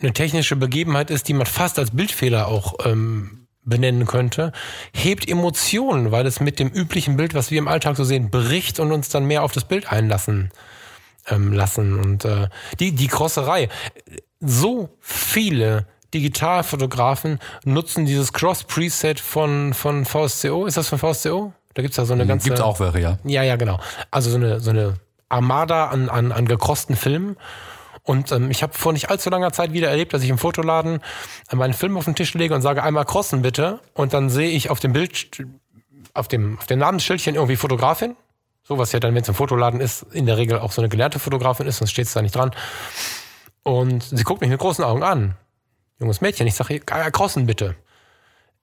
eine 0.00 0.12
technische 0.12 0.56
Begebenheit 0.56 1.10
ist, 1.10 1.28
die 1.28 1.34
man 1.34 1.46
fast 1.46 1.78
als 1.78 1.90
Bildfehler 1.90 2.48
auch 2.48 2.74
ähm, 2.84 3.46
benennen 3.64 4.06
könnte, 4.06 4.52
hebt 4.92 5.28
Emotionen, 5.28 6.10
weil 6.10 6.26
es 6.26 6.40
mit 6.40 6.58
dem 6.58 6.68
üblichen 6.68 7.16
Bild, 7.16 7.34
was 7.34 7.50
wir 7.50 7.58
im 7.58 7.68
Alltag 7.68 7.96
so 7.96 8.04
sehen, 8.04 8.30
bricht 8.30 8.80
und 8.80 8.92
uns 8.92 9.08
dann 9.08 9.26
mehr 9.26 9.42
auf 9.42 9.52
das 9.52 9.64
Bild 9.64 9.90
einlassen 9.90 10.50
ähm, 11.28 11.52
lassen. 11.52 11.98
Und 11.98 12.24
äh, 12.24 12.48
die, 12.78 12.92
die 12.92 13.08
Crosserei. 13.08 13.68
So 14.40 14.88
viele 15.00 15.86
Digitalfotografen 16.14 17.38
nutzen 17.64 18.04
dieses 18.04 18.32
Cross-Preset 18.32 19.20
von, 19.20 19.72
von 19.72 20.04
VSCO. 20.04 20.66
Ist 20.66 20.76
das 20.76 20.88
von 20.88 20.98
VSCO? 20.98 21.52
Da 21.74 21.82
gibt's 21.82 21.96
ja 21.96 22.04
so 22.04 22.12
eine 22.12 22.26
ganze. 22.26 22.48
Gibt 22.48 22.58
es 22.58 22.64
auch 22.64 22.80
welche, 22.80 23.00
ja. 23.00 23.18
Ja, 23.24 23.42
ja, 23.42 23.56
genau. 23.56 23.78
Also 24.10 24.30
so 24.30 24.36
eine, 24.36 24.60
so 24.60 24.70
eine 24.70 24.94
Armada 25.28 25.86
an, 25.86 26.08
an, 26.08 26.32
an 26.32 26.46
gekrosten 26.46 26.96
Filmen. 26.96 27.36
Und 28.04 28.32
ähm, 28.32 28.50
ich 28.50 28.62
habe 28.62 28.74
vor 28.74 28.92
nicht 28.92 29.10
allzu 29.10 29.30
langer 29.30 29.52
Zeit 29.52 29.72
wieder 29.72 29.88
erlebt, 29.88 30.12
dass 30.12 30.22
ich 30.22 30.28
im 30.28 30.38
Fotoladen 30.38 31.00
äh, 31.50 31.56
meinen 31.56 31.72
Film 31.72 31.96
auf 31.96 32.04
den 32.04 32.14
Tisch 32.14 32.34
lege 32.34 32.54
und 32.54 32.62
sage 32.62 32.82
einmal 32.82 33.04
crossen 33.04 33.42
bitte. 33.42 33.80
Und 33.94 34.12
dann 34.12 34.28
sehe 34.28 34.50
ich 34.50 34.70
auf 34.70 34.80
dem 34.80 34.92
Bild, 34.92 35.44
auf 36.12 36.28
dem, 36.28 36.58
auf 36.58 36.66
dem 36.66 36.80
Namensschildchen 36.80 37.36
irgendwie 37.36 37.56
Fotografin. 37.56 38.16
So 38.64 38.78
was 38.78 38.92
ja 38.92 39.00
dann, 39.00 39.14
wenn 39.14 39.22
es 39.22 39.28
im 39.28 39.34
Fotoladen 39.34 39.80
ist, 39.80 40.06
in 40.12 40.26
der 40.26 40.36
Regel 40.36 40.58
auch 40.58 40.72
so 40.72 40.80
eine 40.80 40.88
gelernte 40.88 41.18
Fotografin 41.18 41.66
ist, 41.66 41.78
sonst 41.78 41.90
steht 41.90 42.06
es 42.06 42.12
da 42.12 42.22
nicht 42.22 42.34
dran. 42.34 42.52
Und 43.62 44.02
sie 44.02 44.22
guckt 44.24 44.40
mich 44.40 44.50
mit 44.50 44.60
großen 44.60 44.84
Augen 44.84 45.02
an. 45.02 45.34
Junges 45.98 46.20
Mädchen, 46.20 46.46
ich 46.46 46.54
sage, 46.54 46.80
crossen 46.80 47.46
bitte. 47.46 47.76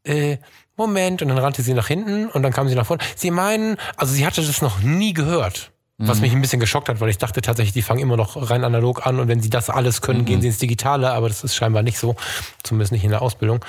Äh, 0.04 0.38
Moment, 0.76 1.22
und 1.22 1.28
dann 1.28 1.38
rannte 1.38 1.62
sie 1.62 1.74
nach 1.74 1.88
hinten 1.88 2.28
und 2.28 2.44
dann 2.44 2.54
kam 2.54 2.70
sie 2.70 2.76
nach 2.76 2.86
vorne. 2.86 3.04
Sie 3.16 3.32
meinen, 3.32 3.78
also 3.98 4.14
sie 4.14 4.26
hatte 4.26 4.42
das 4.42 4.62
noch 4.62 4.80
nie 4.80 5.14
gehört. 5.14 5.72
Was 6.02 6.22
mich 6.22 6.32
ein 6.32 6.40
bisschen 6.40 6.62
geschockt 6.62 6.88
hat, 6.88 7.02
weil 7.02 7.10
ich 7.10 7.18
dachte 7.18 7.42
tatsächlich, 7.42 7.74
die 7.74 7.82
fangen 7.82 8.00
immer 8.00 8.16
noch 8.16 8.50
rein 8.50 8.64
analog 8.64 9.06
an 9.06 9.20
und 9.20 9.28
wenn 9.28 9.42
sie 9.42 9.50
das 9.50 9.70
alles 9.70 10.02
können, 10.02 10.24
gehen 10.24 10.40
sie 10.40 10.48
ins 10.48 10.58
Digitale, 10.58 11.12
aber 11.12 11.28
das 11.28 11.44
ist 11.44 11.56
scheinbar 11.56 11.84
nicht 11.84 12.00
so, 12.00 12.16
zumindest 12.64 12.94
nicht 12.94 13.04
in 13.04 13.10
der 13.10 13.22
Ausbildung. 13.22 13.66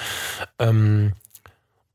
Ähm, 0.61 1.15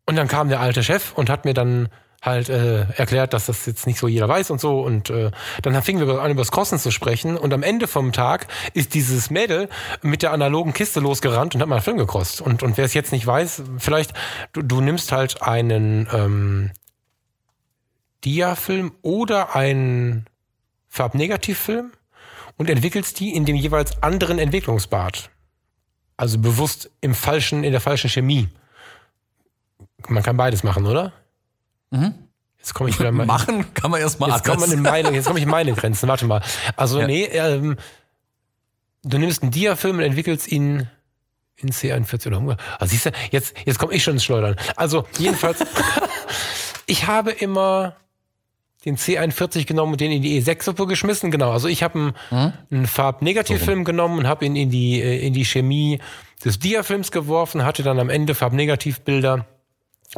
und 0.06 0.18
dann 0.18 0.28
kam 0.28 0.50
der 0.50 0.60
alte 0.60 0.84
Chef 0.84 1.14
und 1.14 1.30
hat 1.30 1.46
mir 1.46 1.54
dann 1.54 1.88
halt 2.26 2.50
äh, 2.50 2.84
erklärt, 2.94 3.34
dass 3.34 3.46
das 3.46 3.66
jetzt 3.66 3.88
nicht 3.88 4.00
so 4.00 4.08
jeder 4.08 4.28
weiß 4.28 4.52
und 4.52 4.60
so. 4.60 4.82
Und 4.82 5.10
äh, 5.10 5.32
dann 5.62 5.82
fingen 5.84 6.06
wir 6.06 6.22
an, 6.22 6.32
über 6.32 6.42
das 6.42 6.52
Kosten 6.52 6.80
zu 6.80 6.92
sprechen. 6.92 7.38
Und 7.38 7.54
am 7.54 7.64
Ende 7.64 7.88
vom 7.88 8.12
Tag 8.12 8.48
ist 8.74 8.94
dieses 8.94 9.30
Mädel 9.30 9.70
mit 10.02 10.22
der 10.22 10.32
analogen 10.32 10.74
Kiste 10.74 11.00
losgerannt 11.00 11.56
und 11.56 11.62
hat 11.62 11.68
mal 11.68 11.76
einen 11.76 11.84
Film 11.84 11.98
gekostet. 11.98 12.46
Und, 12.46 12.64
und 12.64 12.78
wer 12.78 12.86
es 12.86 12.94
jetzt 12.94 13.12
nicht 13.12 13.26
weiß, 13.26 13.64
vielleicht, 13.78 14.14
du, 14.54 14.62
du 14.62 14.82
nimmst 14.82 15.12
halt 15.12 15.42
einen 15.42 16.08
ähm, 16.12 16.72
Dia-Film 18.24 18.94
oder 19.02 19.56
einen 19.56 20.26
Farbnegativfilm 20.90 21.92
und 22.58 22.70
entwickelst 22.70 23.20
die 23.20 23.36
in 23.36 23.46
dem 23.46 23.56
jeweils 23.56 24.02
anderen 24.02 24.40
Entwicklungsbad. 24.40 25.30
Also 26.18 26.40
bewusst 26.40 26.90
im 27.02 27.14
falschen, 27.14 27.64
in 27.64 27.72
der 27.72 27.82
falschen 27.82 28.10
Chemie. 28.10 28.48
Man 30.08 30.24
kann 30.24 30.38
beides 30.38 30.64
machen, 30.64 30.86
oder? 30.86 31.12
Jetzt 31.92 32.74
komme 32.74 32.90
ich 32.90 33.00
wieder 33.00 33.12
mal. 33.12 33.26
Machen 33.26 33.74
kann 33.74 33.92
man 33.92 34.02
erstmal 34.02 34.30
Jetzt 34.32 34.44
kommt 34.44 34.60
man 34.62 34.72
in 34.72 34.82
meine, 34.82 35.12
jetzt 35.12 35.26
komme 35.28 35.40
ich 35.40 35.44
in 35.46 35.52
meine 35.52 35.74
Grenzen. 35.74 36.08
Warte 36.10 36.26
mal. 36.26 36.42
Also 36.76 37.00
Ja. 37.02 37.08
nee, 37.08 37.24
ähm, 37.26 37.78
du 39.04 39.18
nimmst 39.18 39.42
einen 39.44 39.52
Dia-Film 39.52 39.98
und 39.98 40.04
entwickelst 40.04 40.52
ihn 40.52 40.88
in 41.58 41.70
C41 41.72 42.28
oder 42.28 42.38
umge- 42.38 42.58
also 42.80 42.92
siehst 42.92 43.06
du, 43.06 43.12
jetzt, 43.32 43.56
jetzt 43.66 43.80
komme 43.80 43.94
ich 43.94 44.04
schon 44.04 44.14
ins 44.16 44.24
Schleudern. 44.26 44.56
Also 44.76 45.06
jedenfalls, 45.20 45.60
ich 46.86 47.08
habe 47.08 47.32
immer 47.32 47.96
den 48.84 48.98
C41 48.98 49.66
genommen 49.66 49.94
und 49.94 50.02
den 50.02 50.12
in 50.12 50.22
die 50.22 50.40
E6-Suppe 50.42 50.86
geschmissen. 50.86 51.32
Genau, 51.32 51.52
also 51.52 51.68
ich 51.68 51.82
habe 51.82 52.14
einen, 52.30 52.54
einen 52.72 52.86
Farbnegativfilm 52.88 53.84
genommen 53.84 54.20
und 54.20 54.28
habe 54.28 54.46
ihn 54.46 54.56
in 54.56 54.70
die, 54.70 55.02
äh, 55.02 55.26
in 55.26 55.34
die 55.34 55.46
Chemie 55.46 56.00
des 56.44 56.60
Dia-Films 56.60 57.12
geworfen, 57.12 57.64
hatte 57.64 57.82
dann 57.84 58.00
am 58.00 58.10
Ende 58.10 58.36
Farbnegativbilder 58.36 59.46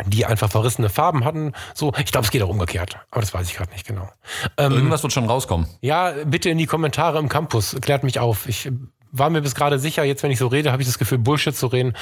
die 0.06 0.26
einfach 0.26 0.50
verrissene 0.50 0.90
Farben 0.90 1.26
hatten. 1.26 1.54
So, 1.74 1.94
ich 1.98 2.12
glaube, 2.12 2.26
es 2.26 2.32
geht 2.32 2.42
auch 2.44 2.50
umgekehrt, 2.50 2.98
aber 3.12 3.22
das 3.22 3.34
weiß 3.34 3.48
ich 3.50 3.56
gerade 3.56 3.72
nicht 3.72 3.88
genau. 3.88 4.10
Ähm, 4.58 4.74
Irgendwas 4.74 5.04
wird 5.04 5.14
schon 5.14 5.26
rauskommen. 5.26 5.68
ja, 5.82 6.14
bitte 6.26 6.50
in 6.50 6.58
die 6.58 6.66
Kommentare 6.66 7.20
im 7.20 7.30
Campus, 7.30 7.76
klärt 7.82 8.04
mich 8.04 8.20
auf. 8.20 8.48
Ich 8.48 8.70
war 9.12 9.30
mir 9.30 9.42
bis 9.42 9.56
gerade 9.56 9.80
sicher, 9.80 10.04
jetzt 10.04 10.24
wenn 10.24 10.32
ich 10.32 10.40
so 10.40 10.48
rede, 10.48 10.72
habe 10.72 10.82
ich 10.82 10.88
das 10.88 11.00
Gefühl, 11.00 11.18
Bullshit 11.18 11.56
zu 11.56 11.68
reden. 11.68 11.94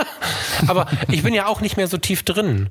aber 0.68 0.86
ich 1.08 1.22
bin 1.22 1.34
ja 1.34 1.46
auch 1.46 1.60
nicht 1.60 1.76
mehr 1.76 1.88
so 1.88 1.98
tief 1.98 2.22
drin. 2.22 2.70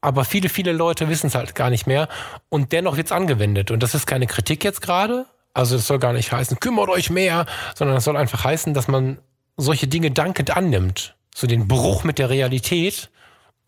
Aber 0.00 0.24
viele, 0.24 0.48
viele 0.48 0.72
Leute 0.72 1.08
wissen 1.08 1.26
es 1.26 1.34
halt 1.34 1.54
gar 1.54 1.70
nicht 1.70 1.86
mehr. 1.86 2.08
Und 2.48 2.72
dennoch 2.72 2.96
wird's 2.96 3.12
angewendet. 3.12 3.70
Und 3.70 3.82
das 3.82 3.94
ist 3.94 4.06
keine 4.06 4.26
Kritik 4.26 4.64
jetzt 4.64 4.80
gerade. 4.80 5.26
Also 5.52 5.76
das 5.76 5.86
soll 5.86 5.98
gar 5.98 6.12
nicht 6.12 6.32
heißen, 6.32 6.60
kümmert 6.60 6.88
euch 6.88 7.10
mehr, 7.10 7.44
sondern 7.74 7.96
das 7.96 8.04
soll 8.04 8.16
einfach 8.16 8.44
heißen, 8.44 8.72
dass 8.72 8.88
man 8.88 9.18
solche 9.56 9.88
Dinge 9.88 10.10
dankend 10.10 10.56
annimmt. 10.56 11.16
So 11.34 11.46
den 11.46 11.68
Bruch 11.68 12.04
mit 12.04 12.18
der 12.18 12.30
Realität, 12.30 13.10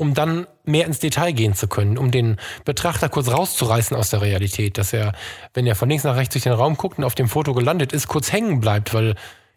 um 0.02 0.14
dann 0.14 0.48
mehr 0.64 0.86
ins 0.86 0.98
Detail 0.98 1.30
gehen 1.30 1.54
zu 1.54 1.68
können, 1.68 1.96
um 1.96 2.10
den 2.10 2.36
Betrachter 2.64 3.08
kurz 3.08 3.28
rauszureißen 3.28 3.96
aus 3.96 4.10
der 4.10 4.20
Realität, 4.20 4.76
dass 4.76 4.92
er, 4.92 5.12
wenn 5.54 5.64
er 5.64 5.76
von 5.76 5.88
links 5.88 6.02
nach 6.02 6.16
rechts 6.16 6.32
durch 6.32 6.42
den 6.42 6.52
Raum 6.52 6.76
guckt 6.76 6.98
und 6.98 7.04
auf 7.04 7.14
dem 7.14 7.28
Foto 7.28 7.54
gelandet 7.54 7.92
ist, 7.92 8.08
kurz 8.08 8.32
hängen 8.32 8.58
bleibt, 8.60 8.92
weil 8.94 9.14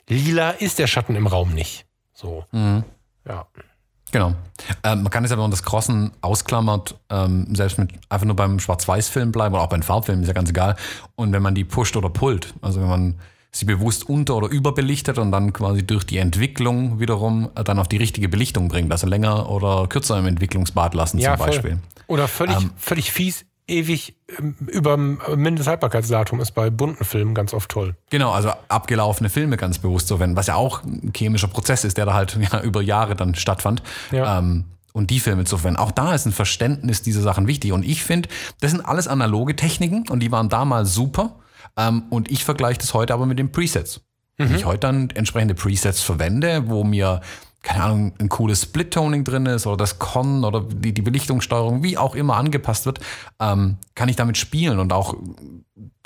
lila 0.07 0.51
ist 0.51 0.77
der 0.77 0.85
Schatten 0.85 1.15
im 1.15 1.25
Raum 1.25 1.53
nicht. 1.53 1.87
So. 2.13 2.45
Ja. 3.27 3.47
Genau. 4.11 4.35
Ähm, 4.83 5.01
man 5.01 5.09
kann 5.09 5.25
es 5.25 5.31
aber, 5.31 5.39
wenn 5.39 5.45
man 5.45 5.51
das 5.51 5.63
Crossen 5.63 6.11
ausklammert, 6.21 6.95
ähm, 7.09 7.55
selbst 7.55 7.79
mit 7.79 7.89
einfach 8.07 8.27
nur 8.27 8.35
beim 8.35 8.59
Schwarz-Weiß-Film 8.59 9.31
bleiben 9.31 9.55
oder 9.55 9.63
auch 9.63 9.69
beim 9.69 9.81
Farbfilm, 9.81 10.21
ist 10.21 10.27
ja 10.27 10.33
ganz 10.33 10.51
egal. 10.51 10.75
Und 11.15 11.33
wenn 11.33 11.41
man 11.41 11.55
die 11.55 11.63
pusht 11.63 11.97
oder 11.97 12.09
pullt, 12.09 12.53
also 12.61 12.79
wenn 12.81 12.87
man 12.87 13.15
sie 13.55 13.65
bewusst 13.65 14.09
unter- 14.09 14.35
oder 14.35 14.49
überbelichtet 14.49 15.17
und 15.17 15.31
dann 15.31 15.53
quasi 15.53 15.85
durch 15.85 16.05
die 16.05 16.17
Entwicklung 16.17 16.99
wiederum 16.99 17.49
äh, 17.55 17.63
dann 17.63 17.79
auf 17.79 17.87
die 17.87 17.97
richtige 17.97 18.27
Belichtung 18.27 18.67
bringt. 18.67 18.91
Also 18.91 19.07
länger 19.07 19.49
oder 19.49 19.87
kürzer 19.87 20.19
im 20.19 20.25
Entwicklungsbad 20.25 20.93
lassen 20.93 21.19
Ja, 21.19 21.31
zum 21.31 21.37
voll. 21.37 21.47
Beispiel. 21.47 21.77
Oder 22.07 22.27
völlig, 22.27 22.57
Ähm, 22.57 22.71
völlig 22.75 23.11
fies, 23.11 23.45
ewig 23.67 24.15
ähm, 24.37 24.55
über 24.67 24.97
Mindesthaltbarkeitsdatum 24.97 26.41
ist 26.41 26.51
bei 26.51 26.69
bunten 26.69 27.05
Filmen 27.05 27.33
ganz 27.33 27.53
oft 27.53 27.71
toll. 27.71 27.95
Genau, 28.09 28.31
also 28.31 28.51
abgelaufene 28.67 29.29
Filme 29.29 29.55
ganz 29.57 29.79
bewusst 29.79 30.07
zu 30.07 30.17
verwenden, 30.17 30.35
was 30.35 30.47
ja 30.47 30.55
auch 30.55 30.83
ein 30.83 31.13
chemischer 31.15 31.47
Prozess 31.47 31.85
ist, 31.85 31.97
der 31.97 32.05
da 32.05 32.13
halt 32.13 32.37
ja, 32.51 32.61
über 32.61 32.81
Jahre 32.81 33.15
dann 33.15 33.35
stattfand. 33.35 33.81
Ja. 34.11 34.39
Ähm, 34.39 34.65
und 34.91 35.09
die 35.11 35.19
Filme 35.19 35.43
zu 35.43 35.57
verwenden. 35.57 35.79
Auch 35.79 35.91
da 35.91 36.13
ist 36.13 36.25
ein 36.25 36.31
Verständnis 36.31 37.01
dieser 37.01 37.21
Sachen 37.21 37.47
wichtig. 37.47 37.73
Und 37.73 37.83
ich 37.83 38.01
finde, 38.03 38.29
das 38.61 38.71
sind 38.71 38.81
alles 38.81 39.09
analoge 39.09 39.55
Techniken 39.57 40.07
und 40.09 40.21
die 40.21 40.31
waren 40.31 40.47
damals 40.47 40.93
super. 40.93 41.35
Ähm, 41.77 42.03
und 42.09 42.31
ich 42.31 42.43
vergleiche 42.43 42.79
das 42.79 42.93
heute 42.93 43.13
aber 43.13 43.25
mit 43.25 43.39
den 43.39 43.51
Presets. 43.51 44.01
Wenn 44.37 44.53
ich 44.53 44.65
heute 44.65 44.81
dann 44.81 45.09
entsprechende 45.11 45.55
Presets 45.55 46.01
verwende, 46.01 46.67
wo 46.67 46.83
mir, 46.83 47.21
keine 47.61 47.83
Ahnung, 47.85 48.13
ein 48.19 48.27
cooles 48.27 48.63
Split-Toning 48.63 49.23
drin 49.23 49.45
ist 49.45 49.65
oder 49.65 49.77
das 49.77 49.97
Con 49.97 50.43
oder 50.43 50.61
die, 50.61 50.93
die 50.93 51.01
Belichtungssteuerung, 51.01 51.83
wie 51.83 51.97
auch 51.97 52.15
immer 52.15 52.35
angepasst 52.35 52.85
wird, 52.85 52.99
ähm, 53.39 53.77
kann 53.95 54.09
ich 54.09 54.17
damit 54.17 54.37
spielen 54.37 54.79
und 54.79 54.91
auch 54.91 55.15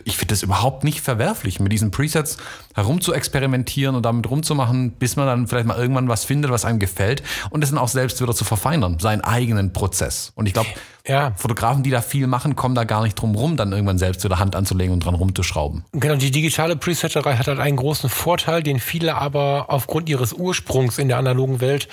ich 0.03 0.17
finde 0.17 0.33
das 0.33 0.43
überhaupt 0.43 0.83
nicht 0.83 1.01
verwerflich, 1.01 1.59
mit 1.59 1.71
diesen 1.71 1.91
Presets 1.91 2.37
herum 2.73 3.01
zu 3.01 3.13
experimentieren 3.13 3.95
und 3.95 4.03
damit 4.03 4.29
rumzumachen, 4.29 4.91
bis 4.91 5.15
man 5.15 5.27
dann 5.27 5.47
vielleicht 5.47 5.67
mal 5.67 5.77
irgendwann 5.77 6.07
was 6.07 6.23
findet, 6.23 6.51
was 6.51 6.65
einem 6.65 6.79
gefällt 6.79 7.23
und 7.49 7.61
das 7.61 7.71
dann 7.71 7.79
auch 7.79 7.87
selbst 7.89 8.21
wieder 8.21 8.33
zu 8.33 8.45
verfeinern, 8.45 8.99
seinen 8.99 9.21
eigenen 9.21 9.73
Prozess. 9.73 10.31
Und 10.35 10.45
ich 10.45 10.53
glaube, 10.53 10.69
Ja. 11.09 11.33
Fotografen, 11.35 11.81
die 11.81 11.89
da 11.89 12.01
viel 12.01 12.27
machen, 12.27 12.55
kommen 12.55 12.75
da 12.75 12.83
gar 12.83 13.01
nicht 13.01 13.15
drum 13.15 13.33
rum, 13.33 13.57
dann 13.57 13.71
irgendwann 13.71 13.97
selbst 13.97 14.23
wieder 14.23 14.37
Hand 14.37 14.55
anzulegen 14.55 14.93
und 14.93 15.03
dran 15.03 15.15
rumzuschrauben. 15.15 15.83
Genau, 15.91 16.15
die 16.15 16.29
digitale 16.29 16.75
Presetterei 16.75 17.35
hat 17.35 17.47
halt 17.47 17.59
einen 17.59 17.77
großen 17.77 18.11
Vorteil, 18.11 18.61
den 18.61 18.79
viele 18.79 19.15
aber 19.15 19.65
aufgrund 19.69 20.07
ihres 20.07 20.33
Ursprungs 20.33 20.99
in 20.99 21.07
der 21.07 21.17
analogen 21.17 21.61
Welt 21.61 21.87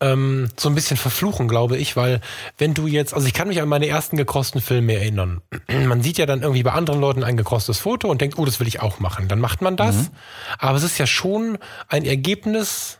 ähm, 0.00 0.48
so 0.56 0.68
ein 0.68 0.76
bisschen 0.76 0.96
verfluchen, 0.96 1.48
glaube 1.48 1.76
ich, 1.76 1.96
weil 1.96 2.20
wenn 2.56 2.72
du 2.72 2.86
jetzt, 2.86 3.14
also 3.14 3.26
ich 3.26 3.34
kann 3.34 3.48
mich 3.48 3.60
an 3.60 3.68
meine 3.68 3.88
ersten 3.88 4.16
gekrosten 4.16 4.60
Filme 4.60 4.94
erinnern. 4.94 5.42
Man 5.68 6.00
sieht 6.00 6.18
ja 6.18 6.26
dann 6.26 6.42
irgendwie 6.42 6.62
bei 6.62 6.72
anderen 6.72 7.00
Leuten 7.00 7.24
ein 7.24 7.36
gekrostes 7.36 7.80
Foto 7.80 8.08
und 8.08 8.20
denkt, 8.20 8.38
oh, 8.38 8.44
das 8.44 8.60
will 8.60 8.68
ich 8.68 8.80
auch 8.80 9.00
machen. 9.00 9.26
Dann 9.26 9.40
macht 9.40 9.60
man 9.60 9.76
das. 9.76 10.12
Aber 10.58 10.78
es 10.78 10.84
ist 10.84 10.98
ja 10.98 11.06
schon 11.06 11.58
ein 11.88 12.04
Ergebnis, 12.04 12.98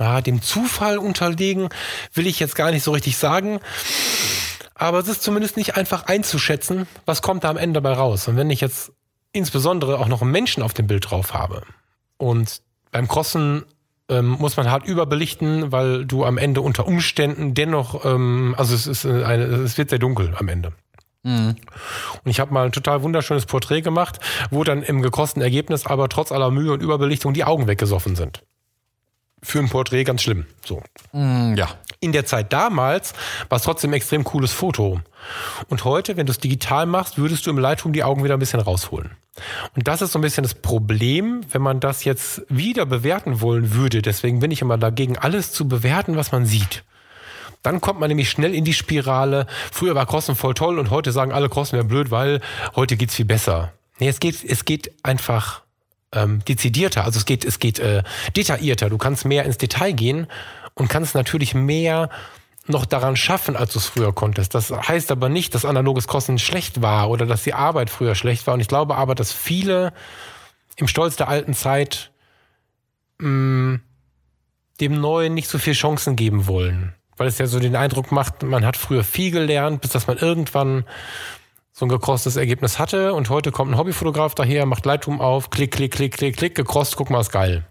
ja, 0.00 0.20
dem 0.20 0.42
Zufall 0.42 0.98
unterlegen, 0.98 1.68
will 2.12 2.26
ich 2.26 2.40
jetzt 2.40 2.56
gar 2.56 2.72
nicht 2.72 2.82
so 2.82 2.90
richtig 2.90 3.16
sagen. 3.16 3.60
Aber 4.80 4.98
es 4.98 5.08
ist 5.08 5.22
zumindest 5.22 5.58
nicht 5.58 5.76
einfach 5.76 6.04
einzuschätzen, 6.04 6.86
was 7.04 7.20
kommt 7.20 7.44
da 7.44 7.50
am 7.50 7.58
Ende 7.58 7.82
dabei 7.82 7.94
raus. 7.96 8.26
Und 8.28 8.36
wenn 8.36 8.48
ich 8.48 8.62
jetzt 8.62 8.92
insbesondere 9.30 9.98
auch 9.98 10.08
noch 10.08 10.22
einen 10.22 10.30
Menschen 10.30 10.62
auf 10.62 10.72
dem 10.72 10.86
Bild 10.86 11.10
drauf 11.10 11.34
habe 11.34 11.62
und 12.16 12.62
beim 12.90 13.06
Crossen 13.06 13.66
ähm, 14.08 14.30
muss 14.30 14.56
man 14.56 14.70
hart 14.70 14.86
überbelichten, 14.86 15.70
weil 15.70 16.06
du 16.06 16.24
am 16.24 16.38
Ende 16.38 16.62
unter 16.62 16.86
Umständen 16.86 17.52
dennoch, 17.52 18.06
ähm, 18.06 18.54
also 18.56 18.74
es 18.74 18.86
ist 18.86 19.04
äh, 19.04 19.22
eine, 19.22 19.44
es 19.44 19.76
wird 19.76 19.90
sehr 19.90 19.98
dunkel 19.98 20.34
am 20.38 20.48
Ende. 20.48 20.72
Und 22.24 22.30
ich 22.30 22.40
habe 22.40 22.54
mal 22.54 22.64
ein 22.64 22.72
total 22.72 23.02
wunderschönes 23.02 23.44
Porträt 23.44 23.82
gemacht, 23.82 24.18
wo 24.50 24.64
dann 24.64 24.82
im 24.82 25.02
gekosteten 25.02 25.42
Ergebnis 25.42 25.84
aber 25.84 26.08
trotz 26.08 26.32
aller 26.32 26.50
Mühe 26.50 26.72
und 26.72 26.82
Überbelichtung 26.82 27.34
die 27.34 27.44
Augen 27.44 27.66
weggesoffen 27.66 28.16
sind. 28.16 28.42
Für 29.42 29.58
ein 29.58 29.68
Porträt 29.68 30.04
ganz 30.04 30.22
schlimm. 30.22 30.46
So. 30.64 30.82
Mm, 31.12 31.54
ja. 31.54 31.68
In 32.02 32.12
der 32.12 32.24
Zeit 32.24 32.52
damals 32.52 33.12
war 33.50 33.56
es 33.56 33.64
trotzdem 33.64 33.90
ein 33.90 33.94
extrem 33.94 34.24
cooles 34.24 34.52
Foto. 34.52 35.00
Und 35.68 35.84
heute, 35.84 36.16
wenn 36.16 36.24
du 36.24 36.32
es 36.32 36.38
digital 36.38 36.86
machst, 36.86 37.18
würdest 37.18 37.44
du 37.44 37.50
im 37.50 37.58
Lightroom 37.58 37.92
die 37.92 38.02
Augen 38.02 38.24
wieder 38.24 38.34
ein 38.34 38.40
bisschen 38.40 38.60
rausholen. 38.60 39.10
Und 39.76 39.86
das 39.86 40.00
ist 40.00 40.12
so 40.12 40.18
ein 40.18 40.22
bisschen 40.22 40.42
das 40.42 40.54
Problem, 40.54 41.42
wenn 41.50 41.60
man 41.60 41.78
das 41.78 42.04
jetzt 42.04 42.42
wieder 42.48 42.86
bewerten 42.86 43.42
wollen 43.42 43.74
würde. 43.74 44.00
Deswegen 44.00 44.40
bin 44.40 44.50
ich 44.50 44.62
immer 44.62 44.78
dagegen, 44.78 45.18
alles 45.18 45.52
zu 45.52 45.68
bewerten, 45.68 46.16
was 46.16 46.32
man 46.32 46.46
sieht. 46.46 46.84
Dann 47.62 47.82
kommt 47.82 48.00
man 48.00 48.08
nämlich 48.08 48.30
schnell 48.30 48.54
in 48.54 48.64
die 48.64 48.72
Spirale. 48.72 49.46
Früher 49.70 49.94
war 49.94 50.06
Crossen 50.06 50.36
voll 50.36 50.54
toll 50.54 50.78
und 50.78 50.88
heute 50.88 51.12
sagen 51.12 51.32
alle 51.32 51.50
Crossen 51.50 51.74
wäre 51.74 51.84
blöd, 51.84 52.10
weil 52.10 52.40
heute 52.74 52.96
geht's 52.96 53.14
viel 53.14 53.26
besser. 53.26 53.72
Nee, 53.98 54.08
es 54.08 54.20
geht, 54.20 54.42
es 54.42 54.64
geht 54.64 54.90
einfach 55.02 55.60
ähm, 56.12 56.44
dezidierter, 56.44 57.04
also 57.04 57.18
es 57.18 57.24
geht, 57.24 57.44
es 57.44 57.58
geht 57.58 57.78
äh, 57.78 58.02
detaillierter. 58.36 58.90
Du 58.90 58.98
kannst 58.98 59.24
mehr 59.24 59.44
ins 59.44 59.58
Detail 59.58 59.92
gehen 59.92 60.26
und 60.74 60.88
kannst 60.88 61.14
natürlich 61.14 61.54
mehr 61.54 62.10
noch 62.66 62.84
daran 62.84 63.16
schaffen, 63.16 63.56
als 63.56 63.72
du 63.72 63.78
es 63.78 63.86
früher 63.86 64.12
konntest. 64.12 64.54
Das 64.54 64.70
heißt 64.70 65.10
aber 65.10 65.28
nicht, 65.28 65.54
dass 65.54 65.64
analoges 65.64 66.08
Crossen 66.08 66.38
schlecht 66.38 66.82
war 66.82 67.10
oder 67.10 67.26
dass 67.26 67.42
die 67.42 67.54
Arbeit 67.54 67.90
früher 67.90 68.14
schlecht 68.14 68.46
war. 68.46 68.54
Und 68.54 68.60
ich 68.60 68.68
glaube 68.68 68.96
aber, 68.96 69.14
dass 69.14 69.32
viele 69.32 69.92
im 70.76 70.88
Stolz 70.88 71.16
der 71.16 71.28
alten 71.28 71.54
Zeit 71.54 72.10
mh, 73.18 73.80
dem 74.80 75.00
Neuen 75.00 75.34
nicht 75.34 75.48
so 75.48 75.58
viel 75.58 75.74
Chancen 75.74 76.16
geben 76.16 76.46
wollen. 76.46 76.94
Weil 77.16 77.28
es 77.28 77.38
ja 77.38 77.46
so 77.46 77.58
den 77.60 77.76
Eindruck 77.76 78.12
macht, 78.12 78.42
man 78.42 78.64
hat 78.64 78.76
früher 78.76 79.04
viel 79.04 79.30
gelernt, 79.30 79.82
bis 79.82 79.90
dass 79.90 80.06
man 80.06 80.16
irgendwann 80.16 80.84
so 81.80 81.86
ein 81.86 81.88
gekrostes 81.88 82.36
Ergebnis 82.36 82.78
hatte 82.78 83.14
und 83.14 83.30
heute 83.30 83.52
kommt 83.52 83.72
ein 83.72 83.78
Hobbyfotograf 83.78 84.34
daher, 84.34 84.66
macht 84.66 84.84
Lightroom 84.84 85.18
auf, 85.18 85.48
klick, 85.48 85.72
klick, 85.72 85.92
klick, 85.92 86.14
klick, 86.14 86.36
klick, 86.36 86.54
gekrost, 86.54 86.94
guck 86.96 87.08
mal, 87.08 87.22
ist 87.22 87.32
geil. 87.32 87.64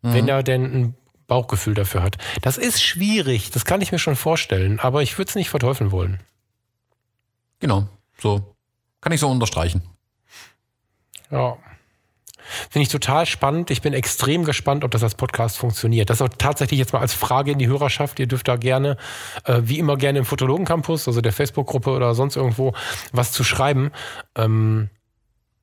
Wenn 0.00 0.26
er 0.26 0.42
denn 0.42 0.64
ein 0.64 0.94
Bauchgefühl 1.28 1.74
dafür 1.74 2.02
hat. 2.02 2.18
Das 2.40 2.58
ist 2.58 2.82
schwierig, 2.82 3.52
das 3.52 3.64
kann 3.64 3.80
ich 3.80 3.92
mir 3.92 4.00
schon 4.00 4.16
vorstellen, 4.16 4.80
aber 4.80 5.04
ich 5.04 5.16
würde 5.18 5.28
es 5.28 5.36
nicht 5.36 5.50
verteufeln 5.50 5.92
wollen. 5.92 6.18
Genau. 7.60 7.86
So. 8.18 8.56
Kann 9.00 9.12
ich 9.12 9.20
so 9.20 9.28
unterstreichen. 9.28 9.82
Ja. 11.30 11.56
Finde 12.70 12.82
ich 12.82 12.88
total 12.88 13.26
spannend. 13.26 13.70
Ich 13.70 13.82
bin 13.82 13.92
extrem 13.92 14.44
gespannt, 14.44 14.84
ob 14.84 14.90
das 14.90 15.02
als 15.02 15.14
Podcast 15.14 15.58
funktioniert. 15.58 16.10
Das 16.10 16.22
auch 16.22 16.28
tatsächlich 16.28 16.78
jetzt 16.78 16.92
mal 16.92 17.00
als 17.00 17.14
Frage 17.14 17.52
in 17.52 17.58
die 17.58 17.68
Hörerschaft. 17.68 18.18
Ihr 18.20 18.26
dürft 18.26 18.48
da 18.48 18.56
gerne, 18.56 18.96
äh, 19.44 19.60
wie 19.62 19.78
immer 19.78 19.96
gerne 19.96 20.20
im 20.20 20.24
Fotologen 20.24 20.64
Campus, 20.64 21.08
also 21.08 21.20
der 21.20 21.32
Facebook-Gruppe 21.32 21.90
oder 21.90 22.14
sonst 22.14 22.36
irgendwo, 22.36 22.74
was 23.12 23.32
zu 23.32 23.44
schreiben. 23.44 23.92
Ähm, 24.36 24.90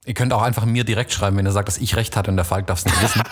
Ihr 0.09 0.15
könnt 0.15 0.33
auch 0.33 0.41
einfach 0.41 0.65
mir 0.65 0.85
direkt 0.85 1.13
schreiben, 1.13 1.37
wenn 1.37 1.45
ihr 1.45 1.51
sagt, 1.51 1.67
dass 1.67 1.77
ich 1.77 1.95
recht 1.95 2.17
hatte 2.17 2.31
und 2.31 2.35
der 2.35 2.43
Falk 2.43 2.65
darf 2.65 2.79
es 2.79 2.85
nicht 2.85 2.99
wissen. 3.03 3.21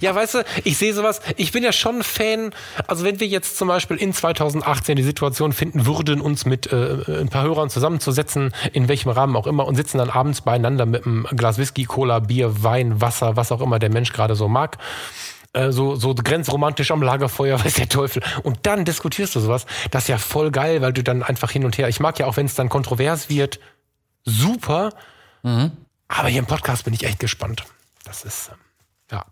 Ja, 0.00 0.14
weißt 0.14 0.34
du, 0.34 0.44
ich 0.64 0.76
sehe 0.76 0.92
sowas, 0.92 1.22
ich 1.36 1.50
bin 1.50 1.64
ja 1.64 1.72
schon 1.72 1.96
ein 1.96 2.02
Fan, 2.02 2.50
also 2.86 3.04
wenn 3.04 3.20
wir 3.20 3.26
jetzt 3.26 3.56
zum 3.56 3.68
Beispiel 3.68 3.96
in 3.96 4.12
2018 4.12 4.96
die 4.96 5.02
Situation 5.02 5.54
finden 5.54 5.86
würden, 5.86 6.20
uns 6.20 6.44
mit 6.44 6.70
äh, 6.70 7.20
ein 7.20 7.30
paar 7.30 7.44
Hörern 7.44 7.70
zusammenzusetzen, 7.70 8.52
in 8.74 8.86
welchem 8.88 9.08
Rahmen 9.08 9.34
auch 9.34 9.46
immer, 9.46 9.66
und 9.66 9.76
sitzen 9.76 9.96
dann 9.96 10.10
abends 10.10 10.42
beieinander 10.42 10.84
mit 10.84 11.06
einem 11.06 11.26
Glas 11.34 11.56
Whisky, 11.56 11.84
Cola, 11.84 12.18
Bier, 12.18 12.62
Wein, 12.62 13.00
Wasser, 13.00 13.36
was 13.36 13.50
auch 13.50 13.62
immer 13.62 13.78
der 13.78 13.90
Mensch 13.90 14.12
gerade 14.12 14.34
so 14.34 14.46
mag, 14.46 14.76
äh, 15.54 15.72
so, 15.72 15.96
so 15.96 16.14
grenzromantisch 16.14 16.90
am 16.90 17.02
Lagerfeuer, 17.02 17.58
weiß 17.64 17.72
der 17.72 17.88
Teufel, 17.88 18.22
und 18.42 18.58
dann 18.64 18.84
diskutierst 18.84 19.34
du 19.36 19.40
sowas, 19.40 19.64
das 19.90 20.02
ist 20.04 20.08
ja 20.08 20.18
voll 20.18 20.50
geil, 20.50 20.82
weil 20.82 20.92
du 20.92 21.02
dann 21.02 21.22
einfach 21.22 21.50
hin 21.50 21.64
und 21.64 21.78
her, 21.78 21.88
ich 21.88 21.98
mag 21.98 22.18
ja 22.18 22.26
auch, 22.26 22.36
wenn 22.36 22.46
es 22.46 22.54
dann 22.54 22.68
kontrovers 22.68 23.30
wird, 23.30 23.58
super, 24.24 24.90
aber 26.08 26.28
hier 26.28 26.40
im 26.40 26.46
Podcast 26.46 26.84
bin 26.84 26.94
ich 26.94 27.04
echt 27.04 27.20
gespannt. 27.20 27.64
Das 28.04 28.24
ist, 28.24 28.50
ähm, 28.52 28.58
ja. 29.12 29.24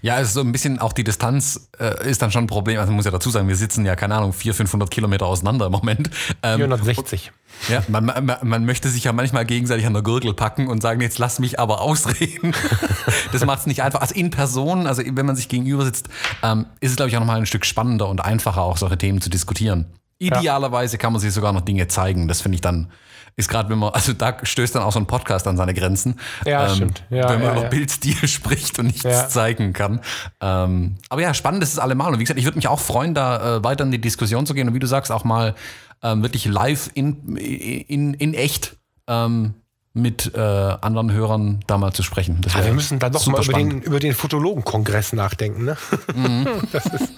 Ja, 0.00 0.18
es 0.18 0.28
ist 0.28 0.34
so 0.34 0.40
ein 0.40 0.50
bisschen 0.50 0.80
auch 0.80 0.92
die 0.92 1.04
Distanz 1.04 1.68
äh, 1.78 2.08
ist 2.08 2.22
dann 2.22 2.32
schon 2.32 2.44
ein 2.44 2.48
Problem. 2.48 2.78
Also 2.78 2.90
man 2.90 2.96
muss 2.96 3.04
ja 3.04 3.10
dazu 3.10 3.30
sagen, 3.30 3.46
wir 3.46 3.54
sitzen 3.54 3.84
ja, 3.84 3.94
keine 3.94 4.16
Ahnung, 4.16 4.32
400, 4.32 4.56
500 4.56 4.90
Kilometer 4.90 5.26
auseinander 5.26 5.66
im 5.66 5.72
Moment. 5.72 6.10
Ähm, 6.42 6.58
460. 6.58 7.30
ja, 7.68 7.84
man, 7.88 8.06
man, 8.06 8.36
man 8.42 8.64
möchte 8.64 8.88
sich 8.88 9.04
ja 9.04 9.12
manchmal 9.12 9.44
gegenseitig 9.44 9.86
an 9.86 9.92
der 9.92 10.02
Gürtel 10.02 10.34
packen 10.34 10.66
und 10.66 10.82
sagen, 10.82 11.00
jetzt 11.00 11.18
lass 11.18 11.38
mich 11.38 11.60
aber 11.60 11.80
ausreden. 11.80 12.52
das 13.32 13.44
macht 13.44 13.60
es 13.60 13.66
nicht 13.66 13.82
einfach. 13.82 14.00
Also 14.00 14.14
in 14.14 14.30
Person, 14.30 14.88
also 14.88 15.02
wenn 15.04 15.26
man 15.26 15.36
sich 15.36 15.48
gegenüber 15.48 15.84
sitzt, 15.84 16.08
ähm, 16.42 16.66
ist 16.80 16.90
es, 16.90 16.96
glaube 16.96 17.10
ich, 17.10 17.16
auch 17.16 17.20
nochmal 17.20 17.38
ein 17.38 17.46
Stück 17.46 17.64
spannender 17.64 18.08
und 18.08 18.24
einfacher, 18.24 18.62
auch 18.62 18.78
solche 18.78 18.98
Themen 18.98 19.20
zu 19.20 19.30
diskutieren. 19.30 19.86
Idealerweise 20.18 20.98
kann 20.98 21.12
man 21.12 21.20
sich 21.20 21.32
sogar 21.32 21.52
noch 21.52 21.62
Dinge 21.62 21.88
zeigen. 21.88 22.28
Das 22.28 22.40
finde 22.40 22.56
ich 22.56 22.60
dann, 22.60 22.92
ist 23.36 23.48
gerade, 23.48 23.68
wenn 23.70 23.78
man, 23.78 23.90
also 23.90 24.12
da 24.12 24.36
stößt 24.42 24.74
dann 24.74 24.82
auch 24.82 24.92
so 24.92 24.98
ein 24.98 25.06
Podcast 25.06 25.46
an 25.46 25.56
seine 25.56 25.74
Grenzen. 25.74 26.18
Ja, 26.44 26.68
stimmt. 26.68 27.02
Ja, 27.10 27.28
wenn 27.30 27.38
man 27.38 27.48
ja, 27.48 27.52
über 27.52 27.62
ja. 27.62 27.68
Bildstil 27.68 28.28
spricht 28.28 28.78
und 28.78 28.86
nichts 28.86 29.02
Ja. 29.04 29.28
zeigen 29.28 29.72
kann. 29.72 30.00
Ähm, 30.40 30.96
aber 31.08 31.22
ja, 31.22 31.32
spannend 31.34 31.62
ist 31.62 31.72
es 31.72 31.78
allemal. 31.78 32.12
Und 32.12 32.18
wie 32.18 32.24
gesagt, 32.24 32.38
ich 32.38 32.44
würde 32.44 32.58
mich 32.58 32.68
auch 32.68 32.80
freuen, 32.80 33.14
da 33.14 33.56
äh, 33.56 33.64
weiter 33.64 33.84
in 33.84 33.90
die 33.90 34.00
Diskussion 34.00 34.46
zu 34.46 34.54
gehen 34.54 34.68
und 34.68 34.74
wie 34.74 34.78
du 34.80 34.86
sagst, 34.86 35.10
auch 35.10 35.24
mal 35.24 35.54
ähm, 36.02 36.22
wirklich 36.22 36.44
live 36.46 36.90
in, 36.94 37.36
in, 37.36 38.14
in 38.14 38.34
echt 38.34 38.76
ähm, 39.08 39.54
mit 39.94 40.32
äh, 40.34 40.38
anderen 40.40 41.12
Hörern 41.12 41.60
da 41.66 41.76
mal 41.76 41.92
zu 41.92 42.02
sprechen. 42.02 42.40
Wir 42.62 42.72
müssen 42.72 42.98
da 42.98 43.10
doch 43.10 43.26
mal 43.26 43.34
über 43.34 43.42
spannend. 43.44 43.72
den, 43.72 43.82
über 43.82 44.00
den 44.00 44.14
Fotologen-Kongress 44.14 45.12
nachdenken. 45.12 45.64
Ne? 45.66 45.76
Das 46.72 46.86
ist, 46.86 47.12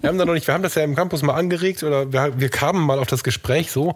wir 0.00 0.08
haben 0.08 0.18
da 0.18 0.24
noch 0.24 0.34
nicht, 0.34 0.46
wir 0.46 0.54
haben 0.54 0.62
das 0.62 0.74
ja 0.74 0.82
im 0.82 0.94
Campus 0.94 1.22
mal 1.22 1.34
angeregt 1.34 1.82
oder 1.82 2.12
wir, 2.12 2.38
wir 2.40 2.48
kamen 2.48 2.80
mal 2.84 2.98
auf 2.98 3.08
das 3.08 3.24
Gespräch 3.24 3.70
so, 3.70 3.94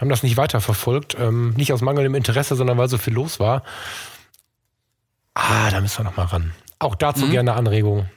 haben 0.00 0.08
das 0.08 0.22
nicht 0.22 0.36
weiterverfolgt. 0.36 1.16
Ähm, 1.18 1.54
nicht 1.56 1.72
aus 1.72 1.80
mangelndem 1.80 2.14
Interesse, 2.14 2.56
sondern 2.56 2.78
weil 2.78 2.88
so 2.88 2.98
viel 2.98 3.14
los 3.14 3.40
war. 3.40 3.62
Ah, 5.34 5.70
da 5.70 5.80
müssen 5.80 5.98
wir 5.98 6.04
noch 6.04 6.16
mal 6.16 6.26
ran. 6.26 6.52
Auch 6.78 6.94
dazu 6.94 7.28
gerne 7.28 7.54
Anregungen. 7.54 8.08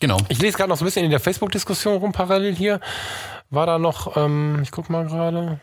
Genau. 0.00 0.18
Ich 0.28 0.40
lese 0.40 0.56
gerade 0.56 0.68
noch 0.68 0.76
so 0.76 0.84
ein 0.84 0.86
bisschen 0.86 1.04
in 1.04 1.10
der 1.10 1.20
Facebook-Diskussion 1.20 1.96
rum, 1.96 2.12
parallel 2.12 2.54
hier. 2.54 2.80
War 3.50 3.66
da 3.66 3.78
noch, 3.78 4.16
ähm, 4.16 4.60
ich 4.62 4.70
guck 4.70 4.90
mal 4.90 5.06
gerade. 5.06 5.58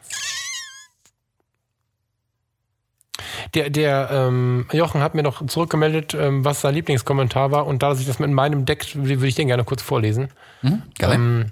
Der, 3.56 3.70
der 3.70 4.10
ähm, 4.12 4.68
Jochen 4.72 5.02
hat 5.02 5.16
mir 5.16 5.24
noch 5.24 5.46
zurückgemeldet, 5.48 6.14
ähm, 6.14 6.44
was 6.44 6.62
sein 6.62 6.76
Lieblingskommentar 6.76 7.52
war. 7.52 7.66
Und 7.66 7.82
da 7.82 7.96
sich 7.96 8.06
das 8.06 8.20
mit 8.20 8.30
meinem 8.30 8.66
deckt, 8.66 8.96
würde 8.96 9.28
ich 9.28 9.36
den 9.36 9.48
gerne 9.48 9.64
kurz 9.64 9.82
vorlesen. 9.82 10.30
Mhm, 10.62 10.84
geil. 11.00 11.14
Ähm, 11.14 11.52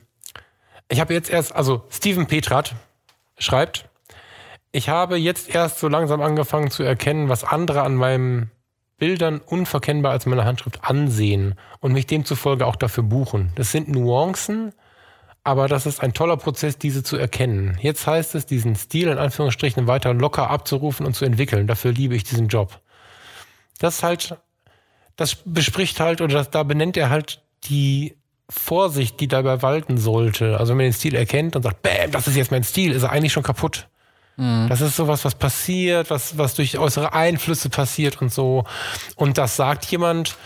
ich 0.90 1.00
habe 1.00 1.14
jetzt 1.14 1.30
erst, 1.30 1.56
also 1.56 1.84
Steven 1.90 2.28
Petrat 2.28 2.76
schreibt, 3.38 3.86
ich 4.72 4.90
habe 4.90 5.18
jetzt 5.18 5.54
erst 5.54 5.80
so 5.80 5.88
langsam 5.88 6.22
angefangen 6.22 6.72
zu 6.72 6.84
erkennen, 6.84 7.30
was 7.30 7.44
andere 7.44 7.84
an 7.84 7.96
meinen 7.96 8.52
Bildern 8.98 9.40
unverkennbar 9.40 10.12
als 10.12 10.26
meine 10.26 10.46
Handschrift 10.46 10.84
ansehen 10.84 11.56
und 11.80 11.94
mich 11.94 12.08
demzufolge 12.08 12.66
auch 12.66 12.76
dafür 12.76 13.04
buchen. 13.04 13.52
Das 13.56 13.72
sind 13.72 13.88
Nuancen, 13.88 14.74
aber 15.44 15.68
das 15.68 15.86
ist 15.86 16.02
ein 16.02 16.14
toller 16.14 16.38
Prozess, 16.38 16.78
diese 16.78 17.04
zu 17.04 17.18
erkennen. 17.18 17.78
Jetzt 17.82 18.08
heißt 18.08 18.36
es, 18.36 18.46
diesen 18.46 18.76
Stil 18.76 19.10
in 19.10 19.18
Anführungsstrichen 19.18 19.88
weiter 19.88 20.14
locker 20.14 20.50
abzurufen 20.50 21.06
und 21.06 21.16
zu 21.16 21.26
entwickeln. 21.26 21.68
Dafür 21.68 21.92
liebe 21.92 22.16
ich 22.16 22.24
diesen 22.24 22.48
Job. 22.48 22.80
Das 23.80 24.04
halt, 24.04 24.38
das 25.16 25.36
bespricht 25.44 26.00
halt 26.00 26.22
oder 26.22 26.36
das, 26.36 26.50
da 26.50 26.64
benennt 26.64 26.96
er 26.96 27.10
halt 27.10 27.42
die 27.66 28.16
Vorsicht, 28.50 29.20
die 29.20 29.28
dabei 29.28 29.62
walten 29.62 29.98
sollte. 29.98 30.60
Also 30.60 30.72
wenn 30.72 30.78
man 30.78 30.86
den 30.86 30.94
Stil 30.94 31.16
erkennt 31.16 31.56
und 31.56 31.64
sagt, 31.64 31.82
bäm, 31.82 32.12
das 32.12 32.28
ist 32.28 32.36
jetzt 32.36 32.52
mein 32.52 32.64
Stil, 32.64 32.94
ist 32.94 33.04
er 33.04 33.12
eigentlich 33.12 33.34
schon 33.34 33.44
kaputt. 33.44 33.88
Das 34.68 34.82
ist 34.82 34.96
sowas, 34.96 35.24
was 35.26 35.36
passiert, 35.36 36.10
was, 36.10 36.38
was 36.40 36.56
durch 36.56 36.80
äußere 36.80 37.14
Einflüsse 37.14 37.70
passiert 37.70 38.20
und 38.22 38.34
so. 38.34 38.64
Und 39.16 39.38
das 39.38 39.56
sagt 39.56 39.86
jemand, 39.86 40.38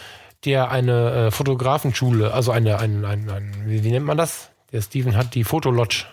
der 0.44 0.72
eine 0.72 1.28
äh, 1.28 1.32
Fotografenschule, 1.32 2.34
also 2.34 2.52
eine, 2.52 2.80
ein, 2.80 3.06
ein, 3.06 3.30
ein 3.30 3.54
wie, 3.66 3.84
wie 3.84 3.92
nennt 3.92 4.06
man 4.06 4.18
das? 4.18 4.52
Der 4.72 4.82
Steven 4.82 5.16
hat 5.16 5.36
die 5.36 5.44
Fotolodge. 5.44 6.06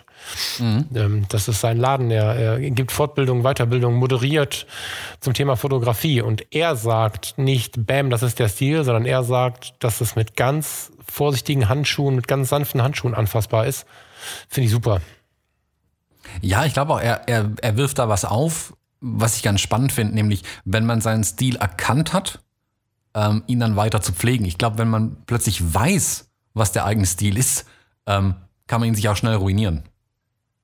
Ähm, 0.59 1.25
das 1.29 1.47
ist 1.47 1.61
sein 1.61 1.77
Laden. 1.77 2.09
Er, 2.11 2.35
er 2.35 2.71
gibt 2.71 2.91
Fortbildung, 2.91 3.43
Weiterbildung, 3.43 3.95
moderiert 3.95 4.65
zum 5.19 5.33
Thema 5.33 5.55
Fotografie. 5.55 6.21
Und 6.21 6.45
er 6.53 6.75
sagt 6.75 7.37
nicht, 7.37 7.85
bam, 7.85 8.09
das 8.09 8.23
ist 8.23 8.39
der 8.39 8.49
Stil, 8.49 8.83
sondern 8.83 9.05
er 9.05 9.23
sagt, 9.23 9.75
dass 9.79 10.01
es 10.01 10.15
mit 10.15 10.35
ganz 10.35 10.91
vorsichtigen 11.07 11.69
Handschuhen, 11.69 12.15
mit 12.15 12.27
ganz 12.27 12.49
sanften 12.49 12.81
Handschuhen 12.81 13.13
anfassbar 13.13 13.65
ist. 13.65 13.85
Finde 14.49 14.65
ich 14.65 14.71
super. 14.71 15.01
Ja, 16.41 16.65
ich 16.65 16.73
glaube 16.73 16.93
auch, 16.93 17.01
er, 17.01 17.27
er, 17.27 17.51
er 17.61 17.77
wirft 17.77 17.99
da 17.99 18.09
was 18.09 18.25
auf, 18.25 18.73
was 18.99 19.37
ich 19.37 19.43
ganz 19.43 19.61
spannend 19.61 19.91
finde, 19.91 20.15
nämlich 20.15 20.43
wenn 20.63 20.85
man 20.85 21.01
seinen 21.01 21.23
Stil 21.23 21.57
erkannt 21.57 22.13
hat, 22.13 22.39
ähm, 23.13 23.43
ihn 23.47 23.59
dann 23.59 23.75
weiter 23.75 24.01
zu 24.01 24.11
pflegen. 24.11 24.45
Ich 24.45 24.57
glaube, 24.57 24.79
wenn 24.79 24.89
man 24.89 25.17
plötzlich 25.27 25.73
weiß, 25.73 26.31
was 26.53 26.71
der 26.71 26.85
eigene 26.85 27.05
Stil 27.05 27.37
ist, 27.37 27.65
ähm, 28.07 28.35
kann 28.67 28.79
man 28.79 28.89
ihn 28.89 28.95
sich 28.95 29.07
auch 29.09 29.15
schnell 29.15 29.35
ruinieren. 29.35 29.83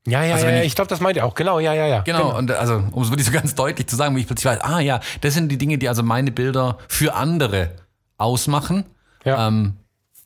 Ja, 0.07 0.23
ja, 0.23 0.34
Also 0.34 0.48
ja, 0.48 0.61
ich- 0.61 0.68
ich 0.68 0.76
glaube, 0.76 0.90
das 0.90 0.99
meint 0.99 1.18
er 1.18 1.26
auch. 1.26 1.36
Genau, 1.36 1.60
ja, 1.60 1.73
ja, 1.73 1.86
ja. 1.86 1.99
Genau, 2.02 2.36
und 2.36 2.49
also, 2.52 2.84
um 2.91 3.03
es 3.03 3.10
wirklich 3.11 3.28
so 3.28 3.32
ganz 3.40 3.53
deutlich 3.53 3.88
zu 3.88 3.95
sagen, 3.95 4.15
wie 4.15 4.22
ich 4.22 4.28
plötzlich 4.28 4.45
weiß, 4.52 4.61
ah 4.61 4.80
ja, 4.80 4.99
das 5.22 5.34
sind 5.36 5.49
die 5.49 5.57
Dinge, 5.57 5.78
die 5.78 5.88
also 5.90 6.02
meine 6.02 6.32
Bilder 6.32 6.78
für 6.88 7.14
andere 7.14 7.72
ausmachen. 8.18 8.86
Ja. 9.26 9.48
Ähm, 9.48 9.73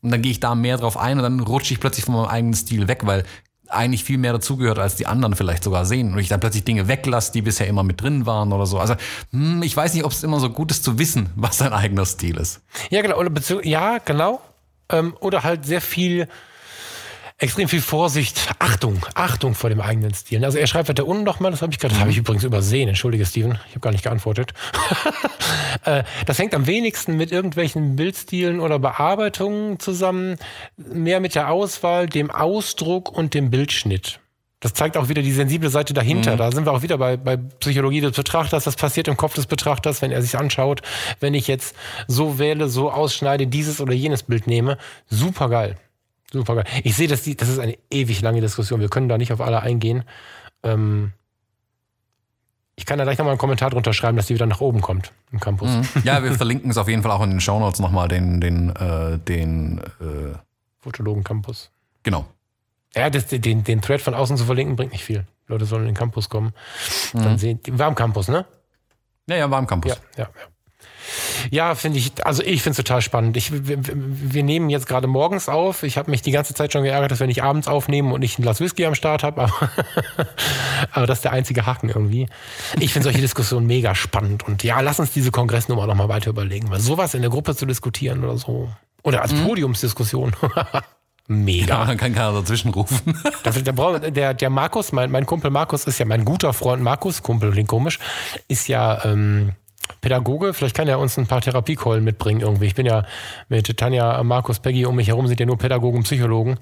und 0.02 0.12
dann 0.12 0.22
gehe 0.22 0.32
ich 0.32 0.40
da 0.40 0.56
mehr 0.56 0.78
drauf 0.78 0.98
ein 0.98 1.18
und 1.18 1.24
dann 1.24 1.40
rutsche 1.42 1.74
ich 1.74 1.80
plötzlich 1.80 2.06
von 2.06 2.16
meinem 2.16 2.28
eigenen 2.28 2.54
Stil 2.54 2.88
weg, 2.88 3.02
weil 3.06 3.24
eigentlich 3.68 4.04
viel 4.04 4.20
mehr 4.20 4.32
dazugehört, 4.32 4.78
als 4.78 4.96
die 4.96 5.08
anderen 5.08 5.36
vielleicht 5.36 5.64
sogar 5.64 5.86
sehen. 5.86 6.14
Und 6.14 6.20
ich 6.20 6.28
dann 6.30 6.40
plötzlich 6.40 6.64
Dinge 6.64 6.88
weglasse, 6.88 7.32
die 7.34 7.42
bisher 7.42 7.68
immer 7.68 7.82
mit 7.84 8.00
drin 8.00 8.26
waren 8.28 8.54
oder 8.54 8.68
so. 8.68 8.80
Also, 8.80 8.94
hm, 9.32 9.64
ich 9.64 9.76
weiß 9.76 9.96
nicht, 9.96 10.04
ob 10.06 10.12
es 10.12 10.24
immer 10.24 10.40
so 10.40 10.52
gut 10.52 10.70
ist 10.72 10.84
zu 10.84 11.00
wissen, 11.00 11.30
was 11.36 11.58
dein 11.58 11.74
eigener 11.74 12.06
Stil 12.06 12.38
ist. 12.38 12.62
Ja, 12.92 13.02
genau. 13.02 13.18
Oder 13.18 13.32
ja, 13.66 13.98
genau. 13.98 14.40
Ähm, 14.90 15.16
oder 15.20 15.44
halt 15.44 15.66
sehr 15.66 15.82
viel, 15.82 16.28
extrem 17.38 17.68
viel 17.68 17.82
Vorsicht, 17.82 18.56
Achtung, 18.60 19.06
Achtung 19.14 19.56
vor 19.56 19.70
dem 19.70 19.82
eigenen 19.82 20.14
Stil. 20.14 20.44
Also 20.46 20.58
er 20.58 20.68
schreibt 20.68 20.88
weiter 20.88 21.06
unten 21.06 21.24
nochmal, 21.24 21.52
das 21.52 21.62
habe 21.62 21.74
ich 21.74 21.80
gerade, 21.80 21.94
das 21.94 22.00
habe 22.00 22.12
ich 22.12 22.18
übrigens 22.18 22.44
übersehen, 22.44 22.88
entschuldige 22.88 23.26
Steven, 23.26 23.60
ich 23.68 23.72
habe 23.72 23.82
gar 23.82 23.92
nicht 23.92 24.04
geantwortet. 24.04 24.54
Äh, 25.84 26.04
das 26.26 26.40
hängt 26.40 26.56
am 26.56 26.68
wenigsten 26.68 27.18
mit 27.18 27.32
irgendwelchen 27.32 27.96
Bildstilen 27.98 28.60
oder 28.60 28.80
Bearbeitungen 28.80 29.78
zusammen, 29.78 30.38
mehr 30.78 31.20
mit 31.20 31.36
der 31.36 31.52
Auswahl, 31.52 32.08
dem 32.08 32.32
Ausdruck 32.32 33.12
und 33.12 33.34
dem 33.34 33.52
Bildschnitt. 33.52 34.20
Das 34.62 34.74
zeigt 34.74 34.98
auch 34.98 35.10
wieder 35.10 35.22
die 35.22 35.34
sensible 35.34 35.70
Seite 35.70 35.94
dahinter. 35.94 36.38
Da 36.38 36.52
sind 36.52 36.66
wir 36.66 36.72
auch 36.72 36.82
wieder 36.82 36.98
bei, 36.98 37.18
bei 37.18 37.38
Psychologie 37.38 38.02
des 38.02 38.14
Betrachters. 38.14 38.64
Das 38.64 38.76
passiert 38.78 39.08
im 39.08 39.18
Kopf 39.18 39.36
des 39.36 39.46
Betrachters, 39.46 40.02
wenn 40.02 40.12
er 40.12 40.22
sich 40.22 40.38
anschaut. 40.38 40.82
Wenn 41.20 41.36
ich 41.36 41.48
jetzt 41.48 41.76
so 42.08 42.40
wähle, 42.40 42.70
so 42.70 42.90
ausschneide, 42.90 43.46
dieses 43.46 43.80
oder 43.80 43.94
jenes 43.94 44.24
Bild 44.24 44.48
nehme. 44.48 44.78
Super 45.08 45.50
geil. 45.50 45.76
Super 46.36 46.56
geil. 46.56 46.66
Ich 46.84 46.96
sehe, 46.96 47.08
dass 47.08 47.24
die, 47.24 47.38
das 47.38 47.48
ist 47.48 47.60
eine 47.60 47.78
ewig 47.90 48.22
lange 48.22 48.42
Diskussion. 48.42 48.82
Wir 48.82 48.90
können 48.90 49.08
da 49.08 49.18
nicht 49.18 49.32
auf 49.32 49.40
alle 49.40 49.62
eingehen. 49.62 50.04
Ähm, 50.64 51.14
ich 52.76 52.86
kann 52.86 52.98
da 52.98 53.06
gleich 53.06 53.18
nochmal 53.18 53.32
einen 53.32 53.40
Kommentar 53.40 53.70
drunter 53.70 53.94
schreiben, 53.94 54.18
dass 54.18 54.28
die 54.28 54.34
wieder 54.34 54.46
nach 54.46 54.60
oben 54.60 54.82
kommt 54.82 55.14
im 55.32 55.40
Campus. 55.40 55.70
Ja, 56.04 56.22
wir 56.22 56.34
verlinken 56.34 56.70
es 56.70 56.78
auf 56.78 56.90
jeden 56.90 57.04
Fall 57.04 57.12
auch 57.12 57.24
in 57.24 57.30
den 57.30 57.40
Shownotes 57.40 57.80
nochmal, 57.80 58.10
den, 58.10 58.42
den, 58.42 58.76
äh, 58.76 59.18
den, 59.18 59.80
äh, 59.80 60.36
Fotologen 60.80 61.24
Campus. 61.24 61.72
genau. 62.04 62.26
Ja, 62.94 63.10
das, 63.10 63.28
den, 63.28 63.64
den 63.64 63.82
Thread 63.82 64.02
von 64.02 64.14
außen 64.14 64.38
zu 64.38 64.46
verlinken, 64.46 64.76
bringt 64.76 64.94
nicht 64.94 65.04
viel. 65.04 65.26
Leute 65.48 65.66
sollen 65.66 65.84
in 65.84 65.90
den 65.90 65.96
Campus 65.96 66.30
kommen. 66.30 66.54
Dann 67.14 67.38
sehen, 67.38 67.60
war 67.72 67.88
am 67.88 67.96
Campus, 67.96 68.30
ne? 68.30 68.46
Ja, 69.28 69.36
ja, 69.36 69.52
war 69.52 69.60
im 69.60 69.68
Campus. 69.68 69.92
Ja, 70.18 70.24
ja, 70.24 70.30
ja. 70.34 70.48
Ja, 71.52 71.76
finde 71.76 72.00
ich, 72.00 72.26
also 72.26 72.44
ich 72.44 72.62
finde 72.62 72.72
es 72.72 72.78
total 72.78 73.02
spannend. 73.02 73.38
Ich, 73.38 73.52
wir, 73.52 73.78
wir 73.82 74.44
nehmen 74.44 74.70
jetzt 74.70 74.88
gerade 74.88 75.08
morgens 75.08 75.50
auf. 75.50 75.84
Ich 75.84 75.98
habe 75.98 76.12
mich 76.12 76.22
die 76.22 76.32
ganze 76.32 76.54
Zeit 76.54 76.74
schon 76.74 76.84
geärgert, 76.84 77.12
dass 77.12 77.20
wir 77.20 77.28
nicht 77.28 77.44
abends 77.44 77.68
aufnehmen 77.68 78.12
und 78.12 78.22
ich 78.22 78.40
ein 78.40 78.42
Glas 78.42 78.60
Whisky 78.60 78.86
am 78.86 78.96
Start 78.96 79.24
habe. 79.24 79.36
Aber, 79.46 79.70
aber 80.92 81.08
das 81.08 81.20
ist 81.20 81.24
der 81.24 81.34
einzige 81.34 81.66
Haken 81.66 81.90
irgendwie. 81.90 82.28
Ich 82.80 82.94
finde 82.94 83.04
solche 83.04 83.22
Diskussionen 83.22 83.68
mega 83.68 83.96
spannend. 83.96 84.44
Und 84.44 84.64
ja, 84.64 84.80
lass 84.82 85.00
uns 85.00 85.12
diese 85.12 85.32
Kongressnummer 85.32 85.88
noch 85.88 85.96
mal 85.96 86.10
weiter 86.10 86.30
überlegen. 86.30 86.70
Weil 86.70 86.80
sowas 86.80 87.14
in 87.14 87.22
der 87.22 87.30
Gruppe 87.30 87.56
zu 87.56 87.66
diskutieren 87.66 88.24
oder 88.24 88.38
so. 88.38 88.70
Oder 89.04 89.22
als 89.22 89.34
Podiumsdiskussion. 89.34 90.36
mega. 91.28 91.80
Ja, 91.80 91.86
dann 91.86 91.98
kann 91.98 92.14
keiner 92.14 92.34
dazwischen 92.34 92.72
rufen. 92.72 93.18
Das, 93.44 93.62
der, 93.62 94.00
der, 94.12 94.34
der 94.34 94.50
Markus, 94.50 94.92
mein, 94.92 95.12
mein 95.12 95.26
Kumpel 95.26 95.52
Markus 95.52 95.86
ist 95.86 96.00
ja 96.00 96.06
mein 96.06 96.26
guter 96.26 96.54
Freund 96.54 96.82
Markus, 96.82 97.22
Kumpel 97.22 97.52
klingt 97.52 97.70
komisch, 97.70 98.00
ist 98.48 98.68
ja 98.68 99.04
ähm, 99.06 99.52
Pädagoge. 100.02 100.54
Vielleicht 100.54 100.76
kann 100.76 100.88
er 100.88 101.00
uns 101.00 101.18
ein 101.18 101.28
paar 101.28 101.42
Therapiekeulen 101.42 102.04
mitbringen 102.04 102.42
irgendwie. 102.42 102.66
Ich 102.66 102.76
bin 102.76 102.86
ja 102.86 103.06
mit 103.50 103.76
Tanja, 103.78 104.22
Markus, 104.24 104.60
Peggy 104.60 104.86
um 104.86 104.96
mich 104.96 105.08
herum 105.08 105.28
sind 105.28 105.40
ja 105.40 105.46
nur 105.46 105.58
Pädagogen, 105.58 106.04
Psychologen. 106.04 106.58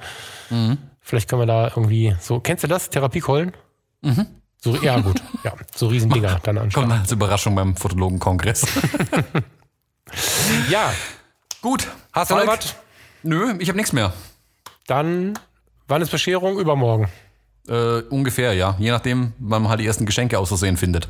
Vielleicht 1.01 1.29
können 1.29 1.41
wir 1.41 1.45
da 1.45 1.67
irgendwie 1.67 2.15
so. 2.19 2.39
Kennst 2.39 2.63
du 2.63 2.67
das? 2.67 2.89
Therapiekeulen? 2.89 3.53
So, 4.61 4.75
ja, 4.77 4.99
gut. 4.99 5.21
Ja, 5.43 5.53
so 5.75 5.87
Riesendinger 5.87 6.39
dann 6.43 6.57
anschauen. 6.57 6.87
Kommt 6.89 6.99
als 7.01 7.11
Überraschung 7.11 7.55
beim 7.55 7.75
Fotologen-Kongress. 7.75 8.65
Ja, 10.69 10.93
Gut. 11.61 11.87
hast 12.11 12.31
du 12.31 12.35
noch 12.35 12.47
was? 12.47 12.75
Nö, 13.23 13.55
ich 13.59 13.69
habe 13.69 13.77
nichts 13.77 13.93
mehr. 13.93 14.13
Dann, 14.85 15.33
wann 15.87 16.01
ist 16.01 16.11
Bescherung? 16.11 16.59
Übermorgen. 16.59 17.07
Äh, 17.67 18.01
ungefähr, 18.01 18.53
ja. 18.53 18.75
Je 18.79 18.91
nachdem, 18.91 19.33
wann 19.39 19.61
man 19.63 19.69
halt 19.69 19.79
die 19.79 19.87
ersten 19.87 20.05
Geschenke 20.05 20.37
aus 20.37 20.49
Versehen 20.49 20.77
findet. 20.77 21.07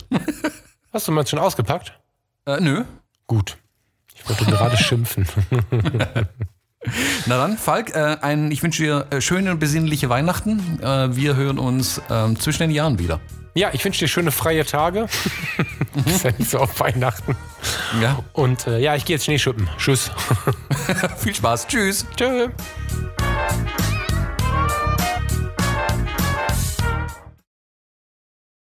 Hast 0.93 1.07
du 1.07 1.11
mal 1.11 1.25
schon 1.25 1.39
ausgepackt? 1.39 1.99
Äh, 2.45 2.59
nö. 2.59 2.83
Gut. 3.27 3.57
Ich 4.15 4.27
wollte 4.27 4.45
gerade 4.45 4.77
schimpfen. 4.83 5.27
Na 7.25 7.37
dann, 7.37 7.57
Falk, 7.57 7.95
äh, 7.95 8.17
ein, 8.21 8.51
ich 8.51 8.61
wünsche 8.61 8.83
dir 8.83 9.07
äh, 9.09 9.21
schöne 9.21 9.51
und 9.51 9.59
besinnliche 9.59 10.09
Weihnachten. 10.09 10.79
Äh, 10.81 11.15
wir 11.15 11.35
hören 11.35 11.57
uns 11.57 12.01
ähm, 12.09 12.37
zwischen 12.39 12.63
den 12.63 12.71
Jahren 12.71 12.99
wieder. 12.99 13.21
Ja, 13.55 13.69
ich 13.71 13.85
wünsche 13.85 13.99
dir 13.99 14.07
schöne 14.07 14.31
freie 14.31 14.65
Tage. 14.65 15.07
ja 16.23 16.31
nicht 16.37 16.49
so 16.49 16.57
auf 16.57 16.79
Weihnachten. 16.79 17.37
Ja. 18.01 18.19
Und 18.33 18.67
äh, 18.67 18.79
ja, 18.79 18.95
ich 18.95 19.05
gehe 19.05 19.15
jetzt 19.15 19.25
Schneeschuppen. 19.25 19.69
Tschüss. 19.77 20.11
Viel 21.19 21.35
Spaß. 21.35 21.67
Tschüss. 21.67 22.05
Tschö. 22.17 22.49